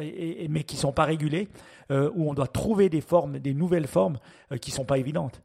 mais 0.50 0.64
qui 0.64 0.74
ne 0.74 0.80
sont 0.80 0.90
pas 0.90 1.04
régulées, 1.04 1.46
euh, 1.92 2.10
où 2.16 2.28
on 2.28 2.34
doit 2.34 2.48
trouver 2.48 2.88
des 2.88 3.00
formes, 3.00 3.38
des 3.38 3.54
nouvelles 3.54 3.86
formes 3.86 4.18
euh, 4.50 4.56
qui 4.56 4.72
ne 4.72 4.74
sont 4.74 4.84
pas 4.84 4.98
évidentes. 4.98 5.40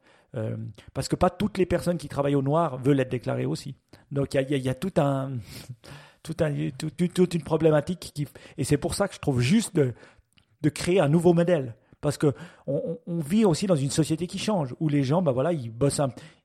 Parce 0.94 1.08
que 1.08 1.16
pas 1.16 1.30
toutes 1.30 1.58
les 1.58 1.66
personnes 1.66 1.98
qui 1.98 2.08
travaillent 2.08 2.34
au 2.34 2.42
noir 2.42 2.78
veulent 2.78 3.00
être 3.00 3.10
déclarées 3.10 3.46
aussi. 3.46 3.74
Donc, 4.12 4.34
il 4.34 4.58
y 4.58 4.68
a, 4.68 4.74
toute 4.74 5.00
une 7.34 7.42
problématique. 7.42 8.26
Et 8.56 8.64
c'est 8.64 8.78
pour 8.78 8.94
ça 8.94 9.08
que 9.08 9.14
je 9.14 9.20
trouve 9.20 9.40
juste 9.40 9.74
de, 9.74 9.92
créer 10.68 11.00
un 11.00 11.08
nouveau 11.08 11.32
modèle. 11.32 11.74
Parce 12.00 12.16
que 12.16 12.32
on, 12.66 12.76
on- 12.76 12.98
on 13.06 13.20
vit 13.20 13.44
aussi 13.44 13.66
dans 13.66 13.76
une 13.76 13.90
société 13.90 14.26
qui 14.26 14.38
change, 14.38 14.74
où 14.80 14.88
les 14.88 15.02
gens, 15.02 15.20
bah 15.20 15.32
voilà, 15.32 15.52
ils 15.52 15.70
bossent, 15.70 16.00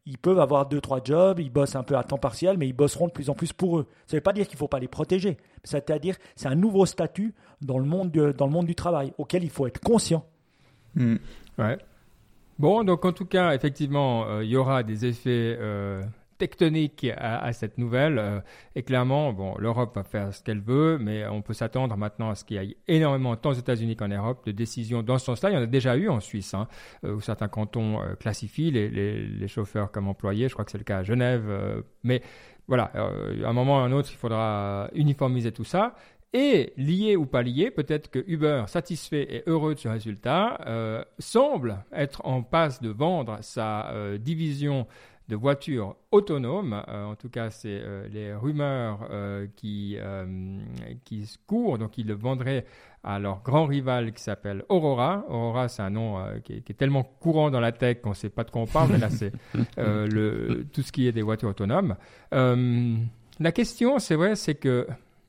ils 0.06 0.18
peuvent 0.18 0.40
avoir 0.40 0.68
deux 0.68 0.82
trois 0.82 1.02
jobs, 1.02 1.40
ils 1.40 1.50
bossent 1.50 1.78
un 1.78 1.84
peu 1.84 1.96
à 1.96 2.04
temps 2.04 2.18
partiel, 2.18 2.58
mais 2.58 2.68
ils 2.68 2.74
bosseront 2.74 3.08
de 3.08 3.14
plus 3.14 3.30
en 3.30 3.36
plus 3.36 3.54
pour 3.54 3.80
eux. 3.80 3.88
Ça 4.08 4.16
ne 4.16 4.18
veut 4.18 4.24
pas 4.24 4.34
dire 4.34 4.48
qu'il 4.48 4.56
ne 4.56 4.60
faut 4.60 4.68
pas 4.68 4.80
les 4.80 4.90
protéger. 4.90 5.38
C'est-à-dire, 5.64 6.18
c'est 6.36 6.50
un 6.50 6.56
nouveau 6.56 6.86
statut 6.86 7.34
dans 7.62 7.80
le 7.80 7.86
monde, 7.86 8.12
du 8.12 8.76
travail, 8.76 9.14
auquel 9.18 9.44
il 9.46 9.50
faut 9.50 9.66
être 9.66 9.80
conscient. 9.80 10.26
Hmm. 10.94 11.16
Ouais. 11.58 11.78
Bon, 12.58 12.84
donc 12.86 13.04
en 13.04 13.12
tout 13.12 13.26
cas, 13.26 13.54
effectivement, 13.54 14.26
euh, 14.28 14.44
il 14.44 14.50
y 14.50 14.56
aura 14.56 14.82
des 14.84 15.06
effets 15.06 15.58
euh, 15.60 16.02
tectoniques 16.38 17.06
à, 17.18 17.52
cette 17.52 17.78
nouvelle. 17.78 18.18
euh, 18.18 18.40
et 18.76 18.84
clairement, 18.84 19.34
bon, 19.34 19.56
l'Europe 19.58 19.94
va 19.96 20.04
faire 20.04 20.34
ce 20.34 20.42
qu'elle 20.42 20.62
veut, 20.62 20.98
mais 20.98 21.28
on 21.28 21.42
peut 21.42 21.54
s'attendre 21.54 21.98
maintenant 21.98 22.30
à 22.30 22.36
ce 22.36 22.46
qu'il 22.46 22.56
y 22.56 22.60
ait 22.72 22.78
énormément, 22.88 23.36
tant 23.36 23.50
aux 23.50 23.54
États-Unis 23.54 23.98
qu'en 23.98 24.08
Europe, 24.08 24.46
de 24.46 24.52
décisions 24.54 25.04
dans 25.04 25.18
ce 25.18 25.26
sens-là. 25.26 25.50
Il 25.50 25.54
y 25.54 25.58
en 25.58 25.64
a 25.64 25.66
déjà 25.66 25.98
eu 25.98 26.08
en 26.08 26.22
Suisse, 26.22 26.54
hein, 26.54 26.68
où 27.04 27.20
certains 27.20 27.50
cantons 27.50 28.00
classifient 28.22 28.72
les, 28.72 28.90
les- 28.90 29.26
les 29.28 29.48
chauffeurs 29.50 29.92
comme 29.92 30.08
employés. 30.08 30.48
Je 30.48 30.54
crois 30.54 30.64
que 30.64 30.72
c'est 30.72 30.78
le 30.78 30.84
cas 30.86 31.00
à 31.00 31.04
Genève. 31.04 31.44
mais 32.04 32.22
voilà, 32.68 32.86
à 32.96 33.50
un 33.50 33.54
moment 33.54 33.76
ou 33.76 33.80
à 33.80 33.84
un 33.84 33.92
autre, 33.92 34.10
il 34.12 34.18
faudra 34.18 34.90
uniformiser 34.96 35.52
tout 35.52 35.64
ça. 35.66 35.94
Et 36.38 36.74
lié 36.76 37.16
ou 37.16 37.26
pas 37.26 37.42
lié, 37.42 37.72
peut-être 37.72 38.12
que 38.12 38.22
Uber, 38.28 38.66
satisfait 38.68 39.26
et 39.38 39.44
heureux 39.48 39.74
de 39.74 39.80
ce 39.80 39.88
résultat, 39.88 40.60
euh, 40.68 41.02
semble 41.18 41.86
être 41.94 42.26
en 42.26 42.44
passe 42.44 42.82
de 42.82 42.90
vendre 42.90 43.38
sa 43.40 43.90
euh, 43.92 44.18
division 44.18 44.86
de 45.30 45.38
voitures 45.38 45.96
autonomes. 46.12 46.84
Euh, 46.90 47.06
en 47.06 47.16
tout 47.16 47.30
cas, 47.30 47.52
c'est 47.52 47.82
les 48.12 48.34
rumeurs 48.34 49.08
qui, 49.56 49.98
qui 51.06 51.38
courent. 51.48 51.78
Donc, 51.78 51.98
ils 51.98 52.06
le 52.06 52.16
vendraient 52.16 52.66
à 53.06 53.18
leur 53.18 53.42
grand 53.42 53.66
rival 53.66 54.12
qui 54.12 54.22
s'appelle 54.22 54.66
Aurora. 54.68 55.24
Aurora, 55.30 55.70
c'est 55.70 55.84
un 55.84 55.90
nom 55.90 56.18
qui, 56.44 56.56
est, 56.56 56.62
qui 56.64 56.74
est 56.74 56.76
tellement 56.76 57.04
courant 57.22 57.50
dans 57.50 57.62
la 57.62 57.72
tech 57.72 58.02
qu'on 58.02 58.10
ne 58.10 58.14
sait 58.14 58.30
pas 58.30 58.44
de 58.44 58.52
quoi 58.52 58.64
on 58.64 58.68
parle, 58.68 58.92
mais 58.92 58.98
là, 58.98 59.10
c'est 59.10 59.32
le, 59.78 60.66
tout 60.74 60.82
ce 60.82 60.92
qui 60.92 61.08
est 61.08 61.14
des 61.14 61.22
voitures 61.22 61.48
autonomes. 61.48 61.96
La 62.34 63.52
question, 63.54 64.00
c'est 64.00 64.16
vrai, 64.16 64.36
c'est 64.36 64.56
que 64.56 64.86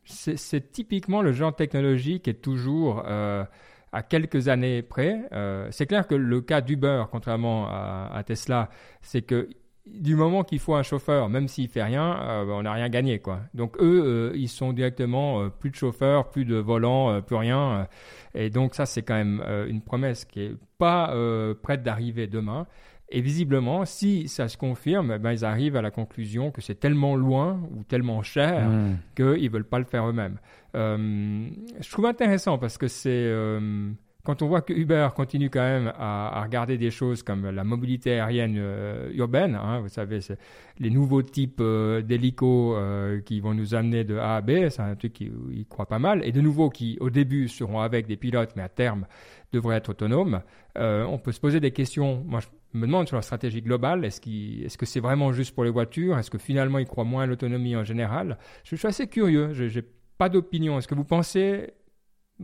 c'est 0.06 0.72
typiquement 0.72 1.22
le 1.22 1.32
genre 1.32 1.52
de 1.52 1.56
technologie 1.56 2.20
qui 2.20 2.30
est 2.30 2.34
toujours 2.42 3.02
euh, 3.06 3.44
à 3.92 4.02
quelques 4.02 4.48
années 4.48 4.82
près. 4.82 5.28
Euh, 5.32 5.68
c'est 5.70 5.86
clair 5.86 6.06
que 6.06 6.14
le 6.14 6.40
cas 6.40 6.60
d'Uber, 6.60 7.04
contrairement 7.10 7.66
à, 7.68 8.22
Tesla, 8.24 8.70
c'est 9.02 9.22
que 9.22 9.48
du 9.86 10.16
moment 10.16 10.42
qu'il 10.42 10.58
faut 10.58 10.74
un 10.74 10.82
chauffeur, 10.82 11.28
même 11.28 11.46
s'il 11.46 11.68
fait 11.68 11.82
rien, 11.82 12.18
euh, 12.20 12.44
on 12.48 12.62
n'a 12.62 12.72
rien 12.72 12.88
gagné, 12.88 13.20
quoi. 13.20 13.40
Donc 13.54 13.76
eux, 13.80 14.32
ils 14.34 14.48
sont 14.48 14.72
directement 14.72 15.48
plus 15.48 15.70
de 15.70 15.76
chauffeurs, 15.76 16.30
plus 16.30 16.44
de 16.44 16.56
volants, 16.56 17.20
plus 17.22 17.36
rien. 17.36 17.86
et 18.34 18.50
donc 18.50 18.74
ça, 18.74 18.86
c'est 18.86 19.02
quand 19.02 19.14
même 19.14 19.42
une 19.68 19.80
promesse 19.80 20.24
qui 20.24 20.40
est 20.42 20.56
pas 20.78 21.14
prête 21.62 21.82
d'arriver 21.82 22.26
demain. 22.26 22.66
Et 23.08 23.20
visiblement, 23.20 23.84
si 23.84 24.26
ça 24.28 24.48
se 24.48 24.56
confirme, 24.56 25.12
eh 25.14 25.18
ben, 25.18 25.32
ils 25.32 25.44
arrivent 25.44 25.76
à 25.76 25.82
la 25.82 25.92
conclusion 25.92 26.50
que 26.50 26.60
c'est 26.60 26.74
tellement 26.74 27.14
loin 27.14 27.60
ou 27.76 27.84
tellement 27.84 28.22
cher 28.22 28.68
qu'ils 29.14 29.26
ne 29.26 29.48
veulent 29.48 29.68
pas 29.68 29.78
le 29.78 29.84
faire 29.84 30.08
eux-mêmes. 30.08 30.38
Euh, 30.74 31.48
je 31.80 31.90
trouve 31.90 32.06
intéressant 32.06 32.58
parce 32.58 32.78
que 32.78 32.88
c'est 32.88 33.10
euh, 33.10 33.90
quand 34.26 34.42
on 34.42 34.48
voit 34.48 34.60
que 34.60 34.72
Uber 34.72 35.08
continue 35.14 35.50
quand 35.50 35.60
même 35.60 35.92
à, 35.96 36.40
à 36.40 36.42
regarder 36.42 36.76
des 36.76 36.90
choses 36.90 37.22
comme 37.22 37.48
la 37.48 37.62
mobilité 37.62 38.18
aérienne 38.18 38.56
euh, 38.58 39.08
urbaine, 39.14 39.54
hein, 39.54 39.78
vous 39.78 39.88
savez, 39.88 40.20
c'est 40.20 40.36
les 40.80 40.90
nouveaux 40.90 41.22
types 41.22 41.60
euh, 41.60 42.02
d'hélicos 42.02 42.74
euh, 42.76 43.20
qui 43.20 43.38
vont 43.38 43.54
nous 43.54 43.76
amener 43.76 44.02
de 44.02 44.16
A 44.16 44.34
à 44.34 44.40
B, 44.40 44.68
c'est 44.68 44.82
un 44.82 44.96
truc 44.96 45.12
qui 45.12 45.30
ils 45.52 45.64
croient 45.66 45.86
pas 45.86 46.00
mal, 46.00 46.22
et 46.24 46.32
de 46.32 46.40
nouveau 46.40 46.70
qui 46.70 46.98
au 47.00 47.08
début 47.08 47.46
seront 47.46 47.80
avec 47.80 48.08
des 48.08 48.16
pilotes, 48.16 48.50
mais 48.56 48.62
à 48.62 48.68
terme 48.68 49.06
devraient 49.52 49.76
être 49.76 49.90
autonomes. 49.90 50.42
On 50.74 51.18
peut 51.18 51.32
se 51.32 51.40
poser 51.40 51.60
des 51.60 51.70
questions. 51.70 52.22
Moi, 52.26 52.40
je 52.40 52.48
me 52.76 52.86
demande 52.86 53.08
sur 53.08 53.16
la 53.16 53.22
stratégie 53.22 53.62
globale, 53.62 54.04
est-ce 54.04 54.76
que 54.76 54.86
c'est 54.86 55.00
vraiment 55.00 55.32
juste 55.32 55.54
pour 55.54 55.64
les 55.64 55.70
voitures? 55.70 56.18
Est-ce 56.18 56.30
que 56.30 56.38
finalement 56.38 56.78
ils 56.78 56.86
croient 56.86 57.04
moins 57.04 57.24
à 57.24 57.26
l'autonomie 57.26 57.76
en 57.76 57.84
général? 57.84 58.38
Je, 58.64 58.76
suis 58.76 58.86
assez 58.86 59.06
curieux, 59.06 59.52
je 59.52 59.64
n'ai 59.64 59.84
pas 60.18 60.28
d'opinion. 60.28 60.78
Est-ce 60.78 60.88
que 60.88 60.94
vous 60.94 61.04
pensez 61.04 61.72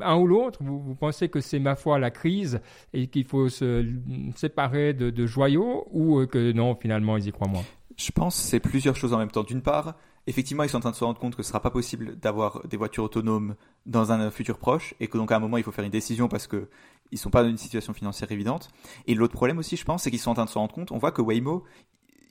un 0.01 0.17
ou 0.17 0.27
l'autre 0.27 0.61
vous, 0.63 0.81
vous 0.81 0.95
pensez 0.95 1.29
que 1.29 1.41
c'est 1.41 1.59
ma 1.59 1.77
foi 1.77 1.99
la 1.99 2.11
crise 2.11 2.61
et 2.95 3.09
qu'il 3.09 3.25
faut 3.25 3.49
se 3.49 3.87
séparer 4.37 4.95
de, 4.95 5.11
de 5.11 5.27
joyaux 5.27 5.87
ou 5.91 6.21
euh, 6.21 6.27
que 6.27 6.53
non, 6.53 6.75
finalement 6.75 7.17
ils 7.17 7.27
y 7.27 7.33
croient 7.33 7.49
moins? 7.49 7.65
Je 7.97 8.11
pense 8.11 8.37
que 8.37 8.43
c'est 8.43 8.61
plusieurs 8.61 8.97
choses 8.97 9.13
en 9.13 9.19
même 9.19 9.31
temps. 9.31 9.43
D'une 9.43 9.61
part, 9.61 9.97
effectivement, 10.27 10.63
ils 10.63 10.69
sont 10.69 10.79
en 10.79 10.81
train 10.81 10.91
de 10.91 10.97
se 10.97 11.05
rendre 11.05 11.19
compte 11.19 11.37
que 11.37 11.43
ce 11.43 11.49
sera 11.49 11.61
pas 11.61 11.71
possible 11.71 12.17
d'avoir 12.17 12.67
des 12.67 12.77
voitures 12.77 13.05
autonomes 13.05 13.55
dans 13.87 14.13
un 14.13 14.31
futur 14.31 14.59
proche 14.59 14.95
et 15.01 15.09
que 15.09 15.19
donc 15.19 15.33
à 15.33 15.37
un 15.37 15.41
moment 15.41 15.57
il 15.57 15.65
faut 15.65 15.73
faire 15.73 15.85
une 15.85 15.91
décision 15.91 16.29
parce 16.29 16.47
que 16.47 16.69
ils 17.11 17.19
sont 17.19 17.31
pas 17.31 17.43
dans 17.43 17.49
une 17.51 17.59
situation 17.59 17.93
financière 17.93 18.33
évidente. 18.33 18.71
Et 19.07 19.15
l'autre 19.15 19.35
problème 19.35 19.59
aussi, 19.59 19.77
je 19.77 19.85
pense, 19.85 20.03
c'est 20.03 20.11
qu'ils 20.11 20.21
sont 20.21 20.31
en 20.31 20.35
train 20.35 20.45
de 20.47 20.51
se 20.51 20.59
rendre 20.59 20.73
compte. 20.73 20.93
On 20.93 20.99
voit 20.99 21.13
que 21.13 21.21
Waymo, 21.21 21.65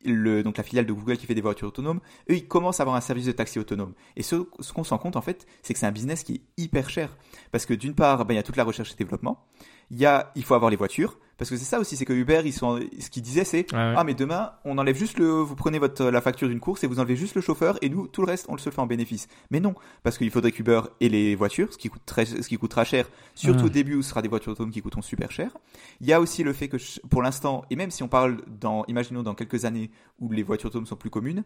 le, 0.03 0.41
donc 0.41 0.57
la 0.57 0.63
filiale 0.63 0.87
de 0.87 0.93
Google 0.93 1.17
qui 1.17 1.27
fait 1.27 1.35
des 1.35 1.41
voitures 1.41 1.67
autonomes, 1.67 1.99
eux 2.29 2.35
ils 2.35 2.47
commencent 2.47 2.79
à 2.79 2.83
avoir 2.83 2.95
un 2.95 3.01
service 3.01 3.25
de 3.25 3.31
taxi 3.31 3.59
autonome. 3.59 3.93
Et 4.15 4.23
ce, 4.23 4.35
qu'on 4.35 4.83
se 4.83 4.89
rend 4.89 4.97
compte 4.97 5.15
en 5.15 5.21
fait, 5.21 5.45
c'est 5.61 5.73
que 5.73 5.79
c'est 5.79 5.85
un 5.85 5.91
business 5.91 6.23
qui 6.23 6.35
est 6.35 6.41
hyper 6.57 6.89
cher 6.89 7.15
parce 7.51 7.65
que 7.65 7.73
d'une 7.73 7.93
part, 7.93 8.25
ben, 8.25 8.33
il 8.33 8.37
y 8.37 8.39
a 8.39 8.43
toute 8.43 8.57
la 8.57 8.63
recherche 8.63 8.91
et 8.91 8.95
développement. 8.95 9.45
Il 9.89 9.97
y 9.99 10.05
a, 10.05 10.31
il 10.35 10.43
faut 10.43 10.53
avoir 10.53 10.69
les 10.69 10.77
voitures 10.77 11.17
parce 11.37 11.49
que 11.49 11.57
c'est 11.57 11.65
ça 11.65 11.79
aussi, 11.79 11.97
c'est 11.97 12.05
que 12.05 12.13
Uber, 12.13 12.43
ils 12.45 12.53
sont, 12.53 12.79
ce 12.99 13.09
qu'ils 13.09 13.23
disaient, 13.23 13.43
c'est 13.45 13.73
ouais. 13.73 13.93
ah 13.97 14.03
mais 14.03 14.13
demain 14.13 14.51
on 14.63 14.77
enlève 14.77 14.95
juste 14.95 15.17
le 15.17 15.25
vous 15.27 15.55
prenez 15.55 15.79
votre 15.79 16.05
la 16.05 16.21
facture 16.21 16.47
d'une 16.47 16.59
course 16.59 16.83
et 16.83 16.87
vous 16.87 16.99
enlevez 16.99 17.15
juste 17.15 17.33
le 17.33 17.41
chauffeur 17.41 17.79
et 17.81 17.89
nous 17.89 18.07
tout 18.07 18.21
le 18.21 18.27
reste 18.27 18.45
on 18.47 18.53
le 18.53 18.59
se 18.59 18.69
fait 18.69 18.79
en 18.79 18.85
bénéfice 18.85 19.27
mais 19.49 19.59
non 19.59 19.73
parce 20.03 20.19
qu'il 20.19 20.29
faudrait 20.29 20.51
qu'Uber 20.51 20.81
ait 21.01 21.09
les 21.09 21.33
voitures 21.33 21.73
ce 21.73 21.79
qui 21.79 21.89
coûte 21.89 22.03
très 22.05 22.25
ce 22.25 22.47
qui 22.47 22.57
coûtera 22.59 22.83
cher 22.85 23.09
surtout 23.33 23.63
Mm. 23.63 23.65
au 23.65 23.69
début 23.69 23.95
où 23.95 24.03
ce 24.03 24.09
sera 24.11 24.21
des 24.21 24.27
voitures 24.27 24.51
autonomes 24.51 24.69
qui 24.71 24.83
coûteront 24.83 25.01
super 25.01 25.31
cher 25.31 25.57
il 25.99 26.05
y 26.05 26.13
a 26.13 26.21
aussi 26.21 26.43
le 26.43 26.53
fait 26.53 26.67
que 26.67 26.77
pour 27.09 27.23
l'instant 27.23 27.65
et 27.71 27.75
même 27.75 27.89
si 27.89 28.03
on 28.03 28.07
parle 28.07 28.43
dans 28.59 28.85
imaginons 28.87 29.23
dans 29.23 29.33
quelques 29.33 29.65
années 29.65 29.89
où 30.19 30.31
les 30.31 30.43
voitures 30.43 30.67
autonomes 30.67 30.85
sont 30.85 30.95
plus 30.95 31.09
communes 31.09 31.43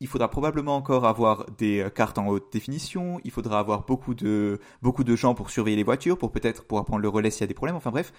il 0.00 0.06
faudra 0.08 0.28
probablement 0.28 0.76
encore 0.76 1.06
avoir 1.06 1.46
des 1.58 1.80
euh, 1.80 1.90
cartes 1.90 2.18
en 2.18 2.26
haute 2.28 2.52
définition 2.52 3.18
il 3.24 3.30
faudra 3.30 3.58
avoir 3.58 3.84
beaucoup 3.86 4.14
de 4.14 4.60
beaucoup 4.82 5.04
de 5.04 5.16
gens 5.16 5.34
pour 5.34 5.50
surveiller 5.50 5.76
les 5.76 5.82
voitures 5.84 6.18
pour 6.18 6.32
peut-être 6.32 6.64
pouvoir 6.64 6.84
prendre 6.84 7.02
le 7.02 7.08
relais 7.08 7.30
s'il 7.30 7.40
y 7.42 7.44
a 7.44 7.46
des 7.46 7.54
problèmes 7.54 7.76
enfin 7.76 7.90
bref 7.90 8.12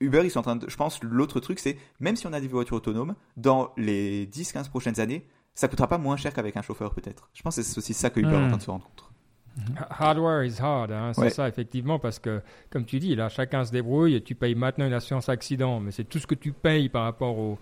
Uber, 0.00 0.22
ils 0.24 0.30
sont 0.32 0.40
en 0.40 0.42
train 0.42 0.56
de. 0.56 0.68
Je 0.68 0.74
pense 0.76 1.00
l'autre 1.04 1.38
truc, 1.38 1.60
c'est 1.60 1.76
même 2.00 2.16
si 2.16 2.26
on 2.26 2.32
a 2.32 2.40
des 2.40 2.48
voitures 2.48 2.76
autonomes, 2.76 3.14
dans 3.36 3.70
les 3.76 4.26
10-15 4.26 4.68
prochaines 4.68 4.98
années, 4.98 5.28
ça 5.54 5.68
coûtera 5.68 5.86
pas 5.86 5.98
moins 5.98 6.16
cher 6.16 6.34
qu'avec 6.34 6.56
un 6.56 6.62
chauffeur, 6.62 6.92
peut-être. 6.92 7.30
Je 7.34 7.42
pense 7.42 7.54
que 7.54 7.62
c'est 7.62 7.78
aussi 7.78 7.94
ça 7.94 8.10
que 8.10 8.18
Uber 8.18 8.34
est 8.34 8.38
en 8.38 8.46
Hmm. 8.46 8.48
train 8.48 8.56
de 8.56 8.62
se 8.62 8.70
rendre 8.70 8.84
compte. 8.84 9.12
Hardware 9.90 10.44
is 10.44 10.60
hard, 10.60 10.90
hein, 10.90 11.12
c'est 11.14 11.20
Ouais. 11.20 11.30
ça 11.30 11.46
effectivement, 11.46 11.98
parce 12.00 12.18
que 12.18 12.40
comme 12.70 12.84
tu 12.84 12.98
dis, 12.98 13.14
là, 13.14 13.28
chacun 13.28 13.64
se 13.64 13.70
débrouille 13.70 14.14
et 14.14 14.22
tu 14.24 14.34
payes 14.34 14.54
maintenant 14.56 14.86
une 14.86 14.92
assurance 14.92 15.28
accident, 15.28 15.78
mais 15.78 15.90
c'est 15.92 16.04
tout 16.04 16.18
ce 16.18 16.26
que 16.26 16.34
tu 16.34 16.52
payes 16.52 16.88
par 16.88 17.04
rapport 17.04 17.38
au, 17.38 17.58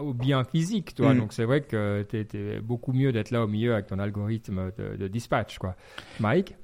au 0.00 0.12
bien 0.12 0.44
physique, 0.44 0.94
toi. 0.94 1.14
Mm. 1.14 1.18
Donc 1.18 1.32
c'est 1.32 1.44
vrai 1.44 1.62
que 1.62 2.02
t'es 2.02 2.60
beaucoup 2.60 2.92
mieux 2.92 3.12
d'être 3.12 3.30
là 3.30 3.44
au 3.44 3.46
milieu 3.46 3.74
avec 3.74 3.86
ton 3.86 3.98
algorithme 3.98 4.72
de, 4.78 4.96
de 4.96 5.08
dispatch, 5.08 5.58
quoi. 5.58 5.74
Mike? 6.20 6.54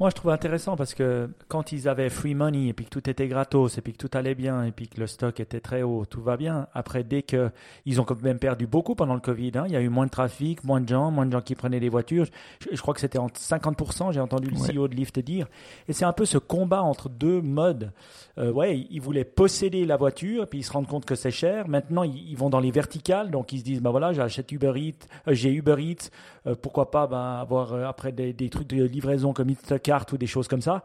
Moi, 0.00 0.10
je 0.10 0.16
trouve 0.16 0.32
intéressant 0.32 0.74
parce 0.74 0.92
que 0.92 1.30
quand 1.46 1.70
ils 1.70 1.88
avaient 1.88 2.10
free 2.10 2.34
money 2.34 2.66
et 2.66 2.72
puis 2.72 2.84
que 2.84 2.90
tout 2.90 3.08
était 3.08 3.28
gratos 3.28 3.78
et 3.78 3.80
puis 3.80 3.92
que 3.92 3.98
tout 3.98 4.10
allait 4.18 4.34
bien 4.34 4.64
et 4.64 4.72
puis 4.72 4.88
que 4.88 4.98
le 4.98 5.06
stock 5.06 5.38
était 5.38 5.60
très 5.60 5.82
haut, 5.82 6.04
tout 6.04 6.20
va 6.20 6.36
bien. 6.36 6.66
Après, 6.74 7.04
dès 7.04 7.22
que 7.22 7.52
ils 7.86 8.00
ont 8.00 8.04
quand 8.04 8.20
même 8.20 8.40
perdu 8.40 8.66
beaucoup 8.66 8.96
pendant 8.96 9.14
le 9.14 9.20
Covid, 9.20 9.52
hein, 9.54 9.64
il 9.68 9.72
y 9.72 9.76
a 9.76 9.80
eu 9.80 9.88
moins 9.88 10.06
de 10.06 10.10
trafic, 10.10 10.64
moins 10.64 10.80
de 10.80 10.88
gens, 10.88 11.12
moins 11.12 11.26
de 11.26 11.30
gens 11.30 11.40
qui 11.40 11.54
prenaient 11.54 11.78
des 11.78 11.90
voitures. 11.90 12.26
Je, 12.58 12.74
je 12.74 12.80
crois 12.82 12.92
que 12.92 12.98
c'était 12.98 13.18
en 13.20 13.28
50%, 13.28 14.12
j'ai 14.12 14.18
entendu 14.18 14.50
le 14.50 14.56
Ouais. 14.58 14.74
CEO 14.74 14.88
de 14.88 14.96
Lyft 14.96 15.20
dire. 15.20 15.46
Et 15.86 15.92
c'est 15.92 16.04
un 16.04 16.12
peu 16.12 16.24
ce 16.24 16.38
combat 16.38 16.82
entre 16.82 17.08
deux 17.08 17.40
modes. 17.40 17.92
Euh, 18.38 18.50
ouais, 18.50 18.88
ils 18.90 19.00
voulaient 19.00 19.22
posséder 19.24 19.84
la 19.84 19.96
voiture, 19.96 20.48
puis 20.48 20.58
ils 20.58 20.64
se 20.64 20.72
rendent 20.72 20.88
compte 20.88 21.04
que 21.04 21.14
c'est 21.14 21.30
cher. 21.30 21.68
Maintenant, 21.68 22.02
ils, 22.02 22.30
ils 22.30 22.36
vont 22.36 22.50
dans 22.50 22.58
les 22.58 22.72
verticales, 22.72 23.30
donc 23.30 23.52
ils 23.52 23.60
se 23.60 23.64
disent, 23.64 23.80
bah 23.80 23.90
voilà, 23.90 24.12
j'achète 24.12 24.50
Uber 24.50 24.72
Eats, 24.74 25.06
euh, 25.28 25.34
j'ai 25.34 25.52
Uber 25.52 25.76
Eats, 25.78 26.10
euh, 26.48 26.56
pourquoi 26.60 26.90
pas 26.90 27.06
ben, 27.06 27.38
avoir 27.40 27.74
après 27.86 28.10
des, 28.10 28.32
des 28.32 28.50
trucs 28.50 28.66
de 28.66 28.82
livraison 28.82 29.32
comme 29.32 29.50
Instacart 29.84 30.06
ou 30.12 30.18
des 30.18 30.26
choses 30.26 30.48
comme 30.48 30.62
ça. 30.62 30.84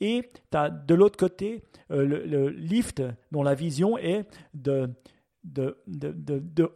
Et 0.00 0.28
tu 0.50 0.56
as 0.56 0.70
de 0.70 0.94
l'autre 0.94 1.16
côté 1.16 1.62
euh, 1.90 2.04
le, 2.04 2.48
Lyft 2.48 3.02
dont 3.30 3.42
la 3.42 3.54
vision 3.54 3.96
est 3.98 4.26
de 4.54 4.90
de, 5.44 5.78
de, 5.86 6.12
de, 6.12 6.38
de 6.38 6.70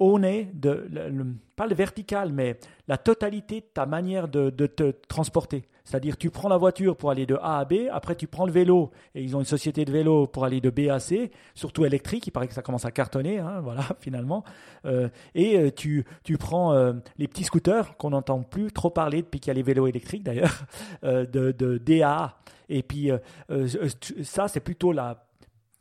de, 0.52 1.26
pas 1.54 1.66
le 1.66 1.74
vertical, 1.74 2.32
mais 2.32 2.58
la 2.88 2.98
totalité 2.98 3.60
de 3.60 3.66
ta 3.72 3.86
manière 3.86 4.28
de, 4.28 4.50
de 4.50 4.66
te 4.66 4.92
transporter. 5.08 5.64
C'est-à-dire, 5.84 6.16
tu 6.16 6.30
prends 6.30 6.48
la 6.48 6.56
voiture 6.56 6.96
pour 6.96 7.12
aller 7.12 7.26
de 7.26 7.36
A 7.36 7.60
à 7.60 7.64
B, 7.64 7.74
après 7.92 8.16
tu 8.16 8.26
prends 8.26 8.44
le 8.44 8.50
vélo, 8.50 8.90
et 9.14 9.22
ils 9.22 9.36
ont 9.36 9.38
une 9.38 9.46
société 9.46 9.84
de 9.84 9.92
vélo 9.92 10.26
pour 10.26 10.44
aller 10.44 10.60
de 10.60 10.68
B 10.68 10.90
à 10.90 10.98
C, 10.98 11.30
surtout 11.54 11.84
électrique, 11.84 12.26
il 12.26 12.32
paraît 12.32 12.48
que 12.48 12.54
ça 12.54 12.62
commence 12.62 12.84
à 12.84 12.90
cartonner, 12.90 13.38
hein, 13.38 13.60
voilà, 13.62 13.82
finalement. 14.00 14.42
Euh, 14.84 15.08
et 15.36 15.56
euh, 15.56 15.70
tu, 15.70 16.04
tu 16.24 16.38
prends 16.38 16.72
euh, 16.72 16.92
les 17.18 17.28
petits 17.28 17.44
scooters, 17.44 17.96
qu'on 17.98 18.10
n'entend 18.10 18.42
plus 18.42 18.72
trop 18.72 18.90
parler 18.90 19.22
depuis 19.22 19.38
qu'il 19.38 19.48
y 19.48 19.52
a 19.52 19.54
les 19.54 19.62
vélos 19.62 19.86
électriques 19.86 20.24
d'ailleurs, 20.24 20.66
euh, 21.04 21.24
de, 21.24 21.52
de 21.52 21.78
D 21.78 22.02
à 22.02 22.16
A. 22.16 22.38
Et 22.68 22.82
puis, 22.82 23.10
ça, 24.24 24.48
c'est 24.48 24.58
plutôt 24.58 24.90
la 24.90 25.25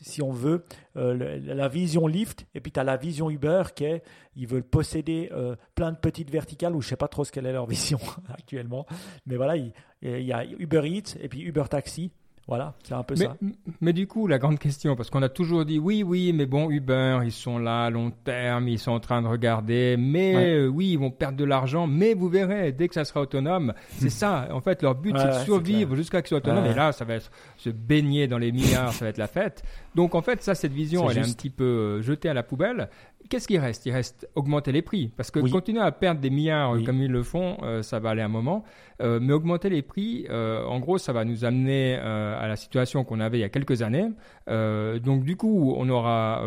si 0.05 0.21
on 0.21 0.31
veut, 0.31 0.63
euh, 0.97 1.39
la 1.43 1.67
vision 1.67 2.05
Lyft, 2.05 2.45
et 2.53 2.61
puis 2.61 2.71
tu 2.71 2.79
as 2.79 2.83
la 2.83 2.95
vision 2.95 3.31
Uber 3.31 3.63
qui 3.75 3.85
est, 3.85 4.03
ils 4.35 4.47
veulent 4.47 4.63
posséder 4.63 5.29
euh, 5.31 5.55
plein 5.73 5.91
de 5.91 5.97
petites 5.97 6.29
verticales, 6.29 6.75
ou 6.75 6.81
je 6.81 6.89
sais 6.89 6.95
pas 6.95 7.07
trop 7.07 7.25
ce 7.25 7.31
qu'elle 7.31 7.47
est 7.47 7.51
leur 7.51 7.65
vision 7.67 7.99
actuellement, 8.29 8.85
mais 9.25 9.35
voilà, 9.35 9.57
il, 9.57 9.73
il 10.03 10.21
y 10.21 10.31
a 10.31 10.45
Uber 10.45 10.83
Eats 10.85 11.17
et 11.19 11.27
puis 11.27 11.41
Uber 11.41 11.63
Taxi, 11.69 12.11
voilà, 12.47 12.75
c'est 12.83 12.93
un 12.93 13.01
peu 13.01 13.15
Mais, 13.17 13.25
ça. 13.25 13.35
mais 13.81 13.91
du 13.91 14.05
coup, 14.05 14.27
la 14.27 14.37
grande 14.37 14.59
question, 14.59 14.95
parce 14.95 15.09
qu'on 15.09 15.23
a 15.23 15.29
toujours 15.29 15.65
dit 15.65 15.79
oui, 15.79 16.03
oui, 16.03 16.31
mais 16.31 16.45
bon, 16.45 16.69
Uber, 16.69 17.19
ils 17.23 17.31
sont 17.31 17.57
là 17.57 17.85
à 17.85 17.89
long 17.89 18.11
terme, 18.23 18.67
ils 18.67 18.77
sont 18.77 18.91
en 18.91 18.99
train 18.99 19.23
de 19.23 19.27
regarder, 19.27 19.95
mais 19.97 20.35
Ouais. 20.35 20.53
euh, 20.53 20.67
oui, 20.67 20.89
ils 20.91 20.99
vont 20.99 21.09
perdre 21.09 21.37
de 21.39 21.43
l'argent, 21.43 21.87
mais 21.87 22.13
vous 22.13 22.29
verrez, 22.29 22.71
dès 22.71 22.87
que 22.87 22.93
ça 22.93 23.03
sera 23.03 23.21
autonome, 23.21 23.73
c'est 23.97 24.11
ça. 24.11 24.47
En 24.51 24.61
fait, 24.61 24.83
leur 24.83 24.93
but, 24.93 25.13
Ouais, 25.13 25.19
c'est 25.19 25.39
de 25.39 25.43
survivre 25.45 25.95
jusqu'à 25.95 26.19
ce 26.19 26.21
que 26.23 26.29
ce 26.29 26.35
soit 26.35 26.37
autonome. 26.37 26.65
Ouais. 26.65 26.71
Et 26.71 26.75
là, 26.75 26.91
ça 26.91 27.03
va 27.03 27.15
être 27.15 27.31
se 27.57 27.71
baigner 27.71 28.27
dans 28.27 28.37
les 28.37 28.51
milliards, 28.51 28.93
ça 28.93 29.05
va 29.05 29.09
être 29.09 29.17
la 29.17 29.27
fête. 29.27 29.63
Donc, 29.95 30.13
en 30.13 30.21
fait, 30.21 30.43
ça, 30.43 30.53
cette 30.53 30.73
vision, 30.73 31.09
elle 31.09 31.17
est 31.17 31.21
un 31.21 31.23
petit 31.33 31.49
peu 31.49 31.63
euh, 31.63 32.01
jetée 32.03 32.29
à 32.29 32.33
la 32.35 32.43
poubelle. 32.43 32.89
Qu'est-ce 33.29 33.47
qui 33.47 33.57
reste? 33.57 33.85
Il 33.85 33.91
reste 33.91 34.29
augmenter 34.35 34.71
les 34.71 34.81
prix. 34.81 35.11
Parce 35.15 35.31
que 35.31 35.39
Oui. 35.39 35.49
continuer 35.51 35.81
à 35.81 35.91
perdre 35.91 36.21
des 36.21 36.29
milliards 36.29 36.71
Oui. 36.73 36.83
comme 36.83 37.01
ils 37.01 37.11
le 37.11 37.23
font, 37.23 37.57
euh, 37.63 37.81
ça 37.81 37.99
va 37.99 38.11
aller 38.11 38.21
un 38.21 38.27
moment. 38.27 38.63
Euh, 39.01 39.19
mais 39.21 39.33
augmenter 39.33 39.69
les 39.69 39.81
prix, 39.81 40.25
euh, 40.29 40.63
en 40.65 40.79
gros, 40.79 40.97
ça 40.97 41.11
va 41.11 41.25
nous 41.25 41.43
amener 41.43 41.95
à 41.95 42.47
la 42.47 42.55
situation 42.55 43.03
qu'on 43.03 43.19
avait 43.19 43.37
il 43.39 43.41
y 43.41 43.45
a 43.45 43.49
quelques 43.49 43.81
années. 43.81 44.09
Donc, 44.47 45.23
du 45.23 45.35
coup, 45.37 45.73
on 45.77 45.89
aura 45.89 46.41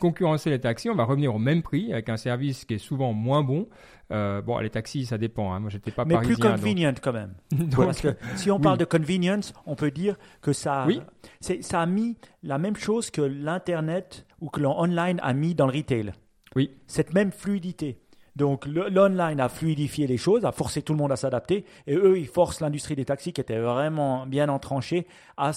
concurrencé 0.00 0.50
les 0.50 0.60
taxis, 0.60 0.90
on 0.90 0.94
va 0.94 1.04
revenir 1.04 1.34
au 1.34 1.38
même 1.38 1.62
prix 1.62 1.92
avec 1.92 2.08
un 2.08 2.16
service 2.16 2.64
qui 2.64 2.74
est 2.74 2.78
souvent 2.78 3.12
moins 3.12 3.42
bon. 3.42 3.68
Euh, 4.10 4.40
bon, 4.40 4.58
les 4.58 4.70
taxis, 4.70 5.04
ça 5.04 5.18
dépend. 5.18 5.52
Hein. 5.52 5.60
Moi, 5.60 5.68
j'étais 5.70 5.90
pas 5.90 6.06
Mais 6.06 6.14
parisien. 6.14 6.34
plus 6.36 6.42
convenient 6.50 6.94
quand 7.02 7.12
même. 7.12 7.34
donc- 7.52 7.74
Parce 7.84 8.00
que 8.00 8.16
si 8.36 8.50
on 8.50 8.56
oui. 8.56 8.62
parle 8.62 8.78
de 8.78 8.86
convenience, 8.86 9.52
on 9.66 9.74
peut 9.74 9.90
dire 9.90 10.16
que 10.40 10.54
ça, 10.54 10.84
Oui. 10.86 11.02
ça 11.40 11.80
a 11.82 11.86
mis 11.86 12.16
la 12.42 12.56
même 12.56 12.76
chose 12.76 13.10
que 13.10 13.20
l'Internet 13.20 14.24
ou 14.40 14.48
que 14.50 14.60
l'online 14.60 15.20
a 15.22 15.32
mis 15.32 15.54
dans 15.54 15.66
le 15.66 15.72
retail. 15.76 16.12
Oui. 16.56 16.70
Cette 16.86 17.12
même 17.14 17.32
fluidité. 17.32 17.98
Donc 18.36 18.66
l'online 18.66 19.40
a 19.40 19.48
fluidifié 19.48 20.06
les 20.06 20.16
choses, 20.16 20.44
a 20.44 20.52
forcé 20.52 20.80
tout 20.82 20.92
le 20.92 20.98
monde 20.98 21.10
à 21.10 21.16
s'adapter, 21.16 21.64
et 21.88 21.94
eux, 21.96 22.16
ils 22.18 22.28
forcent 22.28 22.60
l'industrie 22.60 22.94
des 22.94 23.04
taxis 23.04 23.32
qui 23.32 23.40
était 23.40 23.58
vraiment 23.58 24.26
bien 24.26 24.48
entranchée 24.48 25.06
à, 25.36 25.50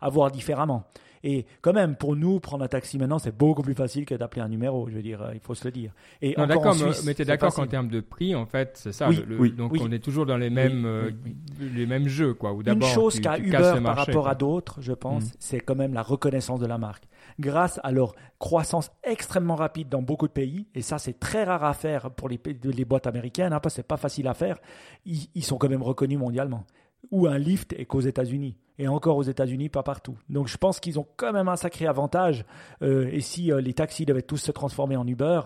à, 0.00 0.08
voir 0.10 0.30
différemment. 0.32 0.84
Et 1.24 1.46
quand 1.60 1.72
même, 1.72 1.94
pour 1.94 2.16
nous, 2.16 2.40
prendre 2.40 2.64
un 2.64 2.68
taxi 2.68 2.98
maintenant, 2.98 3.20
c'est 3.20 3.36
beaucoup 3.36 3.62
plus 3.62 3.74
facile 3.74 4.04
que 4.04 4.16
d'appeler 4.16 4.42
un 4.42 4.48
numéro, 4.48 4.88
je 4.88 4.96
veux 4.96 5.02
dire, 5.02 5.22
euh, 5.22 5.30
il 5.34 5.38
faut 5.38 5.54
se 5.54 5.64
le 5.64 5.70
dire. 5.70 5.92
Et 6.20 6.34
Non, 6.36 6.48
d'accord, 6.48 6.74
mais, 7.04 7.14
tu 7.14 7.22
es 7.22 7.24
d'accord 7.24 7.54
qu'en 7.54 7.68
termes 7.68 7.86
de 7.86 8.00
prix, 8.00 8.34
en 8.34 8.44
fait, 8.44 8.72
c'est 8.74 8.90
ça. 8.90 9.08
Oui, 9.08 9.22
le- 9.24 9.36
le- 9.36 9.40
oui, 9.40 9.52
donc, 9.52 9.70
oui. 9.70 9.80
on 9.84 9.92
est 9.92 10.00
toujours 10.00 10.26
dans 10.26 10.36
les 10.36 10.50
mêmes, 10.50 10.84
euh, 10.84 11.12
les 11.60 11.86
mêmes 11.86 12.08
jeux, 12.08 12.34
quoi. 12.34 12.52
Où 12.52 12.62
Une 12.66 12.82
chose 12.82 13.20
qu'a 13.20 13.38
Uber 13.38 13.74
par 13.84 13.94
rapport 13.98 14.22
quoi. 14.24 14.32
à 14.32 14.34
d'autres, 14.34 14.80
je 14.80 14.92
pense, 14.92 15.26
Mm. 15.26 15.36
c'est 15.38 15.60
quand 15.60 15.76
même 15.76 15.94
la 15.94 16.02
reconnaissance 16.02 16.58
de 16.58 16.66
la 16.66 16.76
marque. 16.78 17.04
Grâce 17.40 17.80
à 17.82 17.92
leur 17.92 18.14
croissance 18.38 18.90
extrêmement 19.02 19.56
rapide 19.56 19.88
dans 19.88 20.02
beaucoup 20.02 20.26
de 20.26 20.32
pays, 20.32 20.66
et 20.74 20.82
ça 20.82 20.98
c'est 20.98 21.18
très 21.18 21.44
rare 21.44 21.64
à 21.64 21.74
faire 21.74 22.10
pour 22.10 22.28
les, 22.28 22.38
boîtes 22.84 23.06
américaines, 23.06 23.52
hein, 23.52 23.60
parce 23.60 23.74
que 23.74 23.76
c'est 23.76 23.88
pas 23.88 23.96
facile 23.96 24.28
à 24.28 24.34
faire, 24.34 24.58
ils, 25.04 25.28
ils 25.34 25.44
sont 25.44 25.58
quand 25.58 25.68
même 25.68 25.82
reconnus 25.82 26.18
mondialement. 26.18 26.64
Ou 27.10 27.26
un 27.26 27.38
lift 27.38 27.72
est 27.72 27.84
qu'aux 27.84 28.00
États-Unis. 28.00 28.56
Et 28.78 28.88
encore 28.88 29.16
aux 29.16 29.22
États-Unis, 29.22 29.68
pas 29.68 29.82
partout. 29.82 30.16
Donc 30.28 30.48
je 30.48 30.56
pense 30.56 30.80
qu'ils 30.80 30.98
ont 30.98 31.06
quand 31.16 31.32
même 31.32 31.48
un 31.48 31.56
sacré 31.56 31.86
avantage. 31.86 32.44
Euh, 32.82 33.08
et 33.12 33.20
si 33.20 33.52
euh, 33.52 33.60
les 33.60 33.74
taxis 33.74 34.06
devaient 34.06 34.22
tous 34.22 34.38
se 34.38 34.50
transformer 34.50 34.96
en 34.96 35.06
Uber, 35.06 35.42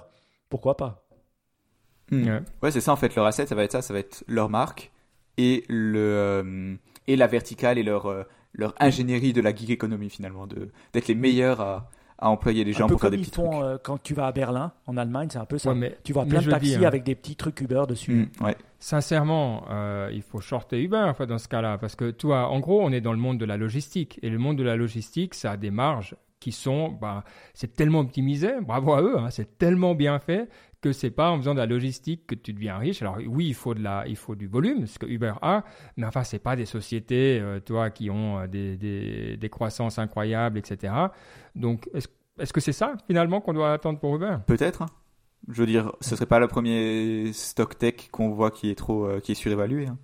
pourquoi 0.48 0.76
pas? 0.76 1.06
Hmm. 2.10 2.28
Ouais. 2.28 2.42
Ouais, 2.62 2.70
c'est 2.70 2.80
ça 2.80 2.92
en 2.92 2.96
fait. 2.96 3.14
Leur 3.14 3.26
asset, 3.26 3.46
ça 3.46 3.54
va 3.54 3.64
être 3.64 3.72
ça. 3.72 3.82
Ça 3.82 3.92
va 3.92 4.00
être 4.00 4.22
leur 4.28 4.48
marque 4.48 4.92
et 5.38 5.64
le 5.68 5.98
euh, 5.98 6.74
et 7.06 7.16
la 7.16 7.26
verticale 7.26 7.78
et 7.78 7.82
leur 7.82 8.06
euh, 8.06 8.24
leur 8.52 8.74
ingénierie 8.80 9.32
de 9.32 9.40
la 9.40 9.54
gig 9.54 9.70
economy 9.70 10.08
finalement, 10.10 10.46
de 10.46 10.70
d'être 10.92 11.08
les 11.08 11.14
meilleurs 11.14 11.60
à, 11.60 11.90
à 12.18 12.30
employer 12.30 12.64
les 12.64 12.72
gens 12.72 12.84
Un 12.84 12.88
peu 12.88 12.94
pour 12.94 13.02
faire 13.02 13.10
des 13.10 13.18
ils 13.18 13.20
petits 13.20 13.32
trucs. 13.32 13.52
euh, 13.52 13.78
quand 13.82 14.02
tu 14.02 14.14
vas 14.14 14.26
à 14.26 14.32
Berlin, 14.32 14.72
en 14.86 14.96
Allemagne, 14.96 15.28
c'est 15.30 15.38
un 15.38 15.44
peu 15.44 15.58
ça. 15.58 15.70
Ouais, 15.70 15.74
mais, 15.74 15.98
tu 16.02 16.12
vois 16.14 16.24
plein 16.24 16.40
de 16.40 16.50
taxis 16.50 16.78
dire, 16.78 16.88
avec 16.88 17.02
des 17.02 17.14
petits 17.14 17.36
trucs 17.36 17.60
Uber 17.60 17.82
dessus. 17.88 18.30
Ouais. 18.40 18.56
Sincèrement, 18.78 19.64
euh, 19.70 20.10
il 20.12 20.22
faut 20.22 20.40
shorter 20.40 20.82
Uber 20.82 20.96
en 20.96 21.14
fait, 21.14 21.26
dans 21.26 21.38
ce 21.38 21.48
cas-là. 21.48 21.76
Parce 21.78 21.96
que, 21.96 22.10
toi, 22.10 22.48
en 22.48 22.60
gros, 22.60 22.80
on 22.82 22.92
est 22.92 23.00
dans 23.00 23.12
le 23.12 23.18
monde 23.18 23.38
de 23.38 23.44
la 23.44 23.56
logistique. 23.56 24.18
Et 24.22 24.30
le 24.30 24.38
monde 24.38 24.56
de 24.56 24.62
la 24.64 24.76
logistique, 24.76 25.34
ça 25.34 25.52
a 25.52 25.56
des 25.56 25.70
marges 25.70 26.16
qui 26.40 26.52
sont. 26.52 26.88
Bah, 27.00 27.24
c'est 27.52 27.74
tellement 27.76 28.00
optimisé, 28.00 28.52
bravo 28.62 28.94
à 28.94 29.02
eux, 29.02 29.18
hein, 29.18 29.30
c'est 29.30 29.58
tellement 29.58 29.94
bien 29.94 30.18
fait 30.18 30.48
que 30.86 30.92
c'est 30.92 31.10
pas 31.10 31.30
en 31.30 31.38
faisant 31.38 31.54
de 31.54 31.58
la 31.58 31.66
logistique 31.66 32.28
que 32.28 32.34
tu 32.36 32.52
deviens 32.52 32.78
riche. 32.78 33.02
Alors 33.02 33.18
oui, 33.26 33.48
il 33.48 33.54
faut 33.54 33.74
de 33.74 33.82
la, 33.82 34.04
il 34.06 34.14
faut 34.16 34.36
du 34.36 34.46
volume, 34.46 34.86
ce 34.86 35.00
que 35.00 35.06
Uber 35.06 35.32
a, 35.42 35.64
mais 35.96 36.06
enfin 36.06 36.22
c'est 36.22 36.38
pas 36.38 36.54
des 36.54 36.64
sociétés, 36.66 37.40
euh, 37.40 37.58
toi, 37.58 37.90
qui 37.90 38.08
ont 38.08 38.38
euh, 38.38 38.46
des, 38.46 39.36
des, 39.36 39.48
croissances 39.48 39.98
incroyables, 39.98 40.58
etc. 40.58 40.92
Donc 41.56 41.88
est-ce 42.38 42.52
que 42.52 42.60
c'est 42.60 42.72
ça 42.72 42.94
finalement 43.08 43.40
qu'on 43.40 43.52
doit 43.52 43.72
attendre 43.72 43.98
pour 43.98 44.14
Uber? 44.14 44.36
Peut-être. 44.46 44.86
Je 45.48 45.60
veux 45.60 45.66
dire, 45.66 45.92
ce 46.00 46.14
serait 46.14 46.26
pas 46.26 46.38
le 46.38 46.46
premier 46.48 47.32
stock 47.32 47.76
tech 47.78 48.08
qu'on 48.12 48.30
voit 48.30 48.50
qui 48.52 48.70
est 48.70 48.74
trop 48.76 49.06
euh, 49.06 49.20
qui 49.20 49.32
est 49.32 49.36
surévalué. 49.36 49.86
hein. 49.86 49.98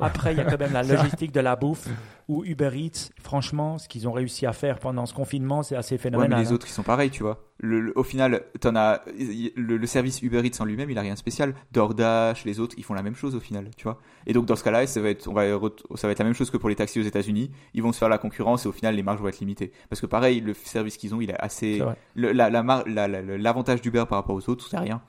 Après, 0.00 0.32
il 0.32 0.38
y 0.38 0.40
a 0.40 0.44
quand 0.44 0.58
même 0.58 0.72
la 0.72 0.82
logistique 0.84 1.32
de 1.32 1.40
la 1.40 1.56
bouffe 1.56 1.88
où 2.28 2.44
Uber 2.44 2.70
Eats, 2.74 3.10
franchement, 3.20 3.78
ce 3.78 3.88
qu'ils 3.88 4.06
ont 4.08 4.12
réussi 4.12 4.46
à 4.46 4.52
faire 4.52 4.78
pendant 4.78 5.04
ce 5.06 5.12
confinement, 5.14 5.62
c'est 5.62 5.74
assez 5.76 5.94
Ouais, 5.94 5.98
mais 5.98 6.02
phénoménal. 6.10 6.40
les 6.40 6.48
hein. 6.48 6.52
autres, 6.52 6.66
ils 6.68 6.72
sont 6.72 6.82
pareils, 6.84 7.10
tu 7.10 7.22
vois. 7.24 7.44
Le, 7.58 7.80
le- 7.80 7.92
au 7.98 8.02
final, 8.04 8.42
t'en 8.60 8.74
as 8.76 9.02
le, 9.18 9.76
le 9.76 9.86
service 9.86 10.22
Uber 10.22 10.42
Eats 10.46 10.60
en 10.62 10.64
lui-même, 10.64 10.88
il 10.90 10.96
a 10.98 11.00
rien 11.02 11.14
de 11.14 11.18
spécial. 11.18 11.54
DoorDash, 11.72 12.44
les 12.44 12.60
autres, 12.60 12.74
ils 12.78 12.84
font 12.84 12.94
la 12.94 13.02
même 13.02 13.14
chose 13.16 13.34
au 13.34 13.40
final, 13.40 13.68
tu 13.76 13.84
vois. 13.84 13.98
Et 14.26 14.32
donc 14.32 14.46
dans 14.46 14.56
ce 14.56 14.62
cas-là, 14.64 14.86
ça 14.86 15.00
va 15.00 15.10
être, 15.10 15.26
on 15.28 15.32
va, 15.34 15.42
ret- 15.56 15.70
ça 15.96 16.06
va 16.06 16.12
être 16.12 16.20
la 16.20 16.24
même 16.24 16.34
chose 16.34 16.50
que 16.50 16.56
pour 16.56 16.68
les 16.68 16.76
taxis 16.76 17.00
aux 17.00 17.04
États-Unis. 17.04 17.50
Ils 17.74 17.82
vont 17.82 17.92
se 17.92 17.98
faire 17.98 18.08
la 18.08 18.18
concurrence 18.18 18.64
et 18.64 18.68
au 18.68 18.72
final, 18.72 18.94
les 18.94 19.02
marges 19.02 19.20
vont 19.20 19.28
être 19.28 19.40
limitées. 19.40 19.72
Parce 19.88 20.00
que 20.00 20.06
pareil, 20.06 20.40
le 20.40 20.54
service 20.54 20.96
qu'ils 20.96 21.14
ont, 21.14 21.20
il 21.20 21.30
est 21.30 21.38
assez. 21.40 21.82
Le- 22.14 22.32
la- 22.32 22.48
la 22.48 22.62
la- 22.86 23.08
la- 23.08 23.22
L'avantage 23.38 23.82
d'Uber 23.82 24.04
par 24.08 24.18
rapport 24.18 24.36
aux 24.36 24.48
autres, 24.48 24.66
c'est 24.70 24.78
rien. 24.78 25.02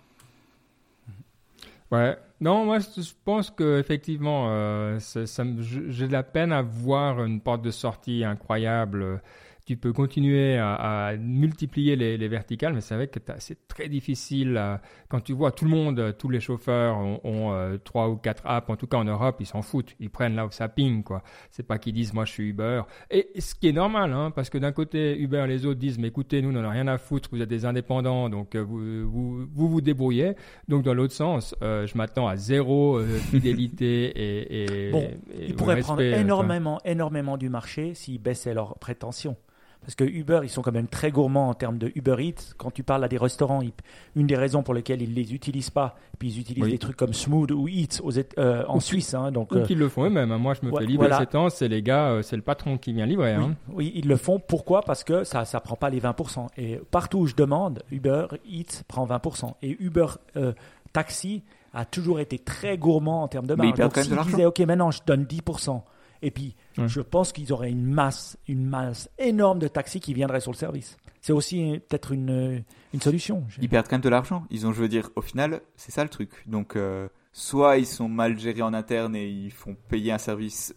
Ouais. 1.92 2.18
Non, 2.42 2.66
moi 2.66 2.80
je 2.80 3.12
pense 3.24 3.52
que 3.52 3.80
effectivement, 3.80 4.48
euh, 4.50 5.00
j'ai 5.00 6.08
de 6.08 6.12
la 6.12 6.24
peine 6.24 6.52
à 6.52 6.64
voir 6.64 7.24
une 7.24 7.40
porte 7.40 7.62
de 7.62 7.70
sortie 7.70 8.24
incroyable. 8.24 9.22
Tu 9.66 9.78
peux 9.78 9.94
continuer 9.94 10.58
à, 10.58 10.74
à 10.74 11.16
multiplier 11.16 11.96
les, 11.96 12.18
les 12.18 12.28
verticales, 12.28 12.74
mais 12.74 12.82
c'est 12.82 12.96
vrai 12.96 13.08
que 13.08 13.20
c'est 13.38 13.68
très 13.68 13.88
difficile. 13.90 14.58
à- 14.58 14.82
quand 15.08 15.22
tu 15.22 15.34
vois 15.34 15.52
tout 15.52 15.66
le 15.66 15.72
monde, 15.72 16.16
tous 16.18 16.30
les 16.30 16.40
chauffeurs 16.40 16.98
ont, 16.98 17.20
euh, 17.54 17.78
trois 17.78 18.10
ou 18.10 18.16
quatre 18.16 18.42
apps, 18.46 18.70
en 18.70 18.76
tout 18.76 18.88
cas 18.88 18.98
en 18.98 19.04
Europe, 19.06 19.38
ils 19.40 19.46
s'en 19.46 19.62
foutent. 19.62 19.96
Ils 20.00 20.10
prennent 20.10 20.36
là 20.36 20.46
où 20.46 20.52
ça 20.52 20.68
ping, 20.68 21.04
quoi. 21.04 21.22
C'est 21.52 21.64
pas 21.68 21.78
qu'ils 21.78 21.94
disent 21.94 22.14
moi 22.14 22.26
je 22.26 22.32
suis 22.32 22.50
Uber. 22.50 22.82
Et 23.12 23.28
ce 23.40 23.54
qui 23.56 23.68
est 23.68 23.74
normal, 23.74 24.12
hein, 24.14 24.32
parce 24.32 24.50
que 24.50 24.58
d'un 24.58 24.72
côté 24.72 25.18
Uber, 25.20 25.46
les 25.48 25.66
autres 25.66 25.80
disent 25.80 26.00
mais 26.00 26.08
écoutez, 26.08 26.42
nous 26.42 26.50
on 26.50 26.54
n'en 26.54 26.64
a 26.64 26.70
rien 26.70 26.88
à 26.88 26.98
foutre, 26.98 27.30
vous 27.32 27.42
êtes 27.42 27.50
des 27.50 27.66
indépendants, 27.66 28.30
donc 28.30 28.56
euh, 28.56 28.60
vous 28.64 29.08
vous, 29.10 29.48
vous, 29.54 29.70
vous 29.70 29.82
débrouillez. 29.82 30.34
Donc 30.68 30.84
dans 30.84 30.94
l'autre 30.94 31.14
sens, 31.14 31.56
euh, 31.62 31.86
je 31.88 31.98
m'attends 31.98 32.28
à 32.28 32.36
zéro 32.36 32.98
euh, 32.98 33.06
fidélité 33.20 34.06
et, 34.06 34.88
et, 34.88 34.92
Bon, 34.92 35.02
et 35.02 35.46
Ils 35.48 35.56
pourraient 35.56 35.76
respect, 35.76 35.86
prendre 35.88 36.02
euh, 36.02 36.20
énormément, 36.20 36.80
énormément 36.86 37.38
du 37.38 37.50
marché 37.50 37.94
s'ils 37.94 38.20
baissaient 38.22 38.54
leurs 38.54 38.78
prétentions. 38.80 39.38
Parce 39.82 39.96
que 39.96 40.04
Uber, 40.04 40.42
ils 40.44 40.50
sont 40.50 40.62
quand 40.62 40.72
même 40.72 40.88
très 40.88 41.10
gourmands 41.10 41.50
en 41.50 41.54
termes 41.56 41.80
de 41.80 41.92
Uber 41.96 42.16
Eats. 42.20 42.54
Quand 42.58 42.70
tu 42.70 42.84
parles 42.84 43.04
à 43.04 43.08
des 43.08 43.18
restaurants, 43.18 43.62
ils- 43.64 43.72
une 44.16 44.28
des 44.28 44.36
raisons 44.36 44.62
pour 44.62 44.76
lesquelles 44.76 45.02
ils 45.02 45.16
les 45.16 45.34
utilisent 45.34 45.72
pas, 45.72 45.96
puis 46.20 46.30
ils 46.30 46.40
utilisent 46.40 46.64
Oui. 46.66 46.72
des 46.72 46.78
trucs 46.78 46.96
comme 46.98 47.14
Smooth 47.14 47.50
ou 47.52 47.68
Eats 47.68 48.00
aux, 48.04 48.12
euh, 48.38 48.64
en 48.68 48.78
Ou- 48.78 48.80
Suisse. 48.80 49.16
hein, 49.16 49.32
donc, 49.32 49.52
Ou 49.52 49.56
euh, 49.56 49.64
qu'ils 49.66 49.80
le 49.80 49.90
font 49.90 50.06
eux-mêmes. 50.06 50.32
hein. 50.32 50.38
Moi, 50.38 50.54
je 50.54 50.64
me 50.68 50.72
Ouais, 50.72 50.82
fais 50.82 50.86
livrer 50.88 51.08
voilà. 51.08 51.20
ces 51.20 51.26
temps, 51.26 51.50
c'est 51.50 51.68
les 51.68 51.82
gars, 51.82 52.10
euh, 52.12 52.22
c'est 52.22 52.36
le 52.36 52.44
patron 52.44 52.78
qui 52.78 52.94
vient 52.94 53.08
livrer. 53.08 53.36
Oui, 53.36 53.44
Hein. 53.44 53.56
oui, 53.74 53.92
ils 53.96 54.08
le 54.08 54.18
font. 54.18 54.40
Pourquoi? 54.40 54.82
Parce 54.84 55.04
que 55.04 55.24
ça 55.24 55.42
ne 55.52 55.60
prend 55.60 55.76
pas 55.76 55.90
les 55.90 56.00
20%. 56.00 56.48
Et 56.58 56.80
partout 56.92 57.18
où 57.20 57.26
je 57.26 57.36
demande, 57.36 57.82
Uber 57.92 58.28
Eats 58.48 58.84
prend 58.88 59.06
20%. 59.06 59.58
Et 59.64 59.76
Uber 59.84 60.06
euh, 60.38 60.54
Taxi 60.94 61.42
a 61.74 61.86
toujours 61.86 62.20
été 62.20 62.38
très 62.38 62.78
gourmand 62.78 63.24
en 63.24 63.28
termes 63.28 63.48
de 63.48 63.56
Mais 63.56 63.64
ils 63.64 63.68
marge. 63.70 63.78
perdent 63.78 63.90
Donc 63.90 63.96
quand 63.96 64.02
même 64.02 64.06
de 64.06 64.10
s'ils 64.10 64.16
l'argent. 64.16 64.30
disaient, 64.30 64.46
OK, 64.46 64.60
maintenant 64.60 64.92
je 64.92 65.00
donne 65.08 65.24
10%, 65.26 65.84
et 66.22 66.32
puis 66.32 66.56
Ouais. 66.78 66.88
je 66.88 67.02
pense 67.02 67.32
qu'ils 67.34 67.52
auraient 67.54 67.70
une 67.72 67.84
masse, 67.86 68.38
une 68.48 68.66
masse 68.66 69.10
énorme 69.20 69.60
de 69.60 69.68
taxis 69.68 70.00
qui 70.00 70.14
viendraient 70.14 70.40
sur 70.42 70.52
le 70.52 70.58
service. 70.58 70.98
C'est 71.22 71.34
aussi 71.34 71.62
euh, 71.74 71.80
peut-être 71.80 72.12
une, 72.14 72.64
une 72.94 73.02
solution. 73.02 73.46
Ils 73.62 73.70
perdent 73.70 73.88
quand 73.88 73.96
même 73.96 74.02
de 74.02 74.10
l'argent. 74.10 74.46
Ils 74.50 74.66
ont, 74.68 74.72
je 74.72 74.82
veux 74.82 74.88
dire, 74.90 75.10
au 75.16 75.22
final, 75.22 75.62
c'est 75.76 75.92
ça 75.92 76.04
le 76.04 76.10
truc. 76.10 76.30
Donc, 76.48 76.76
euh, 76.76 77.08
soit 77.34 77.78
ils 77.78 77.86
sont 77.86 78.08
mal 78.10 78.40
gérés 78.40 78.62
en 78.62 78.74
interne 78.74 79.16
et 79.16 79.28
ils 79.28 79.52
font 79.52 79.76
payer 79.90 80.12
un 80.12 80.18
service 80.18 80.74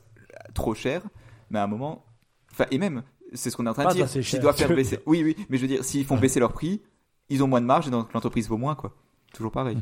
trop 0.52 0.74
cher, 0.74 1.02
mais 1.50 1.58
à 1.58 1.64
un 1.64 1.66
moment, 1.68 2.04
enfin, 2.52 2.66
et 2.70 2.78
même, 2.78 3.02
c'est 3.32 3.50
ce 3.50 3.56
qu'on 3.56 3.66
est 3.66 3.70
en 3.70 3.74
train 3.74 3.84
Pas 3.84 3.90
de 3.90 3.94
dire. 3.96 4.04
assez 4.04 4.22
S'ils 4.22 4.24
cher, 4.32 4.40
doivent 4.40 4.56
faire 4.56 4.68
veux 4.68 4.76
baisser, 4.76 4.98
oui, 5.06 5.22
oui, 5.24 5.36
mais 5.48 5.56
je 5.56 5.62
veux 5.62 5.68
dire, 5.68 5.84
s'ils 5.84 6.04
font 6.04 6.16
baisser 6.18 6.40
leur 6.40 6.52
prix, 6.52 6.82
ils 7.30 7.42
ont 7.42 7.48
moins 7.48 7.60
de 7.60 7.66
marge 7.66 7.88
et 7.88 7.90
donc 7.90 8.12
l'entreprise 8.12 8.48
vaut 8.48 8.58
moins, 8.58 8.74
quoi. 8.74 8.92
Toujours 9.32 9.52
pareil. 9.52 9.78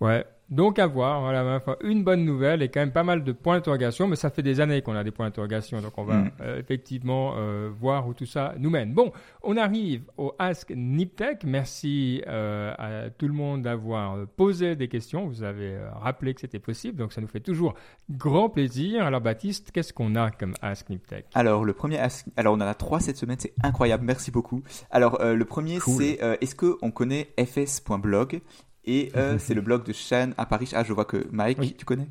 Ouais. 0.00 0.24
Donc 0.52 0.78
à 0.78 0.86
voir, 0.86 1.22
voilà, 1.22 1.60
une 1.82 2.04
bonne 2.04 2.26
nouvelle 2.26 2.60
et 2.62 2.68
quand 2.68 2.80
même 2.80 2.92
pas 2.92 3.02
mal 3.04 3.24
de 3.24 3.32
points 3.32 3.54
d'interrogation, 3.56 4.06
mais 4.06 4.16
ça 4.16 4.28
fait 4.28 4.42
des 4.42 4.60
années 4.60 4.82
qu'on 4.82 4.94
a 4.94 5.02
des 5.02 5.10
points 5.10 5.24
d'interrogation, 5.26 5.80
donc 5.80 5.96
on 5.96 6.04
va 6.04 6.16
Mm. 6.18 6.30
euh, 6.42 6.60
effectivement 6.60 7.34
euh, 7.38 7.70
voir 7.80 8.06
où 8.06 8.12
tout 8.12 8.26
ça 8.26 8.54
nous 8.58 8.68
mène. 8.68 8.92
Bon, 8.92 9.12
on 9.42 9.56
arrive 9.56 10.02
au 10.18 10.34
Ask 10.38 10.70
Niptech. 10.76 11.44
Merci 11.44 12.22
euh, 12.28 12.74
à 12.76 13.08
tout 13.08 13.26
le 13.28 13.32
monde 13.32 13.62
d'avoir 13.62 14.26
posé 14.36 14.76
des 14.76 14.88
questions. 14.88 15.26
Vous 15.26 15.42
avez 15.42 15.78
rappelé 16.02 16.34
que 16.34 16.42
c'était 16.42 16.58
possible, 16.58 16.98
donc 16.98 17.14
ça 17.14 17.22
nous 17.22 17.28
fait 17.28 17.40
toujours 17.40 17.72
grand 18.10 18.50
plaisir. 18.50 19.06
Alors 19.06 19.22
Baptiste, 19.22 19.70
qu'est-ce 19.72 19.94
qu'on 19.94 20.14
a 20.16 20.30
comme 20.30 20.52
Ask 20.60 20.90
Niptech? 20.90 21.24
Alors 21.34 21.64
le 21.64 21.72
premier, 21.72 21.96
ask- 21.96 22.26
alors 22.36 22.52
on 22.54 22.58
en 22.58 22.60
a 22.60 22.74
trois 22.74 23.00
cette 23.00 23.16
semaine, 23.16 23.38
c'est 23.40 23.54
incroyable, 23.62 24.04
merci 24.04 24.30
beaucoup. 24.30 24.62
Alors 24.90 25.18
le 25.24 25.44
premier 25.46 25.78
Cool. 25.78 25.94
c'est 26.02 26.18
est-ce 26.42 26.54
que 26.54 26.76
on 26.82 26.90
connaît 26.90 27.28
fs.blog 27.42 28.42
et 28.84 29.10
euh, 29.16 29.36
c'est 29.38 29.54
le 29.54 29.60
blog 29.60 29.84
de 29.84 29.92
Shane 29.92 30.34
à 30.38 30.46
Paris. 30.46 30.70
Ah 30.74 30.84
je 30.84 30.92
vois 30.92 31.04
que 31.04 31.26
Mike, 31.30 31.58
Oui. 31.58 31.74
tu 31.76 31.84
connais? 31.84 32.08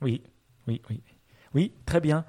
Oui, 0.00 0.22
oui, 0.66 0.80
oui. 0.90 1.02
Oui, 1.54 1.72
très 1.86 2.00
bien. 2.00 2.24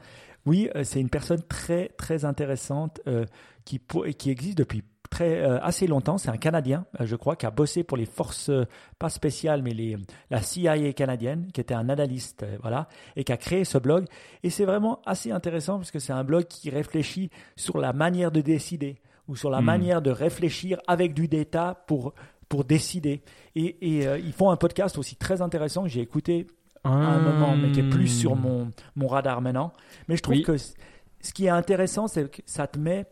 Oui, 0.45 0.69
euh, 0.75 0.83
c'est 0.83 1.01
une 1.01 1.09
personne 1.09 1.41
très, 1.43 1.89
très 1.97 2.25
intéressante 2.25 3.01
euh, 3.07 3.25
qui, 3.65 3.81
qui 4.17 4.29
existe 4.31 4.57
depuis 4.57 4.83
très, 5.09 5.41
assez 5.43 5.85
longtemps. 5.87 6.17
C'est 6.17 6.29
un 6.29 6.37
Canadien, 6.37 6.85
je 6.99 7.15
crois, 7.15 7.35
qui 7.35 7.45
a 7.45 7.51
bossé 7.51 7.83
pour 7.83 7.97
les 7.97 8.05
forces, 8.05 8.51
pas 8.99 9.09
spéciales, 9.09 9.61
mais 9.63 9.71
les, 9.71 9.97
la 10.29 10.41
CIA 10.41 10.93
canadienne, 10.93 11.49
qui 11.51 11.59
était 11.61 11.73
un 11.73 11.89
analyste, 11.89 12.45
voilà, 12.61 12.87
et 13.15 13.23
qui 13.23 13.31
a 13.33 13.37
créé 13.37 13.65
ce 13.65 13.77
blog. 13.79 14.05
Et 14.43 14.49
c'est 14.51 14.65
vraiment 14.65 15.01
assez 15.05 15.31
intéressant 15.31 15.77
parce 15.77 15.89
que 15.91 15.97
c'est 15.99 16.13
un 16.13 16.23
blog 16.23 16.45
qui 16.45 16.69
réfléchit 16.69 17.29
sur 17.55 17.79
la 17.79 17.91
manière 17.91 18.31
de 18.31 18.41
décider 18.41 19.01
ou 19.27 19.35
sur 19.35 19.49
la 19.49 19.61
Hmm. 19.61 19.65
manière 19.65 20.01
de 20.01 20.11
réfléchir 20.11 20.79
avec 20.87 21.13
du 21.15 21.27
data 21.27 21.83
pour, 21.87 22.13
pour 22.49 22.65
décider. 22.65 23.21
Et, 23.55 23.97
et, 23.99 24.07
euh, 24.07 24.17
ils 24.19 24.33
font 24.33 24.49
un 24.49 24.57
podcast 24.57 24.97
aussi 24.97 25.15
très 25.15 25.41
intéressant 25.41 25.83
que 25.83 25.89
j'ai 25.89 26.01
écouté 26.01 26.47
à 26.83 26.89
un 26.89 27.19
moment, 27.21 27.55
mais 27.55 27.71
qui 27.71 27.79
est 27.81 27.89
plus 27.89 28.07
sur 28.07 28.35
mon, 28.35 28.71
mon 28.95 29.07
radar 29.07 29.41
maintenant. 29.41 29.71
Mais 30.07 30.15
je 30.17 30.21
trouve 30.23 30.35
Oui. 30.37 30.43
que 30.43 30.57
ce 30.57 31.33
qui 31.33 31.45
est 31.45 31.49
intéressant, 31.49 32.07
c'est 32.07 32.29
que 32.31 32.41
ça 32.45 32.65
te 32.67 32.79
met, 32.79 33.05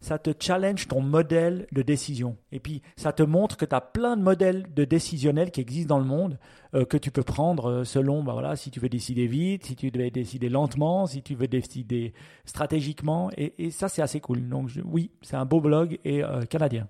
ça 0.00 0.18
te 0.18 0.30
challenge 0.36 0.88
ton 0.88 1.00
modèle 1.00 1.66
de 1.70 1.82
décision. 1.82 2.36
Et 2.50 2.58
puis, 2.58 2.82
ça 2.96 3.12
te 3.12 3.22
montre 3.22 3.56
que 3.56 3.64
tu 3.66 3.74
as 3.76 3.80
plein 3.82 4.16
de 4.16 4.22
modèles 4.22 4.66
de 4.74 4.84
décisionnels 4.84 5.50
qui 5.52 5.60
existent 5.60 5.94
dans 5.94 6.00
le 6.00 6.06
monde, 6.08 6.38
euh, 6.74 6.84
que 6.84 6.96
tu 6.96 7.10
peux 7.12 7.22
prendre 7.22 7.66
euh, 7.70 7.84
selon, 7.84 8.24
bah 8.24 8.32
voilà, 8.32 8.56
si 8.56 8.70
tu 8.72 8.80
veux 8.80 8.88
décider 8.88 9.26
vite, 9.28 9.66
si 9.66 9.76
tu 9.76 9.90
veux 9.94 10.10
décider 10.10 10.48
lentement, 10.48 11.06
si 11.06 11.22
tu 11.22 11.34
veux 11.36 11.46
décider 11.46 12.14
stratégiquement. 12.46 13.30
Et, 13.36 13.66
et 13.66 13.70
ça, 13.70 13.88
c'est 13.88 14.02
assez 14.02 14.20
cool. 14.20 14.48
Donc, 14.48 14.68
je- 14.68 14.80
oui, 14.84 15.10
c'est 15.22 15.36
un 15.36 15.44
beau 15.44 15.60
blog 15.60 15.98
et 16.04 16.24
euh, 16.24 16.40
canadien. 16.42 16.88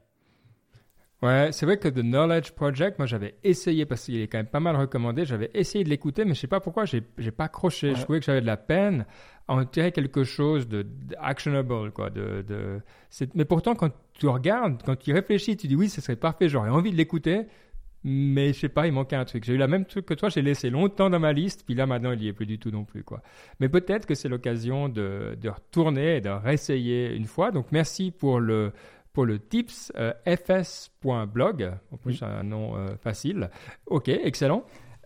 Ouais, 1.23 1.51
c'est 1.53 1.67
vrai 1.67 1.77
que 1.77 1.89
The 1.89 2.03
Knowledge 2.03 2.51
Project, 2.51 2.99
moi 2.99 3.07
j'avais 3.07 3.37
essayé 3.45 3.87
parce 3.87 4.05
qu'il 4.05 4.21
est 4.21 4.27
quand 4.27 4.39
même 4.39 4.47
pas 4.47 4.59
mal 4.59 4.75
recommandé. 4.75 5.25
J'avais 5.25 5.51
essayé 5.55 5.85
de 5.85 5.89
l'écouter, 5.89 6.25
mais 6.25 6.35
je 6.35 6.41
sais 6.41 6.49
pas 6.49 6.59
pourquoi 6.59 6.85
j'ai 6.85 7.01
pas 7.31 7.45
accroché. 7.45 7.91
Ouais. 7.91 7.95
Je 7.95 8.03
trouvais 8.03 8.19
que 8.19 8.27
j'avais 8.27 8.41
de 8.41 8.47
la 8.47 8.57
peine 8.57 9.07
à 9.47 9.55
en 9.55 9.65
tirer 9.65 9.93
quelque 9.93 10.25
chose 10.25 10.67
de, 10.67 10.83
de 10.83 11.17
actionable, 11.21 11.93
quoi. 11.93 12.11
De, 12.11 12.45
Mais 13.35 13.45
pourtant, 13.45 13.77
quand 13.77 13.91
tu 14.15 14.27
regardes, 14.27 14.83
quand 14.85 14.97
tu 14.97 15.13
réfléchis, 15.13 15.57
tu 15.57 15.69
dis 15.69 15.77
oui, 15.77 15.89
ce 15.89 16.01
serait 16.01 16.17
parfait. 16.17 16.49
J'aurais 16.49 16.71
envie 16.71 16.91
de 16.91 16.97
l'écouter, 16.97 17.43
mais 18.03 18.53
je 18.53 18.59
sais 18.59 18.69
pas, 18.69 18.89
il 18.89 18.93
manquait 18.93 19.15
un 19.15 19.25
truc. 19.25 19.45
J'ai 19.45 19.55
eu 19.55 19.59
la 19.59 19.69
même 19.69 19.85
truc 19.85 20.07
que 20.07 20.15
toi. 20.15 20.29
J'ai 20.29 20.43
laissé 20.43 20.71
longtemps 20.71 21.09
dans 21.09 21.21
ma 21.21 21.33
liste, 21.33 21.63
puis 21.65 21.77
là 21.77 21.87
maintenant 21.87 22.11
il 22.11 22.25
y 22.25 22.27
est 22.27 22.33
plus 22.33 22.47
du 22.47 22.59
tout 22.59 22.73
non 22.73 22.85
plus, 22.85 23.05
quoi. 23.05 23.23
Mais 23.61 23.69
peut-être 23.69 24.07
que 24.07 24.17
c'est 24.17 24.29
l'occasion 24.29 24.89
de, 24.89 25.39
de 25.41 25.49
retourner 25.49 26.17
et 26.17 26.21
de 26.21 26.31
réessayer 26.31 27.15
une 27.15 27.27
fois. 27.27 27.53
Donc 27.53 27.67
merci 27.71 28.11
pour 28.11 28.41
le 28.41 28.73
pour 29.13 29.27
le 29.27 29.39
tips 29.39 29.93
euh, 29.97 30.13
fs.blog. 30.27 31.73
En 31.93 31.97
plus, 31.97 32.23
Oui. 32.23 32.29
un 32.29 32.43
nom 32.43 32.77
euh, 32.77 32.97
facile. 33.03 33.51
Ok, 33.87 34.09
excellent. 34.09 34.65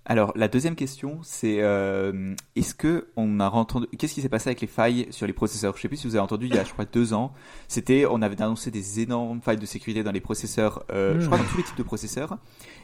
Alors 0.08 0.32
la 0.36 0.46
deuxième 0.46 0.76
question 0.76 1.18
c'est 1.24 1.56
euh, 1.62 2.32
est-ce 2.54 2.76
que 2.76 3.08
on 3.16 3.40
a 3.40 3.50
entendu 3.50 3.88
qu'est-ce 3.98 4.14
qui 4.14 4.22
s'est 4.22 4.28
passé 4.28 4.48
avec 4.48 4.60
les 4.60 4.68
failles 4.68 5.08
sur 5.10 5.26
les 5.26 5.32
processeurs? 5.32 5.76
Je 5.76 5.82
sais 5.82 5.88
plus 5.88 5.96
si 5.96 6.06
vous 6.06 6.14
avez 6.14 6.22
entendu 6.22 6.46
il 6.46 6.54
y 6.54 6.58
a 6.58 6.62
je 6.62 6.70
crois 6.72 6.84
deux 6.84 7.12
ans, 7.12 7.32
c'était 7.66 8.06
on 8.08 8.22
avait 8.22 8.40
annoncé 8.40 8.70
des 8.70 9.00
énormes 9.00 9.40
failles 9.40 9.56
de 9.56 9.66
sécurité 9.66 10.04
dans 10.04 10.12
les 10.12 10.20
processeurs, 10.20 10.84
euh, 10.92 11.16
Mm. 11.16 11.20
je 11.22 11.26
crois 11.26 11.38
dans 11.38 11.44
tous 11.44 11.56
les 11.56 11.64
types 11.64 11.76
de 11.76 11.82
processeurs. 11.82 12.38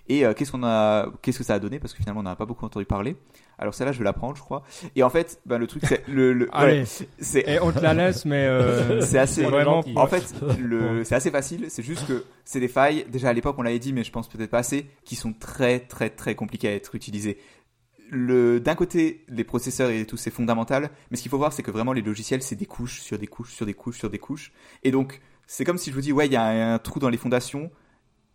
Et 0.08 0.26
euh, 0.26 0.34
qu'est-ce 0.34 0.50
qu'on 0.50 0.64
a 0.64 1.12
qu'est-ce 1.22 1.38
que 1.38 1.44
ça 1.44 1.54
a 1.54 1.58
donné? 1.60 1.78
Parce 1.78 1.92
que 1.92 1.98
finalement 2.00 2.22
on 2.22 2.24
n'a 2.24 2.34
pas 2.34 2.44
beaucoup 2.46 2.64
entendu 2.66 2.86
parler. 2.86 3.16
Alors 3.58 3.74
celle-là 3.74 3.92
je 3.92 3.98
vais 3.98 4.04
la 4.04 4.12
prendre 4.12 4.36
je 4.36 4.42
crois. 4.42 4.62
Et 4.96 5.02
en 5.02 5.10
fait 5.10 5.40
ben, 5.46 5.58
le 5.58 5.66
truc 5.66 5.84
c'est 5.86 6.06
le, 6.08 6.48
ouais, 6.58 6.84
c'est 7.18 7.48
Et 7.48 7.60
on 7.60 7.72
te 7.72 7.80
la 7.80 7.94
laisse, 8.02 8.24
mais 8.24 8.46
euh, 8.46 9.00
c'est 9.00 9.18
assez 9.18 9.44
vraiment. 9.44 9.84
en 9.96 10.06
fait, 10.06 10.34
le, 10.58 11.04
c'est 11.04 11.14
assez 11.14 11.30
facile. 11.30 11.66
C'est 11.68 11.82
juste 11.82 12.06
que 12.06 12.24
c'est 12.44 12.60
des 12.60 12.68
failles. 12.68 13.06
Déjà 13.08 13.28
à 13.28 13.32
l'époque, 13.32 13.56
on 13.58 13.62
l'avait 13.62 13.78
dit, 13.78 13.92
mais 13.92 14.04
je 14.04 14.10
pense 14.12 14.28
peut-être 14.28 14.50
pas 14.50 14.58
assez, 14.58 14.88
qui 15.04 15.16
sont 15.16 15.32
très, 15.32 15.80
très, 15.80 16.10
très 16.10 16.34
compliquées 16.34 16.68
à 16.68 16.74
être 16.74 16.94
utilisées. 16.94 17.38
Le, 18.10 18.60
d'un 18.60 18.74
côté, 18.74 19.24
les 19.28 19.44
processeurs 19.44 19.90
et 19.90 20.04
tout, 20.04 20.16
c'est 20.18 20.30
fondamental. 20.30 20.90
Mais 21.10 21.16
ce 21.16 21.22
qu'il 21.22 21.30
faut 21.30 21.38
voir, 21.38 21.52
c'est 21.52 21.62
que 21.62 21.70
vraiment 21.70 21.92
les 21.92 22.02
logiciels, 22.02 22.42
c'est 22.42 22.56
des 22.56 22.66
couches 22.66 23.00
sur 23.00 23.18
des 23.18 23.26
couches 23.26 23.52
sur 23.52 23.66
des 23.66 23.74
couches 23.74 23.98
sur 23.98 24.10
des 24.10 24.18
couches. 24.18 24.52
Et 24.82 24.90
donc, 24.90 25.20
c'est 25.46 25.64
comme 25.64 25.78
si 25.78 25.90
je 25.90 25.94
vous 25.94 26.02
dis, 26.02 26.12
ouais, 26.12 26.26
il 26.26 26.32
y 26.32 26.36
a 26.36 26.44
un, 26.44 26.74
un 26.74 26.78
trou 26.78 26.98
dans 27.00 27.08
les 27.08 27.16
fondations, 27.16 27.70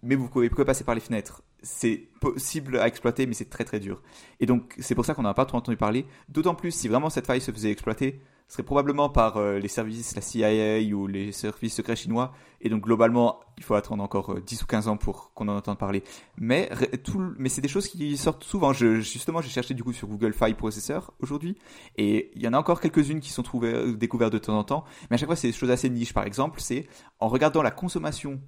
mais 0.01 0.15
vous 0.15 0.27
pouvez, 0.27 0.47
vous 0.47 0.55
pouvez 0.55 0.65
passer 0.65 0.83
par 0.83 0.95
les 0.95 1.01
fenêtres. 1.01 1.43
C'est 1.63 2.07
possible 2.21 2.77
à 2.77 2.87
exploiter, 2.87 3.25
mais 3.25 3.33
c'est 3.33 3.49
très, 3.49 3.63
très 3.63 3.79
dur. 3.79 4.01
Et 4.39 4.45
donc, 4.45 4.75
c'est 4.79 4.95
pour 4.95 5.05
ça 5.05 5.13
qu'on 5.13 5.23
n'en 5.23 5.29
a 5.29 5.33
pas 5.33 5.45
trop 5.45 5.57
entendu 5.57 5.77
parler. 5.77 6.05
D'autant 6.29 6.55
plus 6.55 6.71
si 6.71 6.87
vraiment 6.87 7.09
cette 7.09 7.25
faille 7.25 7.41
se 7.41 7.51
faisait 7.51 7.71
exploiter, 7.71 8.21
ce 8.47 8.53
serait 8.53 8.63
probablement 8.63 9.09
par 9.09 9.35
euh, 9.35 9.59
les 9.59 9.67
services, 9.67 10.15
la 10.15 10.21
CIA 10.21 10.79
ou 10.95 11.05
les 11.07 11.33
services 11.33 11.73
secrets 11.73 11.97
chinois. 11.97 12.31
Et 12.61 12.69
donc, 12.69 12.81
globalement, 12.81 13.41
il 13.57 13.63
faut 13.63 13.75
attendre 13.75 14.01
encore 14.01 14.31
euh, 14.31 14.41
10 14.41 14.63
ou 14.63 14.65
15 14.65 14.87
ans 14.87 14.95
pour 14.95 15.33
qu'on 15.33 15.49
en 15.49 15.57
entende 15.57 15.77
parler. 15.77 16.01
Mais, 16.37 16.69
tout, 17.03 17.33
mais 17.37 17.49
c'est 17.49 17.59
des 17.59 17.67
choses 17.67 17.89
qui 17.89 18.15
sortent 18.15 18.45
souvent. 18.45 18.71
Justement, 18.71 19.41
j'ai 19.41 19.49
cherché 19.49 19.73
du 19.73 19.83
coup 19.83 19.91
sur 19.91 20.07
Google 20.07 20.31
File 20.33 20.55
Processor 20.55 21.13
aujourd'hui. 21.19 21.57
Et 21.97 22.31
il 22.35 22.41
y 22.41 22.47
en 22.47 22.53
a 22.53 22.57
encore 22.57 22.79
quelques-unes 22.79 23.19
qui 23.19 23.31
sont 23.31 23.43
trouvées, 23.43 23.73
euh, 23.73 23.97
découvertes 23.97 24.31
de 24.31 24.37
temps 24.37 24.57
en 24.57 24.63
temps. 24.63 24.85
Mais 25.09 25.15
à 25.15 25.17
chaque 25.17 25.27
fois, 25.27 25.35
c'est 25.35 25.47
des 25.47 25.53
choses 25.53 25.71
assez 25.71 25.89
niches. 25.89 26.13
Par 26.13 26.25
exemple, 26.25 26.61
c'est 26.61 26.87
en 27.19 27.27
regardant 27.27 27.61
la 27.61 27.71
consommation 27.71 28.39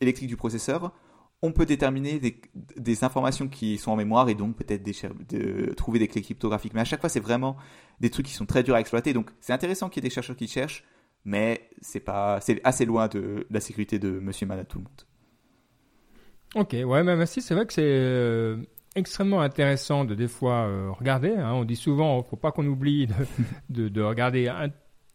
électrique 0.00 0.28
du 0.28 0.36
processeur, 0.36 0.92
on 1.42 1.50
peut 1.50 1.66
déterminer 1.66 2.20
des, 2.76 3.04
informations 3.04 3.48
qui 3.48 3.76
sont 3.76 3.90
en 3.90 3.96
mémoire 3.96 4.28
et 4.28 4.34
donc 4.34 4.56
peut-être 4.56 4.84
de 4.84 5.74
trouver 5.74 5.98
des 5.98 6.06
clés 6.06 6.22
cryptographiques. 6.22 6.72
Mais 6.72 6.80
à 6.80 6.84
chaque 6.84 7.00
fois, 7.00 7.08
c'est 7.08 7.20
vraiment 7.20 7.56
des 8.00 8.10
trucs 8.10 8.26
qui 8.26 8.32
sont 8.32 8.46
très 8.46 8.62
durs 8.62 8.76
à 8.76 8.80
exploiter. 8.80 9.12
Donc, 9.12 9.30
c'est 9.40 9.52
intéressant 9.52 9.88
qu'il 9.88 10.02
y 10.02 10.06
ait 10.06 10.08
des 10.08 10.14
chercheurs 10.14 10.36
qui 10.36 10.46
cherchent, 10.46 10.84
mais 11.24 11.68
c'est 11.80 12.00
pas, 12.00 12.40
c'est 12.40 12.60
assez 12.62 12.84
loin 12.84 13.08
de, 13.08 13.46
la 13.50 13.60
sécurité 13.60 13.98
de 13.98 14.10
Monsieur 14.10 14.48
à 14.50 14.64
tout 14.64 14.78
le 14.78 14.84
monde. 14.84 15.02
Ok, 16.54 16.72
ouais, 16.74 17.02
mais 17.02 17.16
merci. 17.16 17.42
C'est 17.42 17.54
vrai 17.54 17.66
que 17.66 17.72
c'est 17.72 17.82
euh, 17.84 18.58
extrêmement 18.94 19.40
intéressant 19.40 20.04
de 20.04 20.14
des 20.14 20.28
fois 20.28 20.66
euh, 20.66 20.92
regarder. 20.92 21.30
hein. 21.32 21.54
On 21.54 21.64
dit 21.64 21.76
souvent, 21.76 22.22
faut 22.22 22.36
pas 22.36 22.52
qu'on 22.52 22.66
oublie 22.66 23.08
de, 23.08 23.14
de, 23.70 23.88
de 23.88 24.00
regarder 24.00 24.46
un 24.46 24.68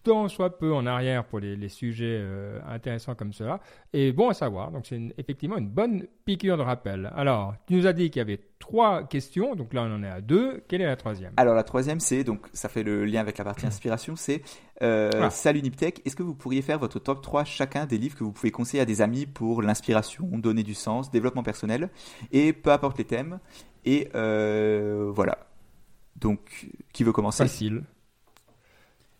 tant 0.04 0.28
soit 0.28 0.58
peu 0.58 0.74
en 0.74 0.86
arrière 0.86 1.26
pour 1.26 1.40
les, 1.40 1.56
les 1.56 1.70
sujets 1.70 2.18
euh, 2.20 2.60
intéressants 2.68 3.16
comme 3.16 3.34
cela. 3.34 3.60
Et 3.94 4.12
bon 4.12 4.30
à 4.30 4.34
savoir. 4.34 4.72
Donc 4.72 4.86
c'est 4.86 5.00
effectivement 5.18 5.58
une 5.58 5.70
bonne 5.70 6.06
piqûre 6.26 6.58
de 6.58 6.62
rappel. 6.64 7.12
Alors, 7.16 7.56
tu 7.68 7.74
nous 7.76 7.88
as 7.88 7.94
dit 7.94 8.10
qu'il 8.10 8.20
y 8.20 8.22
avait 8.22 8.40
trois 8.60 9.04
questions. 9.04 9.56
Donc 9.56 9.74
là, 9.74 9.84
on 9.84 9.94
en 9.96 10.04
est 10.04 10.10
à 10.10 10.22
deux. 10.22 10.64
Quelle 10.68 10.82
est 10.82 10.86
la 10.86 10.96
troisième? 10.96 11.34
Alors, 11.38 11.56
la 11.56 11.64
troisième, 11.64 12.00
c'est, 12.00 12.24
donc, 12.24 12.48
ça 12.54 12.70
fait 12.70 12.84
le 12.84 13.06
lien 13.06 13.22
avec 13.22 13.38
la 13.38 13.44
partie 13.44 13.66
inspiration, 13.66 14.16
c'est, 14.16 14.42
euh, 14.82 15.10
Ah. 15.16 15.30
salut 15.30 15.62
Niptech, 15.62 16.02
est-ce 16.06 16.16
que 16.16 16.24
vous 16.24 16.36
pourriez 16.36 16.62
faire 16.62 16.80
votre 16.80 17.00
top 17.00 17.22
3 17.22 17.44
chacun 17.44 17.86
des 17.86 17.98
livres 17.98 18.16
que 18.18 18.24
vous 18.24 18.32
pouvez 18.32 18.52
conseiller 18.52 18.82
à 18.82 18.86
des 18.86 19.02
amis 19.02 19.26
pour 19.26 19.62
l'inspiration, 19.62 20.26
donner 20.38 20.64
du 20.64 20.74
sens, 20.74 21.12
développement 21.12 21.44
personnel, 21.44 21.90
et 22.32 22.54
peu 22.54 22.72
importe 22.72 22.98
les 22.98 23.06
thèmes, 23.06 23.40
et 23.86 24.10
euh, 24.16 25.12
voilà. 25.14 25.38
Donc, 26.18 26.68
qui 26.94 27.04
veut 27.04 27.12
commencer? 27.12 27.44
Facile. 27.44 27.84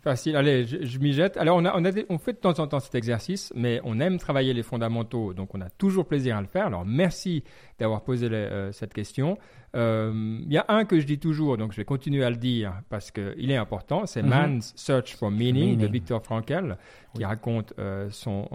Facile. 0.08 0.38
Allez, 0.38 0.64
je, 0.66 1.00
m'y 1.00 1.12
jette. 1.12 1.36
Alors, 1.36 1.58
on 1.58 2.18
fait 2.18 2.32
de 2.32 2.38
temps 2.38 2.58
en 2.60 2.68
temps 2.68 2.80
cet 2.80 2.96
exercice, 2.96 3.52
mais 3.58 3.82
on 3.84 4.00
aime 4.00 4.18
travailler 4.20 4.54
les 4.54 4.64
fondamentaux, 4.64 5.34
donc 5.34 5.54
on 5.54 5.60
a 5.60 5.70
toujours 5.70 6.06
plaisir 6.06 6.38
à 6.38 6.40
le 6.40 6.48
faire. 6.48 6.68
Alors, 6.68 6.86
merci 6.86 7.44
d'avoir 7.80 8.04
posé 8.04 8.30
les- 8.30 8.36
euh, 8.36 8.72
cette 8.72 8.94
question. 8.94 9.38
Euh, 9.76 10.40
Il 10.46 10.52
y 10.52 10.58
a 10.58 10.66
un 10.70 10.86
que 10.86 11.00
je 11.00 11.06
dis 11.06 11.20
toujours, 11.20 11.58
donc 11.58 11.72
je 11.74 11.78
vais 11.78 11.86
continuer 11.86 12.24
à 12.24 12.30
le 12.30 12.38
dire 12.38 12.74
parce 12.90 13.12
qu'il 13.12 13.52
est 13.52 13.58
important. 13.58 14.06
C'est 14.06 14.24
Mhm. 14.24 14.30
Man's 14.30 14.74
Search 14.76 15.16
for 15.16 15.30
Meaning, 15.30 15.78
de. 15.78 15.88
Viktor 15.88 16.24
Frankl, 16.24 16.78
qui 17.14 17.20
Oui. 17.20 17.26
raconte 17.26 17.74
euh, 17.78 18.10
son 18.10 18.48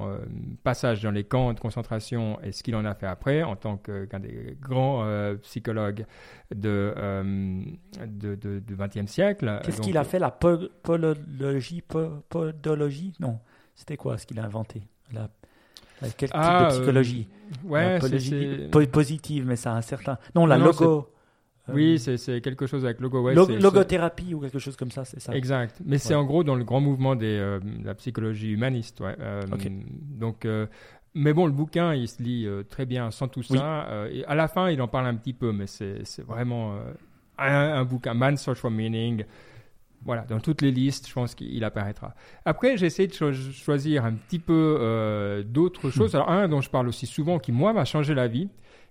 passage 0.64 1.03
dans 1.03 1.11
les 1.11 1.25
camps 1.25 1.53
de 1.53 1.61
concentration 1.61 2.41
et 2.43 2.53
ce 2.53 2.62
qu'il 2.62 2.75
en 2.75 2.85
a 2.85 2.95
fait 2.95 3.07
après 3.07 3.43
en 3.43 3.57
tant 3.57 3.77
qu'un 3.77 4.20
des 4.20 4.57
grands 4.61 5.05
psychologues 5.43 6.07
de, 6.55 6.95
de, 8.07 8.35
de- 8.35 8.59
du 8.61 8.77
XXe 8.77 9.07
siècle. 9.11 9.61
Qu'est-ce 9.64 9.81
qu'il 9.83 9.99
a 9.99 10.05
fait 10.05 10.18
La 10.18 10.31
Podologie? 10.31 11.83
Non. 13.20 13.39
C'était 13.75 13.97
quoi 13.97 14.18
ce 14.18 14.27
qu'il 14.27 14.39
a 14.39 14.45
inventé? 14.45 14.83
La, 15.12 15.29
Quel 16.17 16.31
Ah, 16.33 16.59
type 16.69 16.69
de 16.69 16.83
psychologie 16.83 17.29
Ouais, 17.65 17.99
c'est- 18.01 18.71
po- 18.71 18.87
positive, 18.87 19.47
mais 19.47 19.57
ça 19.57 19.73
a 19.73 19.77
un 19.77 19.83
certain. 19.83 20.19
Non, 20.35 20.47
la 20.47 20.57
Non, 20.59 20.67
logo. 20.67 21.09
euh, 21.69 21.73
Oui, 21.75 21.99
c'est 21.99 22.41
quelque 22.41 22.67
chose 22.67 22.85
avec 22.85 23.01
logo. 23.01 23.23
ouais, 23.23 23.35
lo- 23.35 23.47
c'est- 23.47 23.59
logothérapie 23.59 24.35
ou 24.35 24.41
quelque 24.41 24.59
chose 24.59 24.77
comme 24.77 24.91
ça, 24.91 25.05
c'est 25.05 25.21
ça. 25.21 25.35
Exact. 25.35 25.77
Mais 25.85 25.99
c'est 25.99 26.15
en 26.15 26.25
gros 26.25 26.43
dans 26.45 26.55
le 26.55 26.65
grand 26.65 26.81
mouvement 26.81 27.15
de 27.17 27.61
la 27.85 27.95
psychologie 27.95 28.51
humaniste. 28.53 29.01
Ouais. 29.01 29.15
Euh. 29.21 29.43
Donc, 30.19 30.45
euh, 30.45 30.67
mais 31.15 31.33
bon, 31.33 31.47
le 31.47 31.53
bouquin, 31.53 31.95
il 31.95 32.09
se 32.09 32.23
lit 32.23 32.47
euh, 32.47 32.63
très 32.63 32.87
bien 32.87 33.11
sans 33.11 33.29
tout 33.29 33.43
ça. 33.43 33.87
Euh, 33.89 34.09
et 34.13 34.25
à 34.25 34.35
la 34.35 34.49
fin, 34.49 34.71
il 34.71 34.81
en 34.83 34.89
parle 34.89 35.07
un 35.07 35.15
petit 35.15 35.35
peu, 35.35 35.53
mais 35.53 35.67
c'est 35.67 36.03
vraiment 36.27 36.73
euh, 36.75 36.93
un, 37.39 37.75
un 37.81 37.85
bouquin, 37.85 38.15
Man's 38.15 38.41
Search 38.43 38.59
for 38.59 38.71
Meaning. 38.71 39.25
Voilà, 40.05 40.23
dans 40.23 40.41
toutes 40.41 40.63
les 40.63 40.71
listes, 40.73 41.09
je 41.09 41.13
pense 41.13 41.35
qu'il 41.35 41.63
apparaîtra. 41.65 42.15
Après, 42.45 42.77
j'ai 42.77 42.87
essayé 42.87 43.07
de 43.09 43.13
cho- 43.15 43.33
choisir 43.33 44.05
un 44.05 44.15
petit 44.15 44.39
peu 44.41 44.77
euh, 44.81 45.43
d'autres 45.45 45.91
choses. 45.91 46.15
Alors, 46.15 46.31
un 46.31 46.49
dont 46.49 46.61
je 46.61 46.71
parle 46.71 46.89
aussi 46.89 47.07
souvent, 47.07 47.39
qui, 47.39 47.53
moi, 47.53 47.73
m'a 47.73 47.85
changé 47.85 48.15
la 48.15 48.27
vie 48.27 48.49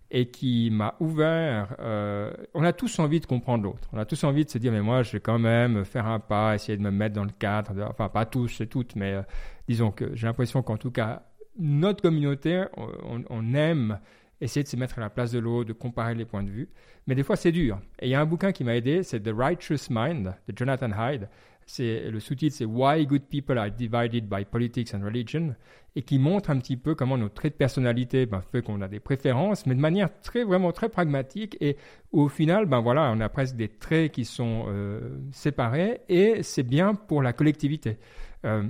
et 0.09 0.27
qui 0.27 0.69
m'a 0.71 0.95
ouvert. 0.99 1.75
euh, 1.79 2.31
on 2.53 2.63
a 2.63 2.73
tous 2.73 2.99
envie 2.99 3.19
de 3.19 3.25
comprendre 3.25 3.63
l'autre. 3.63 3.87
On 3.93 3.97
a 3.97 4.05
tous 4.05 4.23
envie 4.23 4.45
de 4.45 4.49
se 4.49 4.57
dire, 4.57 4.71
mais 4.71 4.81
moi, 4.81 5.03
je 5.03 5.11
vais 5.13 5.19
quand 5.19 5.39
même 5.39 5.83
faire 5.85 6.05
un 6.07 6.19
pas, 6.19 6.55
essayer 6.55 6.77
de 6.77 6.83
me 6.83 6.91
mettre 6.91 7.15
dans 7.15 7.23
le 7.25 7.31
cadre. 7.37 7.73
de- 7.73 7.81
enfin, 7.81 8.09
pas 8.09 8.25
tous 8.25 8.61
et 8.61 8.67
toutes, 8.67 8.95
mais 8.95 9.13
euh, 9.13 9.21
disons 9.67 9.91
que 9.91 10.15
j'ai 10.15 10.27
l'impression 10.27 10.61
qu'en 10.63 10.77
tout 10.77 10.91
cas, 10.91 11.23
notre 11.59 12.01
communauté, 12.01 12.63
on, 12.77 13.23
on 13.29 13.53
aime 13.53 13.99
essayer 14.41 14.63
de 14.63 14.67
se 14.67 14.75
mettre 14.75 14.97
à 14.97 15.01
la 15.01 15.09
place 15.09 15.31
de 15.31 15.39
l'autre, 15.39 15.67
de 15.69 15.73
comparer 15.73 16.15
les 16.15 16.25
points 16.25 16.43
de 16.43 16.49
vue. 16.49 16.69
Mais 17.07 17.15
des 17.15 17.23
fois, 17.23 17.35
c'est 17.35 17.51
dur. 17.51 17.79
Et 17.99 18.07
il 18.07 18.09
y 18.09 18.15
a 18.15 18.21
un 18.21 18.25
bouquin 18.25 18.51
qui 18.51 18.63
m'a 18.63 18.75
aidé, 18.75 19.03
c'est 19.03 19.21
The 19.21 19.33
Righteous 19.33 19.87
Mind 19.89 20.33
de 20.47 20.53
Jonathan 20.55 20.89
Hyde. 20.89 21.29
C'est 21.65 22.09
le 22.09 22.19
sous-titre, 22.19 22.55
c'est 22.55 22.65
Why 22.65 23.05
Good 23.05 23.23
People 23.29 23.57
Are 23.57 23.71
Divided 23.71 24.27
by 24.27 24.43
Politics 24.45 24.93
and 24.93 25.05
Religion, 25.05 25.55
et 25.95 26.01
qui 26.01 26.19
montre 26.19 26.49
un 26.49 26.57
petit 26.57 26.75
peu 26.75 26.95
comment 26.95 27.17
notre 27.17 27.35
trait 27.35 27.49
de 27.49 27.55
personnalité 27.55 28.25
ben, 28.25 28.41
fait 28.41 28.61
qu'on 28.61 28.81
a 28.81 28.87
des 28.87 28.99
préférences, 28.99 29.65
mais 29.65 29.75
de 29.75 29.79
manière 29.79 30.09
très 30.21 30.43
vraiment 30.43 30.71
très 30.71 30.89
pragmatique. 30.89 31.55
Et 31.61 31.77
au 32.11 32.27
final, 32.27 32.65
ben 32.65 32.81
voilà, 32.81 33.11
on 33.15 33.19
a 33.21 33.29
presque 33.29 33.55
des 33.55 33.69
traits 33.69 34.11
qui 34.11 34.25
sont 34.25 34.65
euh, 34.67 35.17
séparés, 35.31 36.01
et 36.09 36.43
c'est 36.43 36.63
bien 36.63 36.95
pour 36.95 37.21
la 37.21 37.31
collectivité. 37.31 37.97
Euh, 38.45 38.63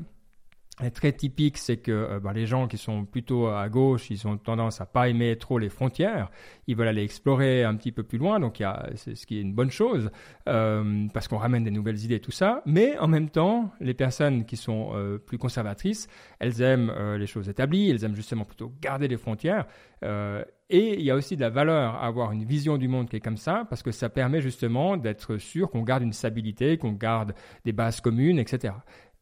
est 0.82 0.92
très 0.92 1.12
typique, 1.12 1.58
c'est 1.58 1.78
que 1.78 1.92
euh, 1.92 2.20
bah, 2.20 2.34
les 2.34 2.46
gens 2.46 2.68
qui 2.68 2.78
sont 2.78 3.06
plutôt 3.06 3.48
à 3.48 3.68
gauche, 3.70 4.10
ils 4.10 4.28
ont 4.28 4.38
tendance 4.38 4.82
à 4.82 4.86
pas 4.86 5.10
aimer 5.10 5.38
trop 5.38 5.60
les 5.60 5.70
frontières. 5.70 6.32
Ils 6.68 6.76
veulent 6.76 6.88
aller 6.88 7.04
explorer 7.04 7.64
un 7.64 7.76
petit 7.76 7.92
peu 7.92 8.04
plus 8.04 8.18
loin, 8.18 8.40
donc 8.40 8.64
c'est 8.96 9.16
ce 9.16 9.26
qui 9.26 9.38
est 9.38 9.42
une 9.42 9.54
bonne 9.54 9.72
chose 9.72 10.10
euh, 10.48 11.08
parce 11.14 11.28
qu'on 11.28 11.38
ramène 11.38 11.64
des 11.64 11.72
nouvelles 11.72 12.00
idées, 12.04 12.20
tout 12.20 12.32
ça. 12.32 12.62
Mais 12.66 12.98
en 13.00 13.08
même 13.08 13.30
temps, 13.30 13.72
les 13.80 13.94
personnes 13.94 14.46
qui 14.46 14.58
sont 14.58 14.92
euh, 14.94 15.18
plus 15.18 15.38
conservatrices, 15.38 16.08
elles 16.40 16.62
aiment 16.62 16.90
euh, 16.90 17.18
les 17.18 17.28
choses 17.28 17.50
établies, 17.50 17.90
elles 17.90 18.04
aiment 18.04 18.16
justement 18.16 18.46
plutôt 18.46 18.72
garder 18.82 19.08
les 19.08 19.18
frontières. 19.18 19.66
Euh, 20.04 20.44
et 20.70 20.98
il 20.98 21.04
y 21.04 21.12
a 21.12 21.16
aussi 21.16 21.36
de 21.36 21.42
la 21.42 21.50
valeur 21.50 21.96
à 21.96 22.08
avoir 22.08 22.32
une 22.32 22.46
vision 22.46 22.78
du 22.78 22.88
monde 22.88 23.10
qui 23.10 23.18
est 23.18 23.22
comme 23.22 23.38
ça, 23.38 23.66
parce 23.70 23.84
que 23.84 23.92
ça 23.92 24.10
permet 24.10 24.42
justement 24.42 24.96
d'être 24.96 25.38
sûr 25.38 25.70
qu'on 25.70 25.84
garde 25.84 26.02
une 26.02 26.14
stabilité, 26.14 26.78
qu'on 26.78 26.94
garde 26.94 27.34
des 27.66 27.74
bases 27.74 28.00
communes, 28.00 28.40
etc. 28.40 28.74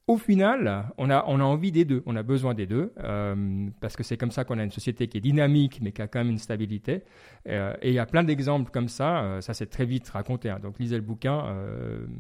Au 0.09 0.17
final, 0.17 0.91
on 0.97 1.11
a, 1.11 1.23
on 1.27 1.39
a 1.39 1.43
envie 1.43 1.71
des 1.71 1.85
deux, 1.85 2.01
on 2.07 2.15
a 2.15 2.23
besoin 2.23 2.55
des 2.55 2.65
deux, 2.65 2.91
euh, 2.97 3.67
parce 3.79 3.95
que 3.95 4.01
c'est 4.01 4.17
comme 4.17 4.31
ça 4.31 4.43
qu'on 4.43 4.57
a 4.57 4.63
une 4.63 4.71
société 4.71 5.07
qui 5.07 5.19
est 5.19 5.21
dynamique, 5.21 5.81
mais 5.83 5.91
qui 5.91 6.01
a 6.01 6.07
quand 6.07 6.17
même 6.17 6.31
une 6.31 6.39
stabilité. 6.39 7.03
Euh, 7.47 7.75
et 7.83 7.89
il 7.89 7.93
y 7.93 7.99
a 7.99 8.07
plein 8.07 8.23
d'exemples 8.23 8.71
comme 8.71 8.87
ça, 8.87 9.21
euh, 9.21 9.41
ça 9.41 9.53
c'est 9.53 9.67
très 9.67 9.85
vite 9.85 10.09
raconté, 10.09 10.49
hein. 10.49 10.57
donc 10.59 10.79
lisez 10.79 10.95
le 10.95 11.03
bouquin, 11.03 11.55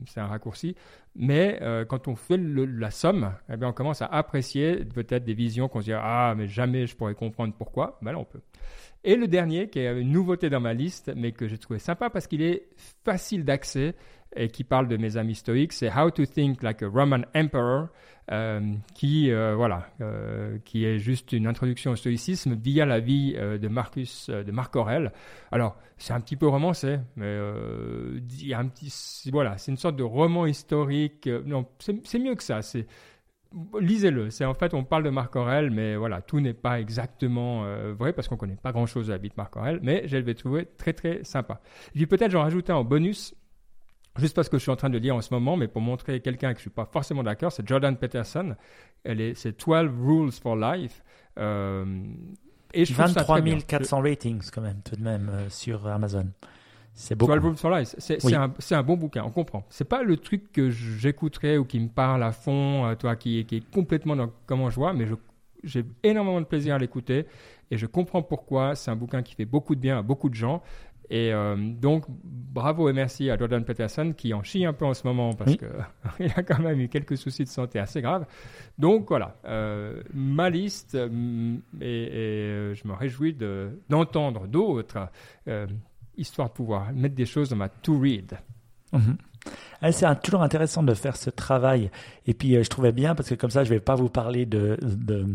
c'est 0.05 0.19
un 0.19 0.27
raccourci. 0.27 0.75
Mais 1.15 1.59
quand 1.89 2.07
on 2.07 2.15
fait 2.15 2.37
la 2.37 2.91
somme, 2.91 3.33
eh 3.51 3.57
bien, 3.57 3.69
on 3.69 3.73
commence 3.73 4.03
à 4.03 4.05
apprécier 4.05 4.85
peut-être 4.85 5.23
des 5.23 5.33
visions 5.33 5.67
qu'on 5.67 5.79
se 5.79 5.85
dit 5.85 5.93
Ah, 5.93 6.35
mais 6.37 6.45
jamais 6.47 6.85
je 6.85 6.95
pourrais 6.95 7.15
comprendre 7.15 7.55
pourquoi. 7.57 7.97
Ben 8.03 8.13
on 8.15 8.23
peut. 8.23 8.41
Et 9.03 9.15
le 9.15 9.27
dernier, 9.27 9.69
qui 9.69 9.79
est 9.79 9.99
une 9.99 10.11
nouveauté 10.11 10.51
dans 10.51 10.59
ma 10.59 10.73
liste, 10.73 11.11
mais 11.15 11.31
que 11.31 11.47
j'ai 11.47 11.57
trouvé 11.57 11.79
sympa 11.79 12.11
parce 12.11 12.27
qu'il 12.27 12.43
est 12.43 12.67
facile 13.03 13.45
d'accès 13.45 13.95
et 14.35 14.49
qui 14.49 14.63
parle 14.63 14.87
de 14.87 14.97
mes 14.97 15.17
amis 15.17 15.35
stoïques, 15.35 15.73
c'est 15.73 15.91
How 15.95 16.11
to 16.11 16.25
Think 16.25 16.61
Like 16.61 16.83
a 16.83 16.87
Roman 16.87 17.21
Emperor, 17.35 17.87
euh, 18.31 18.61
qui 18.93 19.31
euh, 19.31 19.55
voilà, 19.55 19.87
euh, 20.01 20.59
qui 20.63 20.85
est 20.85 20.99
juste 20.99 21.31
une 21.31 21.47
introduction 21.47 21.91
au 21.91 21.95
stoïcisme 21.95 22.53
via 22.53 22.85
la 22.85 22.99
vie 22.99 23.33
de 23.33 23.67
Marcus, 23.67 24.29
de 24.29 24.51
Marc 24.51 24.75
Aurèle. 24.75 25.11
Alors 25.51 25.77
c'est 25.97 26.13
un 26.13 26.19
petit 26.19 26.35
peu 26.35 26.47
romancé, 26.47 26.99
mais 27.15 27.39
voilà, 29.31 29.57
c'est 29.57 29.71
une 29.71 29.77
sorte 29.77 29.95
de 29.95 30.03
roman 30.03 30.45
historique. 30.45 31.27
non, 31.45 31.65
c'est 31.79 32.19
mieux 32.19 32.35
que 32.35 32.43
ça. 32.43 32.59
Lisez-le. 33.79 34.29
C'est 34.29 34.45
en 34.45 34.53
fait, 34.53 34.75
on 34.75 34.83
parle 34.83 35.03
de 35.03 35.09
Marc 35.09 35.35
Aurèle, 35.35 35.71
mais 35.71 35.95
voilà, 35.95 36.21
tout 36.21 36.39
n'est 36.39 36.53
pas 36.53 36.79
exactement 36.79 37.63
vrai 37.93 38.13
parce 38.13 38.27
qu'on 38.27 38.37
connaît 38.37 38.57
pas 38.61 38.71
grand-chose 38.71 39.07
de 39.07 39.13
la 39.13 39.17
vie 39.17 39.29
de 39.29 39.33
Marc 39.37 39.57
Aurèle. 39.57 39.79
Mais 39.81 40.07
je 40.07 40.17
l'ai 40.17 40.35
trouvé 40.35 40.67
très 40.77 40.93
très 40.93 41.23
sympa. 41.23 41.61
Et 41.87 41.97
puis 41.97 42.05
peut-être 42.05 42.29
j'en 42.29 42.43
rajoute 42.43 42.69
un 42.69 42.75
en 42.75 42.83
bonus, 42.83 43.33
juste 44.17 44.35
parce 44.35 44.49
que 44.49 44.57
je 44.57 44.63
suis 44.63 44.71
en 44.71 44.75
train 44.75 44.89
de 44.89 44.97
lire 44.97 45.15
en 45.15 45.21
ce 45.21 45.33
moment, 45.33 45.55
mais 45.57 45.67
pour 45.67 45.81
montrer 45.81 46.19
quelqu'un 46.19 46.51
que 46.53 46.57
je 46.57 46.63
suis 46.63 46.69
pas 46.69 46.85
forcément 46.85 47.23
d'accord, 47.23 47.51
c'est 47.51 47.67
Jordan 47.67 47.95
Peterson. 47.97 48.55
Elle 49.03 49.21
est, 49.21 49.33
c'est 49.35 49.59
12 49.59 49.89
Rules 50.01 50.31
for 50.31 50.55
Life. 50.55 51.03
Euh, 51.37 51.85
et 52.73 52.85
je 52.85 52.93
trouve 52.93 53.07
ça 53.07 53.13
23 53.13 53.35
très 53.35 53.41
bien. 53.41 53.59
400 53.59 54.01
ratings 54.01 54.49
quand 54.51 54.61
même, 54.61 54.81
tout 54.83 54.95
de 54.95 55.03
même, 55.03 55.29
euh, 55.29 55.49
sur 55.49 55.87
Amazon. 55.87 56.27
C'est 56.93 57.15
beaucoup. 57.15 57.33
12 57.33 57.43
Rules 57.43 57.57
for 57.57 57.71
Life, 57.71 57.95
c'est 57.97 58.23
Oui. 58.25 58.33
un, 58.35 58.83
bon 58.83 58.97
bouquin, 58.97 59.23
on 59.23 59.31
comprend. 59.31 59.65
C'est 59.69 59.87
pas 59.87 60.03
le 60.03 60.17
truc 60.17 60.51
que 60.51 60.69
j'écouterais 60.69 61.57
ou 61.57 61.65
qui 61.65 61.79
me 61.79 61.87
parle 61.87 62.23
à 62.23 62.31
fond, 62.31 62.85
euh, 62.85 62.95
toi, 62.95 63.15
qui, 63.15 63.45
qui 63.45 63.57
est 63.57 63.71
complètement 63.71 64.15
dans 64.15 64.29
comment 64.45 64.69
je 64.69 64.75
vois, 64.75 64.93
mais 64.93 65.07
j'ai 65.63 65.85
énormément 66.03 66.41
de 66.41 66.45
plaisir 66.45 66.75
à 66.75 66.77
l'écouter 66.77 67.25
et 67.71 67.77
je 67.77 67.85
comprends 67.85 68.21
pourquoi. 68.21 68.75
C'est 68.75 68.91
un 68.91 68.95
bouquin 68.95 69.21
qui 69.21 69.35
fait 69.35 69.45
beaucoup 69.45 69.75
de 69.75 69.79
bien 69.79 69.99
à 69.99 70.01
beaucoup 70.01 70.29
de 70.29 70.35
gens. 70.35 70.61
Et 71.11 71.33
euh, 71.33 71.55
donc, 71.57 72.05
bravo 72.23 72.87
et 72.89 72.93
merci 72.93 73.29
à 73.31 73.37
Jordan 73.37 73.63
Peterson 73.65 74.13
qui 74.15 74.33
en 74.33 74.43
chie 74.43 74.63
un 74.65 74.73
peu 74.73 74.85
en 74.85 74.93
ce 74.93 75.07
moment 75.07 75.33
parce 75.33 75.51
Oui. 75.51 75.59
qu'il 76.19 76.31
a 76.35 76.43
quand 76.43 76.59
même 76.59 76.79
eu 76.79 76.87
quelques 76.87 77.17
soucis 77.17 77.43
de 77.43 77.49
santé 77.49 77.79
assez 77.79 78.01
graves. 78.01 78.25
Donc 78.77 79.07
voilà, 79.09 79.35
euh, 79.45 80.03
ma 80.13 80.49
liste, 80.49 80.95
euh, 80.95 81.55
et, 81.81 82.03
et, 82.03 82.09
euh, 82.13 82.73
je 82.75 82.87
me 82.87 82.93
réjouis 82.93 83.33
de- 83.33 83.79
d'entendre 83.89 84.45
d'autres, 84.47 85.09
euh, 85.47 85.65
histoire 86.15 86.49
de 86.49 86.53
pouvoir 86.53 86.91
mettre 86.93 87.15
des 87.15 87.25
choses 87.25 87.49
dans 87.49 87.55
ma 87.55 87.69
to-read. 87.69 88.37
Mhm. 88.93 89.17
Ah, 89.81 89.91
C'est 89.91 90.05
toujours 90.21 90.41
intéressant 90.43 90.83
de 90.83 90.93
faire 90.93 91.15
ce 91.15 91.29
travail. 91.29 91.89
Et 92.27 92.33
puis, 92.33 92.61
je 92.61 92.69
trouvais 92.69 92.91
bien, 92.91 93.15
parce 93.15 93.29
que 93.29 93.35
comme 93.35 93.49
ça, 93.51 93.63
je 93.63 93.69
vais 93.69 93.79
pas 93.79 93.95
vous 93.95 94.09
parler 94.09 94.45
de, 94.45 94.77
de, 94.81 95.25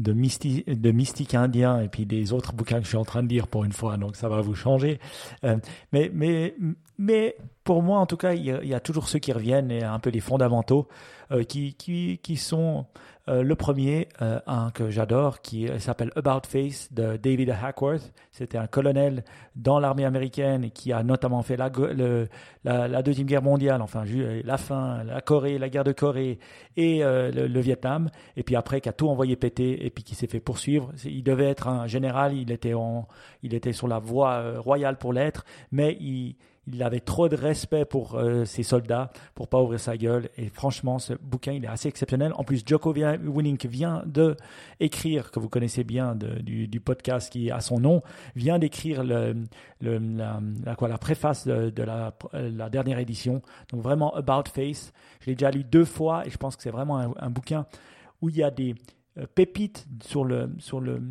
de, 0.00 0.12
mysti- 0.12 0.64
de 0.66 0.90
mystique 0.90 1.34
indien 1.34 1.80
et 1.80 1.88
puis 1.88 2.06
des 2.06 2.32
autres 2.32 2.52
bouquins 2.52 2.78
que 2.78 2.84
je 2.84 2.88
suis 2.88 2.96
en 2.96 3.04
train 3.04 3.22
de 3.22 3.28
lire 3.28 3.46
pour 3.46 3.64
une 3.64 3.72
fois. 3.72 3.96
Donc, 3.96 4.16
ça 4.16 4.28
va 4.28 4.40
vous 4.40 4.54
changer. 4.54 4.98
Euh, 5.44 5.56
mais, 5.92 6.10
mais, 6.12 6.54
mais 6.98 7.36
pour 7.64 7.82
moi, 7.82 7.98
en 7.98 8.06
tout 8.06 8.16
cas, 8.16 8.32
il 8.32 8.44
y, 8.44 8.50
a, 8.50 8.62
il 8.62 8.68
y 8.68 8.74
a 8.74 8.80
toujours 8.80 9.08
ceux 9.08 9.18
qui 9.18 9.32
reviennent 9.32 9.70
et 9.70 9.82
un 9.84 9.98
peu 9.98 10.10
les 10.10 10.20
fondamentaux 10.20 10.88
euh, 11.30 11.44
qui, 11.44 11.74
qui, 11.74 12.18
qui 12.22 12.36
sont 12.36 12.86
euh, 13.30 13.42
le 13.44 13.54
premier, 13.54 14.08
euh, 14.22 14.40
un 14.46 14.70
que 14.70 14.90
j'adore, 14.90 15.40
qui 15.40 15.68
euh, 15.68 15.78
s'appelle 15.78 16.10
About 16.16 16.48
Face 16.48 16.92
de 16.92 17.16
David 17.16 17.50
Hackworth. 17.50 18.12
C'était 18.32 18.58
un 18.58 18.66
colonel 18.66 19.24
dans 19.54 19.78
l'armée 19.78 20.04
américaine 20.04 20.70
qui 20.72 20.92
a 20.92 21.04
notamment 21.04 21.42
fait 21.42 21.56
la, 21.56 21.70
Deuxième 23.02 23.26
Guerre 23.28 23.42
mondiale, 23.42 23.82
enfin 23.82 24.04
la 24.44 24.56
fin, 24.56 25.04
la 25.04 25.20
Corée, 25.20 25.58
la 25.58 25.68
guerre 25.68 25.84
de 25.84 25.92
Corée 25.92 26.38
et 26.76 27.00
le, 27.00 27.46
le 27.46 27.60
Vietnam, 27.60 28.10
et 28.36 28.42
puis 28.42 28.56
après 28.56 28.80
qui 28.80 28.88
a 28.88 28.92
tout 28.92 29.08
envoyé 29.08 29.36
péter 29.36 29.84
et 29.84 29.90
puis 29.90 30.04
qui 30.04 30.14
s'est 30.14 30.28
fait 30.28 30.40
poursuivre. 30.40 30.92
Il 31.04 31.22
devait 31.22 31.48
être 31.48 31.68
un 31.68 31.86
général, 31.86 32.34
il 32.34 32.50
était, 32.52 32.74
en, 32.74 33.08
il 33.42 33.54
était 33.54 33.72
sur 33.72 33.88
la 33.88 33.98
voie 33.98 34.60
royale 34.60 34.96
pour 34.96 35.12
l'être, 35.12 35.44
mais 35.72 35.96
il, 36.00 36.36
il 36.72 36.82
avait 36.82 37.00
trop 37.00 37.28
de 37.28 37.36
respect 37.36 37.84
pour 37.84 38.14
euh, 38.14 38.44
ses 38.44 38.62
soldats 38.62 39.10
pour 39.34 39.48
pas 39.48 39.60
ouvrir 39.60 39.80
sa 39.80 39.96
gueule. 39.96 40.28
Et 40.36 40.48
franchement, 40.48 40.98
ce 40.98 41.14
bouquin, 41.14 41.52
il 41.52 41.64
est 41.64 41.68
assez 41.68 41.88
exceptionnel. 41.88 42.32
En 42.36 42.44
plus, 42.44 42.62
Joko 42.66 42.92
Willink 42.92 43.66
vient 43.66 44.02
de 44.06 44.36
écrire, 44.80 45.30
que 45.30 45.40
vous 45.40 45.48
connaissez 45.48 45.84
bien 45.84 46.14
du, 46.14 46.68
du 46.68 46.80
podcast 46.80 47.30
qui 47.32 47.50
a 47.50 47.60
son 47.60 47.80
nom, 47.80 48.02
vient 48.36 48.58
d'écrire 48.58 49.04
le, 49.04 49.36
le- 49.80 49.98
la, 50.64 50.74
quoi, 50.76 50.88
la 50.88 50.98
préface 50.98 51.46
de, 51.46 51.72
la 51.82 52.70
dernière 52.70 52.98
édition. 52.98 53.42
Donc 53.72 53.82
vraiment 53.82 54.14
About 54.14 54.48
Face. 54.52 54.92
Je 55.20 55.26
l'ai 55.26 55.34
déjà 55.34 55.50
lu 55.50 55.64
deux 55.64 55.84
fois 55.84 56.26
et 56.26 56.30
je 56.30 56.36
pense 56.38 56.56
que 56.56 56.62
c'est 56.62 56.70
vraiment 56.70 56.98
un, 56.98 57.12
un 57.18 57.30
bouquin 57.30 57.66
où 58.22 58.28
il 58.28 58.36
y 58.36 58.42
a 58.42 58.50
des 58.50 58.74
euh, 59.18 59.26
pépites 59.34 59.86
sur 60.02 60.24
le, 60.24 60.50
sur 60.58 60.80
le, 60.80 61.02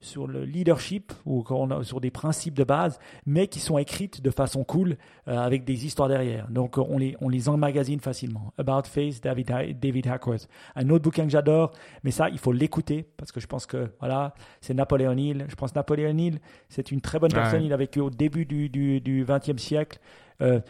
sur 0.00 0.28
le 0.28 0.44
leadership 0.44 1.12
ou 1.26 1.44
sur 1.82 2.00
des 2.00 2.10
principes 2.12 2.54
de 2.54 2.62
base, 2.62 2.98
mais 3.26 3.48
qui 3.48 3.58
sont 3.58 3.78
écrites 3.78 4.22
de 4.22 4.30
façon 4.30 4.62
cool 4.62 4.96
euh, 5.26 5.36
avec 5.36 5.64
des 5.64 5.86
histoires 5.86 6.08
derrière. 6.08 6.48
Donc 6.50 6.78
on 6.78 6.98
les, 6.98 7.16
on 7.20 7.28
les 7.28 7.48
emmagasine 7.48 7.98
facilement. 7.98 8.52
About 8.58 8.84
Face, 8.88 9.20
David, 9.20 9.50
David 9.80 10.06
Hackworth. 10.06 10.48
Un 10.76 10.88
autre 10.90 11.02
bouquin 11.02 11.24
que 11.24 11.30
j'adore, 11.30 11.72
mais 12.04 12.12
ça, 12.12 12.28
il 12.28 12.38
faut 12.38 12.52
l'écouter 12.52 13.06
parce 13.16 13.32
que 13.32 13.40
je 13.40 13.46
pense 13.48 13.66
que 13.66 13.90
voilà, 13.98 14.34
c'est 14.60 14.72
Napoléon 14.74 15.16
Hill. 15.16 15.46
Je 15.48 15.54
pense 15.56 15.72
que 15.72 15.78
Napoléon 15.78 16.16
Hill, 16.16 16.38
c'est 16.68 16.92
une 16.92 17.00
très 17.00 17.18
bonne 17.18 17.32
personne. 17.32 17.62
Il 17.64 17.72
a 17.72 17.76
vécu 17.76 17.98
au 18.00 18.10
début 18.10 18.44
du, 18.46 18.68
du, 18.68 19.00
du 19.00 19.24
20e 19.24 19.58
siècle. 19.58 19.98
Euh, 20.42 20.60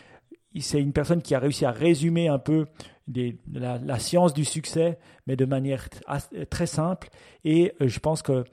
c'est 0.59 0.81
une 0.81 0.95
personne 0.95 1.21
qui 1.21 1.35
a 1.35 1.39
réussi 1.39 1.67
à 1.67 1.71
résumer 1.71 2.29
un 2.29 2.39
peu 2.39 2.67
des- 3.07 3.39
la, 3.53 3.77
la 3.79 3.99
science 3.99 4.33
du 4.33 4.45
succès, 4.47 4.99
mais 5.27 5.37
de 5.37 5.45
manière 5.45 5.89
très 6.51 6.67
simple. 6.67 7.11
Et 7.45 7.75
euh, 7.83 7.89
je 7.89 7.99
pense 8.01 8.23
que 8.23 8.45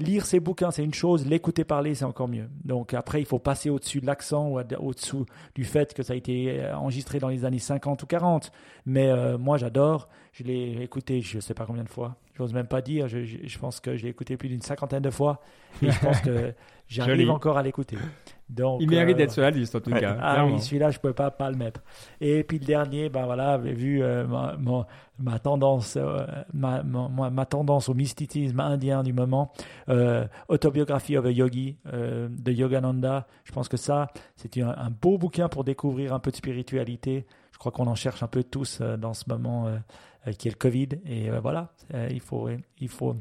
lire 0.00 0.26
ses 0.26 0.40
bouquins, 0.40 0.70
c'est 0.70 0.84
une 0.84 0.94
chose, 0.94 1.26
l'écouter 1.26 1.64
parler, 1.64 1.94
c'est 1.94 2.04
encore 2.04 2.28
mieux. 2.28 2.48
Donc 2.64 2.94
après, 2.94 3.20
il 3.20 3.26
faut 3.26 3.38
passer 3.38 3.70
au-dessus 3.70 4.00
de 4.00 4.06
l'accent 4.06 4.48
ou 4.48 4.58
au-dessous 4.58 5.26
du 5.54 5.64
fait 5.64 5.94
que 5.94 6.02
ça 6.02 6.14
a 6.14 6.16
été 6.16 6.60
euh, 6.60 6.76
enregistré 6.76 7.18
dans 7.18 7.28
les 7.28 7.44
années 7.44 7.58
50 7.58 8.02
ou 8.02 8.06
40. 8.06 8.50
Mais 8.86 9.08
euh, 9.08 9.38
moi, 9.38 9.56
j'adore. 9.56 10.08
Je 10.32 10.44
l'ai 10.44 10.82
écouté, 10.82 11.20
je 11.20 11.36
ne 11.36 11.40
sais 11.40 11.54
pas 11.54 11.66
combien 11.66 11.84
de 11.84 11.88
fois. 11.88 12.16
Je 12.34 12.42
n'ose 12.42 12.54
même 12.54 12.66
pas 12.66 12.82
dire. 12.82 13.08
Je, 13.08 13.24
je, 13.24 13.58
pense 13.58 13.80
que 13.80 13.96
je 13.96 14.04
l'ai 14.04 14.10
écouté 14.10 14.36
plus 14.36 14.48
d'une 14.48 14.62
cinquantaine 14.62 15.02
de 15.02 15.10
fois. 15.10 15.40
Et 15.82 15.90
je 15.90 16.00
pense 16.00 16.20
que 16.20 16.54
j'arrive 16.88 17.30
encore 17.30 17.58
à 17.58 17.62
l'écouter. 17.62 17.96
Donc, 18.50 18.80
il 18.82 18.90
mérite 18.90 19.16
d'être 19.16 19.32
sur 19.32 19.42
la 19.42 19.50
liste 19.50 19.74
en 19.76 19.80
tout 19.80 19.90
cas. 19.90 20.16
Ah 20.20 20.44
oui, 20.44 20.60
celui-là, 20.60 20.90
je 20.90 20.96
ne 20.98 21.00
pouvais 21.00 21.14
pas, 21.14 21.30
pas 21.30 21.50
le 21.50 21.56
mettre. 21.56 21.82
Et 22.20 22.42
puis 22.44 22.58
le 22.58 22.64
dernier, 22.64 23.08
ben 23.08 23.24
voilà, 23.24 23.56
vu 23.58 24.02
ma, 24.28 24.56
ma, 25.18 25.38
tendance, 25.38 25.96
ma, 26.52 26.82
ma, 26.82 27.46
tendance 27.46 27.88
au 27.88 27.94
mysticisme 27.94 28.60
indien 28.60 29.02
du 29.02 29.12
moment, 29.12 29.52
euh, 29.88 30.26
Autobiography 30.48 31.16
of 31.16 31.26
a 31.26 31.30
Yogi 31.30 31.76
euh, 31.92 32.28
de 32.30 32.52
Yogananda. 32.52 33.26
Je 33.44 33.52
pense 33.52 33.68
que 33.68 33.76
ça, 33.76 34.08
c'est 34.36 34.60
un, 34.60 34.90
beau 34.90 35.18
bouquin 35.18 35.48
pour 35.48 35.64
découvrir 35.64 36.12
un 36.12 36.18
peu 36.18 36.30
de 36.30 36.36
spiritualité. 36.36 37.26
Je 37.52 37.58
crois 37.58 37.72
qu'on 37.72 37.86
en 37.86 37.94
cherche 37.94 38.22
un 38.22 38.28
peu 38.28 38.42
tous 38.42 38.78
euh, 38.80 38.96
dans 38.96 39.14
ce 39.14 39.24
moment 39.28 39.68
qui 40.38 40.48
est 40.48 40.50
le 40.50 40.56
Covid. 40.56 40.88
Et 41.06 41.30
voilà, 41.30 41.72
il, 42.10 42.20
faut, 42.20 42.48
il, 42.78 42.88
faut, 42.88 43.16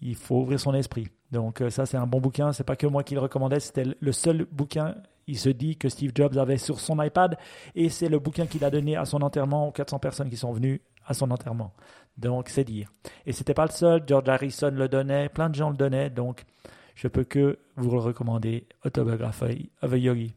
il 0.00 0.14
faut 0.14 0.40
ouvrir 0.40 0.60
son 0.60 0.74
esprit. 0.74 1.08
Donc 1.32 1.62
ça, 1.70 1.86
c'est 1.86 1.96
un 1.96 2.06
bon 2.06 2.20
bouquin. 2.20 2.52
C'est 2.52 2.64
pas 2.64 2.76
que 2.76 2.86
moi 2.86 3.02
qui 3.02 3.14
le 3.14 3.20
recommandais, 3.20 3.60
c'était 3.60 3.84
le 3.98 4.12
seul 4.12 4.46
bouquin 4.52 4.94
il 5.26 5.38
se 5.38 5.48
dit 5.48 5.76
que 5.76 5.88
Steve 5.88 6.12
Jobs 6.14 6.36
avait 6.36 6.58
sur 6.58 6.80
son 6.80 7.02
iPad 7.02 7.36
et 7.74 7.88
c'est 7.88 8.08
le 8.08 8.18
bouquin 8.18 8.46
qu'il 8.46 8.64
a 8.64 8.70
donné 8.70 8.96
à 8.96 9.04
son 9.04 9.22
enterrement 9.22 9.68
aux 9.68 9.72
400 9.72 9.98
personnes 9.98 10.30
qui 10.30 10.36
sont 10.36 10.52
venues 10.52 10.80
à 11.06 11.14
son 11.14 11.30
enterrement. 11.30 11.72
Donc, 12.16 12.48
c'est 12.48 12.64
dire. 12.64 12.90
Et 13.26 13.32
c'était 13.32 13.54
pas 13.54 13.66
le 13.66 13.72
seul. 13.72 14.04
George 14.06 14.28
Harrison 14.28 14.70
le 14.70 14.88
donnait, 14.88 15.28
plein 15.28 15.50
de 15.50 15.54
gens 15.54 15.70
le 15.70 15.76
donnaient. 15.76 16.10
Donc, 16.10 16.44
je 16.94 17.08
peux 17.08 17.24
que 17.24 17.58
vous 17.76 17.90
le 17.90 17.98
recommander. 17.98 18.66
Autobiography 18.84 19.70
of 19.82 19.92
a 19.92 19.98
Yogi. 19.98 20.34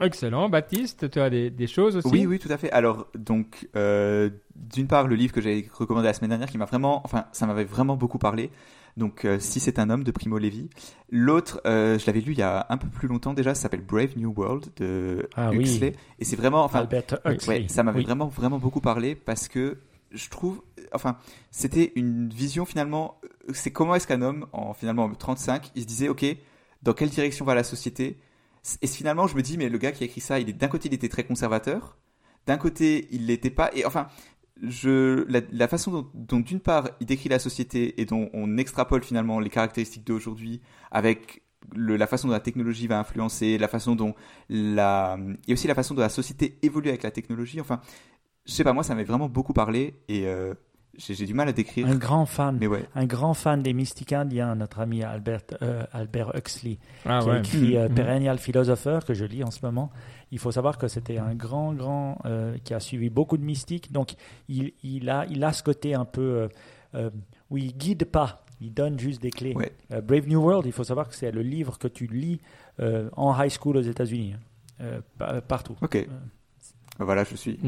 Excellent. 0.00 0.48
Baptiste, 0.48 1.10
tu 1.10 1.20
as 1.20 1.30
des, 1.30 1.66
choses 1.66 1.96
aussi? 1.96 2.08
Oui, 2.08 2.26
oui, 2.26 2.38
tout 2.38 2.52
à 2.52 2.58
fait. 2.58 2.70
Alors, 2.72 3.06
donc, 3.14 3.68
euh, 3.76 4.28
d'une 4.54 4.88
part, 4.88 5.06
le 5.06 5.14
livre 5.14 5.32
que 5.32 5.40
j'avais 5.40 5.66
recommandé 5.72 6.08
la 6.08 6.14
semaine 6.14 6.30
dernière, 6.30 6.48
qui 6.48 6.58
m'a 6.58 6.64
vraiment, 6.64 7.00
enfin, 7.04 7.26
ça 7.32 7.46
m'avait 7.46 7.64
vraiment 7.64 7.96
beaucoup 7.96 8.18
parlé. 8.18 8.50
Donc, 8.96 9.24
euh, 9.24 9.40
si 9.40 9.58
c'est 9.58 9.78
un 9.78 9.90
homme 9.90 10.04
de 10.04 10.10
Primo 10.12 10.38
Levi. 10.38 10.70
L'autre, 11.10 11.60
euh, 11.66 11.98
je 11.98 12.06
l'avais 12.06 12.20
lu 12.20 12.32
il 12.32 12.38
y 12.38 12.42
a 12.42 12.66
un 12.68 12.76
peu 12.76 12.88
plus 12.88 13.08
longtemps 13.08 13.34
déjà, 13.34 13.54
ça 13.54 13.62
s'appelle 13.62 13.82
Brave 13.82 14.16
New 14.16 14.32
World 14.36 14.68
de 14.76 15.28
ah, 15.34 15.52
Huxley. 15.52 15.94
Et 16.18 16.24
c'est 16.24 16.36
vraiment, 16.36 16.64
enfin, 16.64 16.88
ça 17.68 17.82
m'avait 17.82 18.02
vraiment, 18.02 18.28
vraiment 18.28 18.58
beaucoup 18.58 18.80
parlé 18.80 19.14
parce 19.14 19.48
que 19.48 19.78
je 20.12 20.28
trouve, 20.28 20.62
enfin, 20.92 21.18
c'était 21.50 21.92
une 21.96 22.28
vision 22.28 22.64
finalement. 22.64 23.20
C'est 23.52 23.72
comment 23.72 23.94
est-ce 23.96 24.06
qu'un 24.06 24.22
homme, 24.22 24.46
en 24.52 24.74
finalement 24.74 25.12
35, 25.12 25.72
il 25.74 25.82
se 25.82 25.86
disait, 25.86 26.08
ok, 26.08 26.24
dans 26.82 26.92
quelle 26.92 27.10
direction 27.10 27.44
va 27.44 27.54
la 27.54 27.64
société? 27.64 28.18
Et 28.80 28.86
finalement, 28.86 29.26
je 29.26 29.36
me 29.36 29.42
dis, 29.42 29.58
mais 29.58 29.68
le 29.68 29.78
gars 29.78 29.92
qui 29.92 30.04
a 30.04 30.06
écrit 30.06 30.20
ça, 30.20 30.38
il 30.38 30.48
est 30.48 30.54
d'un 30.54 30.68
côté, 30.68 30.88
il 30.88 30.94
était 30.94 31.08
très 31.08 31.24
conservateur, 31.24 31.98
d'un 32.46 32.56
côté, 32.56 33.08
il 33.10 33.26
l'était 33.26 33.50
pas. 33.50 33.70
Et 33.74 33.84
enfin, 33.84 34.08
je, 34.62 35.24
la, 35.52 35.68
façon 35.68 36.10
dont, 36.14 36.40
d'une 36.40 36.60
part, 36.60 36.90
il 37.00 37.06
décrit 37.06 37.28
la 37.28 37.38
société 37.38 38.00
et 38.00 38.04
dont 38.04 38.30
on 38.32 38.56
extrapole 38.56 39.02
finalement 39.02 39.40
les 39.40 39.50
caractéristiques 39.50 40.06
d'aujourd'hui 40.06 40.60
avec 40.90 41.42
la 41.74 42.06
façon 42.06 42.28
dont 42.28 42.34
la 42.34 42.40
technologie 42.40 42.86
va 42.86 42.98
influencer, 42.98 43.58
la 43.58 43.68
façon 43.68 43.96
dont 43.96 44.14
la, 44.48 45.18
et 45.48 45.52
aussi 45.54 45.66
la 45.66 45.74
façon 45.74 45.94
dont 45.94 46.02
la 46.02 46.08
société 46.08 46.58
évolue 46.62 46.88
avec 46.88 47.02
la 47.02 47.10
technologie. 47.10 47.60
Enfin, 47.60 47.80
je 48.46 48.52
sais 48.52 48.64
pas, 48.64 48.72
moi, 48.72 48.82
ça 48.82 48.94
m'avait 48.94 49.06
vraiment 49.06 49.28
beaucoup 49.28 49.54
parlé 49.54 49.94
et 50.08 50.26
euh, 50.26 50.54
j'ai 50.98 51.26
du 51.26 51.34
mal 51.34 51.48
à 51.48 51.52
décrire. 51.52 51.86
Un 51.86 51.96
grand 51.96 52.26
fan, 52.26 52.56
mais 52.58 52.66
ouais. 52.66 52.84
un 52.94 53.06
grand 53.06 53.34
fan 53.34 53.62
des 53.62 53.72
mystiques 53.72 54.12
indiens, 54.12 54.54
notre 54.54 54.80
ami 54.80 55.02
Albert, 55.02 55.42
euh, 55.62 55.84
Albert 55.92 56.36
Huxley, 56.36 56.78
ah 57.04 57.20
qui 57.22 57.30
a 57.30 57.38
écrit 57.38 57.76
euh, 57.76 57.88
mm-hmm. 57.88 57.94
Perennial 57.94 58.38
Philosopher, 58.38 59.00
que 59.06 59.14
je 59.14 59.24
lis 59.24 59.44
en 59.44 59.50
ce 59.50 59.64
moment. 59.64 59.90
Il 60.30 60.38
faut 60.38 60.52
savoir 60.52 60.78
que 60.78 60.88
c'était 60.88 61.18
un 61.18 61.34
grand, 61.34 61.72
grand, 61.74 62.18
qui 62.64 62.74
a 62.74 62.80
suivi 62.80 63.10
beaucoup 63.10 63.36
de 63.36 63.44
mystiques. 63.44 63.92
Donc, 63.92 64.14
il, 64.48 64.72
il, 64.82 65.08
a, 65.08 65.26
il 65.30 65.44
a 65.44 65.52
ce 65.52 65.62
côté 65.62 65.94
un 65.94 66.04
peu 66.04 66.48
où 67.50 67.56
il 67.58 67.76
guide 67.76 68.04
pas, 68.06 68.44
il 68.60 68.74
donne 68.74 68.98
juste 68.98 69.22
des 69.22 69.30
clés. 69.30 69.54
Brave 69.90 70.26
New 70.26 70.40
World, 70.40 70.66
il 70.66 70.72
faut 70.72 70.82
savoir 70.82 71.08
que 71.08 71.14
c'est 71.14 71.30
le 71.30 71.42
livre 71.42 71.78
que 71.78 71.86
tu 71.86 72.06
lis 72.06 72.40
en 72.80 73.40
high 73.40 73.50
school 73.50 73.76
aux 73.76 73.82
États-Unis, 73.82 74.34
hein. 74.80 75.00
partout. 75.46 75.76
Ok. 75.82 76.04
Voilà, 76.98 77.22
je 77.22 77.36
suis 77.36 77.60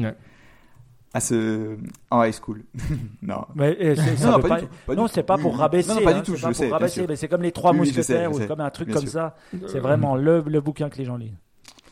à 1.13 1.19
ce 1.19 1.77
en 2.11 2.23
high 2.23 2.33
school. 2.33 2.63
non. 3.21 3.45
Mais 3.55 3.77
euh, 3.81 3.95
non, 4.21 4.39
pas, 4.39 4.59
pas, 4.85 4.95
non, 4.95 5.07
c'est 5.07 5.23
pas 5.23 5.37
pour 5.37 5.57
rabaisser. 5.57 5.93
Non, 5.93 6.01
pas 6.01 6.13
du 6.13 6.19
hein, 6.19 6.23
tout. 6.23 6.35
je 6.35 6.51
sais, 6.53 6.69
rabaisser, 6.69 7.05
mais 7.07 7.15
c'est 7.15 7.27
comme 7.27 7.41
les 7.41 7.51
trois 7.51 7.73
mousquetaires 7.73 8.31
ou 8.31 8.39
comme 8.45 8.61
un 8.61 8.69
truc 8.69 8.91
comme 8.91 9.07
ça. 9.07 9.35
C'est 9.67 9.79
vraiment 9.79 10.15
le, 10.15 10.43
le 10.45 10.61
bouquin 10.61 10.89
que 10.89 10.97
les 10.97 11.05
gens 11.05 11.17
lisent. 11.17 11.37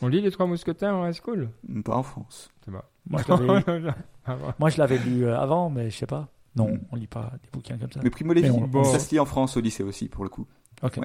On 0.02 0.08
lit 0.08 0.20
les 0.20 0.30
trois 0.30 0.46
mousquetaires 0.46 0.94
en 0.94 1.08
high 1.08 1.14
school? 1.14 1.48
Pas 1.84 1.96
en 1.96 2.02
France. 2.02 2.50
Moi, 3.06 4.70
je 4.70 4.78
l'avais 4.78 4.98
lu 4.98 5.24
euh, 5.24 5.38
avant, 5.38 5.70
mais 5.70 5.90
je 5.90 5.96
sais 5.96 6.06
pas. 6.06 6.28
Non, 6.56 6.68
mm. 6.68 6.80
on 6.90 6.96
lit 6.96 7.06
pas 7.06 7.32
des 7.42 7.48
bouquins 7.52 7.78
comme 7.78 7.90
ça. 7.90 8.00
Mais 8.02 8.10
Primo 8.10 8.32
Levi, 8.32 8.50
ça 8.84 8.98
se 8.98 9.10
lit 9.10 9.20
en 9.20 9.24
France 9.24 9.56
au 9.56 9.60
lycée 9.60 9.82
aussi, 9.82 10.08
pour 10.08 10.24
le 10.24 10.30
coup. 10.30 10.46
Ok. 10.82 10.98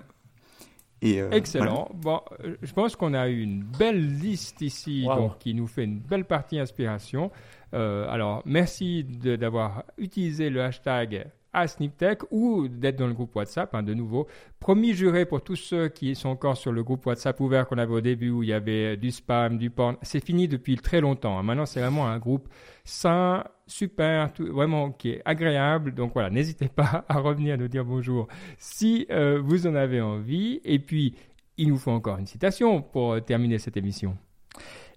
Et 1.04 1.20
euh, 1.20 1.32
Excellent. 1.32 1.90
Bon, 1.96 2.22
je 2.62 2.74
pense 2.74 2.96
qu'on 2.96 3.14
a 3.14 3.28
eu 3.28 3.42
une 3.42 3.64
belle 3.64 4.20
liste 4.20 4.62
ici, 4.62 5.06
donc 5.06 5.40
qui 5.40 5.54
nous 5.54 5.68
fait 5.68 5.84
une 5.84 6.00
belle 6.00 6.26
partie 6.26 6.60
inspiration. 6.60 7.32
Euh, 7.74 8.08
alors, 8.10 8.42
merci 8.46 9.04
d'avoir 9.04 9.84
utilisé 9.98 10.50
le 10.50 10.62
hashtag 10.62 11.32
à 11.54 11.68
SnipTech 11.68 12.20
ou 12.32 12.68
d'être 12.68 12.96
dans 12.98 13.08
le 13.08 13.14
groupe 13.14 13.36
WhatsApp, 13.36 13.74
hein, 13.76 13.84
de 13.84 13.94
nouveau. 13.94 14.28
Promis 14.60 14.94
juré 14.94 15.26
pour 15.26 15.44
tous 15.44 15.56
ceux 15.56 15.90
qui 15.90 16.16
sont 16.16 16.30
encore 16.30 16.58
sur 16.58 16.72
le 16.72 16.84
groupe 16.84 17.06
WhatsApp 17.06 17.40
ouvert 17.40 17.68
qu'on 17.68 17.78
avait 17.78 17.94
au 17.94 18.02
début 18.02 18.30
où 18.30 18.44
il 18.44 18.50
y 18.50 18.54
avait 18.54 18.96
du 18.96 19.12
spam, 19.12 19.58
du 19.58 19.70
porn. 19.70 19.98
C'est 20.02 20.24
fini 20.24 20.48
depuis 20.48 20.78
très 20.78 21.02
longtemps. 21.02 21.38
Hein. 21.38 21.44
Maintenant, 21.44 21.66
c'est 21.66 21.82
vraiment 21.82 22.08
un 22.08 22.20
groupe 22.20 22.48
sain, 22.84 23.44
super, 23.68 24.32
vraiment 24.40 24.92
qui 24.92 25.10
est 25.10 25.22
agréable. 25.26 25.94
Donc 25.94 26.14
voilà, 26.14 26.30
n'hésitez 26.30 26.68
pas 26.76 27.06
à 27.10 27.20
revenir 27.20 27.58
nous 27.58 27.68
dire 27.68 27.86
bonjour 27.86 28.28
si 28.58 29.06
euh, 29.10 29.42
vous 29.44 29.68
en 29.68 29.76
avez 29.76 30.02
envie. 30.02 30.62
Et 30.64 30.80
puis, 30.80 31.16
il 31.58 31.68
nous 31.68 31.78
faut 31.78 31.92
encore 31.92 32.18
une 32.18 32.28
citation 32.28 32.82
pour 32.82 33.14
euh, 33.14 33.20
terminer 33.20 33.58
cette 33.58 33.78
émission. 33.78 34.18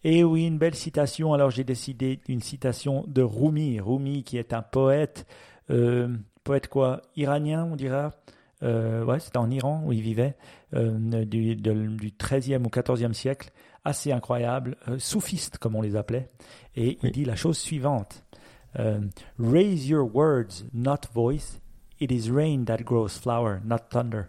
Et 0.04 0.22
oui, 0.22 0.46
une 0.46 0.58
belle 0.58 0.74
citation. 0.74 1.32
Alors 1.32 1.50
j'ai 1.50 1.64
décidé 1.64 2.20
d'une 2.26 2.42
citation 2.42 3.04
de 3.08 3.22
Rumi. 3.22 3.80
Rumi 3.80 4.22
qui 4.22 4.36
est 4.36 4.52
un 4.52 4.60
poète, 4.60 5.26
euh, 5.70 6.14
poète 6.44 6.68
quoi? 6.68 7.00
Iranien, 7.16 7.64
on 7.64 7.74
dira? 7.74 8.12
Euh, 8.62 9.02
ouais, 9.04 9.18
c'était 9.18 9.38
en 9.38 9.50
Iran 9.50 9.82
où 9.84 9.92
il 9.92 10.02
vivait, 10.02 10.36
euh, 10.74 11.24
du, 11.24 11.56
du 11.56 12.10
13e 12.10 12.64
ou 12.64 12.68
14e 12.68 13.14
siècle, 13.14 13.50
assez 13.84 14.12
incroyable, 14.12 14.76
soufiste 14.98 15.58
comme 15.58 15.74
on 15.74 15.82
les 15.82 15.96
appelait. 15.96 16.28
Et 16.76 16.98
il 17.02 17.10
dit 17.10 17.24
la 17.24 17.36
chose 17.36 17.58
suivante 17.58 18.24
Raise 19.38 19.88
your 19.88 20.14
words, 20.14 20.64
not 20.72 21.00
voice. 21.14 21.60
It 22.00 22.10
is 22.10 22.30
rain 22.30 22.64
that 22.64 22.78
grows 22.78 23.08
flower, 23.20 23.60
not 23.64 23.88
thunder. 23.90 24.24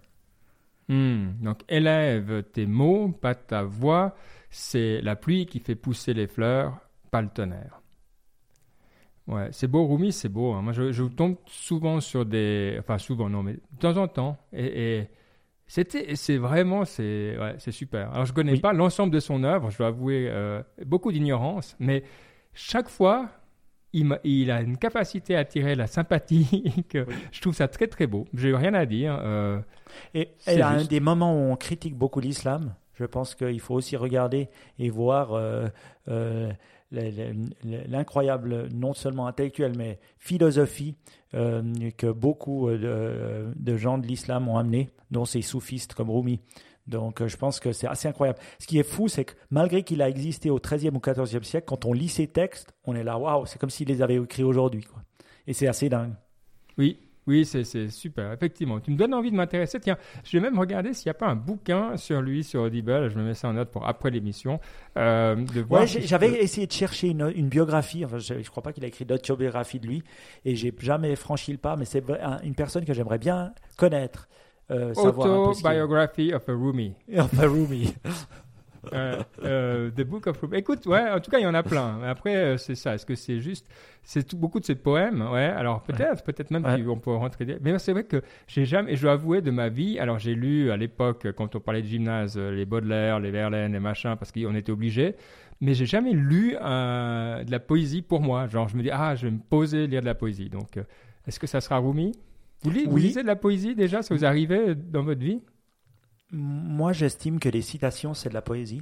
Hmm, 0.88 1.32
donc 1.42 1.62
élève 1.68 2.44
tes 2.54 2.68
mots, 2.68 3.10
pas 3.10 3.34
ta 3.34 3.64
voix 3.64 4.16
c'est 4.58 5.02
la 5.02 5.18
pluie 5.18 5.46
qui 5.46 5.60
fait 5.60 5.76
pousser 5.76 6.14
les 6.14 6.28
fleurs, 6.28 6.80
pas 7.12 7.22
le 7.22 7.28
tonnerre. 7.28 7.82
Ouais, 9.28 9.50
c'est 9.52 9.68
beau, 9.68 9.86
Rumi, 9.86 10.14
c'est 10.14 10.30
beau. 10.30 10.54
Hein. 10.54 10.62
Moi, 10.62 10.72
je, 10.72 11.04
tombe 11.04 11.36
souvent 11.46 12.00
sur 12.00 12.26
des. 12.26 12.78
Enfin, 12.80 12.98
souvent, 12.98 13.28
non, 13.28 13.44
mais 13.44 13.54
de 13.54 13.60
temps 13.80 13.98
en 13.98 14.08
temps. 14.08 14.38
Et, 14.54 15.10
c'était, 15.68 16.16
c'est 16.16 16.38
vraiment, 16.38 16.86
c'est, 16.86 17.38
ouais, 17.38 17.56
c'est 17.58 17.74
super. 17.74 18.14
Alors, 18.14 18.26
je 18.26 18.32
ne 18.32 18.36
connais 18.36 18.58
pas 18.58 18.72
l'ensemble 18.72 19.12
de 19.12 19.20
son 19.20 19.44
œuvre, 19.44 19.72
je 19.72 19.78
dois 19.80 19.88
avouer 19.88 20.30
euh, 20.30 20.64
beaucoup 20.86 21.12
d'ignorance, 21.12 21.76
mais 21.80 22.04
chaque 22.54 22.88
fois, 22.88 23.30
il, 23.92 24.18
il, 24.24 24.52
a 24.52 24.62
une 24.62 24.78
capacité 24.78 25.36
à 25.36 25.40
attirer 25.40 25.76
la 25.76 25.88
sympathie. 25.88 26.86
que 26.90 27.06
Je 27.32 27.42
trouve 27.42 27.56
ça 27.56 27.68
très, 27.68 27.88
très 27.88 28.08
beau. 28.08 28.26
Je 28.34 28.48
n'ai 28.48 28.56
rien 28.56 28.74
à 28.74 28.86
dire. 28.86 29.20
Euh, 29.22 29.60
et 30.14 30.30
a 30.48 30.70
un 30.70 30.86
des 30.86 31.02
moments 31.02 31.34
où 31.34 31.52
on 31.52 31.58
critique 31.58 31.98
beaucoup 31.98 32.22
l'islam. 32.22 32.74
Je 32.96 33.06
pense 33.06 33.36
qu'il 33.36 33.60
faut 33.60 33.76
aussi 33.76 33.98
regarder 33.98 34.50
et 34.80 34.90
voir 34.90 35.34
euh, 35.34 35.68
euh, 36.08 36.52
l'incroyable, 36.92 38.70
non 38.74 38.94
seulement 38.94 39.28
intellectuel, 39.28 39.74
mais 39.78 40.00
philosophie 40.18 40.96
euh, 41.34 41.62
que 41.98 42.08
beaucoup 42.08 42.70
de, 42.70 43.78
gens 43.78 43.98
de 43.98 44.08
l'islam 44.08 44.48
ont 44.48 44.58
amené, 44.58 44.90
dont 45.12 45.26
ces 45.26 45.42
soufistes 45.42 45.94
comme 45.94 46.10
Rumi. 46.10 46.40
Donc 46.88 47.26
je 47.26 47.36
pense 47.36 47.60
que 47.60 47.74
c'est 47.74 47.88
assez 47.88 48.08
incroyable. 48.08 48.40
Ce 48.60 48.68
qui 48.68 48.78
est 48.78 48.84
fou, 48.84 49.08
c'est 49.08 49.26
que 49.26 49.34
malgré 49.50 49.84
qu'il 49.84 50.02
a 50.02 50.10
existé 50.10 50.50
au 50.50 50.60
XIIIe 50.60 50.92
ou 50.96 51.00
XIVe 51.00 51.44
siècle, 51.44 51.66
quand 51.68 51.86
on 51.86 51.94
lit 51.94 52.10
ses 52.10 52.28
textes, 52.28 52.74
on 52.86 52.96
est 52.96 53.04
là, 53.04 53.18
waouh, 53.18 53.46
c'est 53.46 53.60
comme 53.60 53.72
s'il 53.72 53.88
les 53.88 54.02
avait 54.02 54.16
écrits 54.16 54.44
aujourd'hui. 54.44 54.86
Et 55.48 55.54
c'est 55.54 55.68
assez 55.68 55.90
dingue. 55.90 56.14
Oui, 56.78 57.00
oui, 57.28 57.44
c'est 57.46 57.90
super, 57.90 58.32
effectivement. 58.34 58.80
Tu 58.80 58.92
me 58.92 58.98
donnes 58.98 59.14
envie 59.14 59.32
de 59.32 59.36
m'intéresser. 59.36 59.80
Tiens, 59.80 59.98
je 60.24 60.38
vais 60.38 60.42
même 60.42 60.60
regarder 60.60 60.94
s'il 60.94 61.08
n'y 61.08 61.12
a 61.12 61.16
pas 61.16 61.28
un 61.28 61.36
bouquin 61.36 61.98
sur 61.98 62.22
lui, 62.22 62.44
sur 62.44 62.62
Audible. 62.62 63.10
Je 63.10 63.18
me 63.18 63.24
mets 63.24 63.34
ça 63.34 63.48
en 63.48 63.54
note 63.54 63.72
pour 63.72 63.88
après 63.88 64.12
l'émission. 64.12 64.60
Euh, 64.98 65.44
j'avais 66.04 66.44
essayé 66.44 66.68
de 66.68 66.72
chercher 66.72 67.10
une, 67.10 67.50
biographie. 67.50 68.06
Enfin, 68.06 68.20
je 68.20 68.36
ne 68.36 68.44
crois 68.44 68.62
pas 68.62 68.74
qu'il 68.74 68.84
a 68.86 68.88
écrit 68.88 69.06
d'autres 69.06 69.36
biographies 69.36 69.80
de 69.80 69.88
lui. 69.88 70.04
Et 70.46 70.56
j'ai 70.56 70.74
jamais 70.80 71.16
franchi 71.16 71.52
le 71.52 71.58
pas, 71.58 71.76
mais 71.76 71.86
c'est 71.86 72.04
une 72.44 72.56
personne 72.56 72.86
que 72.86 72.94
j'aimerais 72.94 73.20
bien 73.20 73.54
connaître. 73.76 74.28
euh, 74.70 74.94
Autobiography 74.96 76.34
of 76.34 76.48
a 76.48 76.54
Roomie. 76.54 76.94
Enfin, 77.18 77.48
Rumi. 77.48 77.94
Euh, 78.94 79.22
euh, 79.44 79.90
The 79.92 80.02
Book 80.04 80.28
of. 80.28 80.44
Écoute, 80.54 80.86
ouais, 80.86 81.10
en 81.10 81.20
tout 81.20 81.32
cas, 81.32 81.40
il 81.40 81.44
y 81.44 81.48
en 81.48 81.54
a 81.54 81.64
plein. 81.64 82.02
Après, 82.04 82.36
euh, 82.36 82.58
c'est 82.58 82.76
ça. 82.76 82.96
Est-ce 82.96 83.06
que 83.06 83.16
c'est 83.16 83.40
juste. 83.40 83.68
C'est 84.04 84.36
beaucoup 84.36 84.60
de 84.60 84.66
ces 84.66 84.76
poèmes, 84.76 85.22
ouais. 85.32 85.46
Alors 85.46 85.82
peut-être, 85.82 86.24
peut-être 86.24 86.52
même 86.52 86.64
Ouais. 86.66 86.82
qu'on 86.84 87.00
peut 87.00 87.12
rentrer. 87.16 87.58
Mais 87.62 87.78
c'est 87.80 87.92
vrai 87.94 88.04
que 88.04 88.22
j'ai 88.48 88.66
jamais. 88.66 88.94
Et 88.94 88.96
je 88.96 89.02
dois 89.02 89.14
avouer 89.14 89.42
de 89.42 89.50
ma 89.52 89.70
vie. 89.70 89.98
Alors 90.00 90.20
j'ai 90.20 90.36
lu 90.36 90.70
à 90.72 90.78
l'époque, 90.78 91.28
quand 91.36 91.56
on 91.56 91.60
parlait 91.60 91.82
de 91.82 91.88
gymnase, 91.88 92.36
euh, 92.38 92.52
les 92.52 92.66
Baudelaire, 92.66 93.20
les 93.20 93.32
Verlaine, 93.32 93.74
les 93.74 93.80
machins, 93.80 94.16
parce 94.18 94.32
qu'on 94.32 94.54
était 94.56 94.72
obligé. 94.72 95.16
Mais 95.62 95.74
j'ai 95.74 95.86
jamais 95.86 96.12
lu 96.12 96.56
euh, 96.62 97.44
de 97.44 97.50
la 97.52 97.60
poésie 97.60 98.02
pour 98.02 98.22
moi. 98.22 98.48
Genre, 98.48 98.68
je 98.68 98.76
me 98.78 98.84
dis, 98.84 98.92
ah, 98.92 99.16
je 99.16 99.26
vais 99.28 99.32
me 99.32 99.40
poser, 99.40 99.88
lire 99.88 100.02
de 100.02 100.06
la 100.06 100.14
poésie. 100.16 100.50
Donc, 100.50 100.78
euh, 100.78 100.84
est-ce 101.26 101.40
que 101.40 101.48
ça 101.48 101.62
sera 101.62 101.78
Rumi? 101.80 102.12
Vous, 102.64 102.72
li- 102.72 102.86
vous 102.86 102.98
lisez 102.98 103.22
de 103.22 103.28
la 103.28 103.36
poésie 103.36 103.74
déjà? 103.74 104.02
Ça 104.02 104.14
vous 104.14 104.26
arrivait 104.26 104.76
dans 104.76 105.02
votre 105.04 105.22
vie? 105.22 105.42
Moi, 106.32 106.92
j'estime 106.94 107.40
que 107.40 107.50
les 107.50 107.62
citations, 107.62 108.14
c'est 108.14 108.30
de 108.30 108.34
la 108.34 108.42
poésie. 108.42 108.82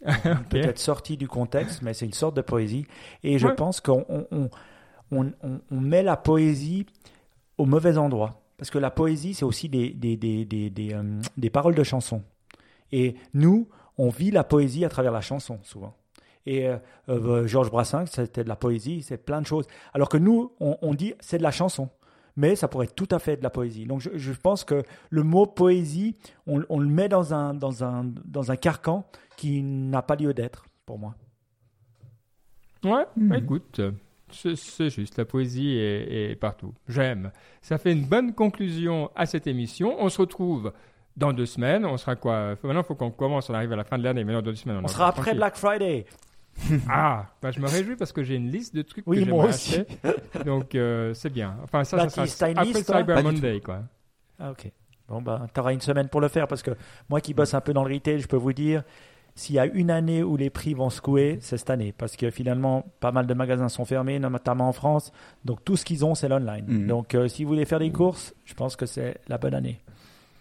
Peut-être 0.50 0.78
sorti 0.78 1.16
du 1.16 1.28
contexte, 1.28 1.82
mais 1.82 1.94
c'est 1.94 2.06
une 2.06 2.12
sorte 2.12 2.36
de 2.36 2.42
poésie. 2.42 2.86
Et 3.22 3.38
je 3.38 3.46
pense 3.48 3.80
qu'on 3.80 4.04
on, 4.08 4.26
on, 4.30 4.50
on- 5.12 5.32
on- 5.42 5.60
on 5.70 5.80
met 5.80 6.02
la 6.02 6.16
poésie 6.16 6.86
au 7.58 7.66
mauvais 7.66 7.98
endroit. 7.98 8.40
Parce 8.56 8.70
que 8.70 8.78
la 8.78 8.90
poésie, 8.90 9.34
c'est 9.34 9.44
aussi 9.44 9.68
des, 9.68 9.90
des, 9.90 10.16
des, 10.16 10.44
des, 10.44 10.70
des, 10.70 10.94
euh, 10.94 11.20
des 11.36 11.50
paroles 11.50 11.74
de 11.74 11.82
chansons. 11.82 12.22
Et 12.92 13.14
nous, 13.34 13.68
on 13.98 14.08
vit 14.10 14.30
la 14.30 14.44
poésie 14.44 14.84
à 14.84 14.88
travers 14.88 15.12
la 15.12 15.20
chanson, 15.20 15.58
souvent. 15.62 15.94
Et 16.46 16.66
euh, 16.68 16.76
euh, 17.08 17.46
Georges 17.46 17.70
Brassens, 17.70 18.06
c'était 18.06 18.44
de 18.44 18.48
la 18.48 18.56
poésie, 18.56 19.02
c'est 19.02 19.18
plein 19.18 19.40
de 19.42 19.46
choses. 19.46 19.66
Alors 19.94 20.08
que 20.08 20.16
nous, 20.18 20.52
on, 20.60 20.78
on 20.82 20.94
dit 20.94 21.14
c'est 21.20 21.38
de 21.38 21.42
la 21.42 21.50
chanson. 21.50 21.88
Mais 22.36 22.56
ça 22.56 22.68
pourrait 22.68 22.86
être 22.86 22.94
tout 22.94 23.08
à 23.10 23.18
fait 23.18 23.36
de 23.36 23.42
la 23.42 23.50
poésie. 23.50 23.86
Donc 23.86 24.00
je, 24.00 24.10
je 24.14 24.32
pense 24.32 24.64
que 24.64 24.82
le 25.10 25.22
mot 25.22 25.46
poésie, 25.46 26.16
on, 26.46 26.62
on 26.68 26.78
le 26.78 26.88
met 26.88 27.08
dans 27.08 27.34
un, 27.34 27.54
dans, 27.54 27.82
un, 27.84 28.04
dans 28.24 28.50
un 28.50 28.56
carcan 28.56 29.04
qui 29.36 29.62
n'a 29.62 30.02
pas 30.02 30.16
lieu 30.16 30.32
d'être, 30.34 30.64
pour 30.86 30.98
moi. 30.98 31.14
Ouais, 32.84 33.04
Mhm. 33.16 33.28
bah 33.28 33.38
écoute, 33.38 33.80
euh, 33.80 33.92
c'est 34.30 34.90
juste, 34.90 35.18
la 35.18 35.24
poésie 35.24 35.70
est, 35.76 36.30
est 36.30 36.36
partout. 36.36 36.72
J'aime. 36.88 37.30
Ça 37.60 37.76
fait 37.78 37.92
une 37.92 38.06
bonne 38.06 38.32
conclusion 38.32 39.10
à 39.14 39.26
cette 39.26 39.46
émission. 39.46 39.96
On 39.98 40.08
se 40.08 40.20
retrouve 40.20 40.72
dans 41.16 41.32
deux 41.32 41.46
semaines. 41.46 41.84
On 41.84 41.96
sera 41.98 42.16
quoi? 42.16 42.56
Maintenant, 42.62 42.80
il 42.80 42.84
faut 42.86 42.94
qu'on 42.94 43.10
commence. 43.10 43.50
On 43.50 43.54
arrive 43.54 43.72
à 43.72 43.76
la 43.76 43.84
fin 43.84 43.98
de 43.98 44.04
l'année, 44.04 44.24
mais 44.24 44.32
dans 44.32 44.40
deux 44.40 44.54
semaines, 44.54 44.78
on, 44.78 44.84
On 44.84 44.88
sera 44.88 45.08
après 45.08 45.22
tranquille. 45.22 45.38
Black 45.38 45.56
Friday. 45.56 46.06
Ah, 46.88 47.26
bah, 47.42 47.50
je 47.50 47.60
me 47.60 47.66
réjouis 47.68 47.96
parce 47.96 48.12
que 48.12 48.22
j'ai 48.22 48.36
une 48.36 48.50
liste 48.50 48.74
de 48.74 48.82
trucs 48.82 49.06
Oui, 49.06 49.24
que 49.24 49.30
moi 49.30 49.50
j'aimerais 49.50 49.54
aussi. 49.54 49.74
acheter. 49.76 50.44
Donc, 50.44 50.74
euh, 50.74 51.14
c'est 51.14 51.30
bien. 51.30 51.56
Enfin, 51.64 51.84
ça, 51.84 52.08
ça 52.08 52.26
sera 52.26 52.50
après 52.50 52.64
liste, 52.64 52.84
Cyber 52.92 53.22
Monday, 53.22 53.60
quoi. 53.60 53.80
Ah, 54.38 54.50
ok. 54.52 54.70
Bon, 55.08 55.20
bah, 55.22 55.46
t'auras 55.52 55.72
une 55.72 55.80
semaine 55.80 56.08
pour 56.08 56.20
le 56.20 56.28
faire 56.28 56.46
parce 56.46 56.62
que 56.62 56.70
moi 57.08 57.20
qui 57.20 57.34
bosse 57.34 57.54
un 57.54 57.60
peu 57.60 57.72
dans 57.72 57.84
le 57.84 57.92
retail, 57.92 58.20
je 58.20 58.28
peux 58.28 58.36
vous 58.36 58.52
dire, 58.52 58.84
s'il 59.34 59.56
y 59.56 59.58
a 59.58 59.66
une 59.66 59.90
année 59.90 60.22
où 60.22 60.36
les 60.36 60.50
prix 60.50 60.74
vont 60.74 60.90
secouer, 60.90 61.38
c'est 61.40 61.56
cette 61.58 61.70
année. 61.70 61.92
Parce 61.96 62.16
que 62.16 62.30
finalement, 62.30 62.84
pas 63.00 63.10
mal 63.10 63.26
de 63.26 63.34
magasins 63.34 63.68
sont 63.68 63.84
fermés, 63.84 64.18
notamment 64.18 64.68
en 64.68 64.72
France. 64.72 65.12
Donc 65.44 65.64
tout 65.64 65.76
ce 65.76 65.84
qu'ils 65.84 66.04
ont, 66.04 66.14
c'est 66.14 66.28
l'online. 66.28 66.64
Mhm. 66.66 66.86
Donc 66.86 67.14
euh, 67.14 67.26
si 67.26 67.42
vous 67.44 67.50
voulez 67.50 67.64
faire 67.64 67.80
des 67.80 67.90
courses, 67.90 68.34
je 68.44 68.54
pense 68.54 68.76
que 68.76 68.86
c'est 68.86 69.18
la 69.28 69.38
bonne 69.38 69.54
année. 69.54 69.80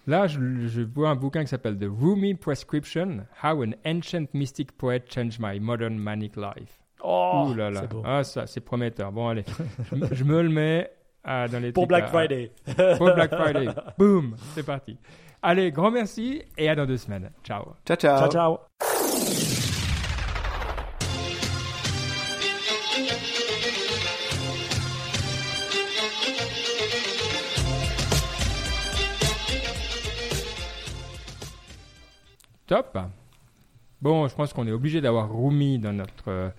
Là, 0.09 0.25
je, 0.25 0.39
je 0.65 0.81
vois 0.81 1.09
un 1.09 1.15
bouquin 1.15 1.41
qui 1.43 1.49
s'appelle 1.49 1.77
The 1.77 1.85
Rumi 1.87 2.33
Prescription 2.33 3.25
How 3.43 3.63
an 3.63 3.71
Ancient 3.85 4.25
Mystic 4.33 4.71
Poet 4.75 5.03
Changed 5.07 5.37
My 5.39 5.59
Modern 5.59 5.97
Manic 5.99 6.35
Life. 6.35 6.79
Oh, 7.03 7.45
Ouh 7.49 7.53
là 7.53 7.69
là. 7.69 7.81
c'est 7.81 7.89
beau. 7.91 8.01
Ah, 8.03 8.23
ça, 8.23 8.47
c'est 8.47 8.59
prometteur. 8.61 9.11
Bon, 9.11 9.27
allez. 9.27 9.45
je, 9.91 9.95
me- 9.95 10.07
je 10.13 10.23
me 10.23 10.41
le 10.41 10.49
mets 10.49 10.89
ah, 11.23 11.47
dans 11.47 11.59
les 11.61 11.71
Pour 11.71 11.83
trucs 11.83 11.89
Black 11.89 12.03
à- 12.05 12.07
Friday. 12.07 12.51
Pour 12.97 13.13
Black 13.13 13.29
Friday. 13.35 13.67
Boom. 13.99 14.35
C'est 14.55 14.65
parti. 14.65 14.97
Allez, 15.43 15.71
grand 15.71 15.91
merci 15.91 16.41
et 16.57 16.67
à 16.69 16.75
dans 16.75 16.87
deux 16.87 16.97
semaines. 16.97 17.29
Ciao. 17.43 17.73
Ciao, 17.85 17.95
ciao. 17.95 18.17
ciao, 18.19 18.29
ciao. 18.31 18.88
Top. 32.69 32.99
Bon, 33.99 34.27
je 34.27 34.35
pense 34.35 34.53
qu'on 34.53 34.67
est 34.67 34.71
obligé 34.71 35.01
d'avoir 35.01 35.27
Rumi 35.35 35.79
dans 35.79 35.91
notre, 35.91 36.27
euh, 36.27 36.49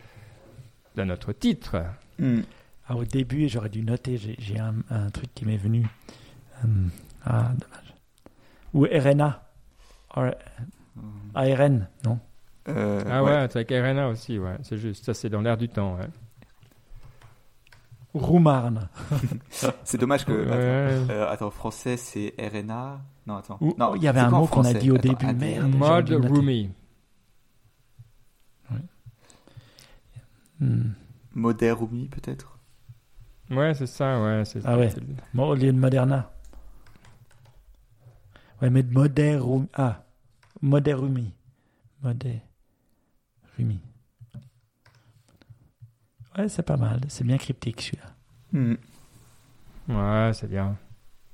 dans 0.97 1.05
notre 1.07 1.33
titre. 1.33 1.85
Hmm. 2.19 2.41
Ah, 2.89 2.97
au 2.97 3.05
début, 3.05 3.49
j'aurais 3.49 3.69
dû 3.69 3.83
noter, 3.83 4.17
j'ai 4.17 4.59
un, 4.59 4.75
un 4.91 5.09
truc 5.11 5.33
qui 5.37 5.45
m'est 5.45 5.57
venu. 5.57 5.87
Hum, 6.65 6.91
ah, 7.25 7.53
dommage. 7.53 7.95
Ou 8.75 8.87
RNA. 8.93 9.41
R- 10.17 10.35
ARN, 11.37 11.87
non? 12.05 12.19
Euh, 12.69 13.05
Ah 13.09 13.23
ouais, 13.23 13.47
c'est 13.49 13.59
avec 13.61 13.71
RNA 13.71 14.09
aussi, 14.09 14.37
ouais. 14.41 14.57
C'est 14.65 14.77
juste, 14.79 15.05
ça 15.05 15.15
c'est 15.15 15.29
dans 15.29 15.41
l'air 15.41 15.57
du 15.57 15.69
temps. 15.69 15.95
Ouais. 15.95 16.09
Roumarne. 18.13 18.89
C'est 19.85 19.99
dommage 19.99 20.25
que. 20.25 20.33
Ouais. 20.33 20.53
Attends, 20.53 21.13
euh, 21.13 21.31
attends, 21.31 21.51
français, 21.51 21.97
c'est 21.97 22.35
RNA. 22.39 23.01
Non, 23.27 23.37
attends. 23.37 23.57
Ou- 23.61 23.75
non, 23.79 23.95
il 23.95 24.03
y 24.03 24.09
avait 24.09 24.19
un 24.21 24.31
mot 24.31 24.47
qu'on 24.49 24.65
a 24.65 24.75
dit 24.75 24.91
au 24.91 24.97
Attends, 24.97 25.09
début, 25.11 25.27
merde. 25.35 25.71
dû 26.03 26.13
noter. 26.15 26.29
Rumi. 26.29 26.71
Hmm. 30.61 30.91
Moderumi, 31.35 32.09
peut-être? 32.09 32.59
Ouais, 33.51 33.73
c'est 33.75 33.87
ça, 33.87 34.21
ouais. 34.23 34.45
c'est- 34.45 34.61
Ah 34.65 34.77
ouais. 34.77 34.93
Bon, 35.33 35.49
au 35.49 35.55
lieu 35.55 35.73
de 35.73 35.79
Moderna. 35.79 36.31
Ouais, 38.61 38.69
mais 38.71 38.83
de 38.83 38.93
Moderumi. 38.93 39.67
Ah, 39.75 40.05
Moderumi. 40.61 41.33
Moderumi. 42.03 42.41
Ouais, 46.39 46.49
c'est 46.49 46.63
pas 46.63 46.77
mal. 46.77 47.01
C'est 47.09 47.25
bien 47.25 47.39
cryptique 47.39 47.81
celui-là. 47.81 48.07
Hmm. 48.53 48.75
Ouais, 49.89 50.33
c'est 50.35 50.49
bien. 50.49 50.77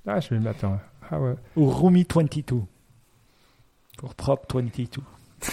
Ah, 0.07 0.21
je 0.21 0.31
vais 0.31 0.37
le 0.37 0.43
mettre. 0.43 0.65
en- 0.65 0.81
Ah 1.11 1.21
ouais. 1.21 1.35
Ou 1.57 1.69
Rumi 1.71 2.07
22. 2.09 2.63
Pour 3.99 4.15
Prop 4.15 4.51
22. 4.53 5.03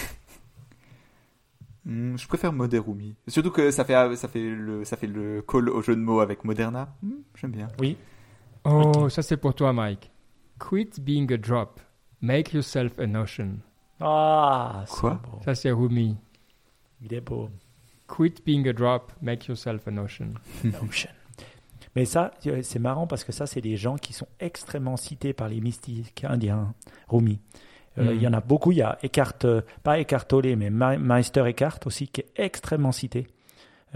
Hmm, 1.86 2.16
je 2.16 2.26
préfère 2.26 2.50
Moderumi. 2.52 3.14
Surtout 3.28 3.50
que 3.50 3.70
ça 3.70 3.84
fait, 3.84 4.16
ça, 4.16 4.26
fait 4.26 4.40
le, 4.48 4.84
ça 4.86 4.96
fait 4.96 5.06
le 5.06 5.42
call 5.42 5.68
au 5.68 5.82
jeu 5.82 5.94
de 5.94 6.00
mots 6.00 6.20
avec 6.20 6.42
Moderna. 6.44 6.88
Hmm, 7.02 7.16
J'aime 7.34 7.50
bien. 7.50 7.68
Oui. 7.78 7.98
Oh, 8.64 9.10
ça 9.10 9.20
c'est 9.20 9.36
pour 9.36 9.54
toi, 9.54 9.74
Mike. 9.74 10.10
Quit 10.58 10.92
being 11.02 11.30
a 11.30 11.36
drop. 11.36 11.80
Make 12.22 12.54
yourself 12.54 12.98
an 12.98 13.14
ocean. 13.16 13.58
Ah, 14.00 14.84
c'est 14.86 14.98
Quoi? 14.98 15.20
beau. 15.30 15.40
Ça 15.44 15.54
c'est 15.54 15.70
Rumi. 15.72 16.16
Il 17.02 17.12
est 17.12 17.20
beau. 17.20 17.50
Quit 18.06 18.34
being 18.44 18.66
a 18.68 18.72
drop. 18.72 19.12
Make 19.22 19.46
yourself 19.46 19.86
an 19.88 19.96
ocean. 19.98 20.34
Ocean. 20.82 21.10
Mais 21.96 22.04
ça, 22.04 22.32
euh, 22.46 22.60
c'est 22.62 22.78
marrant 22.80 23.06
parce 23.06 23.22
que 23.24 23.32
ça, 23.32 23.46
c'est 23.46 23.60
des 23.60 23.76
gens 23.76 23.96
qui 23.96 24.12
sont 24.12 24.26
extrêmement 24.40 24.96
cités 24.96 25.32
par 25.32 25.48
les 25.48 25.60
mystiques 25.60 26.24
indiens, 26.24 26.74
Rumi. 27.08 27.38
Euh. 27.98 28.12
Il 28.14 28.20
y 28.20 28.26
en 28.26 28.32
a 28.32 28.40
beaucoup. 28.40 28.72
Il 28.72 28.78
y 28.78 28.82
a 28.82 28.98
Eckhart, 29.04 29.34
euh, 29.44 29.60
pas 29.84 30.00
Eckhart 30.00 30.26
Tolle, 30.26 30.56
mais 30.56 30.70
Ma- 30.70 30.98
Meister 30.98 31.44
Eckhart 31.46 31.78
aussi, 31.86 32.08
qui 32.08 32.22
est 32.22 32.30
extrêmement 32.36 32.90
cité 32.92 33.28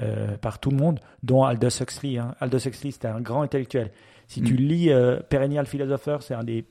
euh, 0.01 0.37
par 0.37 0.61
tout 0.61 0.71
le 0.71 0.77
monde, 0.77 1.01
dont 1.25 1.43
Aldous 1.43 1.83
Huxley. 1.83 2.19
hein. 2.19 2.37
Aldous 2.39 2.69
Huxley, 2.69 2.93
c'était 2.93 3.09
un 3.09 3.21
grand 3.21 3.43
intellectuel. 3.43 3.91
Si 4.29 4.41
tu 4.43 4.53
Mhm. 4.55 4.61
lis 4.61 4.91
euh, 4.93 5.19
Perennial 5.29 5.67
Philosopher, 5.67 6.19
c'est 6.21 6.35
un 6.35 6.45
des. 6.45 6.65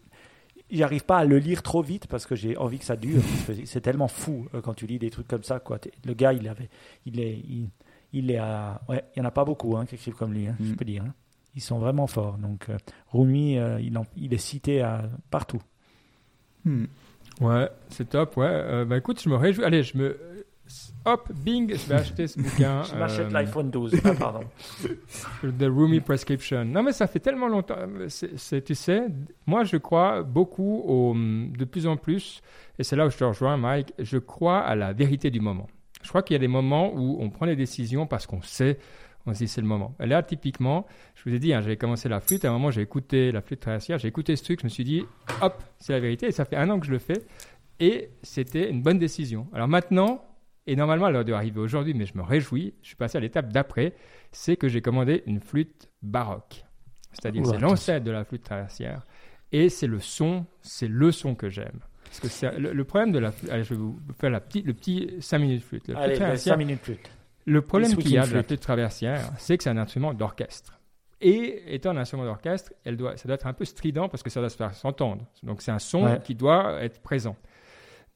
J'arrive 0.70 1.06
pas 1.06 1.20
à 1.20 1.26
le 1.26 1.38
lire 1.38 1.64
trop 1.64 1.82
vite 1.82 2.08
parce 2.08 2.26
que 2.26 2.36
j'ai 2.36 2.58
envie 2.58 2.78
que 2.80 2.86
ça 2.86 2.96
dure. 2.98 3.22
c'est 3.66 3.82
tellement 3.82 4.08
fou 4.10 4.48
euh, 4.54 4.62
quand 4.62 4.74
tu 4.74 4.86
lis 4.86 5.00
des 5.00 5.10
trucs 5.10 5.28
comme 5.28 5.44
ça. 5.44 5.60
Quoi. 5.60 5.80
Le 6.06 6.14
gars, 6.14 6.34
il 6.34 6.48
avait, 6.48 6.70
il 7.06 7.20
est, 7.22 7.38
il, 7.48 7.70
il 8.14 8.32
est 8.32 8.38
à, 8.38 8.82
ouais, 8.90 9.04
il 9.16 9.20
y 9.20 9.22
en 9.22 9.26
a 9.26 9.32
pas 9.32 9.46
beaucoup 9.46 9.78
hein, 9.78 9.86
qui 9.86 9.96
écrivent 9.96 10.16
comme 10.16 10.34
lui, 10.34 10.48
hein, 10.48 10.56
je 10.60 10.74
Mm. 10.74 10.76
peux 10.76 10.86
dire. 10.86 11.04
hein. 11.04 11.14
Ils 11.56 11.62
sont 11.62 11.80
vraiment 11.80 12.06
forts. 12.08 12.38
Donc 12.38 12.68
euh, 12.70 12.78
Rumi, 13.14 13.58
euh, 13.58 13.80
il, 13.80 13.98
en- 13.98 14.06
il 14.18 14.34
est 14.34 14.38
cité 14.38 14.82
à, 14.82 15.10
partout. 15.32 15.62
Hmm. 16.66 16.86
Ouais, 17.40 17.70
c'est 17.90 18.10
top, 18.10 18.36
ouais. 18.38 18.46
Euh, 18.48 18.86
bah 18.86 18.98
écoute, 18.98 19.22
je 19.24 19.30
me 19.30 19.36
réjouis. 19.36 19.64
Allez, 19.64 19.84
je 19.84 19.98
me. 19.98 20.18
Hop, 21.06 21.32
bing, 21.34 21.70
je 21.74 21.88
vais 21.88 21.96
acheter 21.96 22.28
ce 22.28 22.40
bouquin. 22.42 22.84
Je 22.84 22.96
m'achète 22.96 23.28
euh, 23.28 23.30
l'iPhone 23.30 23.70
12. 23.72 23.96
Ah, 24.04 24.14
pardon. 24.14 24.42
The 25.42 25.64
Rumi 25.64 26.02
Prescription. 26.02 26.66
Non, 26.66 26.84
mais 26.84 26.92
ça 26.92 27.08
fait 27.08 27.20
tellement 27.20 27.48
longtemps. 27.48 27.78
C'est- 28.08 28.62
tu 28.64 28.76
sais, 28.76 29.04
moi, 29.46 29.64
je 29.64 29.78
crois 29.78 30.24
beaucoup, 30.24 30.84
au, 30.86 31.14
de 31.16 31.66
plus 31.66 31.88
en 31.88 31.96
plus, 31.98 32.42
et 32.78 32.84
c'est 32.84 32.96
là 32.96 33.06
où 33.08 33.10
je 33.10 33.18
te 33.18 33.24
rejoins, 33.24 33.56
Mike, 33.58 33.94
je 34.00 34.18
crois 34.18 34.60
à 34.60 34.76
la 34.76 34.92
vérité 34.94 35.30
du 35.32 35.40
moment. 35.40 35.68
Je 36.04 36.10
crois 36.10 36.22
qu'il 36.24 36.34
y 36.34 36.38
a 36.38 36.40
des 36.40 36.48
moments 36.48 36.94
où 36.94 37.18
on 37.20 37.30
prend 37.30 37.46
des 37.46 37.56
décisions 37.56 38.06
parce 38.06 38.28
qu'on 38.28 38.42
sait, 38.42 38.78
on 39.26 39.34
se 39.34 39.40
dit 39.40 39.48
c'est 39.48 39.62
le 39.62 39.68
moment. 39.68 39.96
Et 40.00 40.06
là, 40.06 40.22
typiquement, 40.24 40.86
je 41.16 41.30
vous 41.30 41.36
ai 41.36 41.40
dit, 41.40 41.54
hein, 41.54 41.62
j'avais 41.62 41.78
commencé 41.78 42.08
la 42.10 42.20
flûte, 42.20 42.46
à 42.46 42.50
un 42.50 42.52
moment, 42.54 42.72
j'ai 42.72 42.82
écouté 42.82 43.32
la 43.32 43.42
flûte 43.42 43.60
traversière, 43.62 43.98
j'ai 43.98 44.08
écouté 44.08 44.36
ce 44.36 44.44
truc, 44.44 44.60
je 44.62 44.66
me 44.66 44.70
suis 44.70 44.84
dit, 44.84 45.04
hop, 45.42 45.62
c'est 45.80 45.94
la 45.94 46.00
vérité, 46.00 46.28
et 46.28 46.32
ça 46.32 46.46
fait 46.46 46.56
un 46.56 46.70
an 46.70 46.80
que 46.80 46.86
je 46.86 46.92
le 46.92 47.00
fais, 47.00 47.22
et 47.80 48.10
c'était 48.24 48.70
une 48.70 48.82
bonne 48.82 49.00
décision. 49.00 49.48
Alors 49.54 49.68
maintenant, 49.68 50.24
et 50.68 50.76
normalement, 50.76 51.08
elle 51.08 51.16
aurait 51.16 51.26
dû 51.26 51.34
arriver 51.34 51.60
aujourd'hui, 51.60 51.94
mais 51.94 52.06
je 52.06 52.16
me 52.18 52.22
réjouis, 52.24 52.74
je 52.82 52.88
suis 52.88 52.96
passé 52.96 53.18
à 53.18 53.22
l'étape 53.22 53.52
d'après, 53.52 53.94
c'est 54.32 54.56
que 54.58 54.68
j'ai 54.68 54.82
commandé 54.82 55.24
une 55.26 55.40
flûte 55.40 55.90
baroque. 56.02 56.64
C'est-à-dire 57.14 57.42
que 57.44 57.50
c'est 57.50 57.58
l'ancêtre 57.60 58.06
de 58.06 58.12
la 58.12 58.24
flûte 58.24 58.44
traversière. 58.44 59.06
Et 59.52 59.70
c'est 59.70 59.88
le 59.88 60.00
son, 60.00 60.46
c'est 60.62 60.88
le 60.90 61.12
son 61.12 61.34
que 61.34 61.50
j'aime. 61.50 61.80
Parce 62.04 62.20
que 62.20 62.28
c'est 62.28 62.58
le, 62.60 62.74
le 62.74 62.84
problème 62.84 63.12
de 63.12 63.20
la 63.20 63.32
flûte. 63.32 63.50
Allez, 63.52 63.64
je 63.64 63.74
vais 63.74 63.80
vous 63.80 64.00
faire 64.20 64.30
la 64.30 64.40
petite, 64.42 64.66
le 64.66 64.74
petit 64.74 65.10
5 65.20 65.40
minutes 65.40 65.64
flûte. 65.64 65.88
Le 65.88 65.96
flûte 65.96 66.22
Allez, 66.22 66.38
5 66.38 66.56
minutes 66.58 66.82
plus. 66.82 66.98
le 67.46 67.62
problème 67.62 67.96
qu'il 67.96 68.12
y 68.12 68.18
a 68.18 68.28
de 68.28 68.34
la 68.34 68.44
flûte 68.44 68.60
traversière, 68.60 69.32
c'est 69.38 69.58
que 69.58 69.64
c'est 69.64 69.70
un 69.70 69.78
instrument 69.78 70.14
d'orchestre. 70.14 70.74
Et 71.20 71.74
étant 71.74 71.90
un 71.92 71.98
instrument 71.98 72.26
d'orchestre, 72.26 72.74
elle 72.86 72.96
doit, 72.96 73.18
ça 73.18 73.28
doit 73.28 73.36
être 73.36 73.48
un 73.48 73.54
peu 73.54 73.66
strident 73.66 74.08
parce 74.08 74.22
que 74.22 74.30
ça 74.30 74.40
doit 74.40 74.50
se 74.50 74.58
faire 74.58 74.74
s'entendre. 74.76 75.26
Donc 75.44 75.62
c'est 75.64 75.72
un 75.72 75.80
son 75.80 76.04
Ouais. 76.04 76.20
qui 76.24 76.36
doit 76.36 76.80
être 76.84 77.02
présent. 77.02 77.36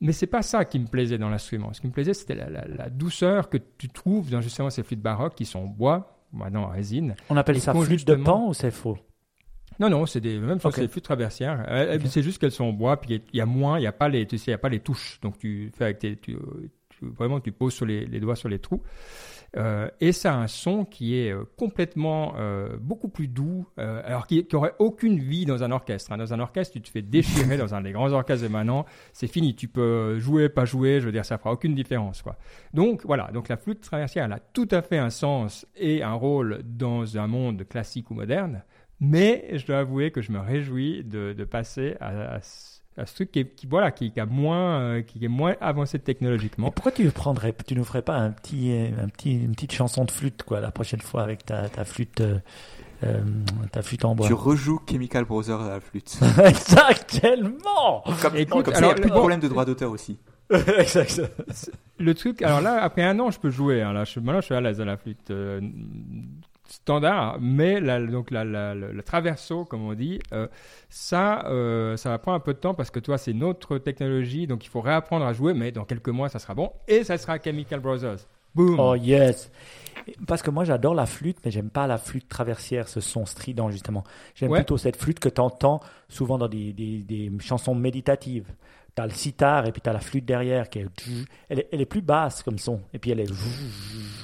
Mais 0.02 0.12
c'est 0.14 0.28
pas 0.28 0.42
ça 0.42 0.66
qui 0.66 0.80
me 0.80 0.88
plaisait 0.88 1.18
dans 1.20 1.30
l'instrument. 1.30 1.72
Ce 1.74 1.80
qui 1.82 1.88
me 1.88 1.92
plaisait, 1.92 2.14
c'était 2.16 2.36
la, 2.36 2.50
la- 2.50 2.68
la 2.68 2.90
douceur 2.90 3.50
que 3.50 3.58
tu 3.78 3.88
trouves 3.88 4.30
dans 4.32 4.42
justement 4.42 4.70
ces 4.72 4.82
flûtes 4.84 5.02
baroques 5.02 5.36
qui 5.36 5.46
sont 5.46 5.60
en 5.60 5.66
bois, 5.68 6.18
maintenant 6.34 6.64
en 6.64 6.70
résine. 6.70 7.16
On 7.30 7.38
appelle 7.38 7.56
ça 7.62 7.72
flûte 7.86 8.08
de 8.08 8.16
pan 8.24 8.48
ou 8.50 8.54
c'est 8.54 8.72
faux? 8.72 8.98
Non, 9.80 9.90
non, 9.90 10.06
c'est 10.06 10.20
des 10.22 10.38
même 10.40 10.60
chose, 10.60 10.74
c'est 10.76 10.82
des 10.82 10.88
flûtes 10.88 11.06
traversières. 11.06 11.66
Euh. 11.70 11.98
C'est 12.06 12.24
juste 12.24 12.40
qu'elles 12.40 12.52
sont 12.52 12.66
en 12.66 12.74
bois, 12.74 13.00
puis 13.00 13.22
il 13.32 13.38
y 13.38 13.42
a 13.42 13.46
moins, 13.46 13.80
il 13.80 13.84
y 13.84 13.88
a 13.88 13.92
pas 13.92 14.10
les, 14.10 14.26
tu 14.28 14.38
sais, 14.38 14.46
il 14.48 14.52
y 14.52 14.54
a 14.54 14.58
pas 14.58 14.70
les 14.70 14.80
touches. 14.80 15.20
Donc 15.22 15.38
tu 15.38 15.72
fais 15.76 15.86
avec 15.86 16.00
tes, 16.00 16.16
tu, 16.18 16.36
tu- 16.90 17.06
vraiment 17.06 17.40
tu 17.40 17.52
poses 17.52 17.74
sur 17.74 17.86
les, 17.86 18.06
les 18.06 18.20
doigts 18.20 18.36
sur 18.36 18.50
les 18.50 18.60
trous. 18.60 18.82
Euh, 19.58 19.90
et 20.00 20.14
ça 20.14 20.34
a 20.34 20.38
un 20.38 20.48
son 20.48 20.86
qui 20.86 21.18
est 21.18 21.32
euh, 21.32 21.44
complètement 21.58 22.36
euh, 22.38 22.78
beaucoup 22.80 23.10
plus 23.10 23.28
doux, 23.28 23.68
euh, 23.80 24.02
alors 24.06 24.26
qui, 24.26 24.46
qui 24.46 24.56
aurait 24.56 24.76
aucune 24.80 25.20
vie 25.20 25.46
dans 25.46 25.62
un 25.64 25.72
orchestre. 25.72 26.12
hein. 26.14 26.18
Dans 26.18 26.34
un 26.34 26.40
orchestre, 26.40 26.74
tu 26.74 26.82
te 26.82 26.90
fais 26.90 27.02
déchirer 27.02 27.58
dans 27.58 27.76
un 27.76 27.82
des 27.82 27.92
grands 27.92 28.12
orchestres 28.12 28.44
de 28.44 28.48
maintenant, 28.48 28.86
c'est 29.12 29.28
fini. 29.28 29.54
Tu 29.56 29.68
peux 29.68 30.18
jouer, 30.20 30.48
pas 30.48 30.64
jouer, 30.64 31.02
je 31.02 31.06
veux 31.06 31.12
dire, 31.12 31.26
ça 31.26 31.38
fera 31.38 31.52
aucune 31.52 31.76
différence. 31.76 32.24
Donc 32.74 33.02
voilà, 33.06 33.30
donc 33.34 33.50
la 33.50 33.58
flûte 33.58 33.82
traversière, 33.82 34.26
elle 34.26 34.34
a 34.34 34.40
tout 34.40 34.68
à 34.72 34.82
fait 34.82 34.98
un 34.98 35.10
sens 35.10 35.68
et 35.76 36.02
un 36.02 36.14
rôle 36.14 36.62
dans 36.64 37.18
un 37.18 37.28
monde 37.28 37.68
classique 37.68 38.10
ou 38.10 38.14
moderne. 38.14 38.64
Mais 39.02 39.50
je 39.58 39.66
dois 39.66 39.80
avouer 39.80 40.12
que 40.12 40.22
je 40.22 40.32
me 40.32 40.40
réjouis 40.40 41.04
de, 41.04 41.44
passer 41.44 41.98
à, 42.00 42.36
à 42.36 42.40
à 42.98 43.06
ce 43.06 43.16
truc 43.16 43.32
qui, 43.32 43.48
voilà, 43.68 43.92
qui, 43.92 44.12
qui 44.12 44.20
a 44.20 44.26
moins, 44.26 44.80
euh, 44.82 45.02
qui 45.02 45.24
est 45.24 45.30
moins 45.30 45.56
avancé 45.62 45.98
technologiquement. 46.00 46.72
pourquoi 46.72 46.92
tu 46.92 47.10
prendrais, 47.12 47.54
tu 47.66 47.76
nous 47.76 47.86
ferais 47.86 48.02
pas 48.02 48.18
un 48.18 48.32
petit, 48.32 48.74
un 49.02 49.08
petit, 49.08 49.34
une 49.34 49.52
petite 49.56 49.72
chanson 49.72 50.04
de 50.06 50.12
flûte 50.12 50.44
quoi 50.44 50.60
la 50.60 50.72
prochaine 50.72 51.00
fois 51.02 51.24
avec 51.24 51.46
ta, 51.46 51.70
ta 51.70 51.86
flûte, 51.86 52.20
euh, 52.22 52.38
euh, 53.04 53.22
ta 53.72 53.82
flûte 53.82 54.04
en 54.06 54.14
bois? 54.14 54.28
Tu 54.28 54.34
rejoues 54.34 54.82
Chemical 54.90 55.24
Brothers 55.26 55.62
à 55.62 55.70
la 55.70 55.80
flûte. 55.80 56.20
Exactement. 56.44 58.04
Comme, 58.22 58.36
Écoute, 58.36 58.66
comme 58.66 58.74
ça, 58.76 58.82
il 58.82 58.86
n'y 58.86 58.92
a 58.92 58.96
plus 58.96 59.04
de 59.06 59.10
bon- 59.10 59.20
problème 59.20 59.40
de 59.40 59.48
droit 59.48 59.66
d'auteur 59.66 59.92
aussi. 59.92 60.20
Exactement. 60.78 61.28
Le 61.98 62.14
truc, 62.14 62.42
alors 62.42 62.62
là, 62.62 62.82
après 62.84 63.04
un 63.04 63.18
an, 63.20 63.32
je 63.32 63.40
peux 63.40 63.52
jouer. 63.52 63.82
hein. 63.82 63.94
là, 63.94 64.04
je, 64.04 64.20
maintenant, 64.20 64.42
je 64.42 64.46
suis 64.48 64.56
à 64.56 64.60
l'aise 64.62 64.82
à 64.82 64.86
la 64.86 64.98
flûte 64.98 65.32
euh, 65.32 65.62
standard, 66.72 67.38
mais 67.42 67.80
la, 67.80 68.00
donc 68.06 68.32
la, 68.32 68.44
la, 68.44 68.74
la- 68.76 68.92
le 68.92 69.04
traverso, 69.04 69.66
comme 69.66 69.84
on 69.86 69.94
dit, 69.94 70.20
euh, 70.34 70.48
ça, 70.90 71.46
euh, 71.48 71.98
ça 71.98 72.10
va 72.10 72.18
prendre 72.20 72.38
un 72.38 72.40
peu 72.42 72.54
de 72.54 72.60
temps 72.60 72.74
parce 72.74 72.92
que 72.92 73.00
toi, 73.00 73.18
c'est 73.18 73.32
une 73.32 73.44
autre 73.44 73.78
technologie, 73.78 74.48
donc 74.48 74.66
il 74.66 74.70
faut 74.70 74.82
réapprendre 74.82 75.26
à 75.26 75.34
jouer, 75.34 75.54
mais 75.54 75.72
dans 75.72 75.86
quelques 75.86 76.10
mois, 76.10 76.30
ça 76.30 76.40
sera 76.40 76.54
bon 76.56 76.72
et 76.88 77.04
ça 77.04 77.18
sera 77.18 77.38
Chemical 77.40 77.80
Brothers. 77.80 78.18
Boom. 78.54 78.80
Oh 78.80 78.96
yes. 78.96 79.50
Parce 80.28 80.42
que 80.42 80.50
moi 80.50 80.66
j'adore 80.66 80.94
la 80.94 81.06
flûte, 81.06 81.38
mais 81.46 81.52
j'aime 81.52 81.70
pas 81.70 81.88
la 81.88 81.98
flûte 81.98 82.28
traversière, 82.28 82.88
ce 82.90 83.00
son 83.00 83.26
strident 83.26 83.70
justement. 83.72 84.04
J'aime 84.36 84.52
Ouais. 84.52 84.58
plutôt 84.60 84.78
cette 84.78 84.98
flûte 84.98 85.20
que 85.20 85.30
tu 85.30 85.40
entends 85.40 85.80
souvent 86.10 86.38
dans 86.38 86.50
des, 86.50 86.74
des, 86.74 86.98
des 87.00 87.32
chansons 87.40 87.76
méditatives. 87.76 88.52
T'as 88.94 89.06
le 89.06 89.12
sitar 89.12 89.66
et 89.66 89.72
puis 89.72 89.82
t'as 89.82 89.94
la 89.94 90.02
flûte 90.02 90.26
derrière 90.26 90.70
qui 90.70 90.80
est, 90.80 90.88
elle 91.48 91.60
est, 91.60 91.70
elle 91.72 91.80
est 91.80 91.86
plus 91.86 92.02
basse 92.02 92.44
comme 92.44 92.58
son 92.58 92.82
et 92.94 93.00
puis 93.00 93.12
elle 93.12 93.22
est 93.22 93.32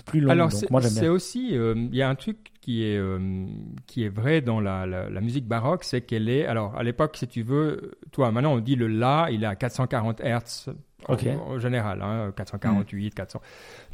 plus 0.06 0.20
longue. 0.20 0.32
Alors, 0.32 0.50
donc 0.50 0.84
c'est 0.84 1.08
aussi, 1.08 1.58
euh, 1.58 1.74
il 1.78 1.96
y 1.96 2.02
a 2.02 2.10
un 2.10 2.16
truc 2.16 2.52
qui 2.60 2.84
est, 2.84 2.98
euh, 2.98 3.48
qui 3.86 4.04
est 4.04 4.10
vrai 4.10 4.42
dans 4.42 4.60
la, 4.60 4.86
la, 4.86 5.10
la 5.10 5.22
musique 5.22 5.48
baroque, 5.48 5.86
c'est 5.86 6.02
qu'elle 6.02 6.28
est, 6.28 6.46
alors 6.46 6.76
à 6.76 6.84
l'époque, 6.84 7.16
si 7.16 7.28
tu 7.28 7.44
veux, 7.44 7.98
toi, 8.12 8.30
maintenant 8.32 8.54
on 8.54 8.60
dit 8.60 8.76
le 8.76 8.88
La, 8.88 9.30
il 9.32 9.44
est 9.44 9.48
à 9.48 9.56
440 9.56 10.20
Hertz 10.20 10.70
en, 11.08 11.60
général, 11.60 12.02
hein, 12.02 12.34
448, 12.36 13.14
400. 13.14 13.42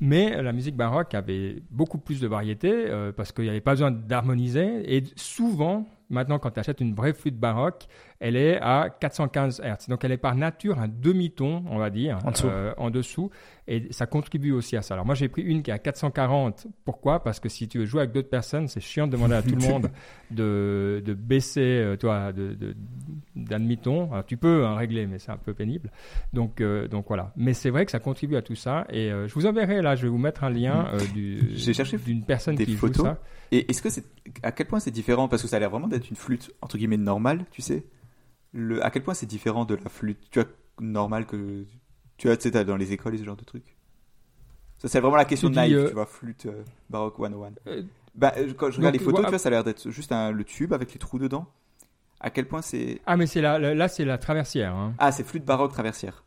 Mais 0.02 0.42
la 0.42 0.54
musique 0.54 0.76
baroque 0.76 1.14
avait 1.14 1.62
beaucoup 1.70 1.98
plus 1.98 2.20
de 2.20 2.28
variété 2.28 2.72
euh, 2.72 3.12
parce 3.12 3.32
qu'il 3.32 3.44
n'y 3.44 3.50
avait 3.50 3.62
pas 3.62 3.72
besoin 3.72 3.92
d'harmoniser 3.92 4.96
et 4.96 5.04
souvent, 5.16 5.86
maintenant 6.14 6.40
quand 6.40 6.52
tu 6.52 6.60
achètes 6.60 6.80
une 6.80 6.94
vraie 6.96 7.14
flûte 7.14 7.38
baroque, 7.38 7.88
elle 8.20 8.36
est 8.38 8.60
à 8.62 8.90
415 9.00 9.62
Hertz. 9.64 9.90
Donc 9.90 10.04
elle 10.06 10.12
est 10.14 10.18
par 10.18 10.36
nature 10.36 10.80
un 10.80 10.88
demi-ton, 10.88 11.64
on 11.70 11.78
va 11.78 11.90
dire, 11.90 12.20
En 12.26 12.32
dessous. 12.32 12.48
euh, 12.48 12.74
en 12.78 12.90
dessous. 12.90 13.30
Et 13.68 13.88
ça 13.94 14.06
contribue 14.08 14.52
aussi 14.52 14.76
à 14.76 14.82
ça. 14.82 14.94
Alors 14.96 15.06
moi 15.06 15.16
j'ai 15.16 15.30
pris 15.30 15.42
une 15.42 15.64
qui 15.64 15.72
est 15.72 15.74
à 15.74 15.80
440. 15.80 16.68
Pourquoi? 16.84 17.24
Parce 17.24 17.40
que 17.40 17.48
si 17.48 17.68
tu 17.70 17.78
veux 17.80 17.86
jouer 17.86 18.02
avec 18.02 18.14
d'autres 18.14 18.30
personnes, 18.30 18.68
c'est 18.68 18.82
chiant 18.82 19.08
de 19.08 19.14
demander 19.14 19.36
à 19.36 19.42
tout 19.42 19.56
le 19.56 19.62
monde 19.70 19.90
de, 20.32 21.02
de 21.06 21.14
baisser, 21.14 21.62
euh, 21.62 21.96
toi, 21.96 22.34
de, 22.34 22.54
de- 22.56 22.76
d'un 23.36 23.60
demi-ton. 23.60 24.10
Tu 24.28 24.36
peux 24.36 24.66
hein, 24.66 24.76
régler, 24.76 25.08
mais 25.08 25.18
c'est 25.18 25.32
un 25.32 25.38
peu 25.38 25.54
pénible. 25.54 25.92
Donc, 26.34 26.60
euh, 26.60 26.88
donc 26.90 27.06
voilà. 27.08 27.32
Mais 27.38 27.54
c'est 27.54 27.70
vrai 27.70 27.86
que 27.86 27.92
ça 27.92 28.00
contribue 28.00 28.36
à 28.36 28.42
tout 28.42 28.56
ça. 28.56 28.86
Et 28.90 29.12
euh, 29.12 29.28
je 29.30 29.34
vous 29.34 29.46
enverrai 29.46 29.82
là, 29.82 29.96
je 29.96 30.04
vais 30.04 30.10
vous 30.10 30.18
mettre 30.18 30.44
un 30.44 30.50
lien 30.50 30.88
euh, 30.94 31.00
du, 31.14 31.52
J'ai 31.56 31.74
cherché 31.74 31.98
d'une 31.98 32.24
personne 32.26 32.56
des 32.56 32.66
qui 32.66 32.76
photos. 32.76 32.98
joue 32.98 33.04
ça. 33.06 33.20
Et 33.52 33.70
est-ce 33.72 33.82
que 33.82 33.90
c'est 33.90 34.04
à 34.42 34.52
quel 34.52 34.68
point 34.68 34.80
c'est 34.82 34.92
différent? 34.92 35.28
Parce 35.30 35.42
que 35.42 35.48
ça 35.48 35.56
a 35.56 35.60
l'air 35.60 35.70
vraiment 35.70 35.88
d'être 35.88 36.10
une 36.10 36.16
flûte 36.18 36.52
entre 36.62 36.78
guillemets 36.78 36.98
normale, 36.98 37.46
tu 37.52 37.62
sais? 37.62 37.86
Le 38.52 38.84
à 38.84 38.90
quel 38.92 39.04
point 39.04 39.14
c'est 39.14 39.26
différent 39.26 39.64
de 39.66 39.76
la 39.76 39.90
flûte 39.90 40.20
tu 40.32 40.40
vois 40.40 40.50
normale 40.80 41.26
que 41.26 41.66
tu 42.24 42.30
as 42.32 42.38
tu 42.38 42.44
sais 42.44 42.52
t'as 42.52 42.64
dans 42.64 42.78
les 42.78 42.92
écoles 42.94 43.16
et 43.16 43.18
ce 43.18 43.24
genre 43.26 43.36
de 43.36 43.44
trucs. 43.44 43.76
Ça 44.78 44.88
c'est 44.88 45.00
vraiment 45.00 45.18
la 45.18 45.26
question 45.26 45.48
Tu 45.50 45.52
de 45.52 45.60
naïf, 45.60 45.76
euh, 45.76 45.88
tu 45.90 45.94
vois, 45.94 46.06
flûte 46.06 46.46
euh, 46.46 46.64
baroque 46.90 47.16
101. 47.18 47.52
Euh, 47.68 47.84
Bah 48.16 48.32
euh, 48.38 48.54
quand 48.58 48.72
je 48.72 48.78
regarde 48.78 48.94
donc, 48.94 49.00
les 49.02 49.06
photos, 49.06 49.20
ouais, 49.20 49.26
tu 49.26 49.30
vois, 49.32 49.40
ça 49.40 49.48
a 49.48 49.52
l'air 49.52 49.64
d'être 49.64 49.90
juste 49.90 50.12
un, 50.12 50.32
le 50.32 50.44
tube 50.44 50.72
avec 50.74 50.94
les 50.94 51.00
trous 51.00 51.20
dedans. 51.20 51.46
À 52.22 52.30
quel 52.30 52.48
point 52.48 52.62
c'est 52.62 53.02
Ah, 53.06 53.18
mais 53.18 53.26
c'est 53.28 53.42
la, 53.42 53.60
la- 53.60 53.74
là, 53.76 53.88
c'est 53.90 54.06
la 54.06 54.18
traversière. 54.18 54.74
hein. 54.74 54.94
Ah, 55.00 55.12
c'est 55.12 55.24
flûte 55.26 55.44
baroque 55.44 55.74
traversière. 55.74 56.24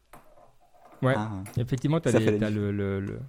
Ouais. 1.03 1.15
Ah. 1.17 1.31
Effectivement, 1.57 2.01
t'as 2.01 2.19
le, 2.19 2.71
le, 2.71 3.01
le- 3.01 3.21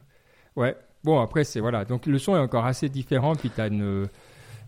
Ouais. 0.57 0.75
Bon, 1.03 1.21
après, 1.21 1.43
c'est 1.45 1.59
voilà. 1.61 1.85
Donc, 1.85 2.05
le 2.05 2.17
son 2.19 2.35
est 2.35 2.39
encore 2.39 2.65
assez 2.65 2.89
différent. 2.89 3.35
Puis, 3.35 3.49
tu 3.51 3.61
as 3.61 3.67
une. 3.67 3.83
euh, 3.83 4.05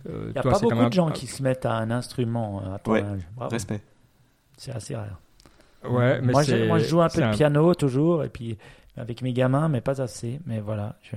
Il 0.07 0.31
n'y 0.31 0.37
a 0.37 0.41
toi, 0.41 0.51
pas 0.53 0.59
beaucoup 0.59 0.75
même 0.75 0.87
de 0.89 0.93
gens 0.93 1.09
un- 1.09 1.11
qui 1.11 1.27
se 1.27 1.43
mettent 1.43 1.65
à 1.65 1.73
un 1.73 1.91
instrument 1.91 2.61
à 2.73 2.79
ton 2.79 2.91
Ouais. 2.93 3.01
âge. 3.03 3.27
Bravo. 3.35 3.51
Respect. 3.51 3.81
C'est 4.55 4.71
assez 4.71 4.95
rare. 4.95 5.19
Ouais, 5.87 6.19
mais 6.21 6.33
moi, 6.33 6.43
je, 6.43 6.67
moi, 6.67 6.77
je 6.79 6.85
joue 6.87 7.01
un 7.01 7.09
peu 7.09 7.21
de 7.21 7.35
piano 7.35 7.73
toujours, 7.73 8.23
et 8.23 8.29
puis 8.29 8.57
avec 8.97 9.21
mes 9.21 9.31
gamins, 9.33 9.69
mais 9.69 9.79
pas 9.81 10.01
assez. 10.01 10.39
Mais 10.45 10.59
voilà, 10.59 10.97
je, 11.01 11.15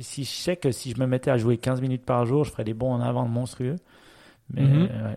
si 0.00 0.24
je 0.24 0.30
sais 0.30 0.56
que 0.56 0.70
si 0.70 0.92
je 0.92 1.00
me 1.00 1.06
mettais 1.06 1.30
à 1.30 1.38
jouer 1.38 1.58
15 1.58 1.80
minutes 1.80 2.04
par 2.04 2.24
jour, 2.24 2.44
je 2.44 2.50
ferais 2.50 2.64
des 2.64 2.74
bons 2.74 2.92
en 2.92 3.00
avant 3.00 3.26
monstrueux. 3.26 3.76
Mais, 4.50 4.62
Mhm. 4.62 4.88
euh, 4.92 5.08
ouais. 5.10 5.16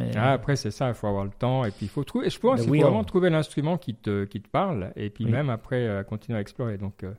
Mais, 0.00 0.10
Ah, 0.16 0.32
après, 0.32 0.56
c'est 0.56 0.70
ça, 0.72 0.88
il 0.88 0.94
faut 0.94 1.06
avoir 1.06 1.24
le 1.24 1.30
temps. 1.30 1.64
Et 1.64 1.70
puis, 1.70 1.86
il 1.86 1.88
faut 1.88 2.02
trouver. 2.04 2.28
Je 2.30 2.38
pense 2.40 2.58
Le 2.58 2.64
qu'il 2.64 2.66
faut 2.66 2.72
wheel. 2.72 2.82
vraiment 2.84 3.04
trouver 3.04 3.30
l'instrument 3.30 3.78
qui 3.78 3.94
te, 3.94 4.24
qui 4.24 4.40
te 4.40 4.48
parle. 4.48 4.92
Et 4.96 5.10
puis, 5.10 5.24
Oui. 5.24 5.30
même 5.30 5.50
après, 5.50 5.86
euh, 5.86 6.02
continuer 6.02 6.38
à 6.38 6.40
explorer. 6.40 6.78
Donc, 6.78 7.04
euh, 7.04 7.12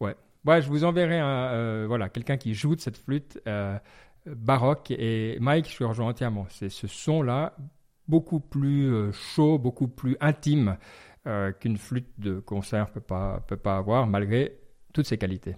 ouais. 0.00 0.16
Ouais, 0.44 0.62
je 0.62 0.68
vous 0.68 0.82
enverrai 0.84 1.18
un, 1.20 1.26
euh, 1.28 1.84
voilà, 1.86 2.08
quelqu'un 2.08 2.36
qui 2.36 2.54
joue 2.54 2.74
de 2.74 2.80
cette 2.80 2.96
flûte 2.96 3.38
baroque. 4.26 4.90
Et 4.90 5.36
Mike, 5.40 5.70
je 5.70 5.78
te 5.78 5.84
rejoins 5.84 6.08
entièrement. 6.08 6.46
C'est 6.50 6.68
ce 6.68 6.86
son-là, 6.86 7.54
beaucoup 8.08 8.40
plus 8.40 8.92
euh, 8.92 9.12
chaud, 9.12 9.58
beaucoup 9.58 9.88
plus 9.88 10.16
intime 10.20 10.76
euh, 11.26 11.52
qu'une 11.52 11.76
flûte 11.76 12.08
de 12.18 12.38
concert 12.38 12.90
peut 12.90 13.00
pas, 13.00 13.40
peut 13.46 13.56
pas 13.56 13.76
avoir, 13.76 14.06
malgré 14.06 14.58
toutes 14.92 15.06
ses 15.06 15.18
qualités. 15.18 15.56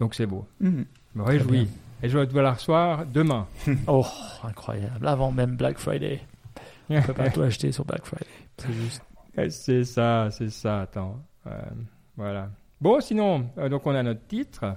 Donc, 0.00 0.14
c'est 0.14 0.26
beau. 0.26 0.46
Mhm. 0.60 0.86
Je 1.14 1.18
me 1.18 1.24
réjouis. 1.24 1.68
Et 2.02 2.08
je 2.08 2.18
dois 2.18 2.42
la 2.42 2.52
recevoir 2.52 3.06
demain. 3.06 3.46
Oh, 3.86 4.04
incroyable. 4.42 5.06
Avant 5.06 5.30
même 5.30 5.56
Black 5.56 5.78
Friday. 5.78 6.20
On 6.90 7.00
peut 7.02 7.14
pas 7.14 7.30
tout 7.30 7.42
acheter 7.42 7.70
sur 7.72 7.84
Black 7.84 8.04
Friday. 8.04 8.26
C'est 8.58 8.72
juste. 8.72 9.02
Ouais, 9.36 9.50
C'est 9.50 9.84
ça, 9.84 10.28
c'est 10.30 10.50
ça. 10.50 10.82
Attends. 10.82 11.22
Euh, 11.46 11.60
voilà. 12.16 12.50
Bon, 12.80 13.00
sinon, 13.00 13.48
euh, 13.58 13.68
donc 13.68 13.86
on 13.86 13.94
a 13.94 14.02
notre 14.02 14.26
titre. 14.26 14.76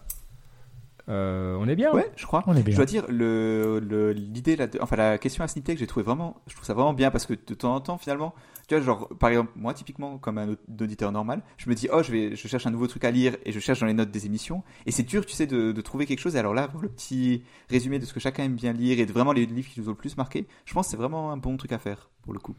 Euh, 1.07 1.56
on 1.60 1.68
est 1.68 1.76
bien. 1.76 1.91
Ouais, 1.94 2.10
je 2.15 2.26
crois. 2.26 2.44
On 2.48 2.53
est 2.56 2.60
Je 2.61 2.65
bien. 2.65 2.76
dois 2.77 2.86
dire, 2.86 3.06
le, 3.10 3.80
le- 3.80 4.11
l'idée, 4.11 4.56
là, 4.56 4.68
enfin 4.82 4.95
la 4.95 5.18
question 5.19 5.44
à 5.44 5.48
Sniptech, 5.48 5.77
j'ai 5.77 5.86
trouvé 5.88 6.03
vraiment, 6.03 6.38
je 6.48 6.53
trouve 6.56 6.65
ça 6.65 6.73
vraiment 6.73 6.94
bien 6.94 7.11
parce 7.11 7.26
que 7.27 7.34
de 7.34 7.53
temps 7.53 7.76
en 7.76 7.80
temps, 7.80 7.98
finalement, 7.99 8.34
tu 8.68 8.73
vois, 8.76 8.84
genre, 8.84 9.07
par 9.19 9.30
exemple, 9.30 9.52
moi, 9.56 9.76
typiquement, 9.76 10.18
comme 10.18 10.40
un 10.40 10.48
aud- 10.53 10.82
auditeur 10.82 11.11
normal, 11.11 11.44
je 11.57 11.69
me 11.69 11.76
dis, 11.76 11.88
oh, 11.94 12.02
je 12.02 12.11
vais, 12.11 12.36
je 12.36 12.48
cherche 12.48 12.65
un 12.65 12.72
nouveau 12.72 12.88
truc 12.88 13.03
à 13.03 13.11
lire 13.11 13.36
et 13.45 13.52
je 13.52 13.60
cherche 13.60 13.80
dans 13.82 13.86
les 13.86 13.94
notes 13.94 14.10
des 14.10 14.26
émissions. 14.26 14.64
Et 14.88 14.91
c'est 14.91 15.03
dur, 15.03 15.23
tu 15.27 15.34
sais, 15.36 15.45
de, 15.45 15.72
de 15.72 15.82
trouver 15.82 16.07
quelque 16.07 16.19
chose. 16.22 16.36
Et 16.36 16.40
alors 16.40 16.56
là, 16.56 16.64
avoir 16.64 16.82
le 16.82 16.90
petit 16.90 17.44
résumé 17.69 17.99
de 17.99 18.06
ce 18.06 18.14
que 18.14 18.19
chacun 18.19 18.44
aime 18.45 18.56
bien 18.56 18.73
lire 18.73 18.99
et 18.99 19.06
de 19.06 19.11
vraiment 19.14 19.32
les 19.34 19.45
livres 19.45 19.69
qui 19.72 19.80
nous 19.80 19.88
ont 19.88 19.91
le 19.91 19.98
plus 19.98 20.18
marqué, 20.18 20.48
je 20.65 20.73
pense 20.73 20.88
que 20.88 20.91
c'est 20.91 20.98
vraiment 20.98 21.32
un 21.32 21.38
bon 21.38 21.56
truc 21.57 21.72
à 21.72 21.77
faire, 21.77 22.10
pour 22.23 22.34
le 22.34 22.40
coup. 22.40 22.56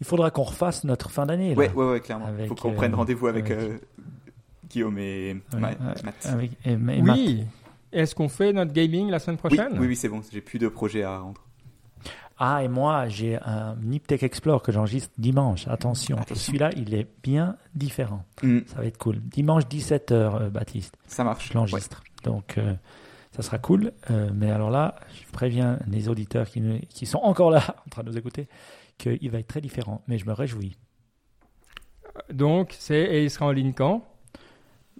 Il 0.00 0.06
faudra 0.06 0.30
qu'on 0.30 0.42
refasse 0.42 0.84
notre 0.84 1.10
fin 1.10 1.24
d'année. 1.24 1.50
là. 1.54 1.56
Ouais, 1.56 1.72
ouais, 1.72 1.90
ouais, 1.92 2.00
clairement. 2.00 2.26
Avec, 2.26 2.48
Faut 2.48 2.54
qu'on 2.54 2.72
euh, 2.72 2.74
prenne 2.74 2.94
rendez-vous 2.94 3.28
avec, 3.28 3.50
avec- 3.50 3.58
euh, 3.70 3.78
Guillaume 4.68 4.98
et 4.98 5.34
Ouais, 5.54 5.60
Ma- 5.60 5.68
ouais, 5.70 5.76
Matt. 6.04 6.26
Avec, 6.26 6.50
et, 6.64 6.72
et 6.72 6.76
Matt. 6.76 7.18
Est-ce 7.92 8.14
qu'on 8.14 8.28
fait 8.28 8.52
notre 8.52 8.72
gaming 8.72 9.10
la 9.10 9.18
semaine 9.18 9.36
prochaine? 9.38 9.78
Oui, 9.78 9.86
oui, 9.88 9.96
c'est 9.96 10.08
bon. 10.08 10.20
J'ai 10.32 10.40
plus 10.40 10.58
de 10.58 10.68
projets 10.68 11.02
à 11.02 11.18
rendre. 11.18 11.42
Ah, 12.38 12.64
et 12.64 12.68
moi, 12.68 13.08
j'ai 13.08 13.36
un 13.42 13.76
Niptech 13.76 14.22
Explore 14.22 14.62
que 14.62 14.72
j'enregistre 14.72 15.12
dimanche. 15.18 15.68
Attention. 15.68 16.16
Celui-là, 16.34 16.70
il 16.76 16.94
est 16.94 17.06
bien 17.22 17.56
différent. 17.74 18.24
Hmm, 18.42 18.60
Ça 18.66 18.76
va 18.78 18.86
être 18.86 18.98
cool. 18.98 19.20
Dimanche 19.20 19.64
17h, 19.64 20.48
Baptiste. 20.50 20.96
ça 21.06 21.22
marche. 21.22 21.50
Je 21.50 21.54
l'enregistre. 21.54 22.02
Donc, 22.24 22.58
euh, 22.58 22.74
ça 23.30 23.42
sera 23.42 23.58
cool. 23.58 23.92
Euh, 24.10 24.30
mais 24.34 24.50
alors 24.50 24.70
là, 24.70 24.96
je 25.14 25.30
préviens 25.30 25.78
les 25.86 26.08
auditeurs 26.08 26.48
qui, 26.48 26.62
qui 26.88 27.06
sont 27.06 27.18
encore 27.18 27.50
là 27.50 27.62
en 27.86 27.90
train 27.90 28.02
de 28.02 28.08
nous 28.10 28.18
écouter 28.18 28.48
qu'il 28.98 29.30
va 29.30 29.38
être 29.38 29.48
très 29.48 29.60
différent. 29.60 30.02
Mais 30.08 30.18
je 30.18 30.26
me 30.26 30.32
réjouis. 30.32 30.76
Donc, 32.32 32.74
c'est 32.78 33.00
et 33.02 33.24
il 33.24 33.30
sera 33.30 33.46
en 33.46 33.52
ligne 33.52 33.72
quand? 33.72 34.04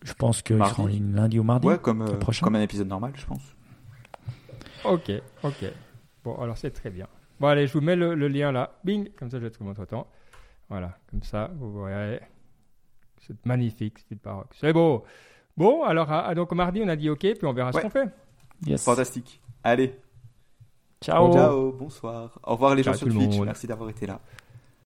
Je 0.05 0.13
pense 0.15 0.43
qu'il 0.43 0.57
sera 0.59 0.83
en 0.83 0.87
ligne 0.87 1.15
lundi 1.15 1.39
ou 1.39 1.43
mardi. 1.45 1.67
Ouais, 1.67 1.79
comme, 1.79 2.03
euh, 2.03 2.19
prochain. 2.19 2.45
comme 2.45 2.57
un 2.57 2.61
épisode 2.63 2.89
normal, 2.89 3.13
je 3.15 3.25
pense. 3.27 3.43
Ok, 4.85 5.11
ok. 5.45 5.65
Bon, 6.25 6.37
alors 6.41 6.57
c'est 6.59 6.71
très 6.71 6.91
bien. 6.91 7.07
Bon, 7.39 7.49
allez, 7.49 7.67
je 7.67 7.73
vous 7.73 7.81
mets 7.81 7.97
le, 7.97 8.15
le 8.15 8.29
lien 8.29 8.51
là. 8.53 8.73
Bing 8.85 9.11
Comme 9.19 9.31
ça, 9.31 9.39
je 9.39 9.45
le 9.45 9.51
trouve 9.51 9.69
entre 9.69 9.85
temps. 9.85 10.07
Voilà, 10.69 10.97
comme 11.11 11.23
ça, 11.23 11.51
vous 11.57 11.85
verrez. 11.85 12.21
C'est 13.27 13.45
magnifique, 13.47 13.99
style 14.01 14.19
baroque. 14.23 14.51
C'est 14.59 14.73
beau. 14.73 15.05
Bon, 15.57 15.85
alors, 15.85 16.11
ah, 16.11 16.35
donc 16.35 16.51
mardi, 16.53 16.81
on 16.85 16.89
a 16.89 16.97
dit 16.97 17.11
ok, 17.11 17.21
puis 17.21 17.39
on 17.45 17.53
verra 17.53 17.71
Ouais. 17.71 17.77
ce 17.81 17.83
qu'on 17.83 17.91
fait. 17.91 18.09
Yes. 18.67 18.83
Fantastique. 18.85 19.41
Allez, 19.63 19.95
Ciao. 21.01 21.33
ciao, 21.33 21.73
bonsoir. 21.73 22.39
Au 22.43 22.53
revoir 22.53 22.75
les 22.75 22.83
gens 22.83 22.95
sur 22.95 23.07
Twitch. 23.09 23.37
monde. 23.37 23.45
Merci 23.47 23.67
d'avoir 23.67 23.91
été 23.91 24.07
là. 24.07 24.21